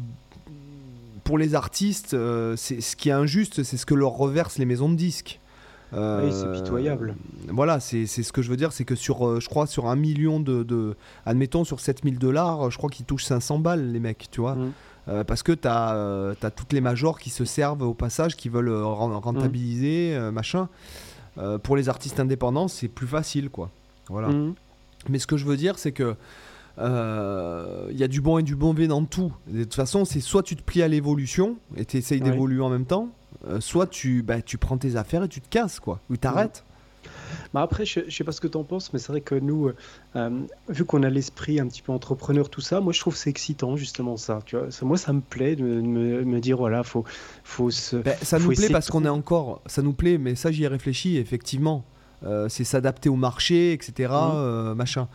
pour 1.23 1.37
les 1.37 1.55
artistes, 1.55 2.13
euh, 2.13 2.55
c'est 2.57 2.81
ce 2.81 2.95
qui 2.95 3.09
est 3.09 3.13
injuste, 3.13 3.63
c'est 3.63 3.77
ce 3.77 3.85
que 3.85 3.95
leur 3.95 4.11
reversent 4.11 4.57
les 4.57 4.65
maisons 4.65 4.89
de 4.89 4.95
disques. 4.95 5.39
Euh, 5.93 6.25
Oui, 6.25 6.31
c'est 6.33 6.51
pitoyable. 6.63 7.15
Voilà, 7.49 7.79
c'est 7.79 8.05
ce 8.07 8.31
que 8.31 8.41
je 8.41 8.49
veux 8.49 8.57
dire, 8.57 8.71
c'est 8.71 8.85
que 8.85 8.95
sur, 8.95 9.27
euh, 9.27 9.39
je 9.39 9.47
crois, 9.49 9.67
sur 9.67 9.87
un 9.87 9.95
million 9.95 10.39
de, 10.39 10.63
de- 10.63 10.95
admettons, 11.25 11.63
sur 11.63 11.79
7000 11.79 12.17
dollars, 12.19 12.71
je 12.71 12.77
crois 12.77 12.89
qu'ils 12.89 13.05
touchent 13.05 13.25
500 13.25 13.59
balles, 13.59 13.91
les 13.91 13.99
mecs, 13.99 14.27
tu 14.31 14.41
vois. 14.41 14.55
Mhm. 14.55 14.71
Euh, 15.09 15.23
parce 15.25 15.43
que 15.43 15.51
tu 15.51 15.67
as, 15.67 16.35
toutes 16.55 16.71
les 16.73 16.79
majors 16.81 17.19
qui 17.19 17.29
se 17.29 17.43
servent 17.45 17.81
au 17.83 17.93
passage, 17.93 18.35
qui 18.37 18.47
veulent 18.49 18.69
euh, 18.69 18.85
ren- 18.85 19.19
rentabiliser, 19.19 20.15
euh, 20.15 20.31
machin. 20.31 20.69
Euh, 21.37 21.57
pour 21.57 21.75
les 21.75 21.89
artistes 21.89 22.19
indépendants, 22.19 22.67
c'est 22.67 22.87
plus 22.87 23.07
facile, 23.07 23.49
quoi. 23.49 23.69
Voilà. 24.09 24.29
Mhm. 24.29 24.53
Mais 25.09 25.19
ce 25.19 25.27
que 25.27 25.35
je 25.37 25.45
veux 25.45 25.57
dire, 25.57 25.77
c'est 25.77 25.91
que 25.91 26.15
euh, 26.79 27.87
il 27.91 27.97
y 27.97 28.03
a 28.03 28.07
du 28.07 28.21
bon 28.21 28.37
et 28.37 28.43
du 28.43 28.55
mauvais 28.55 28.87
dans 28.87 29.03
tout. 29.03 29.31
De 29.47 29.63
toute 29.63 29.73
façon, 29.75 30.05
c'est 30.05 30.19
soit 30.21 30.43
tu 30.43 30.55
te 30.55 30.63
plies 30.63 30.81
à 30.81 30.87
l'évolution 30.87 31.57
et 31.75 31.85
tu 31.85 31.97
essayes 31.97 32.21
Ouais. 32.21 32.29
d'évoluer 32.31 32.61
en 32.61 32.69
même 32.69 32.85
temps, 32.85 33.09
euh, 33.47 33.59
soit 33.59 33.87
tu, 33.87 34.23
bah, 34.23 34.41
tu 34.41 34.57
prends 34.57 34.77
tes 34.77 34.95
affaires 34.95 35.23
et 35.23 35.27
tu 35.29 35.41
te 35.41 35.49
casses, 35.49 35.79
quoi. 35.79 35.99
Ou 36.09 36.17
t'arrêtes. 36.17 36.63
Bah 37.53 37.61
après, 37.61 37.85
je, 37.85 37.99
je 38.07 38.15
sais 38.15 38.23
pas 38.23 38.31
ce 38.31 38.39
que 38.39 38.47
tu 38.47 38.57
en 38.57 38.63
penses, 38.63 38.93
mais 38.93 38.99
c'est 38.99 39.11
vrai 39.11 39.19
que 39.21 39.35
nous, 39.35 39.67
euh, 39.67 39.75
euh, 40.15 40.29
vu 40.69 40.85
qu'on 40.85 41.03
a 41.03 41.09
l'esprit 41.09 41.59
un 41.59 41.67
petit 41.67 41.81
peu 41.81 41.91
entrepreneur, 41.91 42.49
tout 42.49 42.61
ça, 42.61 42.79
moi 42.79 42.93
je 42.93 42.99
trouve 43.01 43.13
que 43.13 43.19
c'est 43.19 43.29
excitant 43.29 43.75
justement 43.75 44.15
ça. 44.15 44.39
Tu 44.45 44.55
vois, 44.57 44.71
Ça- 44.71 44.85
moi 44.85 44.97
ça 44.97 45.11
me 45.11 45.19
plaît 45.21 45.55
de 45.57 45.63
me, 45.63 46.39
dire 46.39 46.57
voilà, 46.57 46.83
faut, 46.83 47.03
faut 47.43 47.69
se. 47.71 47.97
Ben, 47.97 48.15
ça 48.21 48.39
Faut 48.39 48.49
nous 48.49 48.55
plaît 48.55 48.67
de 48.69 48.71
parce 48.73 48.89
qu'on 48.89 49.03
est 49.03 49.09
encore. 49.09 49.61
Ça 49.65 49.81
nous 49.81 49.91
plaît, 49.93 50.17
mais 50.17 50.35
ça, 50.35 50.51
j'y 50.51 50.63
ai 50.63 50.67
réfléchi, 50.67 51.17
effectivement. 51.17 51.83
Euh, 52.25 52.47
c'est 52.47 52.63
s'adapter 52.63 53.09
au 53.09 53.17
marché, 53.17 53.73
etc. 53.73 54.09
euh, 54.13 54.73
machin. 54.73 55.09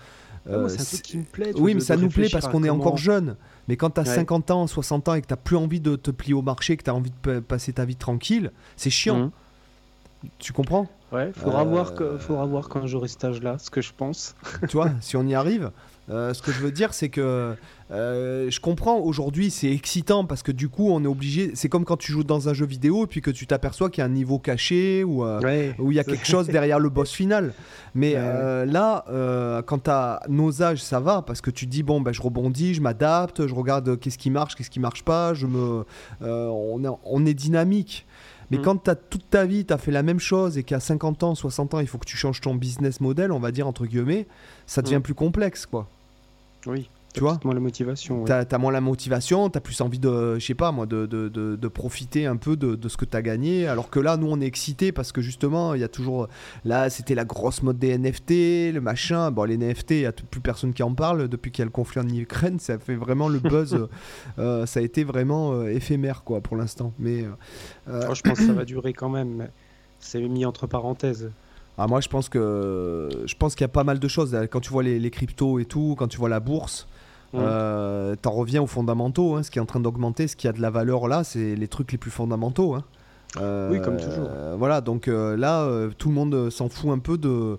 Ah, 0.46 0.58
moi, 0.58 0.68
c'est 0.68 0.80
un 0.80 0.84
c'est- 0.84 0.96
truc 0.98 1.02
qui 1.02 1.18
me 1.18 1.24
plaît. 1.24 1.52
vois, 1.52 1.60
Oui, 1.62 1.72
de- 1.72 1.78
mais 1.78 1.84
ça 1.84 1.96
de 1.96 2.02
nous 2.02 2.08
plaît 2.10 2.28
parce 2.30 2.48
qu'on 2.48 2.64
est 2.64 2.70
encore 2.70 2.98
jeune. 2.98 3.36
Mais 3.68 3.76
quand 3.76 3.90
tu 3.90 4.00
as 4.00 4.04
Ouais. 4.04 4.14
50 4.14 4.50
ans, 4.50 4.66
60 4.66 5.08
ans 5.08 5.14
et 5.14 5.22
que 5.22 5.26
tu 5.26 5.36
plus 5.36 5.56
envie 5.56 5.80
de 5.80 5.94
te 5.96 6.10
plier 6.10 6.34
au 6.34 6.42
marché, 6.42 6.76
que 6.76 6.82
tu 6.84 6.90
as 6.90 6.94
envie 6.94 7.10
de 7.10 7.16
pa- 7.16 7.40
passer 7.40 7.72
ta 7.74 7.84
vie 7.84 7.96
tranquille, 7.96 8.50
c'est 8.76 8.90
chiant. 8.90 9.18
Mhm. 9.18 9.30
Tu 10.38 10.52
comprends? 10.52 10.88
Ouais, 11.12 11.32
faudra, 11.32 11.60
Euh, 11.62 11.64
voir 11.64 11.94
que, 11.94 12.18
faudra 12.18 12.44
voir 12.46 12.68
quand 12.68 12.86
j'aurai 12.86 13.08
cet 13.08 13.24
âge-là, 13.24 13.56
ce 13.58 13.70
que 13.70 13.80
je 13.80 13.92
pense. 13.96 14.34
Tu 14.68 14.76
vois, 14.76 14.90
si 15.00 15.16
on 15.16 15.26
y 15.26 15.34
arrive. 15.34 15.70
Euh, 16.10 16.32
ce 16.32 16.40
que 16.42 16.52
je 16.52 16.58
veux 16.60 16.70
dire, 16.70 16.94
c'est 16.94 17.08
que 17.10 17.54
euh, 17.90 18.50
je 18.50 18.60
comprends 18.60 18.96
aujourd'hui, 18.98 19.50
c'est 19.50 19.70
excitant 19.70 20.24
parce 20.24 20.42
que 20.42 20.52
du 20.52 20.68
coup, 20.68 20.88
on 20.90 21.02
est 21.04 21.06
obligé. 21.08 21.52
C'est 21.54 21.68
comme 21.68 21.84
quand 21.84 21.96
tu 21.98 22.12
joues 22.12 22.24
dans 22.24 22.48
un 22.48 22.54
jeu 22.54 22.64
vidéo 22.66 23.04
et 23.04 23.06
puis 23.06 23.20
que 23.20 23.30
tu 23.30 23.46
t'aperçois 23.46 23.90
qu'il 23.90 24.00
y 24.00 24.02
a 24.02 24.06
un 24.06 24.10
niveau 24.10 24.38
caché 24.38 25.04
ou. 25.04 25.24
euh, 25.24 25.40
Ouais. 25.40 25.74
où 25.78 25.92
il 25.92 25.96
y 25.96 26.00
a 26.00 26.04
quelque 26.04 26.26
chose 26.26 26.46
derrière 26.46 26.78
le 26.80 26.88
boss 26.88 27.10
final. 27.12 27.52
Mais 27.94 28.12
Ouais, 28.14 28.20
euh, 28.20 28.64
là, 28.64 29.04
quand 29.66 29.84
tu 29.84 29.90
as 29.90 30.22
nos 30.28 30.62
âges, 30.62 30.82
ça 30.82 31.00
va 31.00 31.22
parce 31.22 31.40
que 31.40 31.50
tu 31.50 31.66
te 31.66 31.70
dis 31.70 31.82
bon, 31.82 32.00
ben, 32.00 32.12
je 32.12 32.22
rebondis, 32.22 32.74
je 32.74 32.80
m'adapte, 32.80 33.46
je 33.46 33.54
regarde 33.54 33.98
qu'est-ce 33.98 34.18
qui 34.18 34.30
marche, 34.30 34.54
qu'est-ce 34.54 34.70
qui 34.70 34.80
marche 34.80 35.02
pas, 35.04 35.34
je 35.34 35.46
me, 35.46 35.84
on, 36.20 36.84
est, 36.84 36.88
on 37.04 37.26
est 37.26 37.34
dynamique. 37.34 38.06
Mais 38.50 38.56
Mhm. 38.56 38.64
quand 38.64 38.84
tu 38.84 38.90
as 38.90 38.94
toute 38.94 39.28
ta 39.28 39.44
vie, 39.44 39.66
tu 39.66 39.74
as 39.74 39.78
fait 39.78 39.90
la 39.92 40.02
même 40.02 40.20
chose 40.20 40.56
et 40.56 40.62
qu'à 40.62 40.80
50 40.80 41.22
ans, 41.22 41.34
60 41.34 41.74
ans, 41.74 41.80
il 41.80 41.86
faut 41.86 41.98
que 41.98 42.06
tu 42.06 42.16
changes 42.16 42.40
ton 42.40 42.54
business 42.54 43.00
model, 43.02 43.30
on 43.30 43.38
va 43.38 43.50
dire 43.52 43.66
entre 43.66 43.84
guillemets, 43.84 44.26
ça 44.66 44.80
devient 44.80 44.96
Mhm. 44.96 45.02
plus 45.02 45.14
complexe, 45.14 45.66
quoi. 45.66 45.86
Oui. 46.68 46.88
Tu 47.14 47.20
vois 47.20 47.40
Moi, 47.42 47.54
la 47.54 47.60
motivation. 47.60 48.20
ouais. 48.22 48.26
T'as 48.28 48.44
as 48.54 48.58
moins 48.58 48.70
la 48.70 48.82
motivation, 48.82 49.48
t'as 49.48 49.60
plus 49.60 49.80
envie 49.80 49.98
de, 49.98 50.38
je 50.38 50.44
sais 50.44 50.54
pas 50.54 50.70
moi, 50.72 50.84
de, 50.84 51.06
de, 51.06 51.28
de- 51.28 51.56
de 51.56 51.68
profiter 51.68 52.26
un 52.26 52.36
peu 52.36 52.54
de, 52.54 52.74
de 52.74 52.88
ce 52.90 52.98
que 52.98 53.06
t'as 53.06 53.22
gagné. 53.22 53.66
Alors 53.66 53.88
que 53.88 53.98
là, 53.98 54.18
nous, 54.18 54.28
on 54.30 54.38
est 54.42 54.46
excités 54.46 54.92
parce 54.92 55.10
que 55.10 55.22
justement, 55.22 55.72
il 55.74 55.80
y 55.80 55.84
a 55.84 55.88
toujours. 55.88 56.28
Là, 56.66 56.90
c'était 56.90 57.14
la 57.14 57.24
grosse 57.24 57.62
mode 57.62 57.78
des 57.78 57.96
NFT, 57.96 58.74
le 58.74 58.80
machin. 58.80 59.30
Bon, 59.30 59.44
les 59.44 59.56
NFT, 59.56 59.90
il 59.92 60.00
y 60.00 60.06
a 60.06 60.12
plus 60.12 60.42
personne 60.42 60.74
qui 60.74 60.82
en 60.82 60.92
parle 60.94 61.28
depuis 61.28 61.50
qu'il 61.50 61.62
y 61.62 61.64
a 61.64 61.64
le 61.64 61.70
conflit 61.72 62.00
en 62.02 62.08
Ukraine. 62.08 62.58
Ça 62.60 62.78
fait 62.78 62.94
vraiment 62.94 63.28
le 63.28 63.38
buzz. 63.38 63.88
euh, 64.38 64.66
ça 64.66 64.80
a 64.80 64.82
été 64.82 65.02
vraiment 65.02 65.54
euh, 65.54 65.72
éphémère, 65.72 66.22
quoi, 66.24 66.42
pour 66.42 66.56
l'instant. 66.56 66.92
Mais. 66.98 67.22
euh, 67.24 67.30
euh, 67.88 68.06
Oh, 68.10 68.14
je 68.14 68.20
pense 68.22 68.38
que 68.38 68.46
ça 68.46 68.52
va 68.52 68.66
durer 68.66 68.92
quand 68.92 69.08
même. 69.08 69.30
mais 69.34 69.50
C'est 69.98 70.20
mis 70.20 70.44
entre 70.44 70.66
parenthèses. 70.66 71.30
Ah, 71.78 71.86
moi, 71.86 72.00
je 72.00 72.08
pense 72.08 72.28
que 72.28 73.08
je 73.24 73.34
pense 73.36 73.54
qu'il 73.54 73.62
y 73.64 73.64
a 73.64 73.68
pas 73.68 73.84
mal 73.84 73.98
de 73.98 74.08
choses. 74.08 74.36
Quand 74.50 74.60
tu 74.60 74.70
vois 74.70 74.82
les, 74.82 74.98
les 74.98 75.10
cryptos 75.10 75.58
et 75.60 75.64
tout, 75.64 75.94
quand 75.98 76.08
tu 76.08 76.18
vois 76.18 76.28
la 76.28 76.40
bourse, 76.40 76.86
euh, 77.34 78.14
t'en 78.20 78.32
reviens 78.32 78.62
aux 78.62 78.66
fondamentaux. 78.66 79.36
hein. 79.36 79.42
Ce 79.42 79.50
qui 79.50 79.58
est 79.58 79.62
en 79.62 79.66
train 79.66 79.80
d'augmenter, 79.80 80.26
ce 80.28 80.34
qui 80.36 80.48
a 80.48 80.52
de 80.52 80.60
la 80.60 80.70
valeur 80.70 81.06
là, 81.08 81.24
c'est 81.24 81.54
les 81.54 81.68
trucs 81.68 81.92
les 81.92 81.98
plus 81.98 82.10
fondamentaux. 82.10 82.74
hein. 82.74 82.84
Euh, 83.40 83.70
Oui, 83.70 83.80
comme 83.80 83.96
toujours. 83.98 84.28
euh, 84.32 84.56
voilà, 84.58 84.80
donc 84.80 85.06
euh, 85.06 85.36
là, 85.36 85.62
euh, 85.62 85.90
tout 85.96 86.08
le 86.08 86.14
monde 86.14 86.34
euh, 86.34 86.50
s'en 86.50 86.68
fout 86.68 86.90
un 86.90 86.98
peu 86.98 87.18
de. 87.18 87.58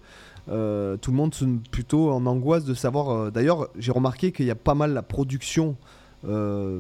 euh, 0.50 0.98
tout 0.98 1.12
le 1.12 1.18
monde 1.18 1.34
se- 1.36 1.46
plutôt 1.72 2.12
en 2.12 2.26
angoisse 2.26 2.66
de 2.66 2.74
savoir. 2.74 3.10
euh, 3.12 3.30
D'ailleurs, 3.32 3.70
j'ai 3.78 3.92
remarqué 3.92 4.32
qu'il 4.32 4.48
y 4.48 4.52
a 4.52 4.56
pas 4.56 4.74
mal 4.76 4.94
la 4.94 5.04
production. 5.04 5.76
euh, 6.28 6.80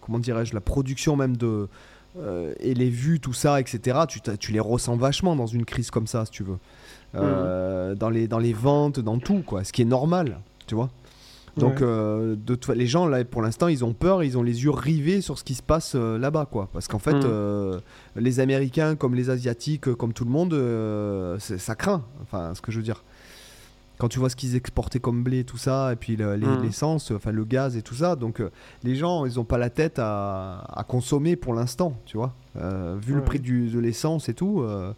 comment 0.00 0.18
dirais-je 0.18 0.54
La 0.54 0.60
production 0.60 1.16
même 1.16 1.36
de. 1.36 1.68
Euh, 2.18 2.52
et 2.60 2.74
les 2.74 2.90
vues, 2.90 3.20
tout 3.20 3.32
ça, 3.32 3.60
etc. 3.60 4.00
Tu, 4.08 4.20
tu 4.38 4.52
les 4.52 4.60
ressens 4.60 4.96
vachement 4.96 5.36
dans 5.36 5.46
une 5.46 5.64
crise 5.64 5.90
comme 5.90 6.06
ça, 6.06 6.24
si 6.24 6.30
tu 6.32 6.42
veux. 6.42 6.58
Euh, 7.14 7.94
dans, 7.94 8.10
les, 8.10 8.28
dans 8.28 8.38
les 8.38 8.52
ventes, 8.52 9.00
dans 9.00 9.18
tout, 9.18 9.42
quoi. 9.44 9.64
Ce 9.64 9.72
qui 9.72 9.82
est 9.82 9.86
normal, 9.86 10.40
tu 10.66 10.74
vois. 10.74 10.90
Donc, 11.56 11.74
Ouais. 11.80 11.82
euh, 11.82 12.36
de 12.36 12.56
les 12.74 12.86
gens, 12.86 13.06
là, 13.06 13.24
pour 13.24 13.42
l'instant, 13.42 13.66
ils 13.66 13.84
ont 13.84 13.92
peur, 13.92 14.22
ils 14.22 14.38
ont 14.38 14.42
les 14.42 14.62
yeux 14.62 14.70
rivés 14.70 15.20
sur 15.20 15.36
ce 15.36 15.42
qui 15.42 15.54
se 15.54 15.62
passe 15.62 15.94
euh, 15.96 16.16
là-bas, 16.16 16.46
quoi. 16.46 16.68
Parce 16.72 16.86
qu'en 16.86 17.00
fait, 17.00 17.14
euh, 17.14 17.80
les 18.14 18.38
Américains, 18.38 18.94
comme 18.94 19.16
les 19.16 19.30
Asiatiques, 19.30 19.92
comme 19.94 20.12
tout 20.12 20.24
le 20.24 20.30
monde, 20.30 20.54
ça 21.38 21.74
craint. 21.74 22.04
Enfin, 22.22 22.54
ce 22.54 22.60
que 22.60 22.70
je 22.70 22.76
veux 22.78 22.84
dire. 22.84 23.02
Quand 24.00 24.08
tu 24.08 24.18
vois 24.18 24.30
ce 24.30 24.36
qu'ils 24.36 24.56
exportaient 24.56 24.98
comme 24.98 25.22
blé, 25.22 25.44
tout 25.44 25.58
ça, 25.58 25.92
et 25.92 25.96
puis 25.96 26.16
le- 26.16 26.36
Mhm. 26.36 26.62
l'essence, 26.62 27.10
enfin 27.10 27.32
le 27.32 27.44
gaz 27.44 27.76
et 27.76 27.82
tout 27.82 27.94
ça, 27.94 28.16
donc 28.16 28.40
euh, 28.40 28.50
les 28.82 28.96
gens, 28.96 29.26
ils 29.26 29.38
ont 29.38 29.44
pas 29.44 29.58
la 29.58 29.68
tête 29.70 29.98
à, 29.98 30.64
à 30.72 30.82
consommer 30.84 31.36
pour 31.36 31.52
l'instant, 31.54 31.92
tu 32.06 32.16
vois. 32.16 32.34
Euh, 32.56 32.96
vu 33.00 33.14
le 33.14 33.22
prix 33.22 33.38
du- 33.40 33.68
de 33.68 33.78
l'essence 33.78 34.28
et 34.30 34.34
tout, 34.34 34.62
euh, 34.62 34.92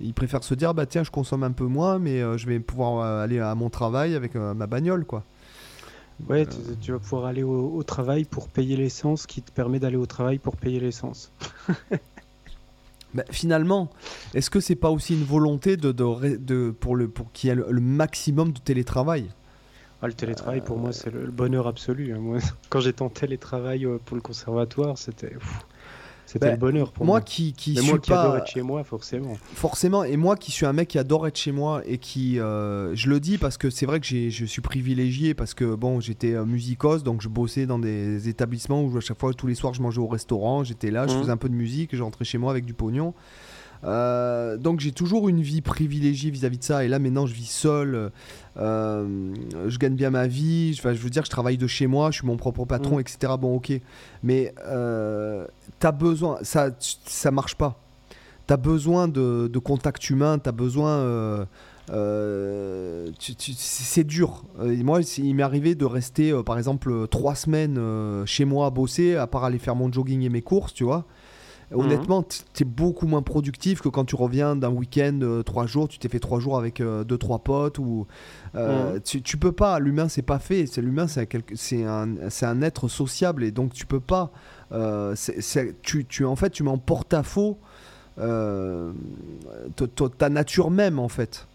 ils 0.00 0.14
préfèrent 0.14 0.44
se 0.44 0.54
dire, 0.54 0.72
bah 0.72 0.86
tiens, 0.86 1.02
je 1.02 1.10
consomme 1.10 1.42
un 1.42 1.50
peu 1.50 1.64
moins, 1.66 1.98
mais 1.98 2.22
euh, 2.22 2.38
je 2.38 2.46
vais 2.46 2.60
pouvoir 2.60 3.04
euh, 3.04 3.24
aller 3.24 3.40
à 3.40 3.54
mon 3.56 3.70
travail 3.70 4.14
avec 4.14 4.36
euh, 4.36 4.54
ma 4.54 4.66
bagnole, 4.68 5.04
quoi. 5.04 5.24
Ouais, 6.28 6.46
tu, 6.46 6.56
tu 6.80 6.92
vas 6.92 7.00
pouvoir 7.00 7.24
aller 7.26 7.42
au, 7.42 7.72
au 7.74 7.82
travail 7.82 8.24
pour 8.24 8.48
payer 8.48 8.76
l'essence 8.76 9.26
qui 9.26 9.42
te 9.42 9.50
permet 9.50 9.80
d'aller 9.80 9.96
au 9.96 10.06
travail 10.06 10.38
pour 10.38 10.56
payer 10.56 10.78
l'essence. 10.78 11.32
Bah, 13.14 13.22
finalement, 13.30 13.90
est-ce 14.34 14.50
que 14.50 14.60
c'est 14.60 14.74
pas 14.74 14.90
aussi 14.90 15.14
une 15.14 15.24
volonté 15.24 15.76
de, 15.76 15.92
de, 15.92 16.36
de- 16.36 16.70
pour 16.78 16.96
le 16.96 17.08
pour 17.08 17.30
qu'il 17.32 17.48
y 17.48 17.52
ait 17.52 17.56
le, 17.56 17.66
le 17.70 17.80
maximum 17.80 18.52
de 18.52 18.58
télétravail? 18.58 19.30
Ah, 20.02 20.06
le 20.08 20.12
télétravail, 20.14 20.60
pour 20.60 20.76
moi, 20.78 20.92
c'est 20.92 21.10
le, 21.10 21.24
le 21.24 21.30
bonheur 21.30 21.66
absolu. 21.66 22.12
Moi, 22.18 22.38
quand 22.70 22.80
j'étais 22.80 23.02
en 23.02 23.08
télétravail 23.08 23.86
euh, 23.86 23.98
pour 24.04 24.16
le 24.16 24.20
conservatoire, 24.22 24.98
c'était 24.98 25.28
pff, 25.28 25.60
c'était 26.26 26.46
Bah, 26.46 26.52
le 26.52 26.56
bonheur 26.58 26.92
pour 26.92 27.04
Moi 27.04 27.18
moi. 27.18 27.20
qui 27.20 27.52
qui 27.52 27.74
Mais 27.74 27.80
suis 27.82 27.90
moi 27.90 27.98
qui 27.98 28.12
adore 28.12 28.32
pas 28.32 28.38
être 28.38 28.46
chez 28.46 28.62
moi, 28.62 28.82
forcément. 28.84 29.36
forcément 29.54 30.04
et 30.04 30.16
moi 30.16 30.36
qui 30.36 30.50
suis 30.50 30.66
un 30.66 30.72
mec 30.72 30.88
qui 30.88 30.98
adore 30.98 31.26
être 31.26 31.36
chez 31.36 31.52
moi 31.52 31.82
et 31.86 31.98
qui 31.98 32.38
euh, 32.40 32.94
je 32.96 33.08
le 33.10 33.20
dis 33.20 33.38
parce 33.38 33.56
que 33.58 33.70
c'est 33.70 33.86
vrai 33.86 34.00
que 34.00 34.06
j'ai- 34.06 34.30
je 34.30 34.44
suis 34.44 34.62
privilégié 34.62 35.34
parce 35.34 35.54
que 35.54 35.74
bon 35.74 36.00
j'étais 36.00 36.34
euh, 36.34 36.44
musicos 36.44 37.02
donc 37.02 37.20
je 37.22 37.28
bossais 37.28 37.66
dans 37.66 37.78
des 37.78 38.28
établissements 38.28 38.82
où 38.82 38.96
à 38.96 39.00
chaque 39.00 39.18
fois 39.20 39.32
tous 39.34 39.46
les 39.46 39.54
soirs 39.54 39.74
je 39.74 39.82
mangeais 39.82 40.00
au 40.00 40.06
restaurant 40.08 40.64
j'étais 40.64 40.90
là 40.90 41.06
je 41.06 41.14
Mhm. 41.14 41.20
faisais 41.20 41.32
un 41.32 41.36
peu 41.36 41.48
de 41.48 41.54
musique 41.54 41.94
je 41.94 42.02
rentrais 42.02 42.24
chez 42.24 42.38
moi 42.38 42.50
avec 42.50 42.64
du 42.64 42.74
pognon 42.74 43.14
Euh, 43.84 44.56
donc 44.56 44.80
j'ai 44.80 44.92
toujours 44.92 45.28
une 45.28 45.42
vie 45.42 45.60
privilégiée 45.60 46.30
vis-à-vis 46.30 46.56
de 46.58 46.64
ça 46.64 46.84
et 46.84 46.88
là 46.88 46.98
maintenant 46.98 47.26
je 47.26 47.34
vis 47.34 47.50
seul 47.50 48.10
euh, 48.56 49.34
je 49.68 49.78
gagne 49.78 49.94
bien 49.94 50.08
ma 50.08 50.26
vie 50.26 50.74
enfin, 50.78 50.94
je 50.94 50.98
veux 51.00 51.10
dire 51.10 51.24
je 51.24 51.30
travaille 51.30 51.58
de 51.58 51.66
chez 51.66 51.86
moi 51.86 52.10
je 52.10 52.16
suis 52.18 52.26
mon 52.26 52.38
propre 52.38 52.64
patron 52.64 52.94
Mhm. 52.94 53.00
etc 53.00 53.32
bon 53.38 53.56
ok 53.56 53.72
mais 54.22 54.54
euh, 54.66 55.46
t'as 55.80 55.92
besoin 55.92 56.38
ça 56.42 56.70
ça 56.78 57.30
marche 57.30 57.56
pas 57.56 57.78
T'as 58.46 58.58
besoin 58.58 59.08
de, 59.08 59.48
de 59.50 59.58
contact 59.58 60.10
humain, 60.10 60.38
t'as 60.38 60.52
besoin. 60.52 60.88
euh, 60.90 61.46
c'est 63.56 64.04
dur. 64.04 64.44
Moi, 64.58 65.00
il 65.18 65.34
m'est 65.34 65.42
arrivé 65.42 65.74
de 65.74 65.84
rester, 65.86 66.30
euh, 66.30 66.42
par 66.42 66.58
exemple, 66.58 67.06
trois 67.08 67.34
semaines 67.34 67.76
euh, 67.78 68.26
chez 68.26 68.44
moi 68.44 68.66
à 68.66 68.70
bosser, 68.70 69.16
à 69.16 69.26
part 69.26 69.44
aller 69.44 69.58
faire 69.58 69.74
mon 69.76 69.90
jogging 69.90 70.20
et 70.22 70.28
mes 70.28 70.42
courses, 70.42 70.74
tu 70.74 70.84
vois. 70.84 71.06
Honnêtement, 71.72 72.22
t- 72.22 72.38
t'es 72.52 72.64
beaucoup 72.64 73.06
moins 73.06 73.22
productif 73.22 73.80
que 73.80 73.88
quand 73.88 74.04
tu 74.04 74.16
reviens 74.16 74.54
d'un 74.56 74.68
week-end, 74.70 75.18
euh, 75.22 75.42
trois 75.42 75.66
jours, 75.66 75.88
tu 75.88 75.98
t'es 75.98 76.08
fait 76.08 76.18
trois 76.20 76.38
jours 76.40 76.58
avec 76.58 76.80
euh, 76.80 77.04
deux, 77.04 77.18
trois 77.18 77.38
potes. 77.40 77.78
Ou, 77.78 78.06
euh, 78.54 79.00
tu, 79.04 79.22
tu 79.22 79.36
peux 79.36 79.52
pas, 79.52 79.78
l'humain, 79.78 80.08
c'est 80.08 80.22
pas 80.22 80.38
fait. 80.38 80.66
C'est 80.66 80.82
L'humain, 80.82 81.06
c'est 81.08 81.26
quelque- 81.26 81.56
c'est 81.56 81.84
un, 81.84 82.08
c'est 82.30 82.46
un 82.46 82.60
être 82.62 82.88
sociable 82.88 83.42
et 83.44 83.50
donc 83.50 83.72
tu 83.72 83.86
peux 83.86 84.00
pas. 84.00 84.30
c'est- 85.14 85.40
c'est- 85.40 85.80
tu, 85.82 86.04
tu, 86.04 86.24
en 86.24 86.34
fait, 86.36 86.50
tu 86.50 86.62
mets 86.64 86.70
en 86.70 86.78
porte-à-faux 86.78 87.58
euh, 88.18 88.92
ta- 89.76 89.86
ta- 89.86 90.08
ta 90.08 90.28
nature 90.28 90.70
même 90.70 90.98
en 90.98 91.08
fait. 91.08 91.46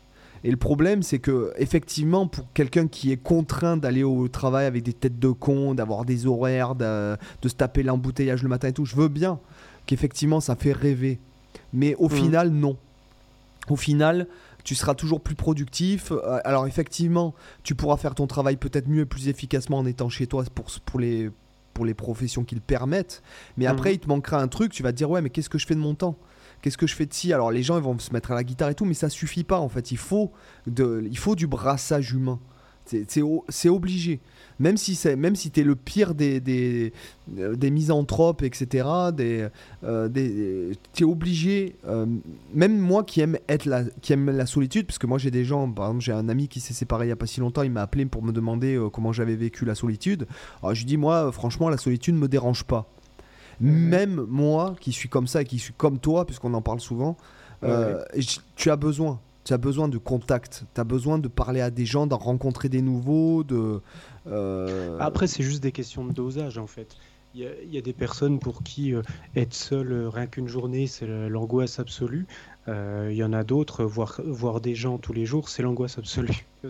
Et 0.46 0.52
le 0.52 0.58
problème, 0.58 1.04
c'est 1.04 1.20
que 1.20 1.52
effectivement, 1.58 2.26
pour 2.28 2.46
quelqu'un 2.54 2.88
qui 2.88 3.12
est 3.12 3.18
contraint 3.18 3.76
d'aller 3.76 4.04
au 4.04 4.30
travail 4.30 4.66
avec 4.68 4.84
des 4.84 4.94
têtes 4.94 5.20
de 5.20 5.30
con, 5.32 5.74
d'avoir 5.76 6.06
des 6.06 6.28
horaires, 6.28 6.76
de, 6.76 7.18
de 7.42 7.50
se 7.50 7.56
taper 7.56 7.84
l'embouteillage 7.84 8.42
le 8.44 8.48
matin 8.50 8.70
et 8.70 8.74
tout, 8.74 8.86
je 8.86 8.96
veux 8.96 9.10
bien 9.10 9.40
qu'effectivement 9.90 10.40
ça 10.40 10.56
fait 10.56 10.72
rêver. 10.72 11.20
Mais 11.74 11.96
au 11.96 12.10
Mhm. 12.10 12.16
final, 12.16 12.50
non. 12.52 12.78
Au 13.70 13.76
final, 13.76 14.28
tu 14.64 14.76
seras 14.76 14.94
toujours 14.94 15.22
plus 15.22 15.36
productif. 15.36 16.12
Euh, 16.12 16.40
Alors 16.46 16.68
effectivement, 16.68 17.34
tu 17.64 17.74
pourras 17.76 17.98
faire 17.98 18.14
ton 18.14 18.28
travail 18.28 18.56
peut-être 18.58 18.88
mieux 18.88 19.02
et 19.02 19.06
plus 19.06 19.28
efficacement 19.28 19.80
en 19.80 19.86
étant 19.86 20.10
chez 20.10 20.28
toi 20.28 20.44
pour, 20.54 20.68
pour, 20.86 21.00
les, 21.00 21.32
pour 21.74 21.86
les 21.86 21.94
professions 21.96 22.44
qui 22.44 22.54
le 22.56 22.62
permettent. 22.62 23.24
Mais 23.58 23.66
après, 23.66 23.90
Mhm. 23.90 23.96
il 23.96 24.00
te 24.00 24.08
manquera 24.08 24.40
un 24.42 24.48
truc, 24.48 24.72
tu 24.72 24.84
vas 24.84 24.92
te 24.92 24.98
dire, 24.98 25.10
ouais, 25.10 25.22
mais 25.22 25.30
qu'est-ce 25.32 25.50
que 25.50 25.58
je 25.58 25.66
fais 25.66 25.76
de 25.76 25.80
mon 25.80 25.96
temps? 25.96 26.16
Qu'est-ce 26.62 26.78
que 26.78 26.88
je 26.88 26.96
fais 26.96 27.06
de 27.06 27.14
ci? 27.14 27.32
Alors 27.34 27.52
les 27.52 27.64
gens 27.64 27.78
ils 27.78 27.84
vont 27.84 27.98
se 28.00 28.12
mettre 28.14 28.32
à 28.32 28.36
la 28.36 28.44
guitare 28.44 28.70
et 28.70 28.76
tout, 28.76 28.86
mais 28.86 28.94
ça 28.94 29.10
suffit 29.10 29.44
pas 29.46 29.60
en 29.60 29.70
fait. 29.70 29.92
Il 29.92 29.98
faut, 29.98 30.32
de, 30.68 31.08
il 31.10 31.18
faut 31.18 31.36
du 31.36 31.48
brassage 31.48 32.12
humain. 32.12 32.40
C'est- 33.50 33.70
obligé. 33.70 34.20
Même 34.60 34.76
si, 34.78 34.96
c'est- 34.96 35.16
même 35.16 35.36
si 35.36 35.52
tu 35.52 35.62
es 35.62 35.64
le 35.64 35.76
pire 35.76 36.14
des, 36.16 36.40
des, 36.40 36.92
euh, 37.38 37.56
des 37.56 37.70
misanthropes, 37.72 38.42
etc., 38.44 38.88
des, 39.14 39.48
euh, 39.84 40.10
des, 40.10 40.72
tu 40.94 41.04
es 41.04 41.06
obligé, 41.06 41.76
euh, 41.88 42.06
même 42.54 42.78
moi 42.78 43.04
qui 43.04 43.22
aime, 43.22 43.38
être 43.48 43.66
la, 43.66 43.84
qui 44.02 44.12
aime 44.14 44.30
la 44.30 44.46
solitude, 44.46 44.86
parce 44.88 44.98
que 44.98 45.08
moi 45.08 45.18
j'ai 45.18 45.32
des 45.32 45.46
gens, 45.46 45.70
par 45.72 45.86
exemple 45.88 46.04
j'ai 46.04 46.12
un 46.12 46.28
ami 46.28 46.48
qui 46.48 46.60
s'est 46.60 46.74
séparé 46.74 47.06
il 47.06 47.08
n'y 47.10 47.14
a 47.14 47.16
pas 47.16 47.28
si 47.28 47.40
longtemps, 47.40 47.62
il 47.62 47.72
m'a 47.72 47.84
appelé 47.84 48.06
pour 48.06 48.22
me 48.24 48.32
demander 48.34 48.76
euh, 48.76 48.90
comment 48.90 49.14
j'avais 49.14 49.36
vécu 49.36 49.64
la 49.66 49.76
solitude. 49.76 50.28
Alors 50.62 50.74
je 50.76 50.80
lui 50.82 50.86
dis, 50.88 50.98
moi 50.98 51.32
franchement 51.32 51.70
la 51.70 51.78
solitude 51.78 52.16
ne 52.16 52.20
me 52.20 52.28
dérange 52.28 52.64
pas. 52.66 52.90
Même 53.62 54.26
moi 54.30 54.76
qui 54.80 54.92
suis 54.94 55.10
comme 55.10 55.28
ça 55.28 55.42
et 55.42 55.46
qui 55.46 55.60
suis 55.60 55.74
comme 55.74 56.00
toi, 56.00 56.26
puisqu'on 56.26 56.54
en 56.54 56.62
parle 56.62 56.80
souvent, 56.80 57.18
tu 58.56 58.72
as 58.72 58.76
besoin. 58.76 59.20
Tu 59.50 59.54
as 59.56 59.58
besoin 59.58 59.88
de 59.88 59.98
contact, 59.98 60.66
tu 60.76 60.80
as 60.80 60.84
besoin 60.84 61.18
de 61.18 61.28
parler 61.28 61.60
à 61.60 61.72
des 61.72 61.84
gens, 61.88 62.06
d'en 62.06 62.20
rencontrer 62.20 62.70
des 62.70 62.84
nouveaux, 62.84 63.44
de... 63.44 63.82
euh, 64.28 64.96
Après, 65.00 65.26
c'est 65.26 65.42
juste 65.42 65.64
des 65.64 65.72
questions 65.72 66.06
de 66.06 66.14
dosage 66.14 66.60
en 66.60 66.68
fait. 66.68 66.96
Il 67.34 67.42
y 67.42 67.48
a, 67.48 67.50
il 67.64 67.74
y 67.74 67.78
a 67.80 67.82
des 67.82 67.94
personnes 67.94 68.38
pour 68.38 68.62
qui 68.62 68.94
euh, 68.94 69.02
être 69.36 69.56
seul 69.56 69.92
euh, 69.92 70.08
rien 70.10 70.28
qu'une 70.28 70.48
journée, 70.48 70.86
c'est 70.86 71.08
l'angoisse 71.08 71.80
absolue. 71.80 72.28
Il 72.68 73.14
y 73.16 73.24
en 73.24 73.34
a 73.34 73.44
d'autres, 73.44 73.84
voir, 73.84 74.22
voir 74.24 74.62
des 74.62 74.76
gens 74.76 75.00
tous 75.00 75.14
les 75.14 75.26
jours, 75.26 75.50
c'est 75.50 75.64
l'angoisse 75.64 75.98
absolue. 75.98 76.46
En 76.64 76.70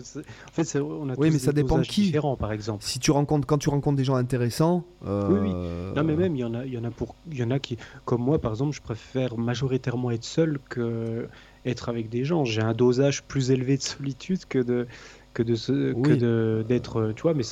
fait, 0.52 0.78
on 0.80 1.10
a 1.10 1.14
Oui, 1.18 1.28
tous 1.28 1.32
mais 1.34 1.38
ça 1.38 1.52
des 1.52 1.62
dépend 1.62 1.76
de 1.76 1.82
qui. 1.82 2.04
différents, 2.04 2.36
par 2.36 2.52
exemple. 2.52 2.82
si 2.82 2.98
tu 2.98 3.10
rencontres, 3.10 3.46
quand 3.46 3.58
tu 3.58 3.68
rencontres 3.68 3.96
des 3.98 4.04
gens 4.04 4.14
intéressants... 4.14 4.84
Oui, 5.04 5.10
oui. 5.42 5.50
Non, 5.94 6.02
mais 6.04 6.16
même, 6.16 6.34
il 6.36 6.38
y 6.38 6.44
en 6.44 6.54
a, 6.54 6.64
y 6.64 6.78
en 6.78 6.84
a 6.84 6.90
pour, 6.90 7.14
il 7.30 7.36
y 7.36 7.42
en 7.44 7.50
a 7.50 7.58
qui, 7.58 7.76
comme 8.06 8.22
moi, 8.22 8.40
par 8.40 8.52
exemple, 8.52 8.74
je 8.74 8.80
préfère 8.80 9.36
majoritairement 9.36 10.10
être 10.12 10.24
seul 10.24 10.58
que 10.70 11.28
être 11.66 11.88
avec 11.88 12.08
des 12.08 12.24
gens. 12.24 12.44
J'ai 12.44 12.62
un 12.62 12.72
dosage 12.74 13.22
plus 13.22 13.50
élevé 13.50 13.76
de 13.76 13.82
solitude 13.82 14.44
que 14.48 14.58
de, 14.58 14.86
que 15.34 15.42
de, 15.42 15.54
ce- 15.54 15.92
que 15.92 16.12
Oui. 16.60 16.64
d'être, 16.66 17.00
euh, 17.00 17.12
tu 17.14 17.22
vois. 17.22 17.34
Mais 17.34 17.44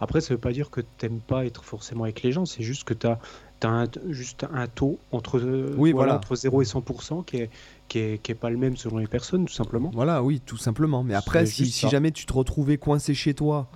après, 0.00 0.20
ça 0.20 0.34
veut 0.34 0.40
pas 0.40 0.52
dire 0.52 0.70
que 0.70 0.80
t'aimes 0.80 1.20
pas 1.20 1.44
être 1.46 1.64
forcément 1.64 2.04
avec 2.04 2.22
les 2.22 2.32
gens. 2.32 2.44
C'est 2.44 2.62
juste 2.62 2.84
que 2.84 2.94
t'as, 2.94 3.18
t'as 3.60 3.70
un, 3.70 3.86
juste 4.10 4.44
un 4.52 4.66
taux 4.66 4.98
entre, 5.12 5.38
euh, 5.38 5.74
Oui, 5.78 5.92
voilà. 5.92 6.16
entre 6.16 6.34
0 6.34 6.62
et 6.62 6.64
100% 6.64 7.24
qui 7.24 7.36
est, 7.38 7.50
qui 7.88 7.98
est, 7.98 8.22
qui 8.22 8.32
est 8.32 8.36
pas 8.36 8.50
le 8.50 8.56
même 8.56 8.76
selon 8.76 8.98
les 8.98 9.06
personnes, 9.06 9.44
tout 9.46 9.52
simplement. 9.54 9.90
Voilà, 9.94 10.22
oui, 10.22 10.40
tout 10.44 10.56
simplement. 10.58 11.02
Mais 11.04 11.14
après, 11.14 11.46
si, 11.46 11.66
jamais 11.88 12.10
tu 12.10 12.26
te 12.26 12.32
retrouvais 12.32 12.76
coincé 12.78 13.14
chez 13.14 13.34
toi, 13.34 13.68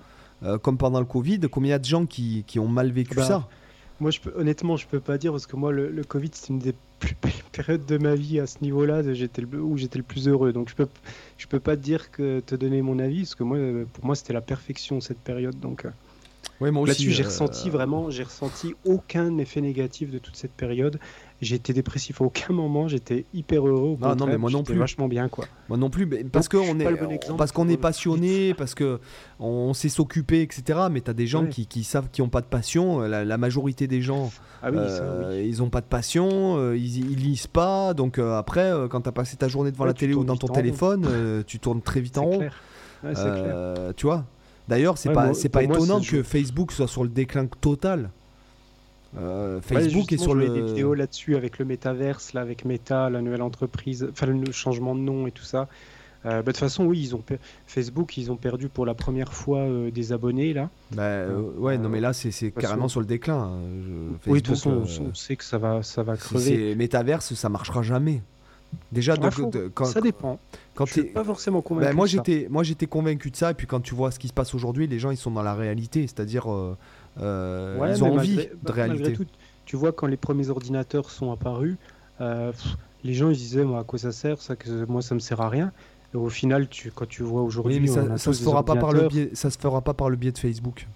euh, 0.43 0.57
comme 0.59 0.77
pendant 0.77 0.99
le 0.99 1.05
Covid, 1.05 1.39
combien 1.51 1.69
il 1.69 1.71
y 1.71 1.73
a 1.73 1.79
de 1.79 1.85
gens 1.85 2.05
qui, 2.05 2.43
qui 2.45 2.59
ont 2.59 2.67
mal 2.67 2.91
vécu 2.91 3.15
Bah, 3.15 3.23
ça? 3.23 3.47
Moi, 3.99 4.11
je 4.11 4.19
peux, 4.19 4.31
honnêtement, 4.35 4.77
je 4.77 4.87
peux 4.87 4.99
pas 4.99 5.17
dire 5.17 5.31
parce 5.31 5.47
que 5.47 5.55
moi, 5.55 5.71
le, 5.71 5.89
le 5.89 6.03
Covid, 6.03 6.29
c'est 6.33 6.49
une 6.49 6.59
des 6.59 6.73
plus 6.99 7.15
belles 7.21 7.31
périodes 7.51 7.85
de 7.85 7.97
ma 7.97 8.15
vie 8.15 8.39
à 8.39 8.47
ce 8.47 8.57
niveau-là, 8.61 9.01
j'étais 9.13 9.43
où 9.43 9.77
j'étais 9.77 9.97
le 9.97 10.03
plus 10.03 10.27
heureux. 10.27 10.53
Donc, 10.53 10.69
je 10.69 10.75
peux, 10.75 10.87
je 11.37 11.47
peux 11.47 11.59
pas 11.59 11.75
te 11.75 11.81
dire 11.81 12.11
que 12.11 12.39
te 12.39 12.55
donner 12.55 12.81
mon 12.81 12.99
avis 12.99 13.21
parce 13.21 13.35
que 13.35 13.43
moi, 13.43 13.57
euh, 13.57 13.85
pour 13.93 14.05
moi, 14.05 14.15
c'était 14.15 14.33
la 14.33 14.41
perfection 14.41 15.01
cette 15.01 15.19
période. 15.19 15.59
Donc, 15.59 15.85
euh, 15.85 15.89
là-dessus, 16.59 17.11
j'ai 17.11 17.23
euh, 17.23 17.27
ressenti 17.27 17.69
vraiment, 17.69 18.09
j'ai 18.09 18.23
ressenti 18.23 18.75
aucun 18.85 19.37
effet 19.37 19.61
négatif 19.61 20.11
de 20.11 20.19
toute 20.19 20.35
cette 20.35 20.53
période. 20.53 20.99
J'ai 21.39 21.55
été 21.55 21.71
dépressif 21.71 22.19
à 22.19 22.25
aucun 22.25 22.51
moment, 22.51 22.87
j'étais 22.87 23.25
hyper 23.31 23.67
heureux. 23.67 23.95
Non, 24.01 24.15
non, 24.15 24.25
mais 24.25 24.37
moi 24.39 24.49
non 24.49 24.63
plus. 24.63 24.75
vachement 24.75 25.07
bien, 25.07 25.29
quoi. 25.29 25.45
Moi 25.69 25.77
non 25.77 25.91
plus, 25.91 26.07
parce 26.31 26.49
qu'on 26.49 26.79
est, 26.79 26.91
bon 27.29 27.35
parce 27.37 27.51
qu'on 27.51 27.69
est 27.69 27.77
passionné, 27.77 28.55
parce 28.55 28.73
que 28.73 28.99
on 29.39 29.73
sait 29.75 29.89
s'occuper, 29.89 30.41
etc. 30.41 30.79
Mais 30.91 31.01
t'as 31.01 31.13
des 31.13 31.27
gens 31.27 31.43
Ouais. 31.43 31.49
qui, 31.49 31.67
qui 31.67 31.83
savent 31.83 32.09
qui 32.11 32.23
ont 32.23 32.29
pas 32.29 32.41
de 32.41 32.47
passion. 32.47 33.01
La, 33.01 33.23
la 33.23 33.37
majorité 33.37 33.85
des 33.85 34.01
gens, 34.01 34.31
Ah 34.63 34.71
oui, 34.71 34.77
ça, 34.87 35.03
euh, 35.03 35.39
oui. 35.41 35.47
ils 35.47 35.61
ont 35.61 35.69
pas 35.69 35.81
de 35.81 35.85
passion, 35.85 36.57
euh, 36.57 36.75
ils, 36.75 36.97
ils 37.11 37.19
lisent 37.19 37.45
pas. 37.45 37.93
Donc 37.93 38.17
euh, 38.17 38.35
après, 38.35 38.71
quand 38.89 39.01
t'as 39.01 39.11
passé 39.11 39.37
ta 39.37 39.47
journée 39.47 39.69
devant 39.71 39.83
Ouais, 39.83 39.89
la 39.91 39.93
télé 39.93 40.15
ou 40.15 40.23
dans 40.23 40.37
ton 40.37 40.47
téléphone, 40.47 41.07
tu 41.45 41.59
tournes 41.59 41.81
très 41.83 42.01
vite 42.01 42.17
en 42.17 42.23
rond. 42.25 42.37
clair. 42.39 42.55
Ouais, 43.03 43.13
clair. 43.13 43.93
Tu 43.95 44.07
vois. 44.07 44.25
D'ailleurs, 44.67 44.97
c'est 44.97 45.13
pas, 45.13 45.35
c'est 45.35 45.49
pas 45.49 45.61
étonnant 45.61 46.01
que 46.01 46.23
Facebook 46.23 46.71
soit 46.71 46.87
sur 46.87 47.03
le 47.03 47.09
déclin 47.09 47.45
total. 47.45 48.09
Euh, 49.17 49.55
Ouais, 49.57 49.61
Facebook 49.61 50.11
est 50.13 50.17
sur 50.17 50.35
le. 50.35 50.47
des 50.49 50.61
vidéos 50.61 50.93
là-dessus 50.93 51.35
avec 51.35 51.59
le 51.59 51.65
métaverse, 51.65 52.33
là, 52.33 52.41
avec 52.41 52.65
Meta, 52.65 53.09
la 53.09 53.21
nouvelle 53.21 53.41
entreprise, 53.41 54.07
enfin 54.11 54.27
le 54.27 54.51
changement 54.51 54.95
de 54.95 54.99
nom 55.01 55.27
et 55.27 55.31
tout 55.31 55.43
ça. 55.43 55.67
Euh, 56.25 56.29
bah, 56.29 56.41
de 56.41 56.45
toute 56.47 56.57
façon, 56.57 56.83
oui, 56.85 56.99
ils 56.99 57.15
ont 57.15 57.19
per- 57.21 57.37
Facebook, 57.67 58.17
ils 58.17 58.31
ont 58.31 58.35
perdu 58.35 58.69
pour 58.69 58.85
la 58.85 58.93
première 58.95 59.33
fois 59.33 59.59
euh, 59.59 59.91
des 59.91 60.11
abonnés 60.13 60.51
là. 60.53 60.69
Bah, 60.91 61.25
ouais, 61.57 61.77
non, 61.77 61.89
mais 61.89 61.99
là, 62.01 62.11
c'est 62.13 62.31
façon- 62.31 62.51
carrément 62.59 62.87
sur 62.87 62.99
le 62.99 63.05
déclin. 63.05 63.35
hein. 63.37 63.59
Oui, 64.25 64.41
de 64.41 64.45
toute 64.47 64.55
façon, 64.55 64.83
on 65.01 65.13
sait 65.13 65.35
que 65.35 65.43
ça 65.43 65.57
va, 65.57 65.83
ça 65.83 66.03
va 66.03 66.15
si 66.15 66.21
crever. 66.21 66.43
c'est 66.69 66.75
métaverse, 66.75 67.33
ça 67.33 67.49
marchera 67.49 67.81
jamais. 67.83 68.21
Déjà, 68.91 69.13
Ah, 69.21 69.29
de- 69.29 69.69
quand, 69.73 69.85
ça 69.85 70.01
dépend. 70.01 70.39
quand 70.75 70.85
je 70.85 70.93
suis 70.93 71.03
pas 71.05 71.23
forcément 71.23 71.61
convaincu. 71.61 71.87
Bah, 71.87 71.93
moi 71.93 72.05
de 72.05 72.11
ça. 72.11 72.17
j'étais 72.17 72.47
moi 72.49 72.63
j'étais 72.63 72.87
convaincu 72.87 73.31
de 73.31 73.37
ça 73.37 73.51
et 73.51 73.53
puis 73.53 73.65
quand 73.65 73.79
tu 73.79 73.95
vois 73.95 74.11
ce 74.11 74.19
qui 74.19 74.27
se 74.27 74.33
passe 74.33 74.53
aujourd'hui 74.53 74.87
les 74.87 74.99
gens 74.99 75.09
ils 75.09 75.15
sont 75.17 75.31
dans 75.31 75.41
la 75.43 75.53
réalité 75.55 76.01
c'est-à-dire 76.01 76.51
euh, 76.51 76.75
Ouais, 77.19 77.91
ils 77.95 78.03
ont 78.03 78.13
envie 78.13 78.35
malgré- 78.35 78.45
de 78.55 78.59
bah, 78.61 78.73
réalité. 78.73 79.13
tout, 79.13 79.25
tu 79.65 79.75
vois, 79.75 79.91
quand 79.91 80.07
les 80.07 80.17
premiers 80.17 80.49
ordinateurs 80.49 81.09
sont 81.09 81.31
apparus, 81.31 81.75
euh, 82.21 82.51
pff, 82.51 82.75
les 83.03 83.13
gens 83.13 83.29
ils 83.29 83.37
disaient 83.37 83.63
moi, 83.63 83.79
à 83.79 83.83
quoi 83.83 83.99
ça 83.99 84.11
sert? 84.11 84.41
Ça, 84.41 84.55
que 84.55 84.85
moi 84.85 85.01
ça 85.01 85.15
me 85.15 85.19
sert 85.19 85.41
à 85.41 85.49
rien. 85.49 85.71
Et 86.13 86.17
au 86.17 86.29
final, 86.29 86.67
tu, 86.69 86.89
quand 86.91 87.07
tu 87.07 87.23
vois 87.23 87.41
aujourd'hui, 87.41 87.79
oui 87.79 87.87
ça, 87.87 88.17
ça 88.17 88.31
se 88.33 88.41
fera 88.43 88.63
pas 88.63 88.75
par 88.75 88.93
le 88.93 89.07
biais 89.07 89.29
ça 89.33 89.49
se 89.49 89.57
fera 89.57 89.81
pas 89.81 89.93
par 89.93 90.09
le 90.09 90.15
biais 90.15 90.31
de 90.31 90.37
Facebook. 90.37 90.87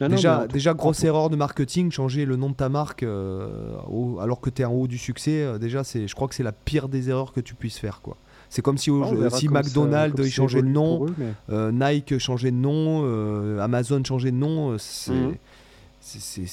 Non, 0.00 0.08
non, 0.08 0.16
déjà 0.16 0.46
déjà 0.48 0.74
grosse 0.74 1.04
erreur 1.04 1.30
de 1.30 1.36
marketing 1.36 1.92
changer 1.92 2.24
le 2.24 2.34
nom 2.34 2.50
de 2.50 2.54
ta 2.54 2.68
marque 2.68 3.04
euh, 3.04 3.76
au- 3.88 4.18
alors 4.18 4.40
que 4.40 4.50
tu 4.50 4.62
es 4.62 4.64
en 4.64 4.72
haut 4.72 4.88
du 4.88 4.98
succès 4.98 5.42
euh, 5.44 5.56
déjà 5.56 5.84
c'est 5.84 6.08
je 6.08 6.14
crois 6.16 6.26
que 6.26 6.34
c'est 6.34 6.42
la 6.42 6.50
pire 6.50 6.88
des 6.88 7.10
erreurs 7.10 7.32
que 7.32 7.40
tu 7.40 7.54
puisses 7.54 7.78
faire 7.78 8.00
quoi 8.02 8.16
c'est 8.50 8.62
comme 8.62 8.78
si, 8.78 8.90
verra 8.90 9.30
si 9.30 9.46
comme 9.46 9.56
McDonald's 9.58 10.22
ça 10.22 10.28
changeait 10.30 10.62
de 10.62 10.68
nom 10.68 10.96
pour 10.98 11.06
eux, 11.08 11.14
mais- 11.18 11.32
euh, 11.50 11.72
Nike 11.72 12.18
changeait 12.18 12.50
de 12.50 12.56
nom 12.56 13.02
euh, 13.04 13.58
Amazon 13.60 14.02
changeait 14.04 14.30
de 14.32 14.36
nom 14.36 14.72
euh, 14.72 14.76
c'est 14.78 16.46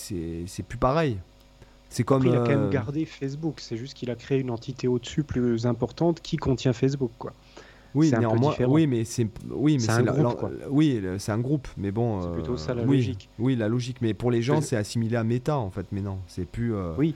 c'est 0.48 0.64
plus 0.64 0.78
pareil 0.78 1.18
C'est 1.90 2.04
comme. 2.04 2.26
Après, 2.26 2.30
il 2.32 2.36
a 2.36 2.44
quand 2.44 2.60
même 2.62 2.70
gardé 2.70 3.06
Facebook. 3.06 3.56
C'est 3.60 3.76
juste 3.78 3.94
qu'il 3.96 4.10
a 4.10 4.16
créé 4.16 4.40
une 4.40 4.50
entité 4.50 4.88
au-dessus 4.88 5.24
plus 5.24 5.66
importante 5.66 6.22
qui 6.22 6.38
contient 6.38 6.72
Facebook, 6.74 7.12
quoi. 7.18 7.34
Oui, 7.94 8.10
néanmoins, 8.18 8.56
oui, 8.70 8.88
mais 8.88 9.04
c'est, 9.04 9.28
oui, 9.50 9.74
mais 9.74 9.80
C'est 9.80 9.92
un 9.92 10.04
groupe, 10.04 10.24
la- 10.24 10.34
quoi. 10.36 10.52
Oui, 10.70 11.02
c'est 11.18 11.34
un 11.34 11.40
groupe, 11.40 11.68
mais 11.76 11.92
bon. 11.92 12.22
C'est 12.22 12.32
plutôt 12.32 12.56
ça, 12.56 12.74
la 12.74 12.84
oui, 12.84 12.96
logique. 12.98 13.28
Oui, 13.38 13.58
la 13.58 13.68
logique, 13.68 13.98
mais 14.02 14.14
pour 14.14 14.32
les 14.32 14.42
gens, 14.42 14.62
c'est 14.62 14.78
assimilé 14.78 15.18
à 15.18 15.26
Meta 15.26 15.58
en 15.58 15.70
fait, 15.70 15.86
mais 15.92 16.00
non, 16.00 16.20
c'est 16.28 16.46
plus. 16.46 16.74
Oui. 16.98 17.14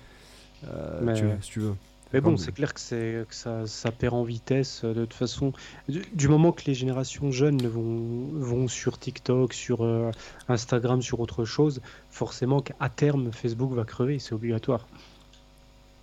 Mais- 1.02 1.14
tu, 1.14 1.24
si 1.42 1.52
tu 1.52 1.60
veux. 1.62 1.76
Mais 2.16 2.22
bon, 2.22 2.38
c'est 2.38 2.54
clair 2.54 2.74
que, 2.74 2.80
c'est, 2.80 3.26
que 3.28 3.36
ça, 3.36 3.68
ça 3.68 3.92
perd 3.92 4.14
en 4.14 4.24
vitesse 4.24 4.86
euh, 4.86 4.94
de 4.94 5.02
toute 5.02 5.16
façon. 5.16 5.52
Du, 5.90 6.02
du 6.14 6.30
moment 6.30 6.54
que 6.54 6.64
les 6.66 6.74
générations 6.74 7.30
jeunes 7.30 7.68
vont, 7.68 8.30
vont 8.32 8.70
sur 8.70 8.98
TikTok, 8.98 9.54
sur 9.54 9.84
euh, 9.84 10.12
Instagram, 10.48 11.02
sur 11.02 11.20
autre 11.20 11.44
chose, 11.44 11.82
forcément 12.10 12.62
qu'à 12.62 12.88
terme, 12.88 13.34
Facebook 13.34 13.74
va 13.74 13.84
crever, 13.84 14.20
c'est 14.20 14.32
obligatoire. 14.32 14.88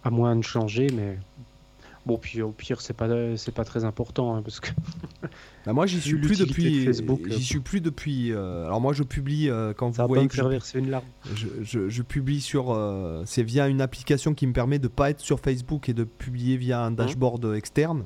À 0.05 0.11
moins 0.11 0.37
de 0.37 0.43
changer, 0.43 0.89
mais. 0.93 1.19
Bon, 2.05 2.19
puis 2.19 2.43
au 2.43 2.51
pire, 2.51 2.81
c'est 2.81 2.95
pas, 2.95 3.07
c'est 3.37 3.55
pas 3.55 3.65
très 3.65 3.85
important, 3.85 4.35
hein, 4.35 4.43
parce 4.43 4.59
que 4.59 4.71
Bah, 5.67 5.73
moi, 5.73 5.87
j'y 5.87 5.97
Vu 5.97 6.03
suis 6.03 6.19
plus 6.19 6.41
de 6.41 6.45
depuis. 6.47 6.89
Euh, 6.89 6.93
J'y 7.31 7.45
suis 7.45 7.61
plus 7.61 7.81
depuis. 7.81 8.33
euh, 8.33 8.67
alors 8.67 8.81
moi, 8.81 8.93
je 8.93 9.05
publie 9.05 9.49
euh, 9.49 9.73
quand 9.73 9.95
ça 9.95 10.03
vous 10.03 10.09
voyez 10.09 10.27
que 10.27 10.35
je, 10.35 10.79
une 10.79 10.91
larme. 10.91 11.05
je, 11.37 11.47
je- 11.63 11.89
je 11.89 12.03
publie 12.03 12.41
sur. 12.41 12.73
euh, 12.73 13.23
c'est 13.25 13.45
via 13.45 13.69
une 13.69 13.81
application 13.81 14.35
qui 14.35 14.49
me 14.49 14.53
permet 14.53 14.81
de 14.81 14.89
pas 14.89 15.11
être 15.11 15.21
sur 15.21 15.39
Facebook 15.39 15.89
et 15.89 15.95
de 15.95 16.03
publier 16.03 16.57
via 16.57 16.81
Hein 16.83 16.87
un 16.87 16.91
dashboard 16.91 17.55
externe. 17.55 18.05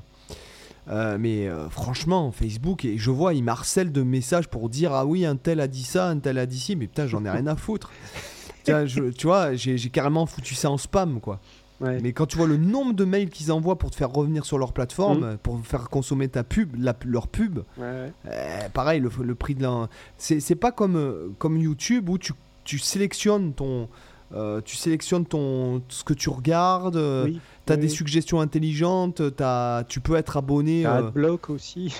Euh, 0.89 1.17
mais 1.19 1.49
euh, 1.49 1.69
franchement, 1.71 2.31
Facebook, 2.33 2.85
et 2.85 2.99
je 2.99 3.11
vois, 3.11 3.33
il 3.33 3.43
m'harcèle 3.43 3.91
de 3.91 4.03
messages 4.03 4.49
pour 4.49 4.69
dire 4.69 4.93
Ah 4.93 5.07
oui, 5.07 5.25
un 5.25 5.37
tel 5.37 5.61
a 5.61 5.67
dit 5.69 5.83
ça, 5.85 6.09
un 6.11 6.19
tel 6.19 6.37
a 6.39 6.45
dit 6.47 6.61
ci, 6.61 6.77
mais 6.77 6.87
putain, 6.87 7.07
j'en 7.07 7.25
ai 7.25 7.31
rien 7.31 7.47
à 7.47 7.57
foutre. 7.57 7.91
Tiens, 8.65 8.85
je- 8.85 9.11
tu 9.11 9.27
vois, 9.29 9.55
j'ai 9.55 9.79
carrément 9.91 10.27
foutu 10.27 10.55
ça 10.55 10.71
en 10.71 10.77
spam, 10.77 11.21
quoi. 11.21 11.41
Ouais. 11.81 12.01
Mais 12.01 12.13
quand 12.13 12.25
tu 12.27 12.39
vois 12.39 12.47
le 12.47 12.57
nombre 12.57 12.95
de 12.95 13.05
mails 13.05 13.29
qu'ils 13.29 13.53
envoient 13.53 13.77
pour 13.79 13.91
te 13.91 13.97
faire 13.97 14.11
revenir 14.11 14.47
sur 14.47 14.57
leur 14.59 14.73
plateforme, 14.73 15.23
euh, 15.25 15.37
pour 15.43 15.61
faire 15.61 15.91
consommer 15.91 16.27
ta 16.29 16.43
pub, 16.43 16.75
la- 16.79 16.97
leur 17.05 17.29
pub, 17.29 17.59
Ouais, 17.77 18.13
euh, 18.27 18.69
pareil, 18.73 19.01
le, 19.01 19.11
le 19.23 19.35
prix 19.35 19.55
de 19.55 19.63
l'un. 19.63 19.89
C'est 20.17 20.55
pas 20.55 20.73
comme, 20.73 20.97
euh, 20.97 21.29
comme 21.39 21.59
YouTube 21.59 22.09
où 22.09 22.17
tu, 22.19 22.33
tu 22.65 22.79
sélectionnes 22.79 23.53
ton. 23.53 23.89
euh, 24.35 24.61
tu 24.65 24.75
sélectionnes 24.77 25.27
ton, 25.27 25.83
ce 25.89 26.03
que 26.03 26.15
tu 26.15 26.31
regardes, 26.31 26.97
oui. 26.97 27.39
tu 27.67 27.73
as 27.73 27.77
oui, 27.77 27.83
des 27.83 27.89
suggestions 27.91 28.41
intelligentes, 28.41 29.21
as, 29.41 29.85
tu 29.89 30.01
peux 30.01 30.17
être 30.17 30.37
abonné. 30.39 30.83
T'as 30.85 31.03
euh, 31.03 31.07
Adblock 31.09 31.51
aussi, 31.51 31.95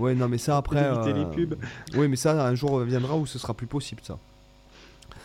ouais, 0.00 0.14
non, 0.14 0.26
mais 0.28 0.38
ça 0.38 0.56
après. 0.56 0.90
les 1.12 1.26
pubs. 1.26 1.56
Oui, 1.96 2.08
mais 2.08 2.16
ça, 2.16 2.46
un 2.46 2.54
jour 2.54 2.80
viendra 2.80 3.16
où 3.16 3.26
ce 3.26 3.38
sera 3.38 3.52
plus 3.54 3.66
possible, 3.68 4.00
ça. 4.04 4.18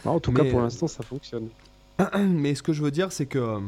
En 0.06 0.20
tout 0.20 0.32
cas, 0.34 0.44
pour 0.44 0.60
l'instant, 0.62 0.88
ça 0.88 1.04
fonctionne. 1.04 1.48
mais 2.20 2.56
ce 2.56 2.64
que 2.64 2.74
je 2.74 2.82
veux 2.84 2.92
dire, 2.92 3.12
c'est 3.12 3.26
que. 3.26 3.40
euh, 3.40 3.60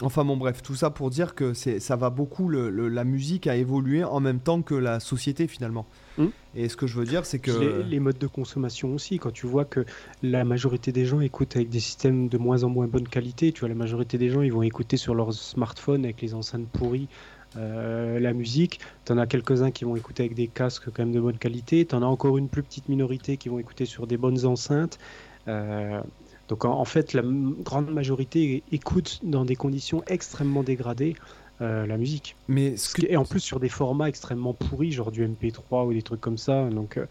Enfin 0.00 0.24
bon 0.24 0.36
bref, 0.36 0.62
tout 0.62 0.76
ça 0.76 0.90
pour 0.90 1.10
dire 1.10 1.34
que 1.34 1.54
ça 1.54 1.96
va 1.96 2.08
beaucoup, 2.08 2.48
le- 2.48 2.70
le- 2.70 2.88
la 2.88 3.02
musique 3.02 3.48
a 3.48 3.56
évolué 3.56 4.04
en 4.04 4.20
même 4.20 4.38
temps 4.38 4.62
que 4.62 4.76
la 4.76 5.00
société 5.00 5.48
finalement. 5.48 5.86
Mm. 6.18 6.26
Et 6.54 6.68
ce 6.68 6.76
que 6.76 6.86
je 6.86 6.94
veux 6.96 7.04
dire, 7.04 7.26
c'est 7.26 7.40
que... 7.40 7.50
Les 7.82 7.98
modes 7.98 8.16
de 8.18 8.28
consommation 8.28 8.94
aussi, 8.94 9.18
quand 9.18 9.32
tu 9.32 9.48
vois 9.48 9.64
que 9.64 9.84
la 10.22 10.44
majorité 10.44 10.92
des 10.92 11.04
gens 11.04 11.18
écoutent 11.20 11.56
avec 11.56 11.68
des 11.68 11.80
systèmes 11.80 12.28
de 12.28 12.38
moins 12.38 12.62
en 12.62 12.68
moins 12.68 12.86
bonne 12.86 13.08
qualité, 13.08 13.50
tu 13.50 13.58
vois, 13.58 13.68
la 13.70 13.74
majorité 13.74 14.18
des 14.18 14.30
gens, 14.30 14.42
ils 14.42 14.52
vont 14.52 14.62
écouter 14.62 14.96
sur 14.96 15.16
leur 15.16 15.32
smartphone 15.32 16.04
avec 16.04 16.22
les 16.22 16.32
enceintes 16.32 16.68
pourries 16.68 17.08
euh, 17.56 18.20
la 18.20 18.32
musique. 18.34 18.78
T'en 19.04 19.18
as 19.18 19.26
quelques-uns 19.26 19.72
qui 19.72 19.84
vont 19.84 19.96
écouter 19.96 20.22
avec 20.22 20.36
des 20.36 20.46
casques 20.46 20.90
quand 20.94 21.02
même 21.02 21.10
de 21.12 21.20
bonne 21.20 21.38
qualité. 21.38 21.84
T'en 21.84 22.02
as 22.02 22.06
encore 22.06 22.38
une 22.38 22.48
plus 22.48 22.62
petite 22.62 22.88
minorité 22.88 23.36
qui 23.36 23.48
vont 23.48 23.58
écouter 23.58 23.84
sur 23.84 24.06
des 24.06 24.16
bonnes 24.16 24.46
enceintes. 24.46 25.00
Euh, 25.48 26.00
donc 26.48 26.64
en, 26.64 26.72
en 26.78 26.84
fait, 26.84 27.12
la 27.12 27.22
grande 27.62 27.90
majorité 27.90 28.62
écoute 28.72 29.20
dans 29.22 29.44
des 29.44 29.56
conditions 29.56 30.02
extrêmement 30.06 30.62
dégradées 30.62 31.14
euh, 31.60 31.86
la 31.86 31.96
musique. 31.96 32.36
Mais 32.48 32.76
ce 32.76 32.94
que- 32.94 33.06
Et 33.08 33.16
en 33.16 33.24
plus 33.24 33.40
sur 33.40 33.58
des 33.60 33.68
formats 33.68 34.08
extrêmement 34.08 34.54
pourris, 34.54 34.92
genre 34.92 35.10
du 35.10 35.24
MP3 35.26 35.86
ou 35.86 35.92
des 35.92 36.02
trucs 36.02 36.20
comme 36.20 36.38
ça. 36.38 36.68
Donc 36.70 36.96
euh, 36.96 37.06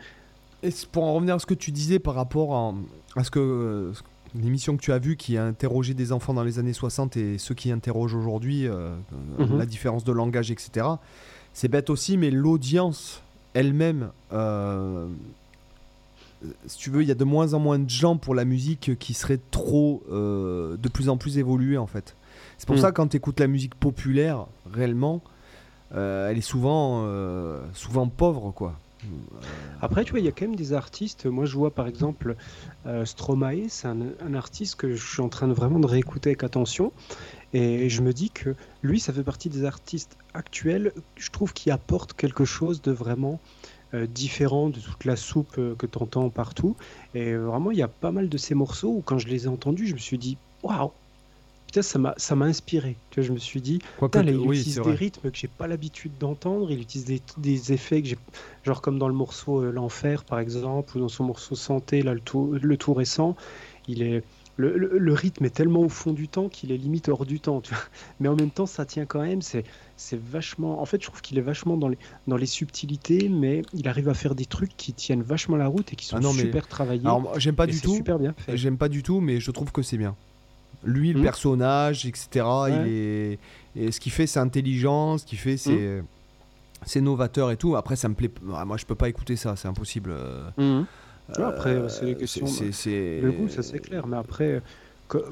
Et 0.63 0.69
pour 0.91 1.03
en 1.03 1.13
revenir 1.13 1.35
à 1.35 1.39
ce 1.39 1.45
que 1.45 1.53
tu 1.53 1.71
disais 1.71 1.99
par 1.99 2.15
rapport 2.15 2.55
à, 2.55 2.73
à 3.19 3.23
ce 3.25 3.31
que 3.31 3.39
euh, 3.39 3.91
l'émission 4.35 4.77
que 4.77 4.81
tu 4.81 4.91
as 4.93 4.99
vue 4.99 5.17
qui 5.17 5.37
a 5.37 5.43
interrogé 5.45 5.93
des 5.93 6.11
enfants 6.13 6.33
dans 6.33 6.43
les 6.43 6.59
années 6.59 6.73
60 6.73 7.17
et 7.17 7.37
ceux 7.37 7.55
qui 7.55 7.71
interrogent 7.71 8.15
aujourd'hui 8.15 8.67
euh, 8.67 8.95
euh, 9.39 9.45
Mhm. 9.45 9.57
la 9.57 9.65
différence 9.65 10.03
de 10.05 10.11
langage, 10.13 10.49
etc. 10.49 10.85
C'est 11.53 11.67
bête 11.67 11.89
aussi, 11.89 12.17
mais 12.17 12.31
l'audience 12.31 13.21
elle-même, 13.53 14.11
euh, 14.33 15.07
si 16.65 16.77
tu 16.77 16.89
veux, 16.89 17.01
il 17.01 17.07
y 17.07 17.11
a 17.11 17.15
de 17.15 17.23
moins 17.23 17.53
en 17.53 17.59
moins 17.59 17.79
de 17.79 17.89
gens 17.89 18.17
pour 18.17 18.35
la 18.35 18.45
musique 18.45 18.97
qui 18.99 19.13
serait 19.13 19.39
trop, 19.51 20.03
euh, 20.11 20.77
de 20.77 20.89
plus 20.89 21.09
en 21.09 21.17
plus 21.17 21.37
évoluée 21.37 21.77
en 21.77 21.87
fait. 21.87 22.15
C'est 22.57 22.67
pour 22.67 22.75
Mhm. 22.75 22.81
ça 22.81 22.91
quand 22.91 23.07
tu 23.07 23.17
écoutes 23.17 23.39
la 23.39 23.47
musique 23.47 23.75
populaire, 23.75 24.45
réellement, 24.71 25.21
euh, 25.95 26.29
elle 26.29 26.37
est 26.37 26.41
souvent, 26.41 27.03
euh, 27.05 27.61
souvent 27.73 28.07
pauvre 28.07 28.51
quoi. 28.51 28.79
Après, 29.81 30.03
tu 30.03 30.11
vois, 30.11 30.19
il 30.19 30.25
y 30.25 30.27
a 30.27 30.31
quand 30.31 30.45
même 30.47 30.55
des 30.55 30.73
artistes. 30.73 31.27
Moi, 31.27 31.45
je 31.45 31.55
vois 31.55 31.73
par 31.73 31.87
exemple 31.87 32.35
Stromae, 33.05 33.67
c'est 33.69 33.87
un, 33.87 33.97
un 34.25 34.33
artiste 34.33 34.75
que 34.75 34.93
je 34.95 35.05
suis 35.07 35.21
en 35.21 35.29
train 35.29 35.47
de 35.47 35.53
vraiment 35.53 35.79
de 35.79 35.85
réécouter 35.87 36.31
avec 36.31 36.43
attention. 36.43 36.91
Et 37.53 37.89
je 37.89 38.01
me 38.01 38.11
dis 38.11 38.29
que 38.31 38.55
lui, 38.81 38.99
ça 38.99 39.13
fait 39.13 39.23
partie 39.23 39.49
des 39.49 39.63
artistes 39.65 40.17
actuels, 40.33 40.91
je 41.15 41.29
trouve, 41.29 41.53
qui 41.53 41.71
apportent 41.71 42.13
quelque 42.13 42.43
chose 42.43 42.81
de 42.81 42.91
vraiment 42.91 43.39
différent 44.07 44.69
de 44.69 44.79
toute 44.79 45.05
la 45.05 45.15
soupe 45.15 45.57
euh, 45.57 45.75
que 45.75 45.85
tu 45.85 45.97
entends 45.99 46.29
partout. 46.29 46.75
Et 47.13 47.31
euh, 47.33 47.45
vraiment, 47.45 47.71
il 47.71 47.77
y 47.77 47.81
a 47.83 47.87
pas 47.87 48.11
mal 48.11 48.29
de 48.29 48.37
ces 48.37 48.55
morceaux 48.55 48.89
où, 48.97 49.01
quand 49.01 49.17
je 49.19 49.27
les 49.27 49.45
ai 49.45 49.47
entendus, 49.47 49.87
je 49.87 49.93
me 49.93 49.99
suis 49.99 50.17
dit, 50.17 50.39
waouh! 50.63 50.91
Putain, 51.67 51.81
ça 51.81 51.99
m'a, 51.99 52.13
ça 52.17 52.35
m'a 52.35 52.45
inspiré. 52.45 53.01
Tu 53.09 53.19
vois, 53.19 53.27
je 53.27 53.33
me 53.33 53.37
suis 53.39 53.61
dit, 53.61 53.79
Putain, 54.09 54.23
là, 54.23 54.31
il 54.31 54.45
oui, 54.45 54.47
utilise 54.47 54.79
des 54.81 54.95
rythmes 54.95 55.31
que 55.31 55.37
j'ai 55.37 55.49
pas 55.49 55.67
l'habitude 55.67 56.17
d'entendre, 56.17 56.71
il 56.71 56.79
utilise 56.79 57.05
des, 57.05 57.23
des 57.37 57.73
effets 57.73 58.01
que 58.01 58.07
j'ai, 58.09 58.17
genre 58.63 58.81
comme 58.81 58.97
dans 58.99 59.09
le 59.09 59.13
morceau 59.13 59.61
euh, 59.63 59.71
L'Enfer 59.71 60.23
par 60.25 60.39
exemple, 60.39 60.97
ou 60.97 61.01
dans 61.01 61.09
son 61.09 61.25
morceau 61.25 61.55
Santé, 61.55 62.01
là, 62.03 62.13
le 62.13 62.21
tout, 62.21 62.53
le 62.53 62.77
tout 62.77 62.93
récent, 62.93 63.35
il 63.87 64.01
est, 64.01 64.23
le, 64.55 64.77
le- 64.77 64.97
le 64.97 65.13
rythme 65.13 65.45
est 65.45 65.49
tellement 65.55 65.81
au 65.81 65.89
fond 65.89 66.13
du 66.13 66.29
temps 66.29 66.47
qu'il 66.49 66.71
est 66.71 66.77
limite 66.77 67.09
hors 67.09 67.25
du 67.25 67.41
temps, 67.41 67.61
tu 67.61 67.73
vois. 67.73 67.83
Mais 68.19 68.29
en 68.29 68.35
même 68.35 68.51
temps, 68.51 68.65
ça 68.65 68.85
tient 68.85 69.05
quand 69.05 69.21
même, 69.21 69.41
c'est, 69.41 69.63
c'est 69.97 70.19
vachement, 70.19 70.81
en 70.81 70.85
fait, 70.85 71.01
je 71.01 71.07
trouve 71.07 71.21
qu'il 71.21 71.37
est 71.37 71.41
vachement 71.41 71.75
dans 71.75 71.87
les, 71.89 71.97
dans 72.27 72.37
les 72.37 72.45
subtilités, 72.45 73.29
mais 73.29 73.63
il 73.73 73.87
arrive 73.87 74.07
à 74.09 74.13
faire 74.13 74.35
des 74.35 74.45
trucs 74.45 74.77
qui 74.77 74.93
tiennent 74.93 75.23
vachement 75.23 75.57
la 75.57 75.67
route 75.67 75.91
et 75.91 75.95
qui 75.95 76.05
sont 76.05 76.17
Ah 76.17 76.19
non, 76.21 76.33
mais- 76.33 76.43
super 76.43 76.67
travaillés. 76.67 77.01
Alors, 77.05 77.39
j'aime 77.39 77.55
pas 77.55 77.65
du 77.67 77.81
tout. 77.81 77.95
super 77.95 78.19
bien 78.19 78.33
fait. 78.37 78.55
J'aime 78.55 78.77
pas 78.77 78.89
du 78.89 79.03
tout, 79.03 79.19
mais 79.19 79.39
je 79.39 79.51
trouve 79.51 79.71
que 79.71 79.81
c'est 79.81 79.97
bien. 79.97 80.15
Lui, 80.83 81.11
le 81.13 81.19
Hmm. 81.19 81.23
personnage, 81.23 82.05
etc. 82.05 82.45
Il 82.69 82.87
est... 82.87 83.39
Et 83.75 83.91
ce 83.91 83.99
qu'il 83.99 84.11
fait, 84.11 84.27
c'est 84.27 84.39
intelligent. 84.39 85.17
Ce 85.17 85.25
qu'il 85.25 85.39
fait, 85.39 85.57
c'est. 85.57 86.03
C'est 86.85 87.01
novateur 87.01 87.49
et 87.49 87.57
tout. 87.57 87.75
Après, 87.75 87.95
ça 87.95 88.07
me 88.07 88.13
plaît. 88.13 88.29
Ah, 88.53 88.63
Moi, 88.63 88.77
je 88.77 88.85
peux 88.85 88.93
pas 88.95 89.09
écouter 89.09 89.35
ça, 89.35 89.55
c'est 89.55 89.67
impossible. 89.67 90.11
Euh, 90.13 90.47
Mhm. 90.57 90.85
Ouais, 91.39 91.43
après, 91.43 91.71
euh, 91.71 91.89
c'est 91.89 92.05
des 92.05 92.15
questions. 92.15 92.45
c'est- 92.45 93.19
Le 93.19 93.31
goût, 93.31 93.49
ça 93.49 93.63
c'est 93.63 93.79
clair, 93.79 94.05
mais 94.07 94.15
après, 94.15 94.61
que- 95.09 95.25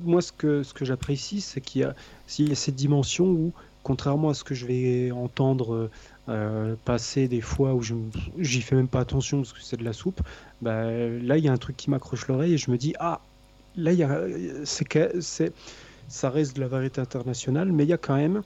moi 0.00 0.20
ce 0.22 0.30
que, 0.30 0.62
ce 0.62 0.72
que 0.74 0.84
j'apprécie, 0.84 1.40
c'est 1.40 1.60
qu'il 1.60 1.80
y, 1.80 1.84
a- 1.84 1.94
y 2.38 2.52
a 2.52 2.54
cette 2.54 2.76
dimension 2.76 3.24
où, 3.26 3.52
contrairement 3.88 4.28
à 4.28 4.34
ce 4.34 4.44
que 4.44 4.54
je 4.54 4.66
vais 4.66 5.10
entendre 5.12 5.90
euh, 6.28 6.76
passer 6.84 7.26
des 7.26 7.40
fois 7.40 7.74
où 7.74 7.82
j'y 8.36 8.60
fais 8.62 8.76
même 8.76 8.88
pas 8.90 9.00
attention 9.00 9.38
parce 9.38 9.54
que 9.54 9.60
c'est 9.62 9.78
de 9.78 9.84
la 9.84 9.94
soupe, 9.94 10.20
bah, 10.60 10.84
là 10.90 11.38
il 11.38 11.44
y 11.44 11.48
a 11.48 11.52
un 11.52 11.56
truc 11.56 11.76
qui 11.76 11.88
m'accroche 11.90 12.28
l'oreille 12.28 12.52
et 12.54 12.58
je 12.58 12.70
me 12.70 12.76
dis, 12.76 12.94
ah, 13.00 13.26
là 13.74 13.92
il 13.94 14.06
que- 14.90 15.20
c'est, 15.22 15.54
ça 16.08 16.30
reste 16.30 16.56
de 16.56 16.60
la 16.60 16.68
variété 16.68 17.00
internationale, 17.00 17.72
mais 17.72 17.84
il 17.84 17.88
y 17.88 17.94
a 17.94 17.98
quand 17.98 18.16
même 18.16 18.42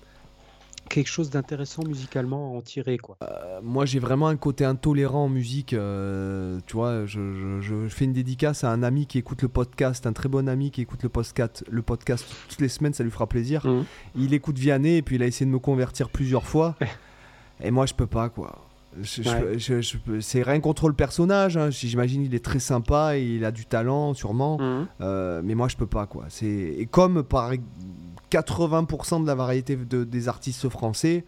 quelque 0.93 1.09
chose 1.09 1.31
d'intéressant 1.31 1.83
musicalement 1.87 2.53
à 2.53 2.57
en 2.59 2.61
tirer, 2.61 2.99
quoi. 2.99 3.17
Euh, 3.23 3.61
moi, 3.63 3.85
j'ai 3.87 3.99
vraiment 3.99 4.29
un 4.29 4.37
côté 4.37 4.65
intolérant 4.65 5.25
en 5.25 5.29
musique. 5.29 5.73
euh, 5.73 6.61
tu 6.67 6.75
vois, 6.77 7.07
je, 7.07 7.21
je- 7.33 7.61
je 7.61 7.89
fais 7.89 8.05
une 8.05 8.13
dédicace 8.13 8.63
à 8.65 8.71
un 8.71 8.83
ami 8.83 9.07
qui 9.07 9.19
écoute 9.19 9.43
le 9.43 9.49
podcast, 9.49 10.07
un 10.07 10.13
très 10.13 10.29
bon 10.29 10.49
ami 10.49 10.71
qui 10.71 10.83
écoute 10.83 11.03
le 11.03 11.09
podcast, 11.09 11.65
le 11.71 11.83
podcast 11.83 12.27
toutes 12.49 12.61
les 12.61 12.69
semaines, 12.69 12.93
ça 12.95 13.05
lui 13.05 13.11
fera 13.11 13.27
plaisir. 13.27 13.67
Mhm. 13.67 13.85
Il 14.17 14.35
écoute 14.35 14.59
Vianney 14.59 14.99
et 14.99 15.03
puis 15.03 15.17
il 15.17 15.23
a 15.23 15.27
essayé 15.27 15.47
de 15.47 15.51
me 15.51 15.59
convertir 15.59 16.11
plusieurs 16.11 16.45
fois. 16.47 16.77
et 17.65 17.71
moi, 17.71 17.87
je 17.87 17.95
peux 17.95 18.07
pas, 18.07 18.29
quoi. 18.29 18.59
Ouais. 18.95 19.57
c'est 20.21 20.43
rien 20.43 20.61
contre 20.61 20.89
le 20.89 20.95
personnage. 20.95 21.57
hein. 21.57 21.71
J'imagine 21.71 22.23
il 22.23 22.35
est 22.35 22.45
très 22.45 22.59
sympa, 22.59 23.17
et 23.17 23.23
il 23.25 23.45
a 23.47 23.51
du 23.51 23.65
talent, 23.65 24.13
sûrement. 24.13 24.59
Mhm. 24.61 24.87
Euh, 25.01 25.41
mais 25.43 25.55
moi, 25.55 25.69
je 25.69 25.77
peux 25.77 25.87
pas, 25.87 26.05
quoi. 26.07 26.27
C'est 26.29 26.47
et 26.47 26.85
comme 26.87 27.23
par 27.23 27.53
80% 28.37 29.21
de 29.23 29.27
la 29.27 29.35
variété 29.35 29.77
de- 29.77 30.05
des 30.05 30.29
artistes 30.29 30.69
français, 30.69 31.25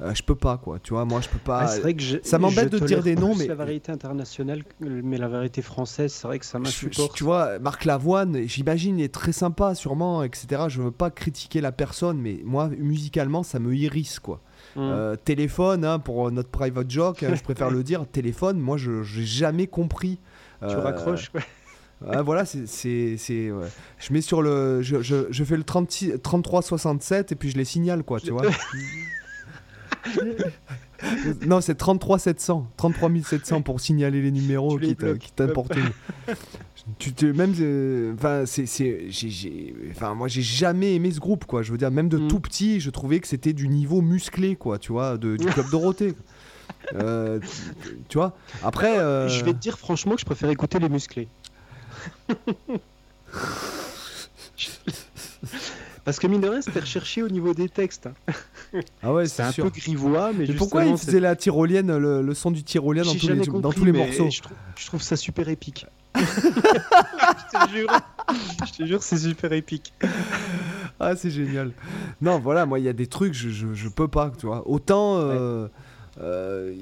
euh, 0.00 0.14
je 0.14 0.22
peux 0.22 0.34
pas, 0.34 0.56
quoi. 0.56 0.78
Tu 0.78 0.94
vois, 0.94 1.04
moi, 1.04 1.20
je 1.20 1.28
peux 1.28 1.38
pas. 1.38 1.60
Ah, 1.60 1.66
c'est 1.68 1.80
vrai 1.82 1.94
que 1.94 2.02
je- 2.02 2.16
ça 2.22 2.38
m'embête 2.38 2.72
de 2.72 2.78
dire 2.78 3.02
des 3.02 3.14
noms, 3.16 3.34
mais- 3.36 3.46
la 3.46 3.54
variété 3.54 3.92
internationale, 3.92 4.62
mais 4.80 5.18
la 5.18 5.28
variété 5.28 5.60
française, 5.62 6.12
c'est 6.12 6.26
vrai 6.26 6.38
que 6.38 6.46
ça 6.46 6.58
m'insupporte. 6.58 7.14
tu 7.14 7.22
vois, 7.24 7.58
Marc 7.58 7.84
Lavoine, 7.84 8.38
j'imagine, 8.46 8.98
il 8.98 9.04
est 9.04 9.12
très 9.14 9.32
sympa, 9.32 9.74
sûrement, 9.74 10.22
etc. 10.22 10.62
Je 10.68 10.80
veux 10.82 10.90
pas 10.90 11.10
critiquer 11.10 11.60
la 11.60 11.70
personne, 11.72 12.18
mais 12.18 12.40
moi, 12.44 12.68
musicalement, 12.78 13.42
ça 13.42 13.58
me 13.58 13.74
hérisse, 13.76 14.18
quoi. 14.20 14.40
Mm. 14.76 14.80
Euh, 14.80 15.16
téléphone, 15.16 15.84
hein, 15.84 15.98
pour 15.98 16.30
notre 16.30 16.48
private 16.50 16.90
joke, 16.90 17.22
hein, 17.22 17.34
je 17.34 17.42
préfère 17.42 17.70
le 17.70 17.82
dire. 17.84 18.06
Téléphone, 18.10 18.58
moi, 18.58 18.76
je 18.78 19.02
j'ai 19.02 19.24
jamais 19.24 19.66
compris. 19.66 20.18
tu 20.60 20.66
Euh, 20.66 20.80
raccroches, 20.80 21.28
quoi. 21.30 21.40
Ah, 22.08 22.22
voilà, 22.22 22.44
c'est. 22.44 22.66
c'est- 22.66 23.50
ouais. 23.50 23.66
Je 23.98 24.12
mets 24.12 24.20
sur 24.22 24.42
le. 24.42 24.80
Je, 24.82 25.02
je- 25.02 25.26
je 25.30 25.44
fais 25.44 25.56
le 25.56 25.64
36 25.64 26.12
3367 26.22 27.32
et 27.32 27.34
puis 27.34 27.50
je 27.50 27.56
les 27.58 27.64
signale, 27.64 28.02
quoi, 28.04 28.20
tu 28.20 28.30
vois. 28.30 28.42
non, 31.46 31.60
c'est 31.60 31.74
33 31.74 32.18
700. 32.18 32.66
33 32.76 33.10
700 33.24 33.62
pour 33.62 33.80
signaler 33.80 34.22
les 34.22 34.30
numéros 34.30 34.78
Tu 34.78 34.94
qui 35.18 35.32
t'importunent. 35.32 35.90
tu 36.98 37.12
te 37.12 37.26
même 37.26 37.54
euh, 37.60 38.14
enfin 38.14 38.44
c'est 38.46 38.66
c'est 38.66 39.06
j'ai- 39.10 39.74
enfin 39.90 40.14
moi 40.14 40.28
j'ai 40.28 40.42
jamais 40.42 40.94
aimé 40.94 41.10
ce 41.12 41.20
groupe 41.20 41.44
quoi 41.44 41.62
je 41.62 41.70
veux 41.70 41.78
dire 41.78 41.90
même 41.90 42.08
de 42.08 42.16
Mm. 42.16 42.28
tout 42.28 42.40
petit 42.40 42.80
je 42.80 42.88
trouvais 42.90 43.20
que 43.20 43.28
c'était 43.28 43.52
du 43.52 43.68
niveau 43.68 44.00
musclé 44.00 44.56
quoi 44.56 44.78
tu 44.78 44.90
vois 44.92 45.18
de, 45.18 45.36
du 45.36 45.46
club 45.46 45.66
Dorothée 45.70 46.14
Euh, 46.94 47.38
tu- 47.40 47.96
tu 48.08 48.18
vois 48.18 48.34
après 48.62 48.98
euh, 48.98 49.28
Je 49.28 49.44
vais 49.44 49.52
te 49.52 49.58
dire 49.58 49.78
franchement 49.78 50.14
que 50.14 50.20
je 50.20 50.24
préfère 50.24 50.48
écouter 50.48 50.78
les 50.78 50.88
musclés. 50.88 51.28
Parce 56.04 56.18
que 56.18 56.26
mine 56.26 56.40
de 56.40 56.48
rien, 56.48 56.60
c'était 56.62 56.80
recherché 56.80 57.22
au 57.22 57.28
niveau 57.28 57.54
des 57.54 57.68
textes. 57.68 58.08
hein. 58.08 58.80
ah 59.02 59.12
ouais 59.12 59.26
C'est 59.26 59.42
un 59.42 59.52
sûr 59.52 59.64
peu 59.64 59.70
grivois, 59.70 60.32
mais, 60.32 60.46
mais 60.48 60.54
pourquoi 60.54 60.84
il 60.84 60.96
faisait 60.96 61.20
la 61.20 61.36
tyrolienne 61.36 61.96
le, 61.96 62.22
le 62.22 62.34
son 62.34 62.50
du 62.50 62.62
tyrolien 62.64 63.02
dans 63.04 63.14
tous 63.14 63.28
les 63.28 63.36
dans 63.60 63.72
tous 63.72 63.84
morceaux? 63.92 64.30
Je 64.30 64.40
trouve, 64.42 64.56
je 64.76 64.86
trouve 64.86 65.02
ça 65.02 65.16
super 65.16 65.48
épique. 65.48 65.86
je 66.16 67.58
te 67.58 67.70
jure, 67.70 68.00
je 68.66 68.72
te 68.72 68.86
jure, 68.86 69.02
c'est 69.02 69.18
super 69.18 69.52
épique. 69.52 69.92
Ah, 70.98 71.14
c'est 71.16 71.30
génial. 71.30 71.72
Non, 72.20 72.38
voilà, 72.38 72.66
moi, 72.66 72.78
il 72.78 72.84
y 72.84 72.88
a 72.88 72.92
des 72.92 73.06
trucs, 73.06 73.32
je, 73.34 73.48
je, 73.50 73.72
je 73.74 73.88
peux 73.88 74.08
pas, 74.08 74.32
tu 74.36 74.46
vois. 74.46 74.66
Autant. 74.68 75.18
euh, 75.18 75.68
euh, 76.20 76.72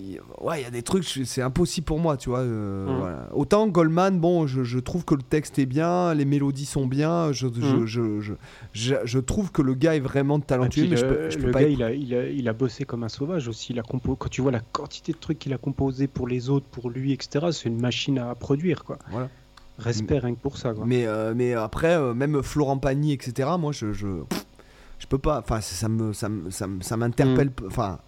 ouais, 0.41 0.61
il 0.61 0.65
y 0.65 0.67
a 0.67 0.71
des 0.71 0.83
trucs, 0.83 1.05
c'est 1.05 1.43
impossible 1.43 1.85
pour 1.85 2.01
moi, 2.01 2.17
tu 2.17 2.29
vois. 2.29 2.41
euh, 2.41 2.85
voilà. 2.99 3.29
Autant 3.33 3.69
Goldman, 3.69 4.19
bon, 4.19 4.47
je, 4.47 4.65
je 4.65 4.79
trouve 4.79 5.05
que 5.05 5.15
le 5.15 5.23
texte 5.23 5.59
est 5.59 5.67
bien, 5.67 6.13
les 6.15 6.25
mélodies 6.25 6.65
sont 6.67 6.87
bien, 6.87 7.31
je, 7.33 7.47
je, 7.61 7.77
Mhm. 7.77 7.87
je, 7.87 8.95
je, 9.05 9.19
trouve 9.19 9.53
que 9.53 9.63
le 9.63 9.75
gars 9.75 9.95
est 9.95 10.01
vraiment 10.01 10.41
talentueux, 10.41 10.83
puis 10.83 10.91
mais 10.91 10.97
je 10.97 11.07
le, 11.07 11.15
peux, 11.17 11.31
je 11.31 11.39
peux 11.39 11.47
le 11.47 11.53
pas 11.53 11.63
gars, 11.63 11.69
il 11.69 11.83
a, 11.83 11.93
il, 11.93 12.15
a, 12.15 12.29
il 12.29 12.49
a 12.49 12.53
bossé 12.53 12.85
comme 12.85 13.05
un 13.05 13.09
sauvage 13.09 13.47
aussi. 13.49 13.73
Il 13.73 13.79
a 13.79 13.83
compo... 13.83 14.17
Quand 14.17 14.29
tu 14.29 14.41
vois 14.43 14.51
la 14.53 14.61
quantité 14.61 15.13
de 15.13 15.19
trucs 15.19 15.39
qu'il 15.39 15.53
a 15.53 15.59
composé 15.59 16.09
pour 16.09 16.27
les 16.27 16.51
autres, 16.51 16.67
pour 16.67 16.91
lui, 16.91 17.13
etc., 17.13 17.47
c'est 17.53 17.69
une 17.69 17.81
machine 17.81 18.19
à 18.19 18.35
produire, 18.35 18.83
quoi. 18.85 18.99
Voilà. 19.11 19.29
Respect 19.79 20.19
rien 20.19 20.35
que 20.35 20.41
pour 20.41 20.57
ça, 20.59 20.75
quoi. 20.75 20.85
Mais, 20.85 21.07
euh, 21.07 21.33
mais 21.37 21.55
après, 21.55 21.95
euh, 21.95 22.13
même 22.13 22.43
Florent 22.43 22.79
Pagny, 22.79 23.13
etc., 23.13 23.51
moi, 23.61 23.71
je, 23.71 23.93
je, 23.93 24.09
je 24.99 25.07
peux 25.07 25.19
pas. 25.19 25.39
Enfin, 25.39 25.61
ça 25.61 25.77
ça 25.77 25.89
me, 25.89 26.13
ça 26.13 26.29
me- 26.29 26.51
ça 26.51 26.67
me- 26.67 26.83
ça 26.83 26.97
m'interpelle. 26.97 27.53
p- 27.53 27.63
Enfin, 27.69 28.01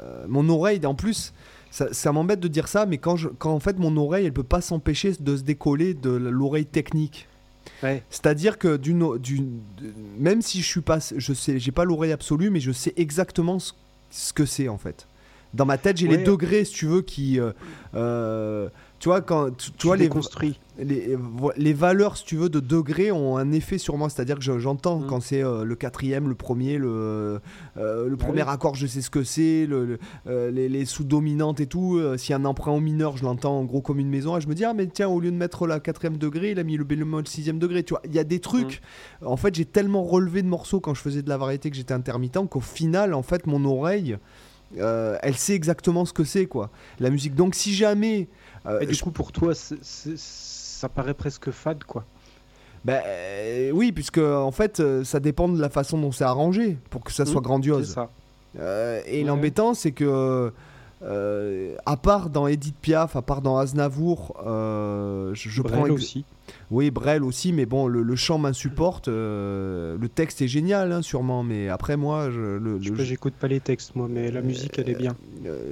euh, 0.00 0.24
mon 0.28 0.48
oreille, 0.48 0.84
en 0.86 0.94
plus, 0.94 1.32
ça, 1.70 1.92
ça 1.92 2.12
m'embête 2.12 2.40
de 2.40 2.48
dire 2.48 2.68
ça, 2.68 2.86
mais 2.86 2.98
quand, 2.98 3.16
je, 3.16 3.28
quand 3.28 3.52
en 3.52 3.60
fait 3.60 3.78
mon 3.78 3.96
oreille, 3.96 4.26
elle 4.26 4.32
peut 4.32 4.42
pas 4.42 4.60
s'empêcher 4.60 5.12
de 5.18 5.36
se 5.36 5.42
décoller 5.42 5.94
de 5.94 6.10
l'oreille 6.10 6.66
technique. 6.66 7.28
Ouais. 7.82 8.02
C'est-à-dire 8.10 8.58
que 8.58 8.76
d'une, 8.76 9.18
d'une, 9.18 9.60
même 10.18 10.42
si 10.42 10.60
je 10.60 10.66
suis 10.66 10.80
pas, 10.80 10.98
je 11.16 11.32
sais, 11.32 11.58
j'ai 11.58 11.72
pas 11.72 11.84
l'oreille 11.84 12.12
absolue, 12.12 12.50
mais 12.50 12.60
je 12.60 12.72
sais 12.72 12.92
exactement 12.96 13.58
ce, 13.58 13.72
ce 14.10 14.32
que 14.32 14.44
c'est 14.44 14.68
en 14.68 14.78
fait. 14.78 15.06
Dans 15.54 15.66
ma 15.66 15.76
tête, 15.76 15.98
j'ai 15.98 16.08
les 16.08 16.18
degrés, 16.18 16.64
si 16.64 16.72
tu 16.72 16.86
veux, 16.86 17.02
qui, 17.02 17.38
euh, 17.38 17.52
euh, 17.94 18.70
tu 18.98 19.10
vois, 19.10 19.20
quand, 19.20 19.50
tu, 19.54 19.70
tu 19.72 19.86
vois 19.86 19.96
les, 19.96 20.04
déconstruis. 20.04 20.58
Les, 20.78 21.14
vo- 21.16 21.52
les 21.56 21.72
valeurs, 21.74 22.16
si 22.16 22.24
tu 22.24 22.36
veux, 22.36 22.48
de 22.48 22.58
degrés 22.60 23.12
ont 23.12 23.36
un 23.36 23.52
effet 23.52 23.76
sur 23.78 23.96
moi. 23.98 24.08
C'est-à-dire 24.08 24.36
que 24.36 24.42
je- 24.42 24.58
j'entends 24.58 25.00
Mm. 25.00 25.06
quand 25.06 25.20
c'est 25.20 25.44
euh, 25.44 25.64
le 25.64 25.74
quatrième, 25.74 26.28
le 26.28 26.34
premier, 26.34 26.78
le, 26.78 27.40
euh, 27.76 28.08
le 28.08 28.16
Bah 28.16 28.24
premier 28.24 28.42
oui. 28.42 28.48
accord, 28.48 28.74
je 28.74 28.86
sais 28.86 29.02
ce 29.02 29.10
que 29.10 29.22
c'est, 29.24 29.66
le, 29.66 29.84
le- 29.84 29.98
euh, 30.26 30.50
les, 30.50 30.68
les 30.68 30.84
sous-dominantes 30.84 31.60
et 31.60 31.66
tout. 31.66 31.98
Euh, 31.98 32.16
a 32.30 32.34
un 32.34 32.44
emprunt 32.46 32.72
au 32.72 32.80
mineur, 32.80 33.16
je 33.18 33.24
l'entends 33.24 33.58
en 33.58 33.64
gros 33.64 33.82
comme 33.82 33.98
une 33.98 34.08
maison. 34.08 34.36
Et 34.38 34.40
je 34.40 34.48
me 34.48 34.54
dis, 34.54 34.64
ah, 34.64 34.72
mais 34.72 34.86
tiens, 34.86 35.08
au 35.08 35.20
lieu 35.20 35.30
de 35.30 35.36
mettre 35.36 35.66
la 35.66 35.80
quatrième 35.80 36.16
degré, 36.16 36.52
il 36.52 36.58
a 36.58 36.62
mis 36.64 36.76
le 36.78 36.84
bémol 36.84 37.26
sixième 37.28 37.58
degré. 37.58 37.82
Tu 37.82 37.90
vois, 37.92 38.00
il 38.06 38.14
y 38.14 38.18
a 38.18 38.24
des 38.24 38.40
trucs. 38.40 38.80
En 39.24 39.36
fait, 39.36 39.54
j'ai 39.54 39.66
tellement 39.66 40.02
relevé 40.04 40.42
de 40.42 40.48
morceaux 40.48 40.80
quand 40.80 40.94
je 40.94 41.00
faisais 41.02 41.22
de 41.22 41.28
la 41.28 41.36
variété 41.36 41.70
que 41.70 41.76
j'étais 41.76 41.92
intermittent 41.94 42.38
qu'au 42.48 42.60
final, 42.60 43.12
en 43.14 43.22
fait, 43.22 43.46
mon 43.46 43.64
oreille. 43.64 44.16
euh, 44.78 45.18
elle 45.20 45.36
sait 45.36 45.52
exactement 45.54 46.06
ce 46.06 46.14
que 46.14 46.24
c'est 46.24 46.46
quoi 46.46 46.70
la 46.98 47.10
musique 47.10 47.34
donc 47.34 47.54
si 47.54 47.74
jamais 47.74 48.26
euh, 48.64 48.80
Et 48.80 48.86
du 48.86 48.94
je- 48.94 49.02
coup, 49.02 49.10
pour 49.10 49.30
toi, 49.30 49.54
c'est- 49.54 49.76
ça 50.82 50.88
paraît 50.88 51.14
presque 51.14 51.52
fade, 51.52 51.84
quoi. 51.84 52.04
Ben 52.84 53.00
euh, 53.06 53.70
oui, 53.72 53.92
puisque 53.92 54.18
en 54.18 54.50
fait, 54.50 54.80
euh, 54.80 55.04
ça 55.04 55.20
dépend 55.20 55.48
de 55.48 55.60
la 55.60 55.68
façon 55.70 55.96
dont 56.00 56.10
c'est 56.10 56.24
arrangé 56.24 56.76
pour 56.90 57.04
que 57.04 57.12
ça 57.12 57.24
soit 57.24 57.40
Mm, 57.40 57.44
grandiose. 57.44 57.86
C'est 57.86 57.94
ça. 57.94 58.10
Euh, 58.58 59.00
et 59.06 59.20
Ouais. 59.20 59.24
l'embêtant, 59.28 59.74
c'est 59.74 59.92
que, 59.92 60.50
euh, 61.04 61.76
à 61.86 61.96
part 61.96 62.28
dans 62.30 62.48
Edith 62.48 62.74
Piaf, 62.80 63.14
à 63.14 63.22
part 63.22 63.40
dans 63.42 63.56
Aznavour, 63.58 64.34
euh, 64.44 65.32
je, 65.34 65.48
je 65.48 65.62
Brel 65.62 65.74
prends 65.84 65.90
aussi. 65.94 66.24
oui 66.72 66.90
Brel 66.90 67.22
aussi, 67.22 67.52
mais 67.52 67.66
bon, 67.66 67.86
le, 67.86 68.02
le 68.02 68.16
chant 68.16 68.38
m'insupporte. 68.38 69.06
euh, 69.06 69.96
le 69.96 70.08
texte 70.08 70.42
est 70.42 70.48
génial, 70.48 70.90
hein, 70.90 71.02
sûrement, 71.02 71.44
mais 71.44 71.68
après 71.68 71.96
moi, 71.96 72.30
je, 72.30 72.40
le, 72.40 72.78
Je 72.80 72.84
sais 72.86 72.90
le- 72.90 72.96
pas, 72.96 73.04
j'écoute 73.04 73.34
pas 73.34 73.46
les 73.48 73.60
textes, 73.60 73.94
moi, 73.94 74.08
mais 74.10 74.32
la 74.32 74.42
musique, 74.42 74.76
elle 74.80 74.88
est 74.88 74.94
bien. 74.96 75.14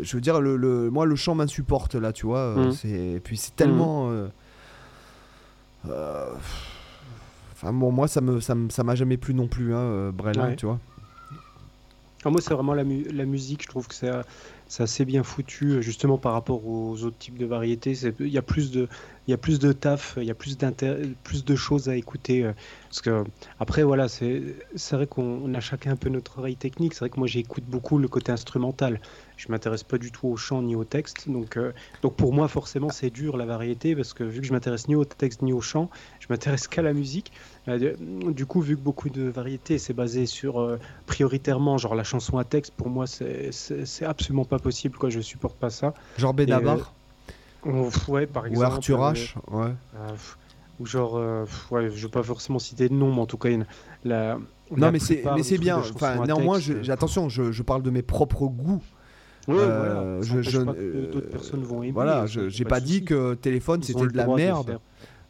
je 0.01 0.17
veux 0.17 0.21
dire, 0.21 0.41
le, 0.41 0.57
le- 0.57 0.91
moi, 0.91 1.07
le 1.07 1.17
chant 1.17 1.35
m'insupporte 1.35 1.97
là, 1.97 2.13
tu 2.13 2.27
vois. 2.27 2.55
c'est 2.73 2.89
et 2.89 3.21
puis 3.21 3.37
c'est 3.37 3.57
tellement. 3.57 4.11
euh, 4.13 4.29
euh, 5.89 6.35
Enfin 7.53 7.73
bon, 7.75 7.91
moi 7.93 8.09
ça 8.09 8.21
me 8.23 8.41
ça 8.41 8.55
me- 8.55 8.71
ça 8.71 8.83
m'a 8.85 8.95
jamais 8.95 9.17
plu 9.19 9.35
non 9.35 9.47
plus, 9.47 9.75
hein, 9.75 9.79
euh, 9.81 10.13
Ouais. 10.13 10.57
tu 10.57 10.67
vois. 10.67 10.79
Moi, 12.27 12.43
c'est 12.43 12.53
vraiment 12.53 12.75
la, 12.75 12.85
mu- 12.85 13.05
la 13.11 13.25
musique, 13.25 13.63
je 13.63 13.69
trouve 13.69 13.89
que 13.89 13.95
c'est 13.95 14.11
c'est 14.69 14.83
assez 14.83 15.05
bien 15.07 15.23
foutu, 15.25 15.71
euh, 15.73 15.81
justement 15.81 16.17
par 16.19 16.33
rapport 16.35 16.65
aux 16.67 17.03
autres 17.03 17.17
types 17.19 17.39
de 17.39 17.47
variétés. 17.47 17.95
C'est- 17.95 18.15
Il 18.21 18.29
y 18.29 18.37
a 18.39 18.43
plus 18.43 18.71
de, 18.71 18.89
il 19.27 19.31
y 19.31 19.35
a 19.35 19.39
plus 19.39 19.59
de 19.59 19.73
taf, 19.73 20.15
il 20.19 20.25
y 20.25 20.31
a 20.31 20.35
plus, 20.35 20.57
plus 21.25 21.45
de 21.47 21.57
choses 21.57 21.89
à 21.89 21.97
écouter. 21.97 22.49
Parce 22.89 23.01
que, 23.01 23.25
après, 23.59 23.83
voilà, 23.85 24.07
c'est 24.09 24.55
c'est 24.77 24.97
vrai 24.97 25.07
qu'on 25.07 25.23
on 25.45 25.55
a 25.55 25.61
chacun 25.61 25.93
un 25.93 25.97
peu 25.97 26.11
notre 26.11 26.39
oreille 26.41 26.57
technique. 26.57 26.93
C'est 26.93 27.01
vrai 27.01 27.11
que 27.11 27.19
moi, 27.19 27.27
j'écoute 27.27 27.65
beaucoup 27.65 27.97
le 27.99 28.07
côté 28.07 28.31
instrumental. 28.33 29.01
Je 29.41 29.51
m'intéresse 29.51 29.85
pas 29.85 29.97
du 29.97 30.13
tout 30.13 30.29
au 30.29 30.37
chant 30.37 30.61
ni 30.61 30.77
au 30.77 30.85
texte. 30.85 31.29
Donc, 31.31 31.57
euh, 31.57 31.73
donc 32.03 32.15
pour 32.15 32.35
moi, 32.35 32.47
forcément, 32.47 32.91
c'est 32.91 33.09
dur 33.09 33.39
la 33.39 33.47
variété 33.47 33.97
parce 33.97 34.13
que 34.13 34.23
vu 34.23 34.43
que 34.43 34.47
je 34.47 34.53
m'intéresse 34.53 34.87
ni 34.87 34.95
au 34.95 35.07
texte 35.07 35.41
ni 35.41 35.55
au 35.55 35.63
chant, 35.63 35.89
je 36.19 36.27
m'intéresse 36.29 36.69
qu'à 36.69 36.83
la 36.83 36.93
musique. 36.93 37.33
Euh, 37.67 37.95
du- 38.33 38.45
coup, 38.45 38.61
vu 38.61 38.77
que 38.77 38.83
beaucoup 38.83 39.09
de 39.09 39.23
variétés, 39.23 39.79
c'est 39.79 39.95
basé 39.95 40.27
sur 40.27 40.61
euh, 40.61 40.79
prioritairement, 41.07 41.79
genre 41.79 41.95
la 41.95 42.05
chanson 42.05 42.37
à 42.37 42.45
texte, 42.45 42.75
pour 42.77 42.91
moi, 42.91 43.07
c'est- 43.07 43.51
absolument 44.05 44.45
pas 44.45 44.59
possible. 44.59 44.99
Quoi, 44.99 45.09
je 45.09 45.21
supporte 45.21 45.57
pas 45.57 45.71
ça. 45.71 45.95
Genre 46.19 46.35
Benabar 46.35 46.93
ouais, 48.09 48.27
par 48.27 48.45
ou. 48.51 48.63
Arthur 48.63 48.99
H. 49.01 49.35
Ouais. 49.51 49.73
ou 50.81 50.87
genre, 50.87 51.15
ouais, 51.71 51.91
je 51.91 52.07
vais 52.07 52.11
pas 52.11 52.23
forcément 52.23 52.59
citer 52.59 52.89
de 52.91 52.95
nom, 52.95 53.15
mais 53.15 53.21
en 53.21 53.27
tout 53.27 53.39
cas, 53.39 53.49
une- 53.51 53.67
la, 54.05 54.39
Non 54.77 54.93
mais 54.93 54.99
c'est 54.99 55.59
bien. 55.59 55.79
Enfin 55.95 56.25
néanmoins, 56.27 56.59
je- 56.59 56.91
attention, 56.91 57.29
je, 57.31 57.53
je 57.53 57.63
parle 57.63 57.83
de 57.83 57.91
mes 57.91 58.03
propres 58.03 58.47
goûts. 58.47 58.83
Ouais, 59.49 59.55
euh, 59.59 60.21
voilà, 60.21 60.23
je- 60.23 60.43
je- 60.51 60.59
pas 60.59 60.73
que 60.75 60.79
euh, 60.81 61.11
d'autres 61.13 61.29
personnes 61.31 61.63
vont 61.63 61.83
aimer. 61.83 61.93
Voilà, 61.93 62.21
a 62.23 62.27
j'ai 62.27 62.49
de 62.65 62.69
pas 62.69 62.81
dit 62.81 63.05
que 63.05 63.35
téléphone 63.35 63.83
c'était 63.83 64.07
de 64.07 64.17
la 64.17 64.27
merde. 64.27 64.79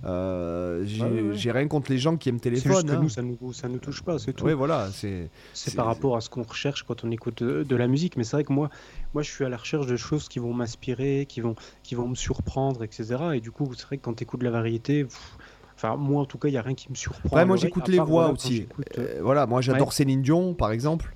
Euh, 0.02 0.82
j'ai 0.86 1.02
Ouais, 1.04 1.10
ouais. 1.10 1.22
j'ai 1.34 1.50
rien 1.52 1.68
contre 1.68 1.90
les 1.92 1.98
gens 1.98 2.16
qui 2.16 2.30
aiment 2.30 2.36
juste 2.36 2.44
téléphone. 2.44 2.86
que 2.86 2.92
hein. 2.92 3.00
nous, 3.02 3.08
ça 3.10 3.20
nous, 3.20 3.52
ça 3.52 3.68
nous 3.68 3.78
touche 3.78 4.02
pas, 4.02 4.18
c'est 4.18 4.32
tout. 4.32 4.44
Ouais, 4.46 4.54
voilà, 4.54 4.88
c'est. 4.92 5.28
Par 5.76 5.84
rapport 5.84 6.16
à 6.16 6.22
ce 6.22 6.30
qu'on 6.30 6.42
recherche 6.42 6.84
quand 6.84 7.04
on 7.04 7.10
écoute 7.10 7.42
de, 7.42 7.64
de 7.64 7.76
la 7.76 7.86
musique. 7.86 8.16
Mais 8.16 8.24
c'est 8.24 8.36
vrai 8.36 8.44
que 8.44 8.52
moi, 8.52 8.70
moi, 9.12 9.22
je 9.22 9.30
suis 9.30 9.44
à 9.44 9.50
la 9.50 9.58
recherche 9.58 9.86
de 9.86 9.96
choses 9.96 10.28
qui 10.30 10.38
vont 10.38 10.54
m'inspirer, 10.54 11.26
qui 11.28 11.42
vont, 11.42 11.54
qui 11.82 11.94
vont 11.96 12.08
me 12.08 12.14
surprendre, 12.14 12.82
etc. 12.82 13.16
Et 13.34 13.40
du 13.40 13.50
coup, 13.50 13.70
c'est 13.76 13.84
vrai 13.86 13.98
que 13.98 14.02
quand 14.02 14.14
tu 14.14 14.22
écoutes 14.22 14.40
de 14.40 14.46
la 14.46 14.50
variété, 14.52 15.04
pff, 15.04 15.36
enfin, 15.76 15.96
moi, 15.96 16.22
en 16.22 16.24
tout 16.24 16.38
cas, 16.38 16.48
il 16.48 16.52
n'y 16.52 16.56
a 16.56 16.62
rien 16.62 16.74
qui 16.74 16.88
me 16.90 16.94
surprend. 16.96 17.44
Moi 17.44 17.56
j'écoute 17.56 17.88
les 17.88 17.98
voix 17.98 18.06
voilà, 18.06 18.32
aussi. 18.32 18.66
euh, 18.96 19.02
Euh, 19.02 19.18
voilà, 19.22 19.46
moi 19.46 19.60
j'adore. 19.60 19.92
Céline 19.92 20.22
Dion 20.22 20.54
par 20.54 20.72
exemple. 20.72 21.14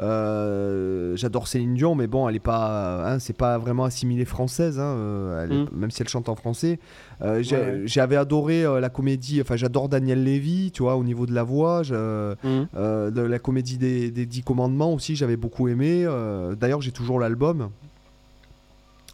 Euh, 0.00 1.14
j'adore 1.16 1.46
Céline 1.46 1.74
Dion, 1.74 1.94
mais 1.94 2.06
bon, 2.08 2.28
elle 2.28 2.34
est 2.34 2.40
pas, 2.40 3.12
hein, 3.12 3.18
c'est 3.20 3.36
pas 3.36 3.58
vraiment 3.58 3.84
assimilée 3.84 4.24
française, 4.24 4.78
hein, 4.80 4.94
euh, 4.96 5.44
elle 5.44 5.52
est- 5.52 5.62
Mm. 5.62 5.68
même 5.72 5.90
si 5.92 6.02
elle 6.02 6.08
chante 6.08 6.28
en 6.28 6.34
français. 6.34 6.80
Euh, 7.22 7.42
j'ai- 7.42 7.56
Ouais, 7.56 7.62
ouais. 7.62 7.82
J'avais 7.86 8.16
adoré 8.16 8.64
euh, 8.64 8.80
la 8.80 8.88
comédie, 8.88 9.40
enfin 9.40 9.54
j'adore 9.56 9.88
Daniel 9.88 10.24
Lévy, 10.24 10.72
tu 10.72 10.82
vois, 10.82 10.96
au 10.96 11.04
niveau 11.04 11.26
de 11.26 11.32
la 11.32 11.44
voix. 11.44 11.82
je- 11.84 11.94
euh, 11.94 13.10
de 13.10 13.20
la 13.20 13.38
comédie 13.38 13.78
des, 13.78 14.10
des 14.10 14.26
Dix 14.26 14.42
Commandements 14.42 14.92
aussi, 14.92 15.14
j'avais 15.16 15.36
beaucoup 15.36 15.68
aimé. 15.68 16.04
euh, 16.04 16.54
D'ailleurs, 16.56 16.80
j'ai 16.82 16.92
toujours 16.92 17.20
l'album. 17.20 17.68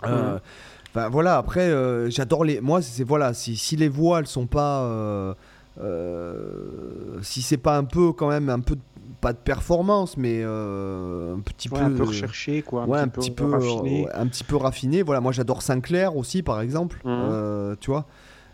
Mhm. 0.02 0.38
Enfin 0.92 1.08
voilà, 1.08 1.36
après, 1.36 1.60
euh, 1.68 2.08
j'adore 2.10 2.42
les. 2.44 2.60
Moi, 2.60 2.80
c'est 2.82 3.04
voilà, 3.04 3.34
si, 3.34 3.54
si 3.56 3.76
les 3.76 3.88
voix 3.88 4.18
elles 4.20 4.26
sont 4.26 4.46
pas, 4.46 4.80
euh, 4.84 5.34
euh, 5.80 7.18
si 7.22 7.42
c'est 7.42 7.56
pas 7.58 7.76
un 7.76 7.84
peu 7.84 8.12
quand 8.12 8.28
même 8.28 8.48
un 8.48 8.60
peu 8.60 8.76
pas 9.20 9.32
de 9.32 9.38
performance, 9.38 10.16
mais 10.16 10.40
euh, 10.42 11.34
un 11.36 11.40
petit 11.40 11.68
ouais, 11.68 11.78
peu, 11.78 11.84
un 11.84 11.96
peu 11.96 12.04
recherché, 12.04 12.62
quoi. 12.62 12.84
Un 12.84 12.86
ouais, 12.86 13.06
petit, 13.06 13.30
peu, 13.30 13.44
euh, 13.44 13.58
raffiné. 13.58 14.04
ouais, 14.04 14.10
un 14.14 14.26
petit 14.26 14.44
peu 14.44 14.56
raffiné. 14.56 15.02
Voilà, 15.02 15.20
moi 15.20 15.32
j'adore 15.32 15.62
Sinclair 15.62 16.16
aussi, 16.16 16.42
par 16.42 16.60
exemple, 16.60 16.96
Mhm. 17.04 17.10
euh, 17.10 17.76
tu 17.80 17.90
vois. 17.90 18.06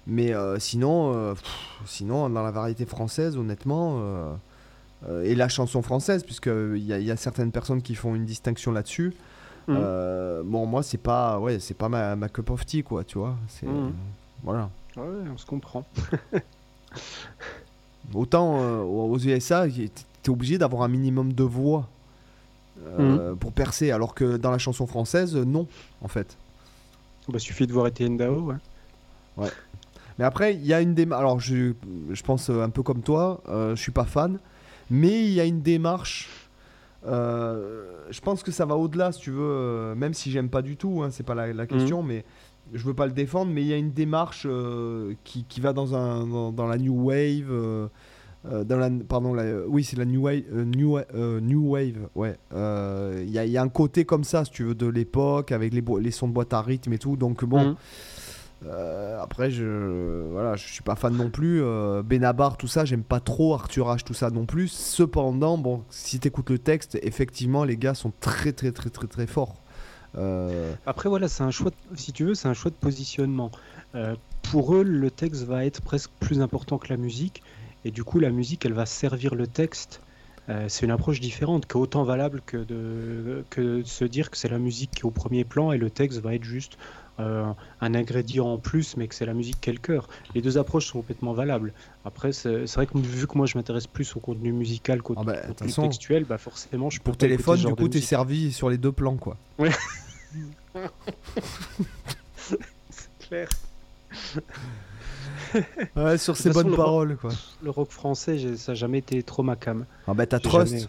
Mais 0.07 0.33
euh, 0.35 0.59
sinon, 0.59 1.13
euh, 1.15 1.35
pff, 1.35 1.81
sinon 1.87 2.29
dans 2.29 2.43
la 2.43 2.51
variété 2.51 2.87
française, 2.87 3.37
honnêtement, 3.37 3.99
euh, 4.01 4.33
euh, 5.09 5.25
et 5.25 5.35
la 5.35 5.49
chanson 5.49 5.83
française, 5.83 6.23
puisque 6.25 6.47
il 6.47 6.79
y, 6.79 6.87
y 7.05 7.11
a 7.11 7.17
certaines 7.17 7.53
personnes 7.53 7.83
qui 7.83 7.95
font 7.95 8.15
une 8.15 8.25
distinction 8.25 8.73
là-dessus. 8.73 9.15
Mhm. 9.69 9.77
Euh, 9.79 10.43
bon, 10.45 10.65
moi, 10.67 10.83
c'est 10.85 10.99
pas, 10.99 11.39
ouais, 11.41 11.59
c'est 11.59 11.75
pas 11.75 11.89
ma, 11.89 12.15
ma 12.17 12.29
cup 12.29 12.51
of 12.51 12.65
tea, 12.65 12.83
quoi, 12.85 13.03
tu 13.05 13.19
vois. 13.19 13.35
C'est, 13.49 13.67
Mhm. 13.67 13.93
voilà. 14.45 14.71
Ouais, 14.97 15.05
on 15.33 15.37
se 15.37 15.45
comprend. 15.47 15.85
Autant 18.15 18.63
euh, 18.63 18.79
aux 18.83 19.19
USA, 19.19 19.67
obligé 20.31 20.59
d'avoir 20.59 20.83
un 20.83 20.89
minimum 20.89 21.33
de 21.33 21.43
voix 21.45 21.89
euh, 22.99 23.35
pour 23.35 23.53
percer, 23.53 23.91
alors 23.91 24.15
que 24.15 24.37
dans 24.37 24.51
la 24.51 24.59
chanson 24.59 24.87
française, 24.87 25.35
non, 25.37 25.67
en 26.03 26.09
fait. 26.09 26.37
Bah, 27.29 27.39
suffit 27.39 27.67
de 27.67 27.73
voir 27.73 27.87
Etienne 27.87 28.17
Dao. 28.17 28.53
Ouais. 29.37 29.49
Mais 30.19 30.25
après, 30.25 30.55
il 30.55 30.65
y 30.67 30.73
a 30.73 30.81
une 30.81 30.95
démarche. 30.95 31.21
Alors, 31.21 31.41
je, 31.41 31.73
je 32.11 32.23
pense 32.23 32.51
un 32.51 32.71
peu 32.71 32.83
comme 32.83 33.03
toi, 33.03 33.41
euh, 33.49 33.75
je 33.77 33.81
suis 33.83 33.93
pas 33.93 34.05
fan, 34.05 34.39
mais 34.91 35.25
il 35.25 35.33
y 35.33 35.41
a 35.41 35.45
une 35.45 35.61
démarche. 35.61 36.29
euh, 37.07 37.85
je 38.11 38.21
pense 38.21 38.43
que 38.43 38.51
ça 38.53 38.65
va 38.65 38.77
au-delà, 38.77 39.13
si 39.13 39.21
tu 39.21 39.31
veux, 39.31 39.41
euh, 39.41 39.95
même 39.95 40.15
si 40.15 40.31
j'aime 40.31 40.49
pas 40.49 40.63
du 40.63 40.77
tout, 40.77 41.03
hein, 41.03 41.09
c'est 41.11 41.23
pas 41.25 41.35
la, 41.35 41.53
la 41.53 41.67
question, 41.67 42.03
mais 42.03 42.25
je 42.73 42.85
veux 42.85 42.95
pas 42.95 43.07
le 43.07 43.13
défendre, 43.13 43.53
mais 43.53 43.63
il 43.63 43.69
y 43.69 43.73
a 43.73 43.77
une 43.77 43.93
démarche 43.93 44.45
euh, 44.49 45.15
qui, 45.25 45.45
qui 45.45 45.61
va 45.61 45.73
dans, 45.73 45.95
un, 45.95 46.27
dans, 46.27 46.53
dans 46.53 46.67
la 46.67 46.79
new 46.79 46.95
wave. 46.95 47.51
Euh, 48.51 48.61
euh, 48.61 48.65
dans 48.65 48.77
la, 48.79 48.91
pardon, 49.09 49.35
la- 49.35 49.67
oui, 49.67 49.85
c'est 49.85 49.97
la 49.97 50.05
new 50.05 50.23
wave. 50.23 50.43
euh, 50.53 50.65
new, 50.65 50.97
euh, 50.99 51.41
new 51.41 51.71
wave, 51.73 52.09
ouais. 52.15 52.37
Euh, 52.55 53.23
Il 53.27 53.31
y, 53.31 53.51
y 53.51 53.57
a 53.59 53.63
un 53.63 53.69
côté 53.69 54.05
comme 54.05 54.25
ça, 54.25 54.45
si 54.45 54.51
tu 54.53 54.65
veux, 54.65 54.75
de 54.75 54.87
l'époque, 54.87 55.53
avec 55.53 55.73
les, 55.75 55.83
les 56.01 56.11
sons 56.11 56.29
de 56.29 56.33
boîte 56.33 56.53
à 56.53 56.63
rythme 56.63 56.93
et 56.93 56.99
tout. 56.99 57.17
Donc, 57.17 57.45
bon. 57.45 57.71
Mhm. 57.71 57.77
Euh, 58.67 59.21
après, 59.21 59.51
je 59.51 60.23
voilà, 60.31 60.57
je 60.57 60.67
suis 60.67 60.83
pas 60.83 60.97
fan 60.97 61.15
non 61.15 61.29
plus. 61.29 61.63
Euh, 61.63 62.03
Benabar, 62.03 62.57
tout 62.57 62.67
ça, 62.69 62.87
j'aime 62.87 63.03
pas 63.03 63.21
trop. 63.21 63.53
Arthur 63.55 63.89
H, 63.89 64.03
tout 64.03 64.15
ça 64.15 64.31
non 64.31 64.47
plus. 64.47 64.69
Cependant, 64.69 65.59
bon, 65.59 65.83
si 65.91 66.19
t'écoutes 66.19 66.49
le 66.51 66.59
texte, 66.59 66.99
effectivement, 67.03 67.65
les 67.65 67.77
gars 67.77 67.95
sont 67.95 68.13
très, 68.21 68.53
très, 68.53 68.73
très, 68.73 68.89
très, 68.89 69.07
très 69.07 69.27
forts. 69.27 69.57
Euh, 70.17 70.73
Après, 70.87 71.11
voilà, 71.11 71.29
c'est 71.29 71.43
un 71.43 71.51
choix, 71.51 71.71
de- 71.71 71.97
si 71.99 72.13
tu 72.13 72.25
veux, 72.25 72.35
c'est 72.35 72.49
un 72.49 72.55
choix 72.55 72.71
de 72.71 72.77
positionnement. 72.77 73.51
Euh, 73.95 74.17
pour 74.51 74.75
eux, 74.75 74.83
le 74.83 75.11
texte 75.11 75.43
va 75.45 75.67
être 75.67 75.83
presque 75.83 76.11
plus 76.19 76.41
important 76.41 76.79
que 76.79 76.89
la 76.89 76.97
musique, 76.97 77.43
et 77.85 77.91
du 77.91 78.05
coup, 78.05 78.19
la 78.19 78.31
musique, 78.31 78.65
elle 78.65 78.73
va 78.73 78.87
servir 78.87 79.35
le 79.35 79.47
texte. 79.47 80.01
Euh, 80.49 80.67
c'est 80.69 80.85
une 80.85 80.93
approche 80.93 81.21
différente, 81.21 81.67
qui 81.67 81.73
est 81.73 81.81
autant 81.81 82.05
valable 82.05 82.41
que 82.47 82.57
de, 82.57 83.45
que 83.51 83.81
de 83.81 83.87
se 83.87 84.05
dire 84.05 84.31
que 84.31 84.37
c'est 84.37 84.49
la 84.49 84.59
musique 84.59 84.93
qui 84.93 85.01
est 85.01 85.05
au 85.05 85.11
premier 85.11 85.45
plan 85.45 85.73
et 85.73 85.79
le 85.79 85.91
texte 85.91 86.21
va 86.21 86.35
être 86.35 86.45
juste 86.45 86.79
euh, 87.19 87.51
un 87.81 87.95
ingrédient 87.95 88.47
en 88.47 88.59
plus, 88.59 88.97
mais 88.97 89.09
que 89.09 89.15
c'est 89.15 89.27
la 89.27 89.35
musique 89.35 89.61
qui 89.61 89.71
est 89.71 89.73
le 89.73 89.79
cœur. 89.79 90.09
Les 90.35 90.43
deux 90.43 90.59
approches 90.59 90.87
sont 90.87 90.99
complètement 90.99 91.33
valables. 91.33 91.73
Après, 92.05 92.33
c'est 92.33 92.67
vrai 92.75 92.87
que 92.87 92.97
vu 92.99 93.27
que 93.27 93.37
moi 93.37 93.47
je 93.47 93.57
m'intéresse 93.57 93.87
plus 93.87 94.15
au 94.17 94.21
contenu 94.21 94.53
musical 94.53 95.03
qu'au 95.03 95.15
Ah 95.17 95.25
bah, 95.25 95.39
contenu 95.39 95.69
façon, 95.69 95.83
textuel, 95.83 96.25
bah 96.25 96.39
forcément, 96.39 96.91
je 96.91 96.99
peux 96.99 97.05
pour 97.05 97.17
téléphone, 97.17 97.59
du 97.59 97.75
coup, 97.75 97.89
t'es 97.89 98.01
servi 98.01 98.53
sur 98.53 98.69
les 98.69 98.79
deux 98.79 98.93
plans, 98.93 99.17
quoi. 99.17 99.37
C'est 102.37 102.59
clair. 103.19 103.49
Ouais, 105.97 106.19
sur 106.19 106.37
ces 106.37 106.49
façon, 106.51 106.61
bonnes 106.63 106.71
le- 106.71 106.77
paroles, 106.77 107.17
quoi. 107.17 107.31
Le 107.63 107.71
rock 107.71 107.91
français, 107.91 108.39
ça 108.57 108.73
n'a 108.73 108.77
jamais 108.77 108.99
été 108.99 109.23
trop 109.23 109.43
ma 109.43 109.57
cam. 109.57 109.87
Ah 110.07 110.15
bah, 110.15 110.27
t'as 110.27 110.39
Trust. 110.39 110.73
jamais- 110.73 110.87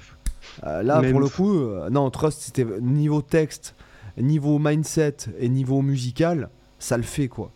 Euh, 0.66 0.82
là, 0.84 1.02
Même 1.02 1.12
pour 1.12 1.20
le 1.20 1.28
coup, 1.30 1.54
euh, 1.60 1.90
non, 1.90 2.10
Trust, 2.10 2.42
c'était 2.42 2.66
niveau 2.82 3.22
texte, 3.22 3.76
niveau 4.18 4.60
mindset 4.60 5.16
et 5.40 5.50
niveau 5.50 5.82
musical, 5.82 6.50
ça 6.80 6.96
le 6.98 7.04
fait, 7.04 7.28
quoi. 7.28 7.52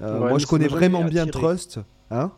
Euh, 0.00 0.20
Ouais, 0.20 0.28
moi, 0.30 0.38
je 0.38 0.46
connais 0.46 0.68
vraiment 0.68 1.04
bien 1.04 1.22
attiré. 1.22 1.40
Trust. 1.40 1.80
Hein 2.10 2.30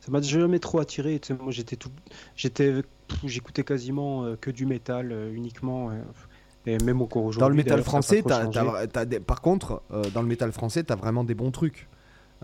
Ça 0.00 0.10
m'a 0.12 0.20
jamais 0.20 0.58
trop 0.58 0.80
attiré. 0.80 1.18
tu 1.18 1.28
sais, 1.28 1.38
moi, 1.42 1.52
j'étais 1.52 1.76
tout, 1.76 1.90
j'étais, 2.36 2.74
j'écoutais 3.24 3.64
quasiment 3.64 4.34
que 4.40 4.50
du 4.50 4.66
métal 4.66 5.12
uniquement. 5.34 5.90
et 6.66 6.78
même 6.78 7.00
encore 7.02 7.24
aujourd'hui. 7.24 7.40
Dans 7.40 7.48
le 7.48 7.54
métal 7.56 7.82
français, 7.82 8.22
des- 9.06 9.20
par 9.20 9.40
contre, 9.42 9.82
euh, 9.92 10.02
dans 10.14 10.22
le 10.22 10.28
métal 10.28 10.50
français, 10.52 10.82
t'as 10.82 10.96
vraiment 10.96 11.22
des 11.24 11.34
bons 11.34 11.50
trucs. 11.50 11.88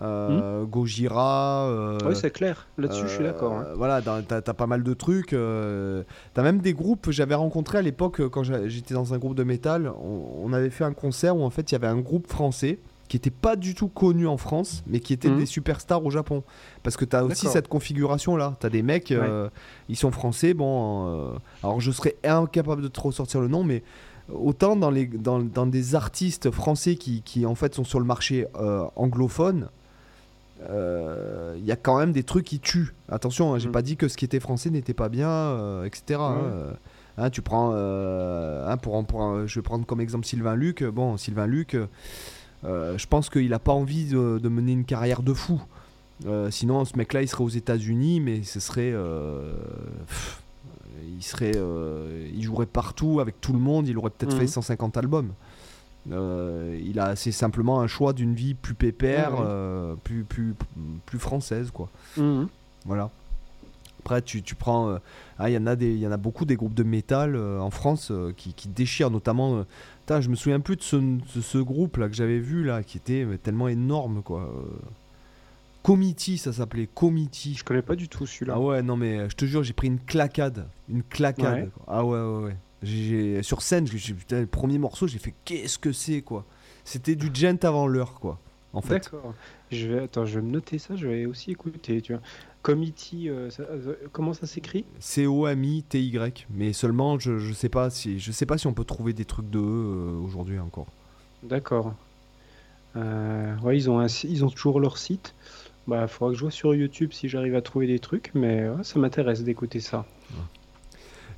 Euh, 0.01 0.63
Gojira. 0.65 1.67
euh, 1.69 1.97
Oui, 2.05 2.15
c'est 2.15 2.31
clair. 2.31 2.67
Là-dessus, 2.77 3.03
je 3.07 3.13
suis 3.13 3.23
euh, 3.23 3.31
d'accord. 3.31 3.53
hein. 3.53 3.65
Voilà, 3.75 4.01
dans- 4.01 4.21
t'as 4.23 4.37
as 4.37 4.53
pas 4.53 4.67
mal 4.67 4.83
de 4.83 4.93
trucs. 4.93 5.33
euh, 5.33 6.03
t'as 6.33 6.43
même 6.43 6.59
des 6.59 6.73
groupes. 6.73 7.11
J'avais 7.11 7.35
rencontré 7.35 7.77
à 7.77 7.81
l'époque, 7.81 8.19
euh, 8.21 8.29
quand 8.29 8.43
j'étais 8.43 8.93
dans 8.93 9.13
un 9.13 9.17
groupe 9.17 9.35
de 9.35 9.43
métal, 9.43 9.91
on, 10.03 10.45
on 10.45 10.53
avait 10.53 10.69
fait 10.69 10.83
un 10.83 10.93
concert 10.93 11.35
où 11.37 11.43
en 11.43 11.49
fait 11.49 11.71
il 11.71 11.73
y 11.73 11.75
avait 11.75 11.87
un 11.87 11.99
groupe 11.99 12.27
français 12.27 12.79
qui 13.07 13.17
était 13.17 13.29
pas 13.29 13.57
du 13.57 13.75
tout 13.75 13.89
connu 13.89 14.25
en 14.25 14.37
France, 14.37 14.83
mais 14.87 15.01
qui 15.01 15.11
était 15.11 15.29
Mhm. 15.29 15.37
des 15.39 15.45
superstars 15.45 16.03
au 16.05 16.09
Japon. 16.11 16.43
Parce 16.81 16.95
que 16.95 17.03
t'as 17.03 17.23
aussi 17.23 17.41
D'accord. 17.43 17.51
cette 17.53 17.67
configuration 17.67 18.37
là. 18.37 18.55
T'as 18.61 18.69
des 18.69 18.81
mecs, 18.83 19.11
euh, 19.11 19.49
ils 19.89 19.97
sont 19.97 20.11
français. 20.11 20.53
Bon, 20.53 21.07
euh, 21.07 21.33
alors 21.61 21.81
je 21.81 21.91
serais 21.91 22.15
incapable 22.23 22.81
de 22.81 22.87
trop 22.87 23.11
sortir 23.11 23.41
le 23.41 23.49
nom, 23.49 23.63
mais 23.65 23.83
autant 24.33 24.77
dans, 24.77 24.89
les, 24.89 25.05
dans, 25.07 25.39
dans 25.39 25.65
des 25.67 25.93
artistes 25.93 26.51
français 26.51 26.95
qui, 26.95 27.21
qui 27.21 27.45
en 27.45 27.53
fait 27.53 27.75
sont 27.75 27.83
sur 27.83 27.99
le 27.99 28.05
marché 28.05 28.47
euh, 28.55 28.85
anglophone, 28.95 29.63
euh, 29.63 29.67
il 30.69 31.65
y 31.65 31.71
a 31.71 31.75
quand 31.75 31.97
même 31.97 32.11
des 32.11 32.23
trucs 32.23 32.45
qui 32.45 32.59
tuent. 32.59 32.93
Attention, 33.09 33.53
hein, 33.53 33.59
j'ai 33.59 33.69
Mm. 33.69 33.71
pas 33.71 33.81
dit 33.81 33.97
que 33.97 34.07
ce 34.07 34.17
qui 34.17 34.25
était 34.25 34.39
français 34.39 34.69
n'était 34.69 34.93
pas 34.93 35.09
bien, 35.09 35.29
euh, 35.29 35.83
etc. 35.85 36.19
hein, 36.19 36.33
Ouais. 36.35 36.41
euh, 36.43 36.71
hein, 37.17 37.29
tu 37.29 37.41
prends, 37.41 37.71
euh, 37.73 38.67
hein, 38.67 38.77
pour, 38.77 39.03
pour 39.05 39.47
je 39.47 39.59
vais 39.59 39.63
prendre 39.63 39.85
comme 39.85 40.01
exemple 40.01 40.25
Sylvain 40.25 40.55
Luc. 40.55 40.83
Bon, 40.83 41.17
Sylvain 41.17 41.47
Luc, 41.47 41.75
euh, 42.63 42.97
je 42.97 43.07
pense 43.07 43.29
qu'il 43.29 43.53
a 43.53 43.59
pas 43.59 43.73
envie 43.73 44.05
de, 44.05 44.39
de 44.41 44.49
mener 44.49 44.71
une 44.73 44.85
carrière 44.85 45.21
de 45.23 45.33
fou. 45.33 45.61
Euh, 46.27 46.51
sinon, 46.51 46.85
ce 46.85 46.95
mec-là, 46.97 47.23
il 47.23 47.27
serait 47.27 47.43
aux 47.43 47.49
États-Unis, 47.49 48.19
mais 48.21 48.43
ce 48.43 48.59
serait, 48.59 48.91
euh, 48.93 49.53
pff, 50.07 50.41
il 51.17 51.23
serait, 51.23 51.53
euh, 51.55 52.27
il 52.33 52.43
jouerait 52.43 52.67
partout 52.67 53.19
avec 53.19 53.41
tout 53.41 53.53
le 53.53 53.59
monde. 53.59 53.87
Il 53.87 53.97
aurait 53.97 54.11
peut-être 54.11 54.33
Mhm. 54.35 54.39
fait 54.41 54.47
150 54.47 54.97
albums. 54.97 55.29
Euh, 56.11 56.79
il 56.83 56.99
a, 56.99 57.15
c'est 57.15 57.31
simplement 57.31 57.79
un 57.81 57.87
choix 57.87 58.13
d'une 58.13 58.33
vie 58.33 58.53
plus 58.55 58.73
pépère, 58.73 59.33
euh, 59.39 59.95
plus, 60.03 60.23
plus, 60.23 60.55
plus 61.05 61.19
française, 61.19 61.69
quoi. 61.71 61.89
Mhm. 62.17 62.47
Voilà. 62.85 63.11
Après, 63.99 64.21
tu, 64.23 64.41
tu 64.41 64.55
prends. 64.55 64.89
euh, 64.89 64.97
ah, 65.37 65.49
Il 65.49 65.53
y, 65.53 65.57
en 65.57 65.67
a 65.67 65.75
des- 65.75 65.95
y 65.95 66.07
en 66.07 66.11
a 66.11 66.17
beaucoup 66.17 66.45
des 66.45 66.55
groupes 66.55 66.73
de 66.73 66.81
métal 66.83 67.35
euh, 67.35 67.59
en 67.59 67.69
France 67.69 68.11
qui, 68.35 68.53
qui 68.55 68.67
déchirent, 68.67 69.11
notamment. 69.11 69.63
putain, 69.99 70.21
je 70.21 70.29
me 70.29 70.35
souviens 70.35 70.59
plus 70.59 70.75
de 70.75 70.81
ce, 70.81 70.95
de 70.95 71.41
ce 71.41 71.59
groupe 71.59 71.97
là 71.97 72.07
que 72.09 72.15
j'avais 72.15 72.39
vu 72.39 72.63
là, 72.63 72.81
qui 72.81 72.97
était 72.97 73.27
tellement 73.43 73.67
énorme 73.67 74.23
quoi. 74.23 74.51
Committee, 75.83 76.37
ça 76.37 76.53
s'appelait 76.53 76.87
Committee. 76.93 77.55
Je 77.55 77.63
connais 77.63 77.81
pas 77.81 77.95
du 77.95 78.07
tout 78.07 78.25
celui-là. 78.27 78.53
Ah 78.55 78.59
ouais, 78.59 78.81
non 78.83 78.95
mais 78.97 79.29
je 79.29 79.35
te 79.35 79.45
jure, 79.45 79.63
j'ai 79.63 79.73
pris 79.73 79.87
une 79.87 79.99
claquade. 79.99 80.67
Une 80.89 81.01
claquade. 81.03 81.63
Ouais. 81.65 81.69
Ah 81.87 82.05
ouais, 82.05 82.19
ouais, 82.19 82.43
ouais. 82.45 82.55
J'ai- 82.81 83.43
sur 83.43 83.61
scène, 83.61 83.85
j'ai- 83.87 83.97
j'ai- 83.97 84.13
putain, 84.13 84.39
le 84.41 84.47
premier 84.47 84.77
morceau, 84.79 85.07
j'ai 85.07 85.19
fait 85.19 85.33
qu'est-ce 85.45 85.77
que 85.77 85.91
c'est 85.91 86.21
quoi 86.21 86.45
C'était 86.83 87.15
du 87.15 87.29
gent 87.33 87.63
avant 87.63 87.87
l'heure 87.87 88.15
quoi. 88.19 88.39
En 88.73 88.81
fait. 88.81 88.95
D'accord. 88.95 89.33
Je 89.71 89.87
vais, 89.87 89.99
attends, 90.03 90.25
je 90.25 90.39
vais 90.39 90.45
me 90.45 90.51
noter 90.51 90.77
ça. 90.79 90.95
Je 90.95 91.05
vais 91.05 91.25
aussi 91.25 91.51
écouter. 91.51 92.01
Tu 92.01 92.13
vois. 92.13 92.21
Committee, 92.61 93.29
euh, 93.29 93.49
ça- 93.49 93.63
euh, 93.63 93.95
comment 94.13 94.33
ça 94.33 94.47
s'écrit? 94.47 94.85
C-O-M-I-T-Y. 94.99 96.47
Mais 96.51 96.71
seulement, 96.73 97.19
je, 97.19 97.37
je 97.37 97.53
sais 97.53 97.69
pas 97.69 97.89
si 97.89 98.19
je 98.19 98.31
sais 98.31 98.45
pas 98.45 98.57
si 98.57 98.67
on 98.67 98.73
peut 98.73 98.85
trouver 98.85 99.13
des 99.13 99.25
trucs 99.25 99.49
de 99.49 99.59
eux 99.59 99.61
euh, 99.63 100.19
aujourd'hui 100.23 100.57
encore. 100.59 100.87
D'accord. 101.43 101.93
Euh, 102.95 103.57
ouais, 103.59 103.77
ils 103.77 103.89
ont 103.89 103.99
un 103.99 104.07
ils 104.07 104.43
ont 104.45 104.49
toujours 104.49 104.79
leur 104.79 104.97
site. 104.97 105.33
Bah, 105.87 106.07
faudra 106.07 106.31
que 106.33 106.37
je 106.37 106.43
vois 106.43 106.51
sur 106.51 106.75
YouTube 106.75 107.11
si 107.13 107.27
j'arrive 107.27 107.55
à 107.55 107.61
trouver 107.61 107.87
des 107.87 107.99
trucs, 107.99 108.31
mais 108.35 108.69
ouais, 108.69 108.83
ça 108.83 108.99
m'intéresse 108.99 109.43
d'écouter 109.43 109.79
ça. 109.79 110.05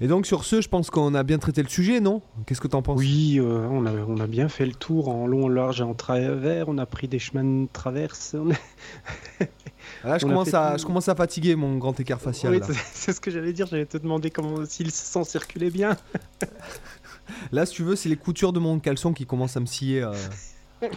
Et 0.02 0.08
donc 0.08 0.26
sur 0.26 0.44
ce, 0.44 0.60
je 0.62 0.68
pense 0.70 0.90
qu'on 0.90 1.14
a 1.14 1.24
bien 1.24 1.38
traité 1.38 1.62
le 1.64 1.70
sujet, 1.70 2.00
non? 2.02 2.22
Qu'est-ce 2.46 2.60
que 2.62 2.68
t'en 2.68 2.82
penses? 2.82 3.00
Oui, 3.00 3.40
euh, 3.40 3.68
on 3.72 3.86
a, 3.86 3.92
on 3.92 4.18
a 4.20 4.28
bien 4.28 4.50
fait 4.50 4.66
le 4.66 4.74
tour 4.74 5.10
en 5.10 5.28
long, 5.28 5.46
en 5.46 5.50
large 5.50 5.80
et 5.82 5.84
en 5.84 5.94
travers. 5.94 6.68
On 6.68 6.78
a 6.78 6.86
pris 6.86 7.08
des 7.08 7.20
chemins 7.20 7.44
de 7.44 7.68
traverse. 7.72 8.36
On 8.38 8.52
a- 8.52 9.46
Là, 10.04 10.18
je 10.18 10.26
on 10.26 10.30
commence 10.30 10.54
à 10.54 10.74
tout. 10.74 10.80
je 10.82 10.86
commence 10.86 11.08
à 11.10 11.16
fatiguer 11.16 11.56
mon 11.56 11.78
grand 11.78 11.98
écart 12.00 12.20
facial. 12.22 12.54
Oui, 12.54 12.60
c'est- 12.94 13.14
ce 13.14 13.22
que 13.22 13.32
j'allais 13.32 13.54
dire. 13.54 13.68
J'allais 13.68 13.86
te 13.86 13.98
demander 13.98 14.30
comment 14.30 14.66
s'il 14.66 14.92
s'en 14.92 15.24
circulait 15.24 15.70
bien. 15.72 15.96
Là, 17.52 17.66
si 17.66 17.76
tu 17.76 17.84
veux, 17.84 17.96
c'est 17.96 18.10
les 18.10 18.18
coutures 18.18 18.52
de 18.52 18.60
mon 18.60 18.80
caleçon 18.80 19.14
qui 19.14 19.26
commencent 19.26 19.56
à 19.58 19.62
me 19.62 19.66
scier. 19.66 20.02
euh. 20.04 20.14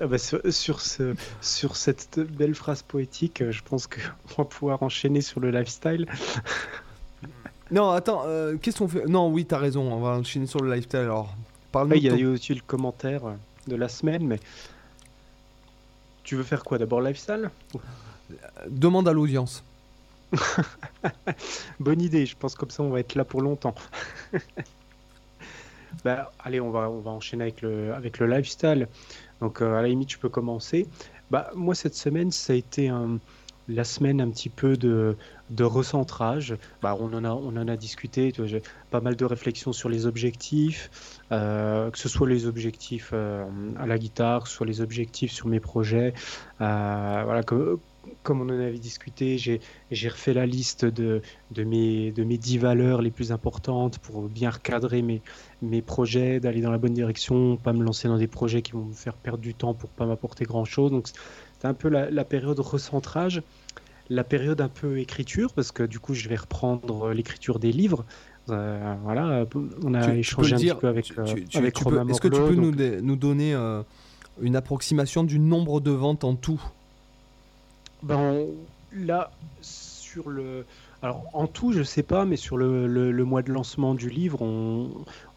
Ah 0.00 0.06
bah, 0.06 0.18
sur, 0.18 0.40
sur 0.50 0.80
ce, 0.80 1.14
sur 1.40 1.76
cette 1.76 2.20
belle 2.20 2.54
phrase 2.54 2.82
poétique, 2.82 3.42
euh, 3.42 3.50
je 3.50 3.62
pense 3.62 3.86
qu'on 3.86 4.00
va 4.42 4.44
pouvoir 4.44 4.82
enchaîner 4.82 5.20
sur 5.20 5.40
le 5.40 5.50
lifestyle. 5.50 6.06
Non, 7.70 7.90
attends, 7.90 8.22
euh, 8.24 8.56
qu'est-ce 8.56 8.78
qu'on 8.78 8.88
fait? 8.88 9.04
Non, 9.04 9.28
oui, 9.28 9.44
t'as 9.44 9.58
raison. 9.58 9.92
On 9.92 10.00
va 10.00 10.16
enchaîner 10.16 10.46
sur 10.46 10.60
le 10.60 10.72
lifestyle. 10.72 11.00
Alors, 11.00 11.36
parle-nous. 11.70 11.96
Il 11.96 12.02
y 12.02 12.08
a 12.08 12.16
eu 12.16 12.24
aussi 12.24 12.54
le 12.54 12.62
commentaire 12.66 13.20
de 13.66 13.76
la 13.76 13.88
semaine, 13.88 14.26
mais 14.26 14.40
tu 16.24 16.34
veux 16.34 16.44
faire 16.44 16.64
quoi 16.64 16.78
D'abord 16.78 17.02
lifestyle? 17.02 17.50
Demande 18.68 19.06
à 19.06 19.12
l'audience. 19.12 19.64
Bonne 21.80 22.00
idée, 22.00 22.24
je 22.26 22.36
pense 22.36 22.54
comme 22.54 22.70
ça 22.70 22.82
on 22.82 22.90
va 22.90 23.00
être 23.00 23.14
là 23.14 23.24
pour 23.24 23.42
longtemps. 23.42 23.74
bah, 26.04 26.32
allez, 26.40 26.60
on 26.60 26.70
va, 26.70 26.90
on 26.90 27.00
va 27.00 27.10
enchaîner 27.10 27.44
avec 27.44 27.62
le, 27.62 27.92
avec 27.94 28.18
le 28.18 28.26
lifestyle. 28.26 28.88
Donc 29.40 29.62
euh, 29.62 29.76
à 29.76 29.82
la 29.82 29.88
limite, 29.88 30.10
je 30.12 30.18
peux 30.18 30.28
commencer. 30.28 30.86
Bah, 31.30 31.50
moi, 31.54 31.74
cette 31.74 31.94
semaine, 31.94 32.30
ça 32.30 32.52
a 32.52 32.56
été 32.56 32.88
un, 32.88 33.18
la 33.68 33.84
semaine 33.84 34.20
un 34.20 34.30
petit 34.30 34.48
peu 34.48 34.76
de, 34.76 35.16
de 35.50 35.64
recentrage. 35.64 36.56
Bah, 36.82 36.96
on, 36.98 37.12
en 37.12 37.24
a, 37.24 37.30
on 37.30 37.56
en 37.56 37.68
a 37.68 37.76
discuté, 37.76 38.32
j'ai 38.44 38.62
pas 38.90 39.00
mal 39.00 39.16
de 39.16 39.24
réflexions 39.24 39.72
sur 39.72 39.88
les 39.88 40.06
objectifs, 40.06 41.20
euh, 41.32 41.90
que 41.90 41.98
ce 41.98 42.08
soit 42.08 42.28
les 42.28 42.46
objectifs 42.46 43.10
euh, 43.12 43.44
à 43.78 43.86
la 43.86 43.98
guitare, 43.98 44.44
que 44.44 44.48
ce 44.48 44.54
soit 44.54 44.66
les 44.66 44.80
objectifs 44.80 45.32
sur 45.32 45.48
mes 45.48 45.60
projets. 45.60 46.14
Voilà, 46.58 47.42
comme 48.22 48.40
on 48.40 48.44
en 48.44 48.60
avait 48.60 48.78
discuté, 48.78 49.38
j'ai 49.38 50.08
refait 50.08 50.34
la 50.34 50.46
liste 50.46 50.84
de, 50.84 51.22
de, 51.50 51.64
mes, 51.64 52.12
de 52.12 52.24
mes 52.24 52.38
10 52.38 52.58
valeurs 52.58 53.02
les 53.02 53.10
plus 53.10 53.32
importantes 53.32 53.98
pour 53.98 54.28
bien 54.28 54.50
recadrer 54.50 55.02
mes, 55.02 55.22
mes 55.62 55.82
projets, 55.82 56.40
d'aller 56.40 56.60
dans 56.60 56.70
la 56.70 56.78
bonne 56.78 56.94
direction, 56.94 57.56
pas 57.56 57.72
me 57.72 57.82
lancer 57.82 58.08
dans 58.08 58.18
des 58.18 58.26
projets 58.26 58.62
qui 58.62 58.72
vont 58.72 58.84
me 58.84 58.92
faire 58.92 59.14
perdre 59.14 59.40
du 59.40 59.54
temps 59.54 59.74
pour 59.74 59.90
pas 59.90 60.06
m'apporter 60.06 60.44
grand-chose. 60.44 60.90
Donc 60.90 61.08
c'est 61.08 61.66
un 61.66 61.74
peu 61.74 61.88
la, 61.88 62.24
période 62.24 62.58
recentrage, 62.60 63.42
la 64.08 64.24
période 64.24 64.60
un 64.60 64.68
peu 64.68 64.98
écriture, 64.98 65.52
parce 65.52 65.72
que 65.72 65.82
du 65.82 65.98
coup 65.98 66.14
je 66.14 66.28
vais 66.28 66.36
reprendre 66.36 67.10
l'écriture 67.12 67.58
des 67.58 67.72
livres. 67.72 68.04
Euh, 68.50 68.94
voilà, 69.02 69.44
on 69.82 69.94
a 69.94 70.14
échangé 70.14 70.54
un 70.54 70.58
petit 70.58 70.74
peu 70.74 70.88
avec, 70.88 71.12
euh, 71.18 71.24
Est-ce 71.24 72.20
que 72.20 72.28
tu 72.28 72.40
peux 72.40 72.54
nous, 72.54 72.72
nous 73.02 73.16
donner 73.16 73.54
euh, 73.54 73.82
une 74.40 74.56
approximation 74.56 75.24
du 75.24 75.38
nombre 75.38 75.80
de 75.80 75.90
ventes 75.90 76.24
en 76.24 76.34
tout? 76.34 76.62
Ben, 78.02 78.46
là, 78.92 79.30
sur 79.60 80.28
le. 80.28 80.64
Alors, 81.00 81.24
en 81.32 81.46
tout, 81.46 81.72
je 81.72 81.84
sais 81.84 82.02
pas, 82.02 82.24
mais 82.24 82.36
sur 82.36 82.56
le, 82.56 82.88
le, 82.88 83.24
mois 83.24 83.42
de 83.42 83.52
lancement 83.52 83.94
du 83.94 84.10
livre, 84.10 84.42
on, 84.42 84.90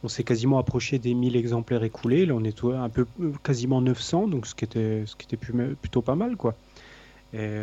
on 0.04 0.08
s'est 0.08 0.24
quasiment 0.24 0.58
approché 0.58 0.98
des 0.98 1.14
1000 1.14 1.36
exemplaires 1.36 1.84
écoulés. 1.84 2.26
Là, 2.26 2.34
on 2.34 2.44
est 2.44 2.64
un 2.64 2.90
peu 2.90 3.06
quasiment 3.44 3.80
900, 3.80 4.28
donc 4.28 4.48
ce 4.48 4.56
qui 4.56 4.66
était, 4.66 5.04
ce 5.06 5.16
qui 5.16 5.28
était 5.28 5.38
plutôt 5.38 6.02
pas 6.02 6.16
mal, 6.16 6.36
quoi. 6.36 6.56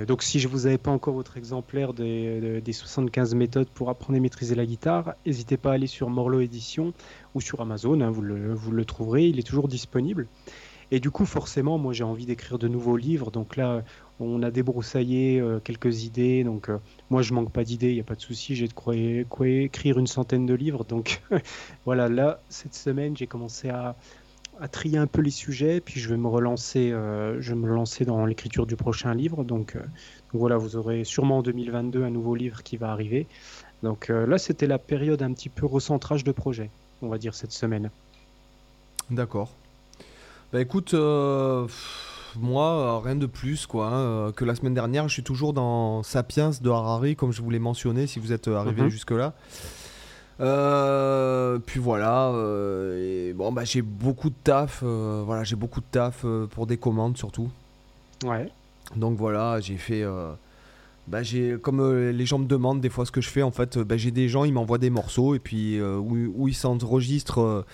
donc, 0.06 0.22
si 0.22 0.38
je 0.38 0.46
vous 0.46 0.66
avais 0.66 0.78
pas 0.78 0.92
encore 0.92 1.14
votre 1.14 1.36
exemplaire 1.36 1.92
des, 1.92 2.60
des 2.60 2.72
75 2.72 3.34
méthodes 3.34 3.68
pour 3.68 3.90
apprendre 3.90 4.16
et 4.16 4.20
maîtriser 4.20 4.54
la 4.54 4.64
guitare, 4.64 5.14
n'hésitez 5.26 5.56
pas 5.56 5.72
à 5.72 5.74
aller 5.74 5.88
sur 5.88 6.08
Morlo 6.08 6.38
Édition 6.38 6.92
ou 7.34 7.40
sur 7.40 7.60
Amazon, 7.60 8.00
hein, 8.00 8.10
vous, 8.10 8.22
le, 8.22 8.54
vous 8.54 8.70
le 8.70 8.84
trouverez, 8.84 9.26
il 9.26 9.40
est 9.40 9.46
toujours 9.46 9.66
disponible. 9.66 10.28
Et 10.90 11.00
du 11.00 11.10
coup, 11.10 11.26
forcément, 11.26 11.78
moi 11.78 11.92
j'ai 11.92 12.04
envie 12.04 12.26
d'écrire 12.26 12.58
de 12.58 12.68
nouveaux 12.68 12.96
livres. 12.96 13.30
Donc 13.30 13.56
là, 13.56 13.82
on 14.20 14.42
a 14.42 14.50
débroussaillé 14.50 15.40
euh, 15.40 15.60
quelques 15.60 16.04
idées. 16.04 16.44
Donc 16.44 16.68
euh, 16.68 16.78
moi, 17.10 17.22
je 17.22 17.32
manque 17.32 17.52
pas 17.52 17.64
d'idées, 17.64 17.90
il 17.90 17.94
n'y 17.94 18.00
a 18.00 18.04
pas 18.04 18.14
de 18.14 18.20
souci. 18.20 18.56
J'ai 18.56 18.68
de 18.68 18.74
écrire 19.44 19.98
une 19.98 20.06
centaine 20.06 20.46
de 20.46 20.54
livres. 20.54 20.84
Donc 20.84 21.22
voilà, 21.84 22.08
là, 22.08 22.40
cette 22.48 22.74
semaine, 22.74 23.16
j'ai 23.16 23.26
commencé 23.26 23.68
à, 23.68 23.96
trier 24.72 24.98
un 24.98 25.06
peu 25.06 25.20
les 25.20 25.30
sujets. 25.30 25.80
Puis 25.80 26.00
je 26.00 26.08
vais 26.08 26.16
me 26.16 26.26
relancer, 26.26 26.90
euh, 26.90 27.40
je 27.40 27.54
me 27.54 28.04
dans 28.04 28.26
l'écriture 28.26 28.66
du 28.66 28.76
prochain 28.76 29.14
livre. 29.14 29.44
Donc, 29.44 29.76
voilà, 30.32 30.56
vous 30.56 30.76
aurez 30.76 31.04
sûrement 31.04 31.38
en 31.38 31.42
2022 31.42 32.02
un 32.02 32.10
nouveau 32.10 32.34
livre 32.34 32.62
qui 32.62 32.76
va 32.76 32.90
arriver. 32.90 33.26
Donc 33.84 34.08
là, 34.08 34.38
c'était 34.38 34.66
la 34.66 34.78
période 34.78 35.22
un 35.22 35.32
petit 35.32 35.48
peu 35.48 35.64
recentrage 35.64 36.24
de 36.24 36.32
projet, 36.32 36.70
on 37.00 37.08
va 37.08 37.18
dire, 37.18 37.34
cette 37.34 37.52
semaine. 37.52 37.90
D'accord. 39.10 39.50
Bah 40.52 40.60
écoute, 40.60 40.92
moi, 42.36 42.70
euh, 42.70 42.98
rien 42.98 43.16
de 43.16 43.26
plus 43.26 43.66
quoi, 43.66 43.88
hein, 43.88 44.00
euh, 44.00 44.32
que 44.32 44.44
la 44.44 44.54
semaine 44.54 44.74
dernière. 44.74 45.08
Je 45.08 45.14
suis 45.14 45.22
toujours 45.22 45.52
dans 45.52 46.02
Sapiens 46.02 46.50
de 46.60 46.70
Harari, 46.70 47.16
comme 47.16 47.32
je 47.32 47.42
vous 47.42 47.50
l'ai 47.50 47.58
mentionné, 47.58 48.06
si 48.06 48.18
vous 48.18 48.32
êtes 48.32 48.48
arrivé 48.48 48.82
mhm. 48.82 48.88
jusque-là. 48.88 49.34
puis 51.66 51.80
voilà, 51.80 52.30
bon 53.34 53.52
bah 53.52 53.64
j'ai 53.64 53.82
beaucoup 53.82 54.30
de 54.30 54.36
taf, 54.44 54.82
voilà 54.82 55.44
j'ai 55.44 55.56
beaucoup 55.56 55.80
de 55.80 55.86
taf 55.90 56.24
pour 56.50 56.66
des 56.66 56.76
commandes 56.76 57.16
surtout. 57.16 57.50
Ouais. 58.24 58.50
Donc 58.96 59.16
voilà, 59.18 59.60
j'ai 59.60 59.76
fait, 59.76 60.04
bah 61.08 61.22
j'ai 61.22 61.56
comme 61.60 62.10
les 62.10 62.26
gens 62.26 62.38
me 62.38 62.46
demandent 62.46 62.80
des 62.80 62.90
fois 62.90 63.04
ce 63.04 63.10
que 63.10 63.20
je 63.20 63.28
fais 63.28 63.42
en 63.42 63.50
fait, 63.50 63.78
bah, 63.78 63.96
j'ai 63.96 64.10
des 64.10 64.28
gens 64.28 64.44
ils 64.44 64.52
m'envoient 64.52 64.78
des 64.78 64.90
morceaux 64.90 65.34
et 65.34 65.38
puis 65.40 65.80
où, 65.80 66.32
où, 66.36 66.48
ils 66.48 66.54
s'enregistrent 66.54 67.64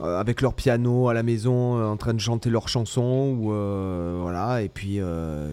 euh, 0.00 0.20
avec 0.20 0.42
leur 0.42 0.54
piano 0.54 1.08
à 1.08 1.14
la 1.14 1.24
maison 1.24 1.76
euh, 1.76 1.86
en 1.86 1.96
train 1.96 2.14
de 2.14 2.20
chanter 2.20 2.50
leurs 2.50 2.68
chansons 2.68 3.36
ou 3.36 3.52
euh, 3.52 4.18
voilà. 4.20 4.62
Et 4.62 4.68
puis 4.68 5.00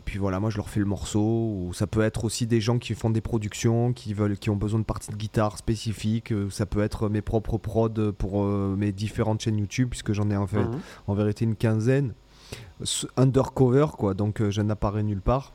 puis 0.05 0.19
voilà 0.19 0.39
moi 0.39 0.49
je 0.49 0.57
leur 0.57 0.69
fais 0.69 0.79
le 0.79 0.85
morceau. 0.85 1.19
Ou 1.19 1.73
ça 1.73 1.87
peut 1.87 2.01
être 2.01 2.25
aussi 2.25 2.45
des 2.45 2.61
gens 2.61 2.77
qui 2.77 2.93
font 2.93 3.09
des 3.09 3.21
productions 3.21 3.93
qui 3.93 4.13
veulent 4.13 4.37
qui 4.37 4.49
ont 4.49 4.55
besoin 4.55 4.79
de 4.79 4.85
parties 4.85 5.11
de 5.11 5.15
guitare 5.15 5.57
spécifiques. 5.57 6.33
Ça 6.49 6.65
peut 6.65 6.81
être 6.81 7.09
mes 7.09 7.21
propres 7.21 7.57
prods 7.57 8.11
pour 8.17 8.45
mes 8.45 8.91
différentes 8.91 9.41
chaînes 9.41 9.57
YouTube 9.57 9.89
puisque 9.89 10.13
j'en 10.13 10.29
ai 10.29 10.37
en 10.37 10.47
fait 10.47 10.63
mhm. 10.63 10.79
en 11.07 11.13
vérité 11.13 11.45
une 11.45 11.55
quinzaine. 11.55 12.13
Undercover 13.17 13.87
quoi. 13.97 14.13
Donc 14.13 14.47
je 14.47 14.61
n'apparais 14.61 15.03
nulle 15.03 15.21
part 15.21 15.53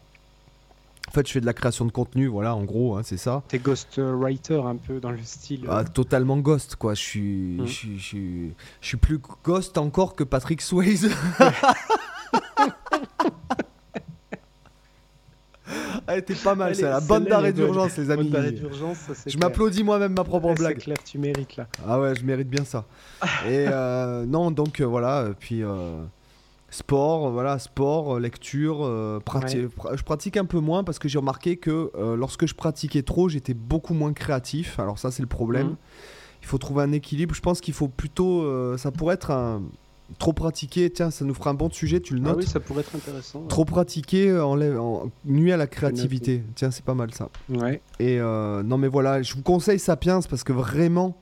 en 1.08 1.12
fait, 1.12 1.26
je 1.26 1.32
fais 1.32 1.40
de 1.40 1.46
la 1.46 1.54
création 1.54 1.84
de 1.86 1.90
contenu, 1.90 2.28
voilà, 2.28 2.54
en 2.54 2.62
gros, 2.62 2.96
hein, 2.96 3.02
c'est 3.04 3.16
ça. 3.16 3.42
T'es 3.48 3.58
ghostwriter 3.58 4.60
un 4.64 4.76
peu 4.76 5.00
dans 5.00 5.10
le 5.10 5.18
style. 5.24 5.66
Ah, 5.68 5.82
totalement 5.84 6.38
ghost, 6.38 6.76
quoi. 6.76 6.94
Je 6.94 7.00
suis, 7.00 7.58
mm. 7.58 7.66
je, 7.66 7.86
je, 7.96 8.18
je, 8.80 8.86
suis 8.86 8.96
plus 8.96 9.18
ghost 9.42 9.76
encore 9.76 10.14
que 10.14 10.22
Patrick 10.22 10.62
Swayze. 10.62 11.10
Elle 16.06 16.18
était 16.18 16.34
pas 16.34 16.54
mal, 16.54 16.74
c'est 16.74 16.82
la 16.82 17.00
bonne 17.00 17.24
d'arrêt 17.24 17.52
d'urgence, 17.52 17.96
les 17.96 18.10
amis. 18.10 18.32
je 19.26 19.38
m'applaudis 19.38 19.84
moi-même 19.84 20.12
ma 20.14 20.24
propre 20.24 20.54
blague. 20.54 20.76
C'est 20.78 20.84
clair, 20.84 20.96
tu 21.04 21.18
mérites 21.18 21.56
là. 21.56 21.68
Ah 21.86 22.00
ouais, 22.00 22.14
je 22.14 22.24
mérite 22.24 22.48
bien 22.48 22.64
ça. 22.64 22.84
Et 23.46 23.66
euh, 23.68 24.26
non, 24.26 24.50
donc 24.50 24.80
euh, 24.80 24.84
voilà, 24.84 25.28
puis. 25.38 25.62
Euh, 25.62 26.02
Sport, 26.70 27.30
voilà, 27.32 27.58
sport, 27.58 28.16
euh, 28.16 28.20
lecture, 28.20 28.84
euh, 28.84 29.18
je 29.92 30.02
pratique 30.02 30.36
un 30.36 30.44
peu 30.44 30.60
moins 30.60 30.84
parce 30.84 31.00
que 31.00 31.08
j'ai 31.08 31.18
remarqué 31.18 31.56
que 31.56 31.90
euh, 31.96 32.14
lorsque 32.14 32.46
je 32.46 32.54
pratiquais 32.54 33.02
trop, 33.02 33.28
j'étais 33.28 33.54
beaucoup 33.54 33.92
moins 33.92 34.12
créatif. 34.12 34.78
Alors 34.78 34.96
ça, 34.96 35.10
c'est 35.10 35.22
le 35.22 35.28
problème. 35.28 35.68
Mhm. 35.68 35.76
Il 36.42 36.46
faut 36.46 36.58
trouver 36.58 36.84
un 36.84 36.92
équilibre. 36.92 37.34
Je 37.34 37.40
pense 37.40 37.60
qu'il 37.60 37.74
faut 37.74 37.88
plutôt, 37.88 38.46
ça 38.78 38.90
pourrait 38.90 39.16
être 39.16 39.30
un 39.30 39.62
trop 40.18 40.32
pratiquer. 40.32 40.88
Tiens, 40.88 41.10
ça 41.10 41.26
nous 41.26 41.34
fera 41.34 41.50
un 41.50 41.54
bon 41.54 41.68
sujet. 41.68 42.00
Tu 42.00 42.14
le 42.14 42.20
notes. 42.20 42.36
Ah 42.36 42.38
oui, 42.38 42.46
ça 42.46 42.60
pourrait 42.60 42.80
être 42.80 42.96
intéressant. 42.96 43.42
Trop 43.42 43.66
pratiquer 43.66 44.38
en, 44.38 44.56
nuit 45.26 45.52
à 45.52 45.58
la 45.58 45.66
créativité. 45.66 46.42
Tiens, 46.54 46.70
c'est 46.70 46.84
pas 46.84 46.94
mal 46.94 47.12
ça. 47.12 47.28
Ouais. 47.50 47.82
Et 47.98 48.18
non, 48.20 48.78
mais 48.78 48.88
voilà, 48.88 49.20
je 49.20 49.34
vous 49.34 49.42
conseille 49.42 49.78
Sapiens 49.78 50.20
parce 50.22 50.44
que 50.44 50.54
vraiment 50.54 51.18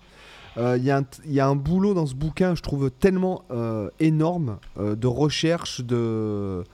il 0.58 0.64
euh, 0.64 1.02
y, 1.26 1.40
a 1.40 1.46
un 1.46 1.54
boulot 1.54 1.94
dans 1.94 2.06
ce 2.06 2.16
bouquin, 2.16 2.56
je 2.56 2.62
trouve, 2.62 2.90
tellement 2.90 3.44
euh, 3.52 3.90
énorme 4.00 4.58
euh, 4.76 4.96
de 4.96 5.06
recherche. 5.06 5.82
De... 5.82 6.64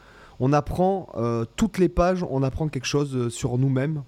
On 0.40 0.54
apprend 0.54 1.10
toutes 1.56 1.78
les 1.78 1.88
pages, 1.88 2.24
on 2.28 2.42
apprend 2.42 2.66
quelque 2.68 2.86
chose 2.86 3.28
sur 3.28 3.56
nous-mêmes. 3.58 4.02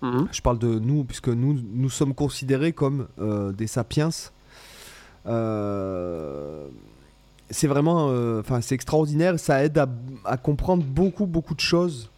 Mhm. 0.00 0.28
Je 0.30 0.40
parle 0.40 0.58
de 0.58 0.78
nous, 0.78 1.04
puisque 1.04 1.28
nous, 1.28 1.60
nous 1.72 1.90
sommes 1.90 2.14
considérés 2.14 2.72
comme 2.72 3.08
des 3.18 3.66
sapiens. 3.66 4.08
c'est 4.08 4.30
vraiment, 7.66 8.06
enfin, 8.38 8.62
c'est 8.62 8.74
extraordinaire. 8.74 9.38
Ça 9.38 9.62
aide 9.64 9.76
à, 9.76 9.86
à, 10.24 10.38
comprendre 10.38 10.82
beaucoup, 10.82 11.26
beaucoup 11.26 11.54
de 11.54 11.60
choses 11.60 12.10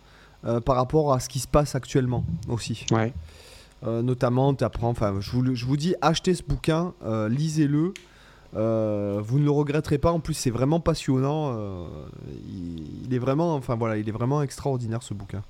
par 0.65 0.77
rapport 0.77 1.13
à 1.13 1.19
ce 1.19 1.29
qui 1.29 1.41
se 1.41 1.49
passe 1.49 1.75
actuellement 1.75 2.25
aussi. 2.49 2.87
Ouais. 2.93 3.13
Euh, 3.87 4.03
notamment, 4.03 4.55
tu 4.55 4.65
apprends, 4.65 4.89
enfin, 4.89 5.17
je 5.21 5.31
vous, 5.31 5.55
je 5.55 5.65
vous 5.65 5.77
dis, 5.77 5.95
achetez 6.01 6.35
ce 6.35 6.43
bouquin, 6.43 6.95
euh, 7.05 7.29
lisez-le. 7.29 7.95
Euh, 8.57 9.21
vous 9.23 9.39
ne 9.39 9.45
le 9.45 9.51
regretterez 9.51 9.99
pas. 9.99 10.11
En 10.11 10.21
plus, 10.21 10.35
c'est 10.35 10.51
vraiment 10.51 10.81
passionnant. 10.81 11.87
Il, 13.05 13.15
est 13.15 13.19
vraiment, 13.19 13.55
enfin 13.55 13.77
voilà, 13.77 13.99
il 13.99 14.09
est 14.09 14.13
vraiment 14.13 14.43
extraordinaire 14.43 15.03
ce 15.03 15.15
bouquin. 15.15 15.43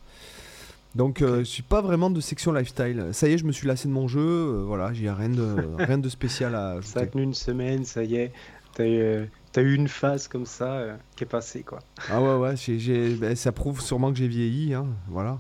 Donc, 0.94 1.20
je 1.20 1.44
suis 1.44 1.62
pas 1.62 1.80
vraiment 1.80 2.10
de 2.10 2.20
section 2.20 2.52
lifestyle. 2.52 3.10
Ça 3.12 3.28
y 3.28 3.34
est, 3.34 3.38
je 3.38 3.44
me 3.44 3.52
suis 3.52 3.68
lassé 3.68 3.88
de 3.88 3.92
mon 3.92 4.08
jeu. 4.08 4.62
voilà, 4.66 4.92
j'ai 4.92 5.10
rien 5.10 5.28
de 5.28 5.56
rien 5.78 5.98
de 5.98 6.08
spécial 6.08 6.54
à. 6.54 6.70
Ajouter. 6.70 6.88
Ça 6.88 7.00
a 7.00 7.06
tenu 7.06 7.22
une 7.22 7.34
semaine, 7.34 7.84
ça 7.84 8.02
y 8.02 8.16
est. 8.16 8.32
T'as 8.74 8.86
eu, 8.86 9.28
as 9.56 9.60
eu 9.60 9.74
une 9.74 9.88
phase 9.88 10.28
comme 10.28 10.46
ça 10.46 10.98
qui 11.14 11.24
est 11.24 11.28
passée, 11.28 11.62
quoi. 11.62 11.78
Ah 12.10 12.20
ouais, 12.20 12.34
ouais. 12.34 13.14
Ben, 13.16 13.36
ça 13.36 13.52
prouve 13.52 13.80
sûrement 13.80 14.10
que 14.10 14.18
j'ai 14.18 14.28
vieilli, 14.28 14.74
hein, 14.74 14.86
voilà. 15.08 15.38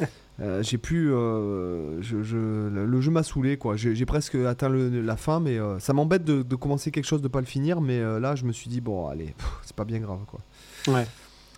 Euh, 0.40 0.62
j'ai 0.62 0.78
pu. 0.78 1.10
Euh, 1.10 2.00
je, 2.02 2.16
le 2.16 3.00
jeu 3.00 3.10
m'a 3.10 3.22
saoulé, 3.22 3.56
quoi. 3.56 3.76
J'ai 3.76 4.06
presque 4.06 4.34
atteint 4.34 4.68
la 4.68 5.16
fin, 5.16 5.40
mais 5.40 5.58
euh, 5.58 5.78
ça 5.78 5.92
m'embête 5.92 6.24
de, 6.24 6.56
commencer 6.56 6.90
quelque 6.90 7.06
chose, 7.06 7.22
de 7.22 7.28
pas 7.28 7.40
le 7.40 7.46
finir. 7.46 7.80
Mais 7.80 8.00
là, 8.20 8.34
je 8.34 8.44
me 8.44 8.52
suis 8.52 8.68
dit, 8.68 8.80
bon, 8.80 9.08
allez, 9.08 9.34
c'est 9.62 9.76
pas 9.76 9.84
bien 9.84 10.00
grave, 10.00 10.20
quoi. 10.26 10.40
Ouais. 10.88 11.06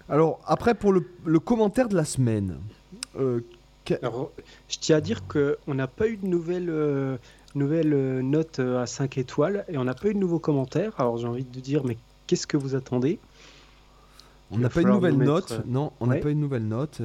Alors, 0.09 0.41
après, 0.47 0.75
pour 0.75 0.93
le, 0.93 1.39
commentaire 1.41 1.89
de 1.89 1.97
la 1.97 2.05
semaine. 2.05 2.59
Alors, 4.03 4.33
je 4.69 4.79
tiens 4.79 4.97
à 4.99 5.01
dire 5.01 5.23
qu'on 5.27 5.75
n'a 5.75 5.87
pas 5.87 6.09
eu 6.09 6.17
de 6.17 6.27
nouvelle, 6.27 7.19
nouvelle 7.55 8.21
note 8.21 8.61
à 8.61 8.87
5 8.87 9.19
étoiles 9.19 9.65
et 9.69 9.77
on 9.77 9.85
n'a 9.85 9.95
pas 9.95 10.09
eu 10.09 10.15
de 10.15 10.19
nouveaux 10.19 10.39
commentaires. 10.39 10.93
Alors, 10.99 11.17
j'ai 11.17 11.27
envie 11.27 11.45
de 11.45 11.61
dire, 11.61 11.85
mais 11.85 11.99
qu'est-ce 12.27 12.47
que 12.47 12.57
vous 12.57 12.75
attendez? 12.75 13.19
On 14.51 14.59
n'a 14.59 14.69
pas 14.69 14.81
une 14.81 14.89
nouvelle 14.89 15.17
note. 15.17 15.53
Euh, 15.53 15.63
non, 15.67 15.93
on 16.01 16.07
n'a 16.07 16.17
pas 16.17 16.31
une 16.31 16.41
nouvelle 16.41 16.67
note. 16.67 17.01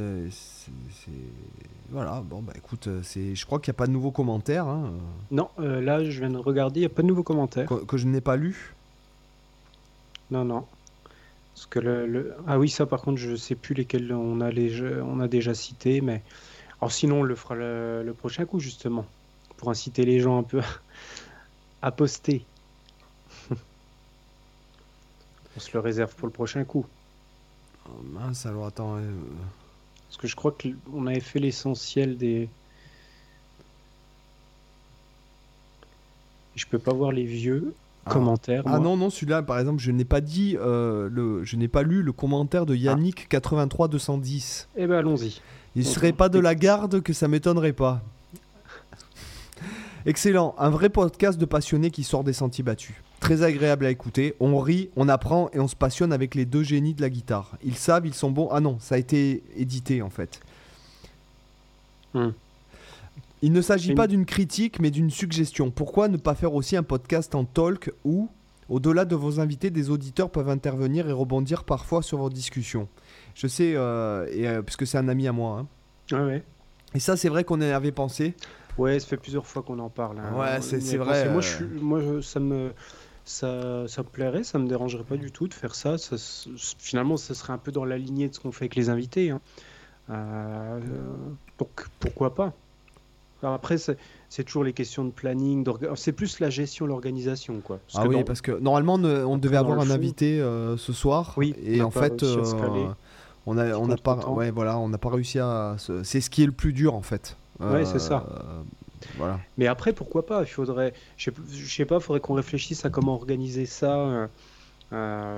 Voilà, 1.93 2.21
bon, 2.21 2.41
bah 2.41 2.53
écoute, 2.55 2.87
euh, 2.87 3.03
je 3.03 3.45
crois 3.45 3.59
qu'il 3.59 3.69
n'y 3.71 3.75
a 3.75 3.77
pas 3.77 3.85
de 3.85 3.91
nouveaux 3.91 4.09
commentaires. 4.11 4.65
Hein. 4.65 4.93
Non, 5.29 5.49
euh, 5.59 5.79
là, 5.79 6.03
je 6.03 6.19
viens 6.19 6.31
de 6.31 6.39
regarder, 6.39 6.79
il 6.79 6.81
n'y 6.81 6.87
a 6.87 6.89
pas 6.89 7.03
de 7.03 7.07
nouveaux 7.07 7.21
commentaires. 7.21 7.69
Que, 7.87 7.97
je 7.97 8.07
n'ai 8.07 8.19
pas 8.19 8.35
lu 8.35 8.73
Non, 10.31 10.43
non. 10.43 10.65
Parce 11.53 11.67
que 11.67 11.77
le, 11.77 12.07
le- 12.07 12.33
Ah 12.47 12.57
oui, 12.57 12.67
ça 12.67 12.87
par 12.87 13.01
contre, 13.01 13.19
je 13.19 13.35
sais 13.35 13.53
plus 13.53 13.75
lesquels 13.75 14.11
on 14.11 14.41
a, 14.41 14.49
les... 14.49 14.81
on 15.03 15.19
a 15.19 15.27
déjà 15.27 15.53
cités, 15.53 16.01
mais... 16.01 16.23
Alors 16.81 16.91
sinon, 16.91 17.19
on 17.19 17.23
le 17.23 17.35
fera 17.35 17.53
le, 17.53 18.01
le 18.03 18.13
prochain 18.15 18.45
coup, 18.45 18.59
justement, 18.59 19.05
pour 19.57 19.69
inciter 19.69 20.03
les 20.03 20.19
gens 20.19 20.39
un 20.39 20.43
peu 20.43 20.61
à 21.83 21.91
poster. 21.91 22.43
on 23.51 23.55
se 25.59 25.69
le 25.73 25.79
réserve 25.79 26.15
pour 26.15 26.25
le 26.27 26.33
prochain 26.33 26.63
coup. 26.63 26.87
Oh, 27.87 28.01
mince, 28.03 28.47
alors 28.47 28.65
attends. 28.65 28.97
euh, 28.97 29.11
Parce 30.14 30.22
que 30.22 30.27
je 30.27 30.35
crois 30.35 30.52
qu'on 30.56 31.07
avait 31.07 31.19
fait 31.19 31.40
l'essentiel 31.40 32.18
des... 32.18 32.48
Je 36.56 36.65
peux 36.68 36.77
pas 36.77 36.94
voir 36.94 37.11
les 37.11 37.23
vieux 37.26 37.73
Ah. 38.06 38.11
commentaires. 38.11 38.61
Ah 38.68 38.72
moi. 38.72 38.80
non, 38.80 38.95
non, 38.95 39.10
celui-là, 39.10 39.41
par 39.41 39.57
exemple, 39.57 39.81
je 39.81 39.90
n'ai 39.90 40.06
pas 40.06 40.22
dit, 40.22 40.56
euh, 40.60 41.10
le... 41.11 41.44
je 41.44 41.56
n'ai 41.56 41.68
pas 41.68 41.81
lu 41.81 42.03
le 42.03 42.11
commentaire 42.11 42.68
de 42.68 42.76
Yannick 42.76 43.27
83 43.27 43.88
210. 43.88 44.69
Eh 44.77 44.85
ben 44.85 44.98
allons-y. 44.99 45.41
Il 45.76 45.84
Bon, 45.84 45.90
serait 45.90 46.14
pas 46.14 46.30
de 46.30 46.38
la 46.38 46.53
garde 46.53 47.02
que 47.02 47.11
ça 47.11 47.27
m'étonnerait 47.27 47.73
pas. 47.73 48.03
Excellent, 50.06 50.53
un 50.60 50.69
vrai 50.69 50.90
podcast 50.90 51.40
de 51.40 51.45
passionnés 51.45 51.90
qui 51.90 52.03
sort 52.03 52.23
des 52.23 52.34
sentiers 52.34 52.64
battus. 52.64 52.95
Très 53.23 53.41
agréable 53.41 53.85
à 53.85 53.89
écouter, 53.89 54.35
on 54.41 54.59
rit, 54.59 54.89
on 54.97 55.07
apprend 55.07 55.49
et 55.53 55.59
on 55.61 55.69
se 55.69 55.77
passionne 55.77 56.11
avec 56.11 56.35
les 56.35 56.43
deux 56.45 56.61
génies 56.63 56.93
de 56.93 57.01
la 57.01 57.09
guitare. 57.09 57.51
Ils 57.63 57.77
savent, 57.77 58.05
ils 58.05 58.13
sont 58.13 58.29
bons. 58.31 58.49
Ah 58.51 58.59
non, 58.59 58.77
ça 58.81 58.95
a 58.95 58.97
été 58.97 59.41
édité 59.55 60.01
en 60.01 60.09
fait. 60.09 60.41
Hmm. 62.13 62.31
Il 63.41 63.53
ne 63.53 63.61
s'agit 63.61 63.93
pas 63.95 64.07
d'une 64.07 64.25
critique 64.25 64.79
mais 64.81 64.91
d'une 64.91 65.09
suggestion. 65.09 65.71
Pourquoi 65.71 66.09
ne 66.09 66.17
pas 66.17 66.35
faire 66.35 66.53
aussi 66.53 66.75
un 66.75 66.83
podcast 66.83 67.33
en 67.33 67.45
talk 67.45 67.91
où, 68.03 68.29
au-delà 68.67 69.05
de 69.05 69.15
vos 69.15 69.39
invités, 69.39 69.69
des 69.69 69.89
auditeurs 69.89 70.29
peuvent 70.29 70.49
intervenir 70.49 71.07
et 71.07 71.13
rebondir 71.13 71.63
parfois 71.63 72.01
sur 72.01 72.17
vos 72.17 72.29
discussions? 72.29 72.89
Je 73.35 73.47
sais, 73.47 73.73
euh, 73.75 74.27
et, 74.33 74.47
euh, 74.49 74.61
puisque 74.61 74.85
c'est 74.85 74.97
un 74.97 75.07
ami 75.07 75.29
à 75.29 75.31
moi. 75.31 75.59
hein. 76.11 76.15
Ouais, 76.17 76.25
ouais. 76.25 76.43
Et 76.93 76.99
ça, 76.99 77.15
c'est 77.17 77.29
vrai 77.29 77.45
qu'on 77.45 77.59
y 77.61 77.65
avait 77.65 77.91
pensé. 77.93 78.33
Ouais, 78.77 78.99
ça 78.99 79.07
fait 79.07 79.17
plusieurs 79.17 79.45
fois 79.45 79.61
qu'on 79.63 79.79
en 79.79 79.89
parle. 79.89 80.19
hein. 80.19 80.37
Ouais, 80.37 80.61
c'est- 80.61 80.97
vrai. 80.97 81.29
Moi, 81.29 81.37
euh. 81.37 81.41
je 81.41 81.47
suis, 81.55 81.65
moi, 81.65 82.01
je- 82.01 82.21
ça 82.21 82.39
me, 82.39 82.71
ça, 83.25 83.87
ça 83.87 84.03
me 84.03 84.07
plairait, 84.07 84.43
ça 84.43 84.59
me 84.59 84.67
dérangerait 84.67 85.03
pas 85.03 85.17
du 85.17 85.31
tout 85.31 85.47
de 85.47 85.53
faire 85.53 85.75
ça. 85.75 85.95
Finalement, 86.79 87.17
ça 87.17 87.33
serait 87.33 87.53
un 87.53 87.57
peu 87.57 87.71
dans 87.71 87.85
la 87.85 87.97
lignée 87.97 88.27
de 88.29 88.33
ce 88.33 88.39
qu'on 88.39 88.51
fait 88.51 88.65
avec 88.65 88.75
les 88.75 88.89
invités. 88.89 89.29
hein. 89.31 89.41
Euh, 90.09 90.79
donc, 91.59 91.87
pourquoi 91.99 92.35
pas? 92.35 92.53
Alors 93.41 93.55
Après, 93.55 93.77
c'est 93.77 94.43
toujours 94.43 94.63
les 94.63 94.73
questions 94.73 95.03
de 95.05 95.11
planning. 95.11 95.65
C'est 95.95 96.11
plus 96.13 96.39
la 96.39 96.49
gestion, 96.49 96.85
l'organisation, 96.85 97.59
quoi. 97.61 97.77
Parce 97.87 97.97
Ah 97.99 98.03
que 98.03 98.07
oui, 98.09 98.15
dans- 98.15 98.23
parce 98.23 98.41
que 98.41 98.51
normalement, 98.59 98.95
on 98.95 99.37
devait 99.37 99.57
avoir 99.57 99.79
un 99.79 99.89
invité 99.89 100.39
euh, 100.41 100.77
ce 100.77 100.93
soir. 100.93 101.33
Oui, 101.37 101.53
et 101.63 101.81
en 101.81 101.91
fait, 101.91 102.23
euh, 102.23 102.87
on 103.45 103.57
a, 103.57 103.75
on 103.77 103.87
n'a 103.87 103.97
pas, 103.97 104.15
ouais, 104.29 104.51
voilà, 104.51 104.77
on 104.79 104.87
n'a 104.89 104.97
pas 104.97 105.09
réussi 105.09 105.39
à. 105.39 105.75
C'est 106.03 106.21
ce 106.21 106.29
qui 106.29 106.43
est 106.43 106.45
le 106.45 106.51
plus 106.53 106.71
dur 106.73 106.95
en 106.95 107.01
fait. 107.01 107.35
Ouais, 107.59 107.85
c'est 107.85 107.99
ça. 107.99 108.25
Voilà. 109.17 109.39
Mais 109.57 109.67
après, 109.67 109.93
pourquoi 109.93 110.25
pas? 110.25 110.41
Il 110.41 110.47
faudrait, 110.47 110.93
je 111.17 111.25
sais, 111.30 111.35
je 111.51 111.75
sais 111.75 111.85
pas, 111.85 111.95
il 111.95 112.01
faudrait 112.01 112.19
qu'on 112.19 112.34
réfléchisse 112.34 112.85
à 112.85 112.89
comment 112.89 113.13
organiser 113.15 113.65
ça. 113.65 113.95
euh, 113.95 114.27
euh, 114.93 115.38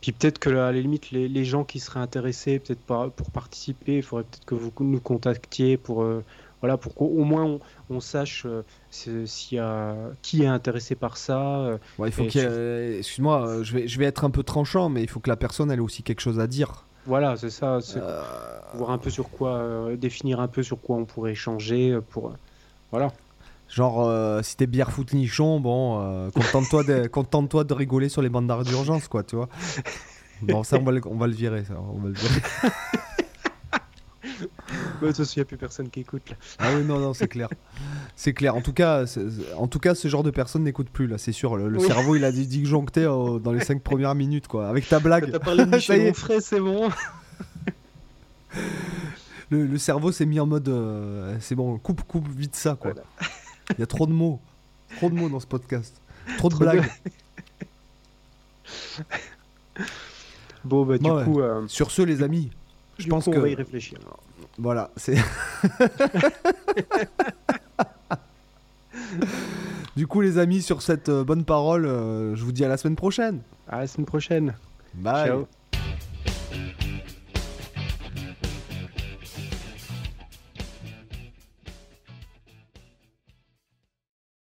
puis 0.00 0.12
peut-être 0.12 0.38
que 0.38 0.50
à 0.50 0.72
la 0.72 0.80
limite, 0.80 1.10
les, 1.10 1.28
les 1.28 1.44
gens 1.44 1.64
qui 1.64 1.80
seraient 1.80 2.00
intéressés, 2.00 2.58
peut-être 2.58 2.80
pas 2.82 3.08
pour 3.08 3.30
participer, 3.30 3.96
il 3.96 4.02
faudrait 4.02 4.24
peut-être 4.24 4.44
que 4.44 4.54
vous 4.54 4.72
nous 4.80 5.00
contactiez 5.00 5.76
pour, 5.76 6.02
euh, 6.02 6.22
voilà, 6.60 6.76
pour 6.76 6.94
qu'au 6.94 7.06
au 7.06 7.24
moins 7.24 7.44
on, 7.44 7.60
on 7.90 8.00
sache 8.00 8.44
euh, 8.46 8.62
si- 8.90 9.26
s'il 9.26 9.56
y 9.56 9.60
a 9.60 9.94
qui 10.22 10.42
est 10.42 10.46
intéressé 10.46 10.94
par 10.94 11.16
ça. 11.16 11.40
euh, 11.60 11.78
Ouais, 11.98 12.08
il 12.08 12.12
faut 12.12 12.24
qu'il 12.24 12.40
sur- 12.42 12.50
Excuse-moi, 12.98 13.62
je 13.62 13.72
vais, 13.72 13.88
je 13.88 13.98
vais 13.98 14.04
être 14.04 14.24
un 14.24 14.30
peu 14.30 14.42
tranchant, 14.42 14.88
mais 14.88 15.02
il 15.02 15.08
faut 15.08 15.18
que 15.20 15.28
la 15.30 15.36
personne 15.36 15.70
elle 15.70 15.78
ait 15.78 15.82
aussi 15.82 16.02
quelque 16.02 16.20
chose 16.20 16.38
à 16.40 16.46
dire. 16.46 16.85
Voilà, 17.06 17.36
c'est 17.36 17.50
ça. 17.50 17.78
C'est 17.80 17.98
Euh, 18.02 18.22
voir 18.74 18.90
un 18.90 18.98
peu 18.98 19.10
sur 19.10 19.30
quoi, 19.30 19.50
euh, 19.56 19.96
définir 19.96 20.40
un 20.40 20.48
peu 20.48 20.62
sur 20.62 20.80
quoi 20.80 20.96
on 20.96 21.04
pourrait 21.04 21.32
échanger 21.32 21.90
euh, 21.92 22.00
pour, 22.00 22.28
euh, 22.28 22.32
voilà. 22.90 23.12
Genre, 23.68 24.06
euh, 24.06 24.42
si 24.42 24.56
t'es 24.56 24.66
bière 24.66 24.92
foot 24.92 25.12
nichon, 25.12 25.58
bon, 25.60 26.00
euh, 26.00 26.30
contente-toi 26.30 26.84
de, 26.84 27.06
contente-toi 27.12 27.64
de 27.64 27.74
rigoler 27.74 28.08
sur 28.08 28.22
les 28.22 28.28
bandards 28.28 28.64
d'urgence, 28.64 29.08
quoi, 29.08 29.22
tu 29.24 29.36
vois. 29.36 29.48
Bon, 30.42 30.62
ça, 30.62 30.78
on 30.78 30.82
va 30.84 30.92
le, 30.92 31.00
on 31.06 31.16
va 31.16 31.26
le 31.26 31.32
virer, 31.32 31.64
ça. 31.64 31.74
On 31.80 31.98
va 31.98 32.08
le 32.08 32.14
virer. 32.14 32.40
De 35.00 35.06
toute 35.08 35.16
façon, 35.16 35.32
il 35.36 35.38
n'y 35.38 35.42
a 35.42 35.44
plus 35.44 35.56
personne 35.56 35.88
qui 35.90 36.00
écoute 36.00 36.22
là. 36.30 36.36
Ah 36.58 36.70
oui, 36.74 36.84
non, 36.84 36.98
non, 36.98 37.14
c'est 37.14 37.28
clair. 37.28 37.48
C'est 38.16 38.32
clair. 38.32 38.54
En 38.56 38.60
tout 38.60 38.72
cas, 38.72 39.04
en 39.56 39.66
tout 39.68 39.78
cas, 39.78 39.94
ce 39.94 40.08
genre 40.08 40.22
de 40.22 40.30
personne 40.30 40.64
n'écoute 40.64 40.88
plus, 40.90 41.06
là, 41.06 41.18
c'est 41.18 41.32
sûr. 41.32 41.56
Le, 41.56 41.68
le 41.68 41.78
Oui. 41.78 41.86
cerveau, 41.86 42.16
il 42.16 42.24
a 42.24 42.32
dû 42.32 42.46
disjoncter 42.46 43.04
euh, 43.04 43.38
dans 43.38 43.52
les 43.52 43.64
cinq 43.64 43.82
premières 43.82 44.14
minutes, 44.14 44.48
quoi. 44.48 44.68
Avec 44.68 44.88
ta 44.88 44.98
blague, 45.00 45.30
T'as 45.30 45.38
parlé 45.38 45.64
de 45.66 45.70
Michel. 45.76 46.10
Onfray, 46.10 46.40
c'est 46.40 46.60
bon. 46.60 46.88
le, 49.50 49.66
le 49.66 49.78
cerveau 49.78 50.12
s'est 50.12 50.26
mis 50.26 50.40
en 50.40 50.46
mode 50.46 50.68
euh, 50.68 51.36
c'est 51.40 51.54
bon, 51.54 51.78
coupe, 51.78 52.02
coupe 52.02 52.28
vite 52.28 52.56
ça, 52.56 52.74
quoi. 52.74 52.92
Voilà. 52.92 53.06
Il 53.72 53.80
y 53.80 53.82
a 53.82 53.86
trop 53.86 54.06
de 54.06 54.12
mots. 54.12 54.40
Trop 54.96 55.10
de 55.10 55.14
mots 55.14 55.28
dans 55.28 55.40
ce 55.40 55.46
podcast. 55.46 56.00
Trop 56.38 56.48
de 56.48 56.54
Trop 56.54 56.64
de- 56.64 56.70
blagues. 56.70 56.90
Bon, 60.64 60.84
bah, 60.84 60.98
du 60.98 61.04
Bon, 61.04 61.16
ouais. 61.16 61.24
coup, 61.24 61.40
euh, 61.40 61.66
Sur 61.68 61.90
ce, 61.90 62.02
les 62.02 62.22
amis, 62.22 62.50
je 62.98 63.06
pense 63.08 63.24
coup, 63.24 63.30
que. 63.32 63.38
on 63.38 63.42
va 63.42 63.48
y 63.48 63.54
réfléchir. 63.54 63.98
Voilà, 64.58 64.90
c'est. 64.96 65.16
du 69.96 70.06
coup, 70.06 70.20
les 70.20 70.38
amis, 70.38 70.62
sur 70.62 70.82
cette 70.82 71.08
euh, 71.08 71.24
bonne 71.24 71.44
parole, 71.44 71.86
euh, 71.86 72.34
je 72.34 72.44
vous 72.44 72.52
dis 72.52 72.64
à 72.64 72.68
la 72.68 72.76
semaine 72.76 72.96
prochaine. 72.96 73.40
À 73.68 73.80
la 73.80 73.86
semaine 73.86 74.06
prochaine. 74.06 74.54
Bye. 74.94 75.26
Ciao. 75.26 75.46